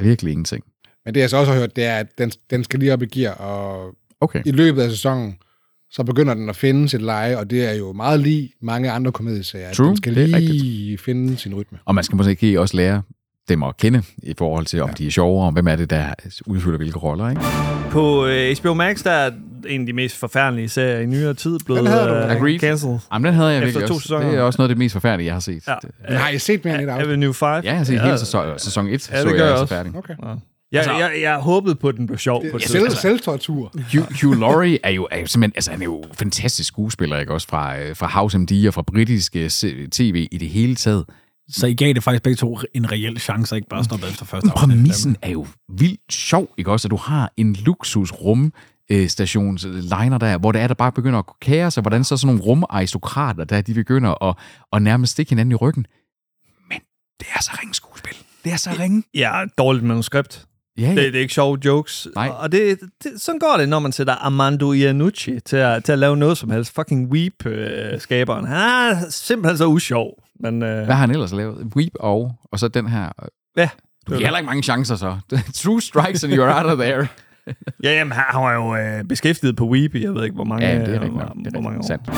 Virkelig 0.00 0.32
ingenting. 0.32 0.64
Men 1.04 1.14
det 1.14 1.20
jeg 1.20 1.30
så 1.30 1.36
også 1.36 1.52
har 1.52 1.58
hørt, 1.58 1.76
det 1.76 1.84
er, 1.84 1.96
at 1.96 2.18
den, 2.18 2.32
den 2.50 2.64
skal 2.64 2.80
lige 2.80 2.92
op 2.92 3.02
i 3.02 3.06
gear, 3.06 3.34
og 3.34 3.94
Okay. 4.22 4.42
i 4.46 4.50
løbet 4.50 4.82
af 4.82 4.90
sæsonen, 4.90 5.36
så 5.92 6.02
begynder 6.04 6.34
den 6.34 6.48
at 6.48 6.56
finde 6.56 6.88
sit 6.88 7.02
leje, 7.02 7.38
og 7.38 7.50
det 7.50 7.70
er 7.70 7.74
jo 7.74 7.92
meget 7.92 8.20
lige 8.20 8.52
mange 8.62 8.90
andre 8.90 9.12
komedieserier. 9.12 9.68
at 9.68 9.76
True, 9.76 9.88
Den 9.88 9.96
skal 9.96 10.14
det 10.14 10.34
er 10.34 10.38
lige 10.38 10.98
finde 10.98 11.36
sin 11.36 11.54
rytme. 11.54 11.78
Og 11.84 11.94
man 11.94 12.04
skal 12.04 12.16
måske 12.16 12.60
også 12.60 12.76
lære 12.76 13.02
dem 13.48 13.62
at 13.62 13.76
kende 13.76 14.02
i 14.22 14.34
forhold 14.38 14.66
til, 14.66 14.82
om 14.82 14.88
Ja. 14.88 14.94
de 14.98 15.06
er 15.06 15.10
sjovere, 15.10 15.46
og 15.46 15.52
hvem 15.52 15.68
er 15.68 15.76
det, 15.76 15.90
der 15.90 16.06
udfylder 16.46 16.76
hvilke 16.76 16.98
roller, 16.98 17.30
ikke? 17.30 17.42
På 17.90 18.26
øh, 18.26 18.56
HBO 18.62 18.74
Max, 18.74 19.02
der 19.04 19.10
er 19.10 19.30
en 19.68 19.80
af 19.80 19.86
de 19.86 19.92
mest 19.92 20.16
forfærdelige 20.16 20.68
serier 20.68 20.98
i 21.00 21.06
nyere 21.06 21.34
tid 21.34 21.58
blevet 21.64 21.78
Den 21.82 21.90
havde 21.90 22.08
du. 22.38 22.46
øh, 22.46 22.58
cancelled. 22.60 22.98
Jamen, 23.12 23.26
den 23.26 23.34
havde 23.34 23.48
jeg 23.50 23.56
Efter 23.58 23.66
virkelig 23.66 23.88
to 23.88 23.94
også. 23.94 24.02
sæsoner. 24.02 24.28
Det 24.30 24.38
er 24.38 24.42
også 24.42 24.56
noget 24.58 24.68
af 24.68 24.74
det 24.74 24.78
mest 24.78 24.92
forfærdelige, 24.92 25.26
jeg 25.26 25.34
har 25.34 25.40
set. 25.40 25.62
Ja. 25.68 25.72
Ja, 25.72 25.88
Men 26.08 26.18
har 26.18 26.28
I 26.28 26.38
set 26.38 26.64
mere 26.64 26.74
end 26.74 26.82
et 26.82 26.88
afsnit? 26.88 27.08
Avenue 27.08 27.34
5. 27.34 27.48
ja 27.48 27.60
jeg 27.64 27.76
har 27.76 27.84
set 27.84 28.00
hele 28.00 28.18
sæson, 28.18 28.58
sæson 28.58 28.86
1, 28.88 28.90
Ja, 29.12 29.20
så 29.22 29.28
det 29.28 29.36
gør 29.36 29.44
jeg 29.44 29.48
jeg 29.50 29.56
så 29.58 29.62
også. 29.62 29.74
færdig. 29.74 29.96
Okay. 29.96 30.14
Jeg, 30.72 30.78
Altså- 30.80 30.92
jeg, 30.96 31.20
jeg 31.20 31.36
håbede 31.38 31.74
på, 31.74 31.88
at 31.88 31.94
den 31.96 32.06
blev 32.06 32.18
sjov 32.18 32.42
på 32.50 32.56
et 32.56 32.62
Selv, 32.62 32.72
tidspunkt. 32.72 33.00
selvtortur. 33.02 33.72
Hugh, 33.92 34.06
Hugh 34.22 34.40
Laurie 34.40 34.78
er 34.84 34.90
jo, 34.90 35.08
er 35.10 35.20
jo 35.20 35.26
simpelthen, 35.26 35.52
altså 35.56 35.70
han 35.70 35.80
er 35.80 35.84
jo 35.84 36.04
fantastisk 36.12 36.68
skuespiller, 36.68 37.18
ikke 37.18 37.32
også 37.32 37.48
fra, 37.48 37.78
øh, 37.78 37.96
fra 37.96 38.06
House 38.08 38.38
MD 38.38 38.66
og 38.68 38.74
fra 38.74 38.82
britiske 38.82 39.48
tv 39.92 40.28
i 40.32 40.38
det 40.38 40.48
hele 40.48 40.74
taget. 40.74 41.04
Så 41.48 41.66
I 41.66 41.74
gav 41.74 41.92
det 41.92 42.02
faktisk 42.02 42.22
begge 42.22 42.36
to 42.36 42.58
en 42.74 42.92
reel 42.92 43.20
chance, 43.20 43.56
ikke 43.56 43.68
bare 43.68 43.84
stoppet 43.84 44.08
efter 44.10 44.24
første 44.24 44.46
Men 44.46 44.52
præmissen 44.56 45.16
er 45.22 45.30
jo 45.30 45.46
vildt 45.72 46.12
sjov, 46.12 46.48
ikke 46.58 46.70
også? 46.72 46.86
At 46.88 46.90
du 46.90 46.96
har 46.96 47.32
en 47.36 47.52
luksus 47.54 48.12
rum 48.12 48.52
stations 49.08 49.64
liner 49.64 50.18
der, 50.18 50.38
hvor 50.38 50.52
det 50.52 50.60
er, 50.60 50.66
der 50.66 50.74
bare 50.74 50.92
begynder 50.92 51.18
at 51.18 51.24
kaos, 51.42 51.76
og 51.76 51.82
hvordan 51.82 52.04
så 52.04 52.16
sådan 52.16 52.26
nogle 52.34 52.42
rumaristokrater, 52.42 53.44
der 53.44 53.60
de 53.60 53.74
begynder 53.74 54.24
at, 54.28 54.36
at 54.72 54.82
nærmest 54.82 55.12
stikke 55.12 55.30
hinanden 55.30 55.52
i 55.52 55.54
ryggen. 55.54 55.86
Men 56.68 56.78
det 57.20 57.26
er 57.34 57.42
så 57.42 57.50
ringe 57.60 57.74
skuespil. 57.74 58.14
Det 58.44 58.52
er 58.52 58.56
så 58.56 58.70
ringe. 58.78 59.02
Ja, 59.14 59.44
dårligt 59.58 59.84
manuskript. 59.84 60.46
Ja, 60.78 60.88
Det, 60.88 60.96
det 60.96 61.14
er 61.16 61.20
ikke 61.20 61.34
sjove 61.34 61.58
jokes. 61.64 62.08
Nej. 62.14 62.28
Og 62.28 62.52
det, 62.52 62.78
det, 63.04 63.12
sådan 63.22 63.38
går 63.38 63.56
det, 63.58 63.68
når 63.68 63.78
man 63.78 63.92
sætter 63.92 64.12
Armando 64.14 64.72
Iannucci 64.72 65.40
til 65.40 65.56
at, 65.56 65.84
til 65.84 65.92
at 65.92 65.98
lave 65.98 66.16
noget 66.16 66.38
som 66.38 66.50
helst. 66.50 66.74
Fucking 66.74 67.08
Weep-skaberen. 67.12 68.46
Han 68.46 68.56
er 68.56 68.96
simpelthen 69.10 69.58
så 69.58 69.66
usjov. 69.66 70.10
Men, 70.40 70.62
øh, 70.62 70.84
Hvad 70.84 70.94
har 70.94 71.00
han 71.00 71.10
ellers 71.10 71.32
lavet? 71.32 71.66
Weep 71.76 71.92
og, 72.00 72.32
og 72.52 72.58
så 72.58 72.68
den 72.68 72.88
her. 72.88 73.08
ja, 73.56 73.68
Du 74.08 74.12
giver 74.12 74.26
heller 74.26 74.38
ikke 74.38 74.46
mange 74.46 74.62
chancer 74.62 74.96
så. 74.96 75.16
True 75.62 75.80
strikes 75.82 76.24
and 76.24 76.32
you're 76.32 76.62
out 76.62 76.66
of 76.66 76.78
there. 76.78 77.06
ja 77.84 77.92
jamen, 77.98 78.12
han 78.12 78.42
var 78.42 78.52
jo 78.54 78.76
øh, 78.76 79.04
beskæftiget 79.04 79.56
på 79.56 79.64
Weep. 79.68 79.94
i 79.94 80.02
Jeg 80.04 80.14
ved 80.14 80.24
ikke, 80.24 80.34
hvor 80.34 80.44
mange, 80.44 80.66
Ja, 80.66 80.74
det 80.78 80.82
er 80.82 80.86
øh, 80.88 80.92
rigtigt 80.92 81.12
hvor. 81.12 81.22
Det 81.38 81.46
er 81.46 81.50
hvor 81.50 81.60
mange 81.60 81.78
år. 81.78 81.86
Sandt. 81.86 82.10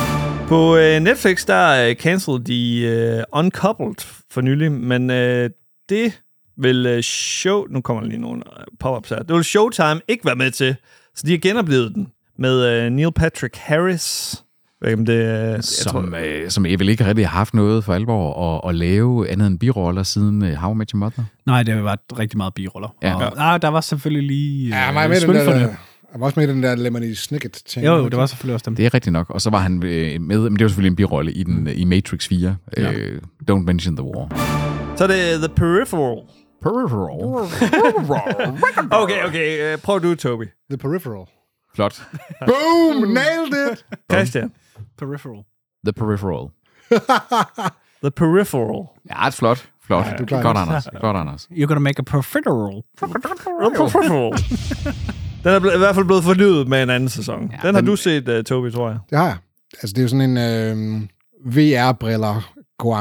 På 0.47 0.77
øh, 0.77 0.99
Netflix, 0.99 1.45
der 1.45 1.89
øh, 1.89 1.95
cancellede 1.95 2.43
de 2.43 2.81
øh, 2.81 3.23
Uncoupled 3.33 4.07
for 4.31 4.41
nylig, 4.41 4.71
men 4.71 5.09
øh, 5.09 5.49
det 5.89 6.21
vil 6.57 6.85
øh, 6.85 7.03
show... 7.03 7.65
Nu 7.69 7.81
kommer 7.81 8.03
der 8.03 8.09
lige 8.09 8.21
nogle 8.21 8.41
øh, 8.59 8.65
pop-ups 8.79 9.09
her. 9.09 9.19
Det 9.19 9.35
vil 9.35 9.43
Showtime 9.43 10.01
ikke 10.07 10.25
være 10.25 10.35
med 10.35 10.51
til, 10.51 10.75
så 11.15 11.23
de 11.27 11.31
har 11.31 11.37
genoplevet 11.37 11.95
den 11.95 12.07
med 12.39 12.65
øh, 12.65 12.89
Neil 12.91 13.11
Patrick 13.11 13.55
Harris. 13.57 14.35
Jeg 14.81 14.87
ved 14.87 14.91
ikke, 14.91 14.99
om 14.99 15.05
det, 15.05 15.23
jeg 15.53 15.63
Som, 15.63 16.15
øh, 16.15 16.49
som 16.49 16.65
jeg 16.65 16.79
vel 16.79 16.89
ikke 16.89 17.05
rigtig 17.05 17.27
har 17.27 17.37
haft 17.37 17.53
noget 17.53 17.83
for 17.83 17.93
alvor 17.93 18.55
at, 18.55 18.69
at 18.69 18.75
lave 18.75 19.29
andet 19.29 19.47
end 19.47 19.59
biroller 19.59 20.03
siden 20.03 20.43
øh, 20.43 20.53
How 20.53 20.73
I 20.73 20.77
Met 20.77 20.89
Your 20.89 20.99
Mother. 20.99 21.23
Nej, 21.45 21.63
det 21.63 21.73
har 21.73 21.81
været 21.81 21.99
rigtig 22.19 22.37
meget 22.37 22.53
biroller. 22.53 22.95
Ja. 23.03 23.15
Og, 23.15 23.35
nej, 23.35 23.57
der 23.57 23.67
var 23.67 23.81
selvfølgelig 23.81 24.27
lige... 24.27 24.69
Ja, 24.69 24.91
var 24.91 25.07
med 25.07 25.21
den 25.21 25.29
der, 25.35 25.75
han 26.15 26.21
var 26.21 26.25
også 26.25 26.39
med 26.39 26.47
i 26.47 26.51
den 26.51 26.63
der 26.63 26.75
Lemony 26.75 27.13
Snicket-ting. 27.13 27.85
Jo, 27.85 27.95
jo, 27.95 28.09
det 28.09 28.17
var 28.17 28.25
selvfølgelig 28.25 28.53
også 28.53 28.63
dem. 28.65 28.75
Det 28.75 28.85
er 28.85 28.93
rigtigt 28.93 29.13
nok. 29.13 29.29
Og 29.29 29.41
så 29.41 29.49
var 29.49 29.57
han 29.59 29.83
øh, 29.83 30.21
med, 30.21 30.39
men 30.39 30.53
det 30.53 30.61
var 30.61 30.67
selvfølgelig 30.67 30.89
en 30.89 30.95
birolle 30.95 31.31
i, 31.31 31.43
den, 31.43 31.67
i 31.67 31.83
Matrix 31.83 32.27
4. 32.27 32.55
Ja. 32.77 32.91
Øh, 32.91 33.21
Don't 33.51 33.63
Mention 33.63 33.95
the 33.95 34.05
War. 34.05 34.27
Så 34.97 35.03
er 35.03 35.07
det 35.07 35.39
The 35.39 35.49
Peripheral. 35.55 36.17
Peripheral. 36.65 37.47
Okay, 38.91 39.23
okay. 39.27 39.73
Øh, 39.73 39.77
prøv 39.77 39.99
du, 40.03 40.15
Toby. 40.15 40.43
The 40.69 40.77
Peripheral. 40.77 41.25
Flot. 41.75 42.03
Boom! 42.49 42.95
Nailed 43.07 43.71
it! 43.71 43.85
Christian. 44.11 44.51
Peripheral. 44.97 45.43
The 45.85 45.93
Peripheral. 45.93 46.49
The 48.03 48.11
Peripheral. 48.11 48.87
Ja, 49.09 49.15
det 49.19 49.27
er 49.27 49.31
flot. 49.31 49.69
Flot. 49.85 50.05
Ja, 50.05 50.15
du 50.17 50.25
klarer 50.25 50.43
Godt, 50.43 50.55
det. 50.55 50.61
Anders. 50.61 50.87
Godt, 51.01 51.17
Anders. 51.17 51.47
You're 51.51 51.65
gonna 51.65 51.79
make 51.79 51.99
a 51.99 52.03
peripheral. 52.03 52.83
The 52.97 53.07
Peripheral. 53.07 54.31
Den 55.43 55.53
er 55.53 55.59
ble- 55.59 55.75
i 55.75 55.77
hvert 55.77 55.95
fald 55.95 56.05
blevet 56.05 56.23
fornyet 56.23 56.67
med 56.67 56.83
en 56.83 56.89
anden 56.89 57.09
sæson. 57.09 57.51
Ja, 57.51 57.67
den 57.67 57.75
har 57.75 57.81
du 57.81 57.95
set, 57.95 58.29
uh, 58.37 58.43
Toby, 58.43 58.71
tror 58.71 58.89
jeg. 58.89 58.99
Det 59.09 59.17
har 59.17 59.25
jeg. 59.25 59.37
Altså, 59.81 59.93
det 59.93 59.97
er 59.97 60.01
jo 60.01 60.07
sådan 60.07 60.29
en 60.29 60.37
øh, 60.37 61.01
VR-briller, 61.55 62.51
gå 62.77 62.91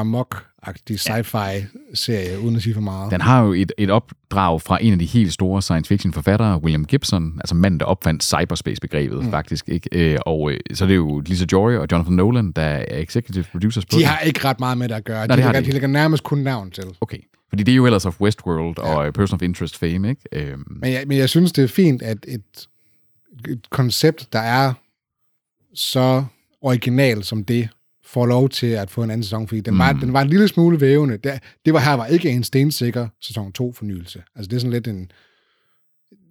amok-agtig 0.64 1.00
sci-fi-serie, 1.00 2.40
uden 2.40 2.56
at 2.56 2.62
sige 2.62 2.74
for 2.74 2.80
meget. 2.80 3.10
Den 3.10 3.20
har 3.20 3.42
jo 3.42 3.52
et, 3.52 3.72
et 3.78 3.90
opdrag 3.90 4.62
fra 4.62 4.78
en 4.80 4.92
af 4.92 4.98
de 4.98 5.04
helt 5.04 5.32
store 5.32 5.62
science 5.62 5.88
fiction 5.88 6.12
forfattere, 6.12 6.62
William 6.62 6.84
Gibson, 6.84 7.32
altså 7.40 7.54
manden, 7.54 7.80
der 7.80 7.86
opfandt 7.86 8.24
cyberspace-begrebet 8.24 9.24
mm. 9.24 9.30
faktisk. 9.30 9.68
Ikke? 9.68 9.88
Øh, 9.92 10.18
og 10.26 10.52
øh, 10.52 10.58
så 10.74 10.84
er 10.84 10.88
det 10.88 10.96
jo 10.96 11.20
Lisa 11.20 11.46
Joy 11.52 11.74
og 11.74 11.86
Jonathan 11.92 12.14
Nolan, 12.14 12.52
der 12.52 12.62
er 12.62 12.98
executive 12.98 13.44
producers 13.52 13.84
på 13.86 13.98
De 13.98 14.04
har 14.04 14.20
ikke 14.20 14.44
ret 14.44 14.60
meget 14.60 14.78
med 14.78 14.88
det 14.88 14.94
at 14.94 15.04
gøre. 15.04 15.26
det 15.26 15.36
de, 15.36 15.42
har 15.42 15.52
lægger, 15.52 15.60
de 15.60 15.66
de 15.66 15.72
lægger 15.72 15.88
nærmest 15.88 16.22
kun 16.22 16.38
navn 16.38 16.70
til. 16.70 16.84
Okay. 17.00 17.18
Fordi 17.48 17.62
det 17.62 17.72
er 17.72 17.76
jo 17.76 17.86
ellers 17.86 18.06
of 18.06 18.20
Westworld 18.20 18.78
og 18.78 19.06
øh, 19.06 19.12
Person 19.12 19.34
of 19.34 19.42
Interest 19.42 19.78
fame, 19.78 20.08
ikke? 20.08 20.22
Øhm, 20.32 20.64
Men 20.80 20.92
jeg, 20.92 21.04
men 21.06 21.18
jeg 21.18 21.28
synes, 21.28 21.52
det 21.52 21.64
er 21.64 21.68
fint, 21.68 22.02
at 22.02 22.18
et, 22.28 22.68
et 23.48 23.70
koncept, 23.70 24.32
der 24.32 24.38
er 24.38 24.72
så 25.74 26.24
original 26.60 27.24
som 27.24 27.44
det, 27.44 27.68
får 28.14 28.26
lov 28.26 28.48
til 28.48 28.66
at 28.66 28.90
få 28.90 29.02
en 29.02 29.10
anden 29.10 29.22
sæson, 29.22 29.48
fordi 29.48 29.60
den 29.60 29.78
var, 29.78 29.92
mm. 29.92 30.00
den 30.00 30.12
var 30.12 30.22
en 30.22 30.28
lille 30.28 30.48
smule 30.48 30.80
vævende. 30.80 31.16
Det, 31.16 31.32
det 31.64 31.74
var 31.74 31.80
her 31.80 31.92
var 31.92 32.06
ikke 32.06 32.30
en 32.30 32.44
stensikker 32.44 33.08
sæson 33.20 33.52
2 33.52 33.72
fornyelse. 33.72 34.22
Altså 34.36 34.48
det 34.48 34.56
er 34.56 34.60
sådan 34.60 34.72
lidt 34.72 34.88
en... 34.88 35.10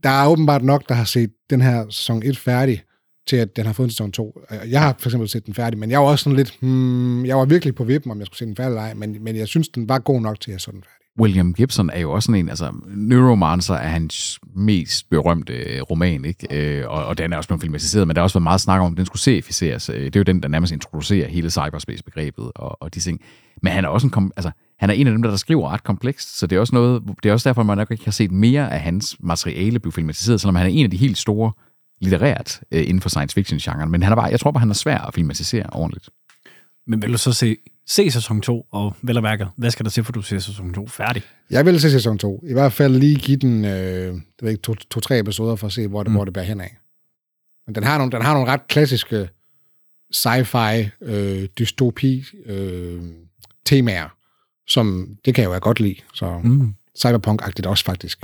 Der 0.04 0.10
er 0.10 0.28
åbenbart 0.28 0.64
nok, 0.64 0.90
der 0.90 0.96
har 0.96 1.04
set 1.04 1.32
den 1.50 1.62
her 1.62 1.86
sæson 1.90 2.24
1 2.24 2.38
færdig, 2.38 2.84
til 3.28 3.36
at 3.36 3.56
den 3.56 3.66
har 3.66 3.74
fået 3.74 3.88
en 3.88 3.92
sæson 3.92 4.12
2. 4.12 4.40
Jeg 4.70 4.82
har 4.82 4.96
for 5.00 5.10
eksempel 5.10 5.30
set 5.30 5.46
den 5.46 5.54
færdig, 5.54 5.80
men 5.80 5.92
jeg 5.92 6.00
var 6.00 6.06
også 6.06 6.24
sådan 6.24 6.38
lidt... 6.38 6.58
Hmm, 6.62 7.26
jeg 7.26 7.38
var 7.38 7.46
virkelig 7.46 7.76
på 7.76 7.84
vippen, 7.84 8.12
om 8.12 8.20
jeg 8.20 8.26
skulle 8.26 8.40
se 8.40 8.46
den 8.46 8.56
færdig 8.56 8.70
eller 8.70 8.82
ej, 8.82 8.94
men, 8.94 9.24
men 9.24 9.36
jeg 9.36 9.48
synes, 9.48 9.70
den 9.70 9.90
var 9.90 10.00
god 10.00 10.22
nok 10.22 10.40
til, 10.40 10.52
at 10.52 10.54
jeg 10.54 10.62
så 10.62 10.72
den 10.72 10.84
færdig. 10.84 11.03
William 11.20 11.53
Gibson 11.53 11.89
er 11.89 11.99
jo 11.99 12.11
også 12.11 12.26
sådan 12.26 12.39
en, 12.39 12.49
altså 12.49 12.72
Neuromancer 12.88 13.76
er 13.76 13.88
hans 13.88 14.39
mest 14.55 15.09
berømte 15.09 15.53
øh, 15.53 15.82
roman, 15.82 16.26
ikke? 16.26 16.47
Øh, 16.80 16.89
og, 16.89 17.05
og 17.05 17.18
den 17.18 17.34
er 17.34 17.38
også 17.38 17.47
blevet 17.47 17.61
filmatiseret, 17.61 18.07
men 18.07 18.16
der 18.16 18.22
har 18.22 18.24
også 18.24 18.34
været 18.34 18.43
meget 18.43 18.61
snak 18.61 18.82
om, 18.82 18.91
at 18.91 18.97
den 18.97 19.05
skulle 19.05 19.22
serificeres. 19.22 19.89
Øh, 19.89 20.05
Det 20.05 20.16
er 20.16 20.20
jo 20.20 20.24
den, 20.24 20.43
der 20.43 20.47
nærmest 20.49 20.74
introducerer 20.74 21.30
hele 21.30 21.49
cyberspace-begrebet 21.49 22.51
og, 22.55 22.82
og 22.82 22.95
de 22.95 22.99
ting. 22.99 23.22
Men 23.61 23.74
han 23.74 23.86
er 23.86 23.89
også 23.89 24.07
en, 24.07 24.11
kom, 24.11 24.32
altså, 24.38 24.51
han 24.80 24.89
er 24.89 24.93
en 24.93 25.07
af 25.07 25.11
dem, 25.14 25.22
der, 25.22 25.30
der 25.30 25.38
skriver 25.38 25.70
ret 25.70 25.84
komplekst, 25.84 26.39
så 26.39 26.47
det 26.47 26.55
er 26.55 26.59
også 26.59 26.76
noget, 26.76 27.03
det 27.24 27.30
er 27.30 27.34
også 27.34 27.49
derfor, 27.49 27.64
man 27.64 27.78
nok 27.78 27.91
ikke 27.91 28.05
har 28.05 28.11
set 28.11 28.32
mere 28.32 28.72
af 28.74 28.80
hans 28.80 29.16
materiale 29.20 29.80
blive 29.80 29.91
filmatiseret, 29.93 30.41
selvom 30.41 30.55
han 30.55 30.66
er 30.66 30.72
en 30.72 30.84
af 30.84 30.91
de 30.91 30.97
helt 30.97 31.18
store 31.18 31.51
litterært 32.01 32.61
øh, 32.72 32.82
inden 32.82 33.01
for 33.01 33.09
science 33.09 33.34
fiction-genren. 33.34 33.91
Men 33.91 34.03
han 34.03 34.11
er 34.11 34.16
bare, 34.16 34.26
jeg 34.26 34.39
tror 34.39 34.51
bare, 34.51 34.59
han 34.59 34.70
er 34.70 34.74
svær 34.74 34.97
at 34.97 35.14
filmatisere 35.14 35.66
ordentligt. 35.72 36.09
Men 36.88 37.01
vil 37.01 37.11
du 37.11 37.18
så 37.18 37.34
se, 37.34 37.55
se 37.88 38.12
sæson 38.12 38.42
2, 38.42 38.68
og 38.72 38.96
vel 39.02 39.18
og 39.18 39.24
mærke, 39.24 39.46
hvad 39.58 39.72
skal 39.72 39.84
der 39.84 39.90
til, 39.90 40.04
for 40.04 40.12
du 40.12 40.22
ser 40.22 40.40
sæson 40.40 40.74
2 40.74 40.88
færdig? 40.88 41.24
Jeg 41.50 41.66
vil 41.66 41.82
se 41.82 41.92
sæson 41.92 42.18
2. 42.18 42.44
I 42.48 42.54
hvert 42.54 42.74
fald 42.74 42.96
lige 42.96 43.16
give 43.16 43.38
den 43.38 43.66
øh, 43.66 44.14
det 44.14 44.24
ved 44.42 44.50
ikke, 44.50 44.62
to, 44.62 44.74
to-tre 44.74 45.20
episoder 45.20 45.56
for 45.56 45.68
at 45.68 45.74
se, 45.74 45.88
hvor 45.88 46.04
det, 46.04 46.12
mm. 46.12 46.16
hvor 46.16 46.26
det 46.26 46.34
bærer 46.34 46.46
henad. 46.46 46.68
Men 47.68 47.76
den 47.76 47.84
har 47.84 47.98
nogle, 47.98 48.12
den 48.12 48.22
har 48.22 48.34
nogle 48.34 48.52
ret 48.52 48.68
klassiske 48.68 49.30
sci-fi, 50.16 50.90
øh, 51.02 51.46
dystopi 51.60 52.26
øh, 52.46 53.02
temaer, 53.66 54.16
som 54.68 55.08
det 55.26 55.36
kan 55.36 55.42
jeg 55.42 55.54
jo 55.54 55.60
godt 55.62 55.80
lide. 55.80 55.96
Så 56.14 56.40
mm. 56.44 56.74
cyberpunk-agtigt 56.98 57.68
også 57.68 57.84
faktisk. 57.84 58.20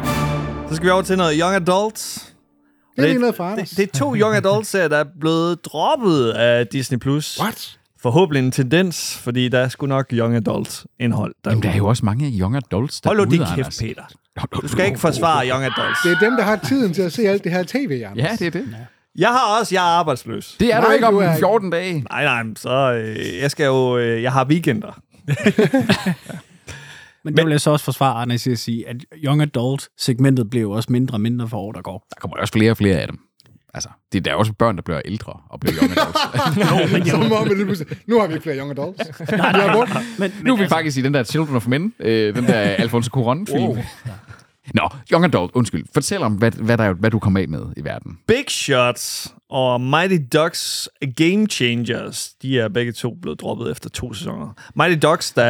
Så 0.70 0.76
skal 0.76 0.86
vi 0.86 0.90
over 0.90 1.02
til 1.02 1.18
noget 1.18 1.40
Young 1.40 1.56
Adult. 1.56 2.34
Det 2.96 3.04
er 3.04 3.08
lige 3.08 3.20
noget 3.20 3.60
det, 3.60 3.78
det 3.78 3.84
er 3.84 4.00
to 4.00 4.16
Young 4.16 4.36
Adult-serier, 4.36 4.88
der 4.88 4.98
er 4.98 5.06
blevet 5.20 5.66
droppet 5.66 6.30
af 6.30 6.68
Disney+. 6.68 7.00
Plus. 7.00 7.40
What? 7.42 7.79
Forhåbentlig 8.02 8.44
en 8.46 8.52
tendens, 8.52 9.18
fordi 9.18 9.50
der 9.50 9.60
er 9.60 9.70
sgu 9.70 9.86
nok 9.86 10.06
Young 10.14 10.36
Adult-indhold. 10.36 11.36
Jamen, 11.46 11.64
der 11.64 11.70
er 11.70 11.78
jo 11.78 11.88
også 11.88 12.06
mange 12.06 12.32
young 12.40 12.56
adults 12.56 13.02
derude, 13.02 13.18
Hold 13.18 13.28
nu 13.28 13.32
din 13.34 13.42
Anders. 13.42 13.56
kæft, 13.78 13.80
Peter. 13.80 14.04
Du 14.62 14.68
skal 14.68 14.86
ikke 14.86 15.00
forsvare 15.00 15.48
Young 15.50 15.64
Adults. 15.66 16.00
Det 16.04 16.12
er 16.12 16.20
dem, 16.20 16.36
der 16.38 16.44
har 16.44 16.56
tiden 16.56 16.94
til 16.94 17.02
at 17.02 17.14
se 17.14 17.22
alt 17.22 17.44
det 17.44 17.52
her 17.52 17.64
tv, 17.64 18.04
Anders. 18.06 18.18
Ja, 18.18 18.36
det 18.40 18.48
er 18.48 18.52
det. 18.52 18.76
Jeg 19.18 19.30
har 19.30 19.60
også, 19.60 19.76
jeg 19.76 19.82
er 19.82 20.00
arbejdsløs. 20.00 20.56
Det 20.60 20.74
er 20.74 20.80
Nej, 20.80 20.88
du 20.88 20.94
ikke 20.94 21.08
om 21.08 21.14
du 21.14 21.20
er 21.20 21.34
ikke. 21.34 21.40
14 21.40 21.70
dage. 21.70 22.06
Nej, 22.12 22.24
nej, 22.24 22.54
så 22.56 22.94
øh, 22.94 23.38
jeg 23.42 23.52
skal 23.52 23.66
jo, 23.66 23.98
øh, 23.98 24.24
jeg 24.24 24.32
har 24.32 24.46
weekender. 24.46 25.02
Men 27.24 27.38
der 27.38 27.44
vil 27.44 27.52
jeg 27.52 27.62
så 27.62 27.72
også 27.72 27.86
forsvare 27.86 28.22
Anders 28.22 28.48
at 28.48 28.60
sige, 28.60 28.90
at 28.90 28.96
Young 29.26 29.42
Adult-segmentet 29.42 30.50
bliver 30.50 30.62
jo 30.62 30.72
også 30.72 30.92
mindre 30.92 31.16
og 31.16 31.22
mindre 31.22 31.48
for 31.48 31.58
år, 31.58 31.72
der 31.72 31.82
går. 31.82 32.08
Der 32.10 32.16
kommer 32.22 32.38
også 32.38 32.54
flere 32.54 32.72
og 32.72 32.78
flere 32.78 32.98
af 32.98 33.08
dem. 33.08 33.18
Altså, 33.74 33.90
det 34.12 34.26
der 34.26 34.32
er 34.32 34.36
også 34.36 34.54
børn, 34.54 34.76
der 34.76 34.82
bliver 34.82 35.02
ældre 35.06 35.34
og 35.50 35.60
bliver 35.60 35.76
young 35.82 35.92
adults. 35.92 36.20
Som 37.12 37.32
om, 37.32 37.48
nu 38.06 38.20
har 38.20 38.28
vi 38.28 38.34
ikke 38.34 38.44
flere 38.44 38.58
young 38.58 38.72
adults. 38.72 39.02
Vi 39.32 39.36
har 39.36 39.74
brugt 39.74 40.20
Men, 40.20 40.32
nu 40.46 40.54
er 40.54 40.58
vi 40.58 40.68
faktisk 40.68 40.98
i 40.98 41.02
den 41.02 41.14
der 41.14 41.24
Children 41.24 41.56
of 41.56 41.68
Men, 41.68 41.94
øh, 42.00 42.36
den 42.36 42.44
der 42.44 42.60
Alfonso 42.84 43.10
Cuarón-film. 43.18 43.60
Wow. 43.60 43.78
Nå, 44.74 44.90
Young 45.12 45.26
Adult, 45.26 45.52
undskyld. 45.54 45.86
Fortæl 45.94 46.22
om, 46.22 46.34
hvad, 46.34 46.52
hvad, 46.52 46.78
der, 46.78 46.94
hvad 46.94 47.12
du 47.12 47.20
kom 47.20 47.38
af 47.38 47.48
med 47.48 47.62
i 47.78 47.84
verden. 47.84 48.18
Big 48.28 48.46
Shots 48.48 49.34
og 49.50 49.82
Mighty 49.82 50.18
Ducks 50.34 50.90
Game 51.16 51.48
Changers, 51.48 52.34
de 52.42 52.60
er 52.60 52.68
begge 52.68 52.92
to 52.92 53.14
blevet 53.22 53.42
droppet 53.42 53.72
efter 53.72 53.90
to 53.90 54.14
sæsoner. 54.14 54.54
Mighty 54.76 55.08
Ducks, 55.08 55.32
der 55.32 55.44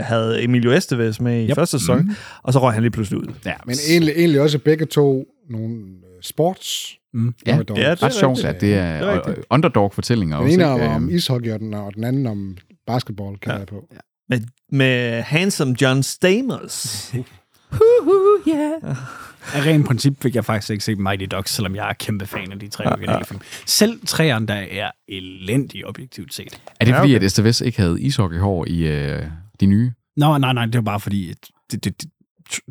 havde 0.00 0.42
Emilio 0.42 0.72
Estevez 0.72 1.20
med 1.20 1.42
i 1.42 1.48
yep. 1.48 1.54
første 1.54 1.78
sæson, 1.78 1.98
mm. 1.98 2.14
og 2.42 2.52
så 2.52 2.58
røg 2.58 2.72
han 2.72 2.82
lige 2.82 2.90
pludselig 2.90 3.20
ud. 3.20 3.34
Ja, 3.46 3.54
Men 3.66 3.76
egentlig, 3.90 4.14
egentlig 4.16 4.40
også 4.40 4.58
begge 4.58 4.86
to 4.86 5.26
nogle 5.50 5.76
øh, 5.76 6.22
sports. 6.22 6.99
Mm. 7.14 7.34
Ja, 7.46 7.58
adults. 7.58 7.82
ja, 7.82 7.90
det 7.90 8.02
ret 8.02 8.14
sjovt, 8.14 8.44
at 8.44 8.60
det 8.60 8.74
er, 8.74 9.00
Det 9.00 9.38
er 9.38 9.42
underdog-fortællinger 9.50 10.36
Den 10.36 10.44
også. 10.44 10.54
ene 10.54 10.64
er 10.64 10.74
ikke? 10.74 10.86
om 10.88 11.02
Øhm, 11.04 11.14
ishockey, 11.16 11.50
og 11.52 11.60
den, 11.60 11.74
og 11.74 11.94
den 11.94 12.04
anden 12.04 12.26
om 12.26 12.56
basketball, 12.86 13.38
kan 13.38 13.52
ja. 13.52 13.58
jeg 13.58 13.66
på. 13.66 13.88
Med, 14.28 14.40
med 14.72 15.22
Handsome 15.22 15.76
John 15.82 16.02
Stamos. 16.02 17.10
Af 19.54 19.66
ren 19.66 19.84
princip 19.84 20.22
fik 20.22 20.34
jeg 20.34 20.44
faktisk 20.44 20.70
ikke 20.70 20.84
set 20.84 20.98
Mighty 20.98 21.24
Ducks, 21.30 21.50
selvom 21.54 21.74
jeg 21.74 21.88
er 21.88 21.92
kæmpe 21.92 22.26
fan 22.26 22.52
af 22.52 22.58
de 22.58 22.68
tre 22.68 22.92
originale 22.92 23.24
film. 23.24 23.40
Selv 23.66 24.00
træerne, 24.06 24.46
der 24.46 24.54
er 24.54 24.90
elendige 25.08 25.86
objektivt 25.88 26.34
set. 26.34 26.60
Er 26.80 26.84
det 26.84 26.92
Ja, 26.92 27.00
fordi, 27.00 27.16
okay. 27.16 27.24
at 27.24 27.32
STVS 27.32 27.60
ikke 27.60 27.80
havde 27.80 28.02
ishockeyhår 28.02 28.64
i 28.68 28.86
øh, 28.86 29.22
de 29.60 29.66
nye? 29.66 29.92
Nå, 30.16 30.38
nej, 30.38 30.52
nej, 30.52 30.66
det 30.66 30.74
var 30.74 30.80
bare 30.80 31.00
fordi, 31.00 31.30
at 31.30 31.36
det, 31.72 31.84
det, 31.84 32.02
det, 32.02 32.10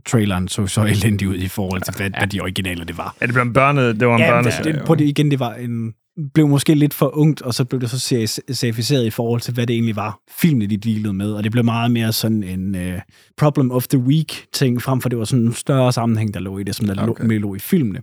traileren 0.08 0.48
så 0.48 0.68
så 0.68 0.82
elendig 0.84 1.28
ud 1.28 1.36
i 1.36 1.48
forhold 1.48 1.82
til, 1.82 1.94
hvad, 1.98 2.10
hvad 2.10 2.28
de 2.28 2.40
originale 2.42 2.86
det 2.86 2.98
var. 2.98 3.16
Ja, 3.22 3.26
det 3.26 3.34
blev 3.34 3.44
en 3.44 3.54
børne, 3.54 3.88
det 4.00 4.08
var 4.08 4.16
en 4.16 4.22
Ja, 4.22 4.32
børneserie. 4.32 4.74
det, 4.74 4.82
på 4.86 4.96
det 4.96 5.06
igen, 5.06 5.32
det 5.32 5.40
var 5.40 5.54
en 5.54 5.94
blev 6.34 6.48
måske 6.48 6.74
lidt 6.76 6.94
for 6.94 7.18
ungt, 7.18 7.42
og 7.42 7.54
så 7.54 7.66
blev 7.66 7.82
det 7.82 7.90
så 7.90 7.98
seri- 7.98 8.54
serificeret 8.54 9.06
i 9.06 9.10
forhold 9.10 9.42
til, 9.42 9.54
hvad 9.54 9.68
det 9.68 9.74
egentlig 9.74 9.96
var, 9.96 10.20
filmene 10.40 10.68
de 10.68 10.78
dealede 10.78 11.14
med, 11.14 11.32
og 11.32 11.44
det 11.44 11.52
blev 11.52 11.66
meget 11.66 11.92
mere 11.92 12.14
sådan 12.14 12.44
en 12.44 12.76
uh, 12.76 13.00
problem 13.38 13.72
of 13.72 13.88
the 13.88 14.00
week 14.00 14.46
ting, 14.54 14.82
frem 14.82 15.02
for 15.02 15.10
det 15.10 15.20
var 15.20 15.26
sådan 15.26 15.46
en 15.46 15.54
større 15.54 15.94
sammenhæng, 15.94 16.34
der 16.34 16.40
lå 16.40 16.58
i 16.58 16.64
det, 16.64 16.76
som 16.76 16.86
der 16.88 17.08
Okay. 17.10 17.24
lå, 17.28 17.34
lå 17.40 17.56
i 17.56 17.60
filmene, 17.60 18.02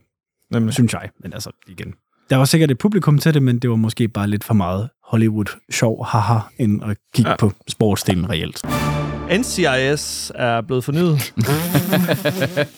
Nemlig. 0.53 0.74
synes 0.74 0.93
jeg. 0.93 1.11
Men 1.22 1.33
altså, 1.33 1.51
igen. 1.68 1.95
Der 2.31 2.37
var 2.37 2.45
sikkert 2.45 2.70
et 2.70 2.79
publikum 2.79 3.18
til 3.18 3.35
det, 3.35 3.43
men 3.43 3.59
det 3.59 3.70
var 3.70 3.77
måske 3.77 4.09
bare 4.09 4.29
lidt 4.29 4.45
for 4.45 4.55
meget 4.55 4.89
Hollywood-sjov, 5.09 6.07
haha, 6.07 6.39
end 6.59 6.85
at 6.85 6.97
kigge 7.14 7.29
Ja. 7.29 7.33
ja. 7.33 7.37
på 7.37 7.53
sportsdelen 7.68 8.31
reelt. 8.31 8.62
NCIS 9.31 10.33
er 10.35 10.61
blevet 10.61 10.85
fornyet. 10.85 11.35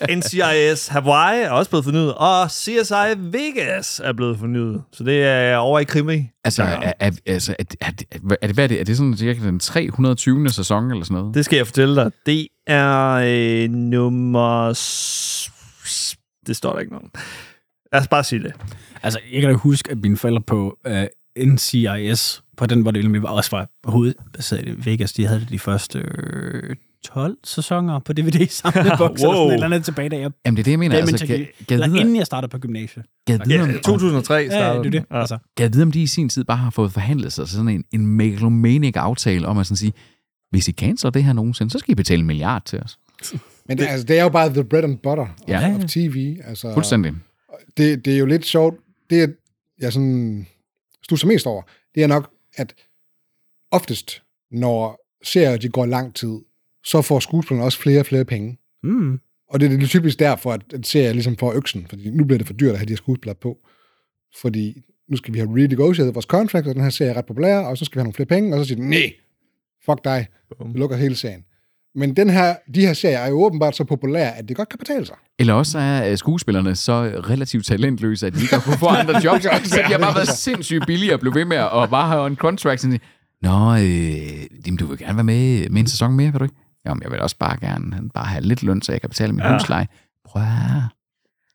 NCIS 0.19 0.89
Hawaii 0.89 1.43
er 1.43 1.51
også 1.51 1.71
blevet 1.71 1.85
fornyet. 1.85 2.15
Og 2.15 2.51
CSI 2.51 3.19
Vegas 3.19 4.01
er 4.05 4.13
blevet 4.13 4.39
fornyet. 4.39 4.83
Så 4.93 5.05
det 5.05 5.25
er 5.25 5.57
over 5.57 5.81
i 5.81 5.85
krimi. 5.85 6.31
Altså, 6.45 6.63
er, 6.63 6.93
er, 7.01 7.11
altså 7.27 7.55
er, 7.59 7.65
er, 7.81 7.87
er, 7.87 8.17
er, 8.43 8.47
det, 8.47 8.55
hvad 8.55 8.65
er 8.65 8.69
det? 8.69 8.81
Er 8.81 8.85
det 8.85 8.97
sådan 8.97 9.17
cirka 9.17 9.41
den 9.41 9.61
320. 9.61 10.49
sæson 10.51 10.91
eller 10.91 11.05
sådan 11.05 11.19
noget? 11.19 11.35
Det 11.35 11.45
skal 11.45 11.57
jeg 11.57 11.67
fortælle 11.67 11.97
dig. 11.97 12.11
Det 12.27 12.49
er 12.67 13.13
øh, 13.25 13.71
nummer... 13.71 14.69
Det 16.47 16.57
står 16.57 16.73
der 16.73 16.81
ikke 16.81 16.93
noget. 16.93 17.11
Lad 17.93 18.01
os 18.01 18.09
bare 18.09 18.25
sige 18.25 18.43
det. 18.43 18.53
Altså, 19.03 19.21
jeg 19.33 19.41
kan 19.41 19.51
da 19.51 19.57
huske, 19.57 19.91
at 19.91 19.99
mine 19.99 20.17
forældre 20.17 20.41
på 20.41 20.79
uh, 20.89 20.93
NCIS, 21.47 22.43
på 22.57 22.67
den, 22.67 22.83
hvor 22.83 22.91
det 22.91 23.01
egentlig 23.01 23.29
også 23.29 23.51
var 23.51 23.71
hovedbaseret 23.85 24.67
i 24.69 24.91
Vegas. 24.91 25.13
De 25.13 25.27
havde 25.27 25.41
det 25.41 25.49
de 25.51 25.59
første 25.59 25.99
øh, 25.99 26.77
12 27.05 27.37
sæsoner 27.45 27.99
på 27.99 28.13
DVD 28.13 28.47
sammen 28.49 28.85
med 28.85 28.93
Box, 29.09 29.21
wow. 29.23 29.31
eller 29.31 29.33
sådan 29.33 29.37
Wow. 29.37 29.49
et 29.49 29.53
eller 29.55 29.67
andet 29.67 29.85
tilbage, 29.85 30.09
da 30.09 30.17
jeg, 30.19 30.31
Jamen, 30.47 30.57
det 30.57 30.61
er 30.61 30.65
det, 30.65 30.71
jeg 30.71 30.79
mener. 30.79 30.97
Altså, 30.97 31.13
altså, 31.15 31.27
gad, 31.27 31.39
gad, 31.39 31.47
eller 31.77 31.89
vide, 31.89 32.01
inden 32.01 32.17
jeg 32.17 32.27
startede 32.27 32.51
på 32.51 32.59
gymnasiet. 32.59 33.05
gad, 33.27 33.39
vide, 33.47 33.61
om, 33.61 33.71
Ja, 33.71 33.77
2003 33.77 34.35
Ja, 34.35 34.41
ja, 34.43 34.49
startede 34.49 34.85
det 34.85 34.87
er 34.95 35.01
det. 35.01 35.07
Ja. 35.11 35.21
Altså, 35.21 35.39
gad 35.57 35.71
vide, 35.71 35.83
om 35.83 35.93
de 35.93 36.03
i 36.03 36.07
sin 36.07 36.29
tid 36.29 36.45
bare 36.45 36.57
har 36.57 36.71
fået 36.71 36.93
forhandlet 36.93 37.33
sig 37.33 37.49
sådan 37.49 37.69
en, 37.69 37.85
en 37.93 38.07
megalomanic 38.07 38.97
aftale 38.97 39.47
om 39.47 39.59
at 39.59 39.67
sådan 39.67 39.77
sige, 39.77 39.93
hvis 40.51 40.69
I 40.69 40.73
canceler 40.73 41.11
det 41.11 41.25
her 41.25 41.33
nogensinde, 41.33 41.71
så 41.71 41.79
skal 41.79 41.93
I 41.93 41.95
betale 41.95 42.21
en 42.21 42.27
milliard 42.27 42.63
til 42.65 42.81
os. 42.81 42.99
Men 43.69 43.79
det, 43.79 43.87
altså, 43.87 44.07
det 44.07 44.19
er 44.19 44.23
jo 44.23 44.29
bare 44.29 44.49
the 44.49 44.65
bread 44.65 44.85
and 44.85 44.99
butter 44.99 45.27
Ja. 45.49 45.61
ja. 45.69 45.75
of 45.77 45.85
TV. 45.91 46.37
Altså, 46.45 46.73
Fuldstændig. 46.75 47.13
det, 47.77 48.05
det 48.05 48.15
er 48.15 48.19
jo 48.19 48.27
lidt 48.27 48.47
sjovt. 48.47 48.77
Det, 49.11 49.35
jeg 49.81 49.93
sådan 49.93 50.47
stusser 51.09 51.27
mest 51.27 51.47
over, 51.47 51.63
det 51.95 52.03
er 52.03 52.07
nok, 52.07 52.31
at 52.57 52.75
oftest, 53.71 54.23
når 54.51 55.07
serier 55.25 55.57
de 55.57 55.69
går 55.69 55.87
lang 55.87 56.15
tid, 56.15 56.39
så 56.85 57.03
får 57.03 57.21
skuespillerne 57.21 57.65
også 57.65 57.79
flere 57.79 58.01
og 58.01 58.07
flere 58.07 58.25
penge. 58.25 58.59
mm. 58.83 59.21
Og 59.51 59.61
det 59.61 59.73
er 59.73 59.79
det 59.79 59.89
typisk 59.89 60.19
derfor, 60.19 60.53
at 60.53 60.63
en 60.75 60.85
serie 60.85 61.13
ligesom 61.13 61.37
får 61.37 61.53
øksen, 61.53 61.87
fordi 61.89 62.11
nu 62.11 62.25
bliver 62.25 62.39
det 62.39 62.47
for 62.47 62.55
dyrt 62.55 62.71
at 62.71 62.79
have 62.79 62.87
de 62.87 62.93
her 62.93 62.97
skuespillere 62.97 63.35
på. 63.35 63.59
Fordi 64.41 64.83
nu 65.09 65.17
skal 65.17 65.35
vi 65.35 65.39
have 65.39 65.55
renegotiated 65.55 66.13
vores 66.13 66.27
contract, 66.27 66.67
og 66.67 66.75
den 66.75 66.83
her 66.83 66.91
serie 66.91 67.11
er 67.11 67.17
ret 67.17 67.27
populær, 67.27 67.59
og 67.59 67.79
så 67.79 67.85
skal 67.85 67.97
vi 67.97 68.01
have 68.01 68.05
nogle 68.05 68.15
flere 68.15 68.27
penge, 68.27 68.55
og 68.55 68.59
så 68.59 68.69
siger 68.69 68.81
de, 68.81 68.89
nej, 68.89 69.13
fuck 69.85 70.05
dig, 70.05 70.27
vi 70.73 70.79
lukker 70.79 70.97
hele 70.97 71.17
serien. 71.17 71.45
Men 71.95 72.17
den 72.17 72.31
her, 72.31 72.57
de 72.75 72.81
her 72.81 72.93
serier 72.93 73.19
er 73.19 73.29
jo 73.29 73.45
åbenbart 73.45 73.77
så 73.77 73.85
populære, 73.85 74.37
at 74.37 74.49
det 74.49 74.57
godt 74.57 74.69
kan 74.69 74.79
betale 74.79 75.07
sig. 75.07 75.17
Eller 75.39 75.55
også 75.55 75.79
er 75.79 76.11
øh, 76.11 76.19
skuespillerne 76.19 76.77
så 76.77 76.93
relativt 77.31 77.67
talentløse, 77.67 78.27
at 78.27 78.35
de 78.35 78.41
ikke 78.41 78.61
kunnet 78.61 78.79
få 78.79 78.87
andre 78.87 79.21
jobs, 79.25 79.43
så 79.71 79.83
de 79.87 79.93
har 79.93 79.99
bare 79.99 80.15
været 80.15 80.29
sindssygt 80.29 80.87
billige 80.87 81.13
at 81.13 81.21
blive 81.21 81.35
ved 81.35 81.45
med 81.45 81.57
at 81.57 81.91
bare 81.91 82.09
have 82.09 82.27
en 82.27 82.37
contract. 82.37 82.81
Sådan, 82.81 83.01
Nå, 83.43 83.75
øh, 83.75 84.67
jamen, 84.67 84.77
du 84.79 84.87
vil 84.87 84.99
gerne 84.99 85.17
være 85.17 85.25
med, 85.25 85.69
med 85.69 85.81
en 85.81 85.87
sæson 85.87 86.13
mere, 86.13 86.33
vil 86.33 86.39
du 86.39 86.45
ikke? 86.45 86.57
Jamen, 86.87 87.03
jeg 87.03 87.11
vil 87.11 87.21
også 87.21 87.37
bare 87.39 87.57
gerne 87.61 88.11
bare 88.15 88.27
have 88.27 88.45
lidt 88.45 88.63
løn, 88.63 88.83
så 88.83 88.93
jeg 88.93 89.01
kan 89.01 89.11
betale 89.11 89.33
min 89.33 89.45
ja. 89.45 89.53
husleje. 89.53 89.87
Prøv 90.25 90.43
at 90.43 90.83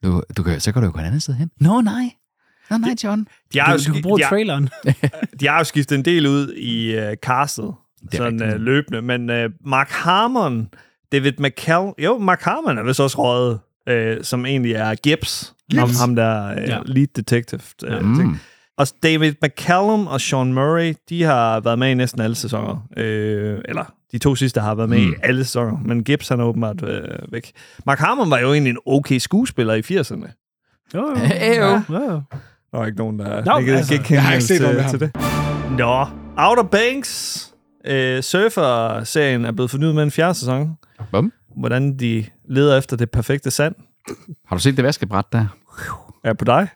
du, 0.04 0.24
du 0.38 0.44
kan, 0.44 0.60
så 0.60 0.72
kan 0.72 0.82
du 0.82 0.86
jo 0.86 0.92
gå 0.94 1.00
et 1.00 1.04
andet 1.04 1.24
sted 1.24 1.34
hen. 1.34 1.50
Nå, 1.60 1.82
nej. 1.82 2.10
Nå, 2.70 2.78
nej, 2.78 2.96
John. 3.04 3.28
De 3.54 3.60
har, 3.60 3.72
jo, 3.72 3.78
Du, 3.78 3.84
du 3.88 3.94
kan 3.94 4.02
bruge 4.02 4.20
de, 4.20 4.24
har, 4.24 4.30
traileren. 4.30 4.70
de 5.40 5.48
har 5.48 5.58
jo 5.58 5.64
skiftet 5.64 5.96
en 5.98 6.06
del 6.06 6.28
ud 6.28 6.54
i 6.54 6.98
uh, 6.98 7.14
castet, 7.14 7.74
er 8.12 8.18
sådan 8.18 8.34
rigtigt. 8.42 8.56
uh, 8.56 8.62
løbende, 8.62 9.02
men 9.02 9.30
uh, 9.30 9.52
Mark 9.66 9.90
Harmon, 9.90 10.68
David 11.12 11.34
McCall, 11.40 11.92
jo, 12.00 12.18
Mark 12.18 12.42
Harmon 12.42 12.78
er 12.78 12.84
vist 12.84 13.00
også 13.00 13.18
røget, 13.24 13.60
uh, 14.18 14.24
som 14.24 14.46
egentlig 14.46 14.74
er 14.74 14.96
Gibbs, 14.96 15.54
ham, 15.76 15.88
Gibbs? 15.88 16.00
ham 16.00 16.16
der 16.16 16.52
uh, 16.52 16.70
Ja. 16.70 16.78
lead 16.86 17.08
detective. 17.16 17.62
Uh, 17.88 18.06
Mm. 18.06 18.16
ting. 18.16 18.42
Og 18.78 18.88
David 19.04 19.34
McCallum 19.44 20.08
og 20.08 20.22
Sean 20.22 20.54
Murray, 20.54 20.94
de 21.10 21.24
har 21.24 21.60
været 21.60 21.80
med 21.80 21.90
i 21.92 21.94
næsten 21.94 22.22
alle 22.22 22.36
sæsoner. 22.36 22.88
Øh, 22.98 23.60
eller 23.66 23.94
de 24.12 24.18
to 24.18 24.36
sidste 24.36 24.62
har 24.62 24.76
været 24.76 24.90
med 24.90 24.98
mm. 24.98 25.12
i 25.12 25.16
alle 25.24 25.44
sæsoner, 25.44 25.78
men 25.86 26.04
Gibbs 26.04 26.28
han 26.30 26.40
er 26.40 26.44
åbenbart 26.44 26.84
øh, 26.84 27.02
væk. 27.32 27.52
Mark 27.86 28.00
Harmon 28.00 28.30
var 28.32 28.40
jo 28.40 28.54
egentlig 28.54 28.72
en 28.72 28.78
okay 28.86 29.18
skuespiller 29.18 29.74
i 29.74 29.80
80'erne. 29.80 30.90
Jo, 30.96 31.00
jo. 31.10 31.16
Ja, 31.16 31.54
ja. 31.54 31.82
Der 32.72 32.78
var 32.78 32.86
ikke 32.86 32.98
nogen, 32.98 33.20
der 33.20 33.46
Nå, 33.46 33.58
ikke, 33.58 33.74
altså, 33.74 33.94
ikke 33.94 34.14
jeg 34.14 34.24
har 34.24 34.34
ikke 34.34 34.44
set 34.46 34.62
noget 34.62 34.76
med 34.76 34.84
til, 34.90 35.00
til 35.00 35.08
det. 35.08 35.78
Nå, 35.78 36.06
Outer 36.38 36.64
Banks, 36.64 37.53
øh, 37.88 38.24
Surfer-serien 38.24 39.46
er 39.46 39.52
blevet 39.52 39.72
fornyet 39.72 39.96
med 39.96 40.04
en 40.04 40.12
fjerde 40.12 40.34
sæson. 40.34 40.78
Bum. 41.12 41.34
Hvordan 41.58 42.00
de 42.00 42.26
leder 42.50 42.78
efter 42.78 42.98
det 42.98 43.12
perfekte 43.12 43.52
sand. 43.52 43.76
Har 44.48 44.56
du 44.56 44.62
set 44.62 44.78
det 44.78 44.86
vaskebræt 44.86 45.26
der? 45.32 45.46
Er 46.24 46.34
på 46.34 46.46
dig? 46.46 46.68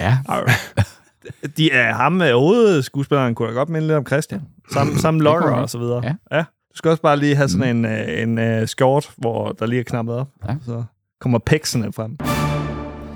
Ja. 0.00 0.18
De 1.56 1.72
er 1.72 1.94
ham 1.94 2.12
med 2.12 2.32
hovedskuespilleren, 2.32 3.34
kunne 3.34 3.48
da 3.48 3.54
godt 3.54 3.68
minde 3.68 3.86
lidt 3.86 3.96
om 3.96 4.06
Christian. 4.06 4.42
Samme, 4.72 4.98
samme 4.98 5.20
kunne 5.20 5.54
og 5.54 5.70
så 5.70 5.78
videre. 5.78 6.00
Ja. 6.04 6.36
ja. 6.36 6.44
Du 6.72 6.76
skal 6.76 6.90
også 6.90 7.02
bare 7.02 7.16
lige 7.16 7.36
have 7.36 7.48
sådan 7.48 7.76
en, 7.76 7.84
øh, 7.84 8.22
en, 8.22 8.38
en 8.38 8.62
uh, 8.62 8.68
skjort, 8.68 9.10
hvor 9.16 9.52
der 9.52 9.66
lige 9.66 9.80
er 9.80 9.84
knappet 9.84 10.14
op. 10.14 10.28
Ja. 10.48 10.54
Så 10.66 10.84
kommer 11.20 11.38
peksene 11.38 11.92
frem. 11.92 12.16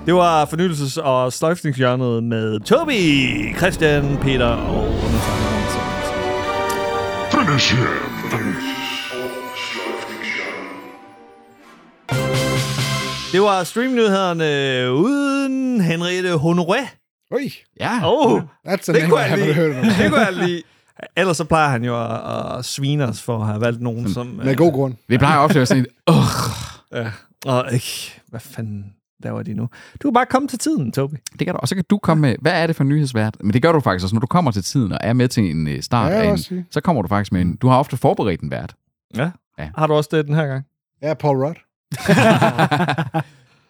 Det 0.05 0.13
var 0.15 0.45
fornyelses- 0.45 1.01
og 1.01 1.33
sløjfningshjørnet 1.33 2.23
med 2.23 2.59
Tobi, 2.59 3.53
Christian, 3.57 4.17
Peter 4.21 4.47
og 4.47 4.83
undertegnet. 4.83 5.56
Det 13.31 13.41
var 13.41 13.63
streamnyhederne 13.63 14.91
uden 14.93 15.81
Henriette 15.81 16.33
Honoré. 16.33 16.87
Ui, 17.31 17.53
Ja. 17.79 17.99
Oh, 18.03 18.41
that's 18.67 18.71
a 18.89 18.93
det 18.93 18.93
name 18.93 19.09
kunne 19.09 19.19
I 19.19 19.23
jeg 19.23 19.31
haven't 19.31 19.35
lige. 19.43 19.53
heard 19.53 19.69
of. 19.75 19.85
Det 19.99 20.09
kunne 20.09 20.21
jeg 20.21 20.33
lige. 20.33 20.63
Ellers 21.17 21.37
så 21.37 21.43
plejer 21.43 21.69
han 21.69 21.83
jo 21.83 22.03
at, 22.05 22.57
at 22.57 22.65
svine 22.65 23.07
os 23.07 23.21
for 23.21 23.39
at 23.39 23.47
have 23.47 23.61
valgt 23.61 23.81
nogen, 23.81 24.13
som... 24.13 24.27
Med 24.27 24.55
god 24.55 24.71
grund. 24.73 24.93
Det 25.09 25.19
plejer 25.19 25.37
ofte 25.37 25.59
at 25.61 25.71
et, 25.71 25.87
åh, 26.07 26.15
Ja. 26.93 27.11
Og, 27.45 27.73
ikke, 27.73 28.21
hvad 28.27 28.39
fanden 28.39 28.85
laver 29.23 29.43
de 29.43 29.53
nu? 29.53 29.69
Du 30.03 30.07
kan 30.07 30.13
bare 30.13 30.25
komme 30.25 30.47
til 30.47 30.59
tiden, 30.59 30.91
Tobi. 30.91 31.15
det 31.39 31.47
kan 31.47 31.53
du. 31.53 31.59
Og 31.59 31.67
så 31.67 31.75
kan 31.75 31.83
du 31.89 31.97
komme 31.97 32.21
med, 32.21 32.35
hvad 32.41 32.51
er 32.63 32.67
det 32.67 32.75
for 32.75 32.83
en 32.83 32.89
nyhedsvært? 32.89 33.37
Men 33.43 33.53
det 33.53 33.61
gør 33.61 33.71
du 33.71 33.79
faktisk 33.79 34.03
også, 34.03 34.15
når 34.15 34.19
du 34.19 34.27
kommer 34.27 34.51
til 34.51 34.63
tiden 34.63 34.91
og 34.91 34.97
er 35.01 35.13
med 35.13 35.27
til 35.27 35.51
en 35.51 35.67
øh, 35.67 35.81
start 35.81 36.11
Ja, 36.11 36.17
af 36.21 36.31
en, 36.51 36.65
så 36.71 36.81
kommer 36.81 37.01
du 37.01 37.07
faktisk 37.07 37.31
med 37.31 37.41
en, 37.41 37.55
du 37.55 37.67
har 37.67 37.77
ofte 37.77 37.97
forberedt 37.97 38.41
en 38.41 38.51
vært. 38.51 38.75
Ja. 39.15 39.31
Ja. 39.59 39.69
Har 39.77 39.87
du 39.87 39.93
også 39.93 40.09
det 40.13 40.27
den 40.27 40.35
her 40.35 40.47
gang? 40.47 40.65
Ja, 41.01 41.13
Paul 41.13 41.37
Rudd. 41.37 41.55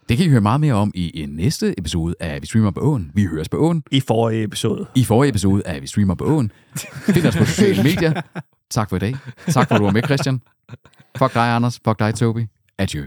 Det 0.10 0.18
kan 0.18 0.26
I 0.26 0.30
høre 0.30 0.42
meget 0.42 0.62
mere 0.62 0.74
om 0.74 0.92
i 0.96 1.22
en 1.24 1.30
næste 1.30 1.80
episode 1.80 2.16
af 2.20 2.42
Vi 2.42 2.48
Streamer 2.48 2.72
på 2.72 2.80
Åen. 2.80 3.12
Vi 3.14 3.26
høres 3.26 3.50
på 3.50 3.58
Åen. 3.58 3.84
I 3.92 4.00
forrige 4.00 4.44
episode. 4.44 4.86
I 4.96 5.04
forrige 5.04 5.30
episode 5.30 5.64
af 5.66 5.82
Vi 5.82 5.88
Streamer 5.88 6.16
på 6.16 6.26
Åen. 6.26 6.52
Find 7.06 7.26
os 7.26 7.38
på 7.38 7.46
sociale 7.46 7.84
medier. 7.84 8.22
Tak 8.70 8.90
for 8.90 8.96
i 8.96 9.00
dag. 9.00 9.16
Tak 9.48 9.68
for, 9.68 9.76
at 9.76 9.80
du 9.80 9.86
var 9.86 9.92
med, 9.92 10.04
Christian. 10.04 10.42
Fuck 11.18 11.34
dig, 11.34 11.56
Anders. 11.56 11.80
Fuck 11.86 12.00
dig, 12.00 12.16
Tobi. 12.16 12.46
Adieu. 12.78 13.04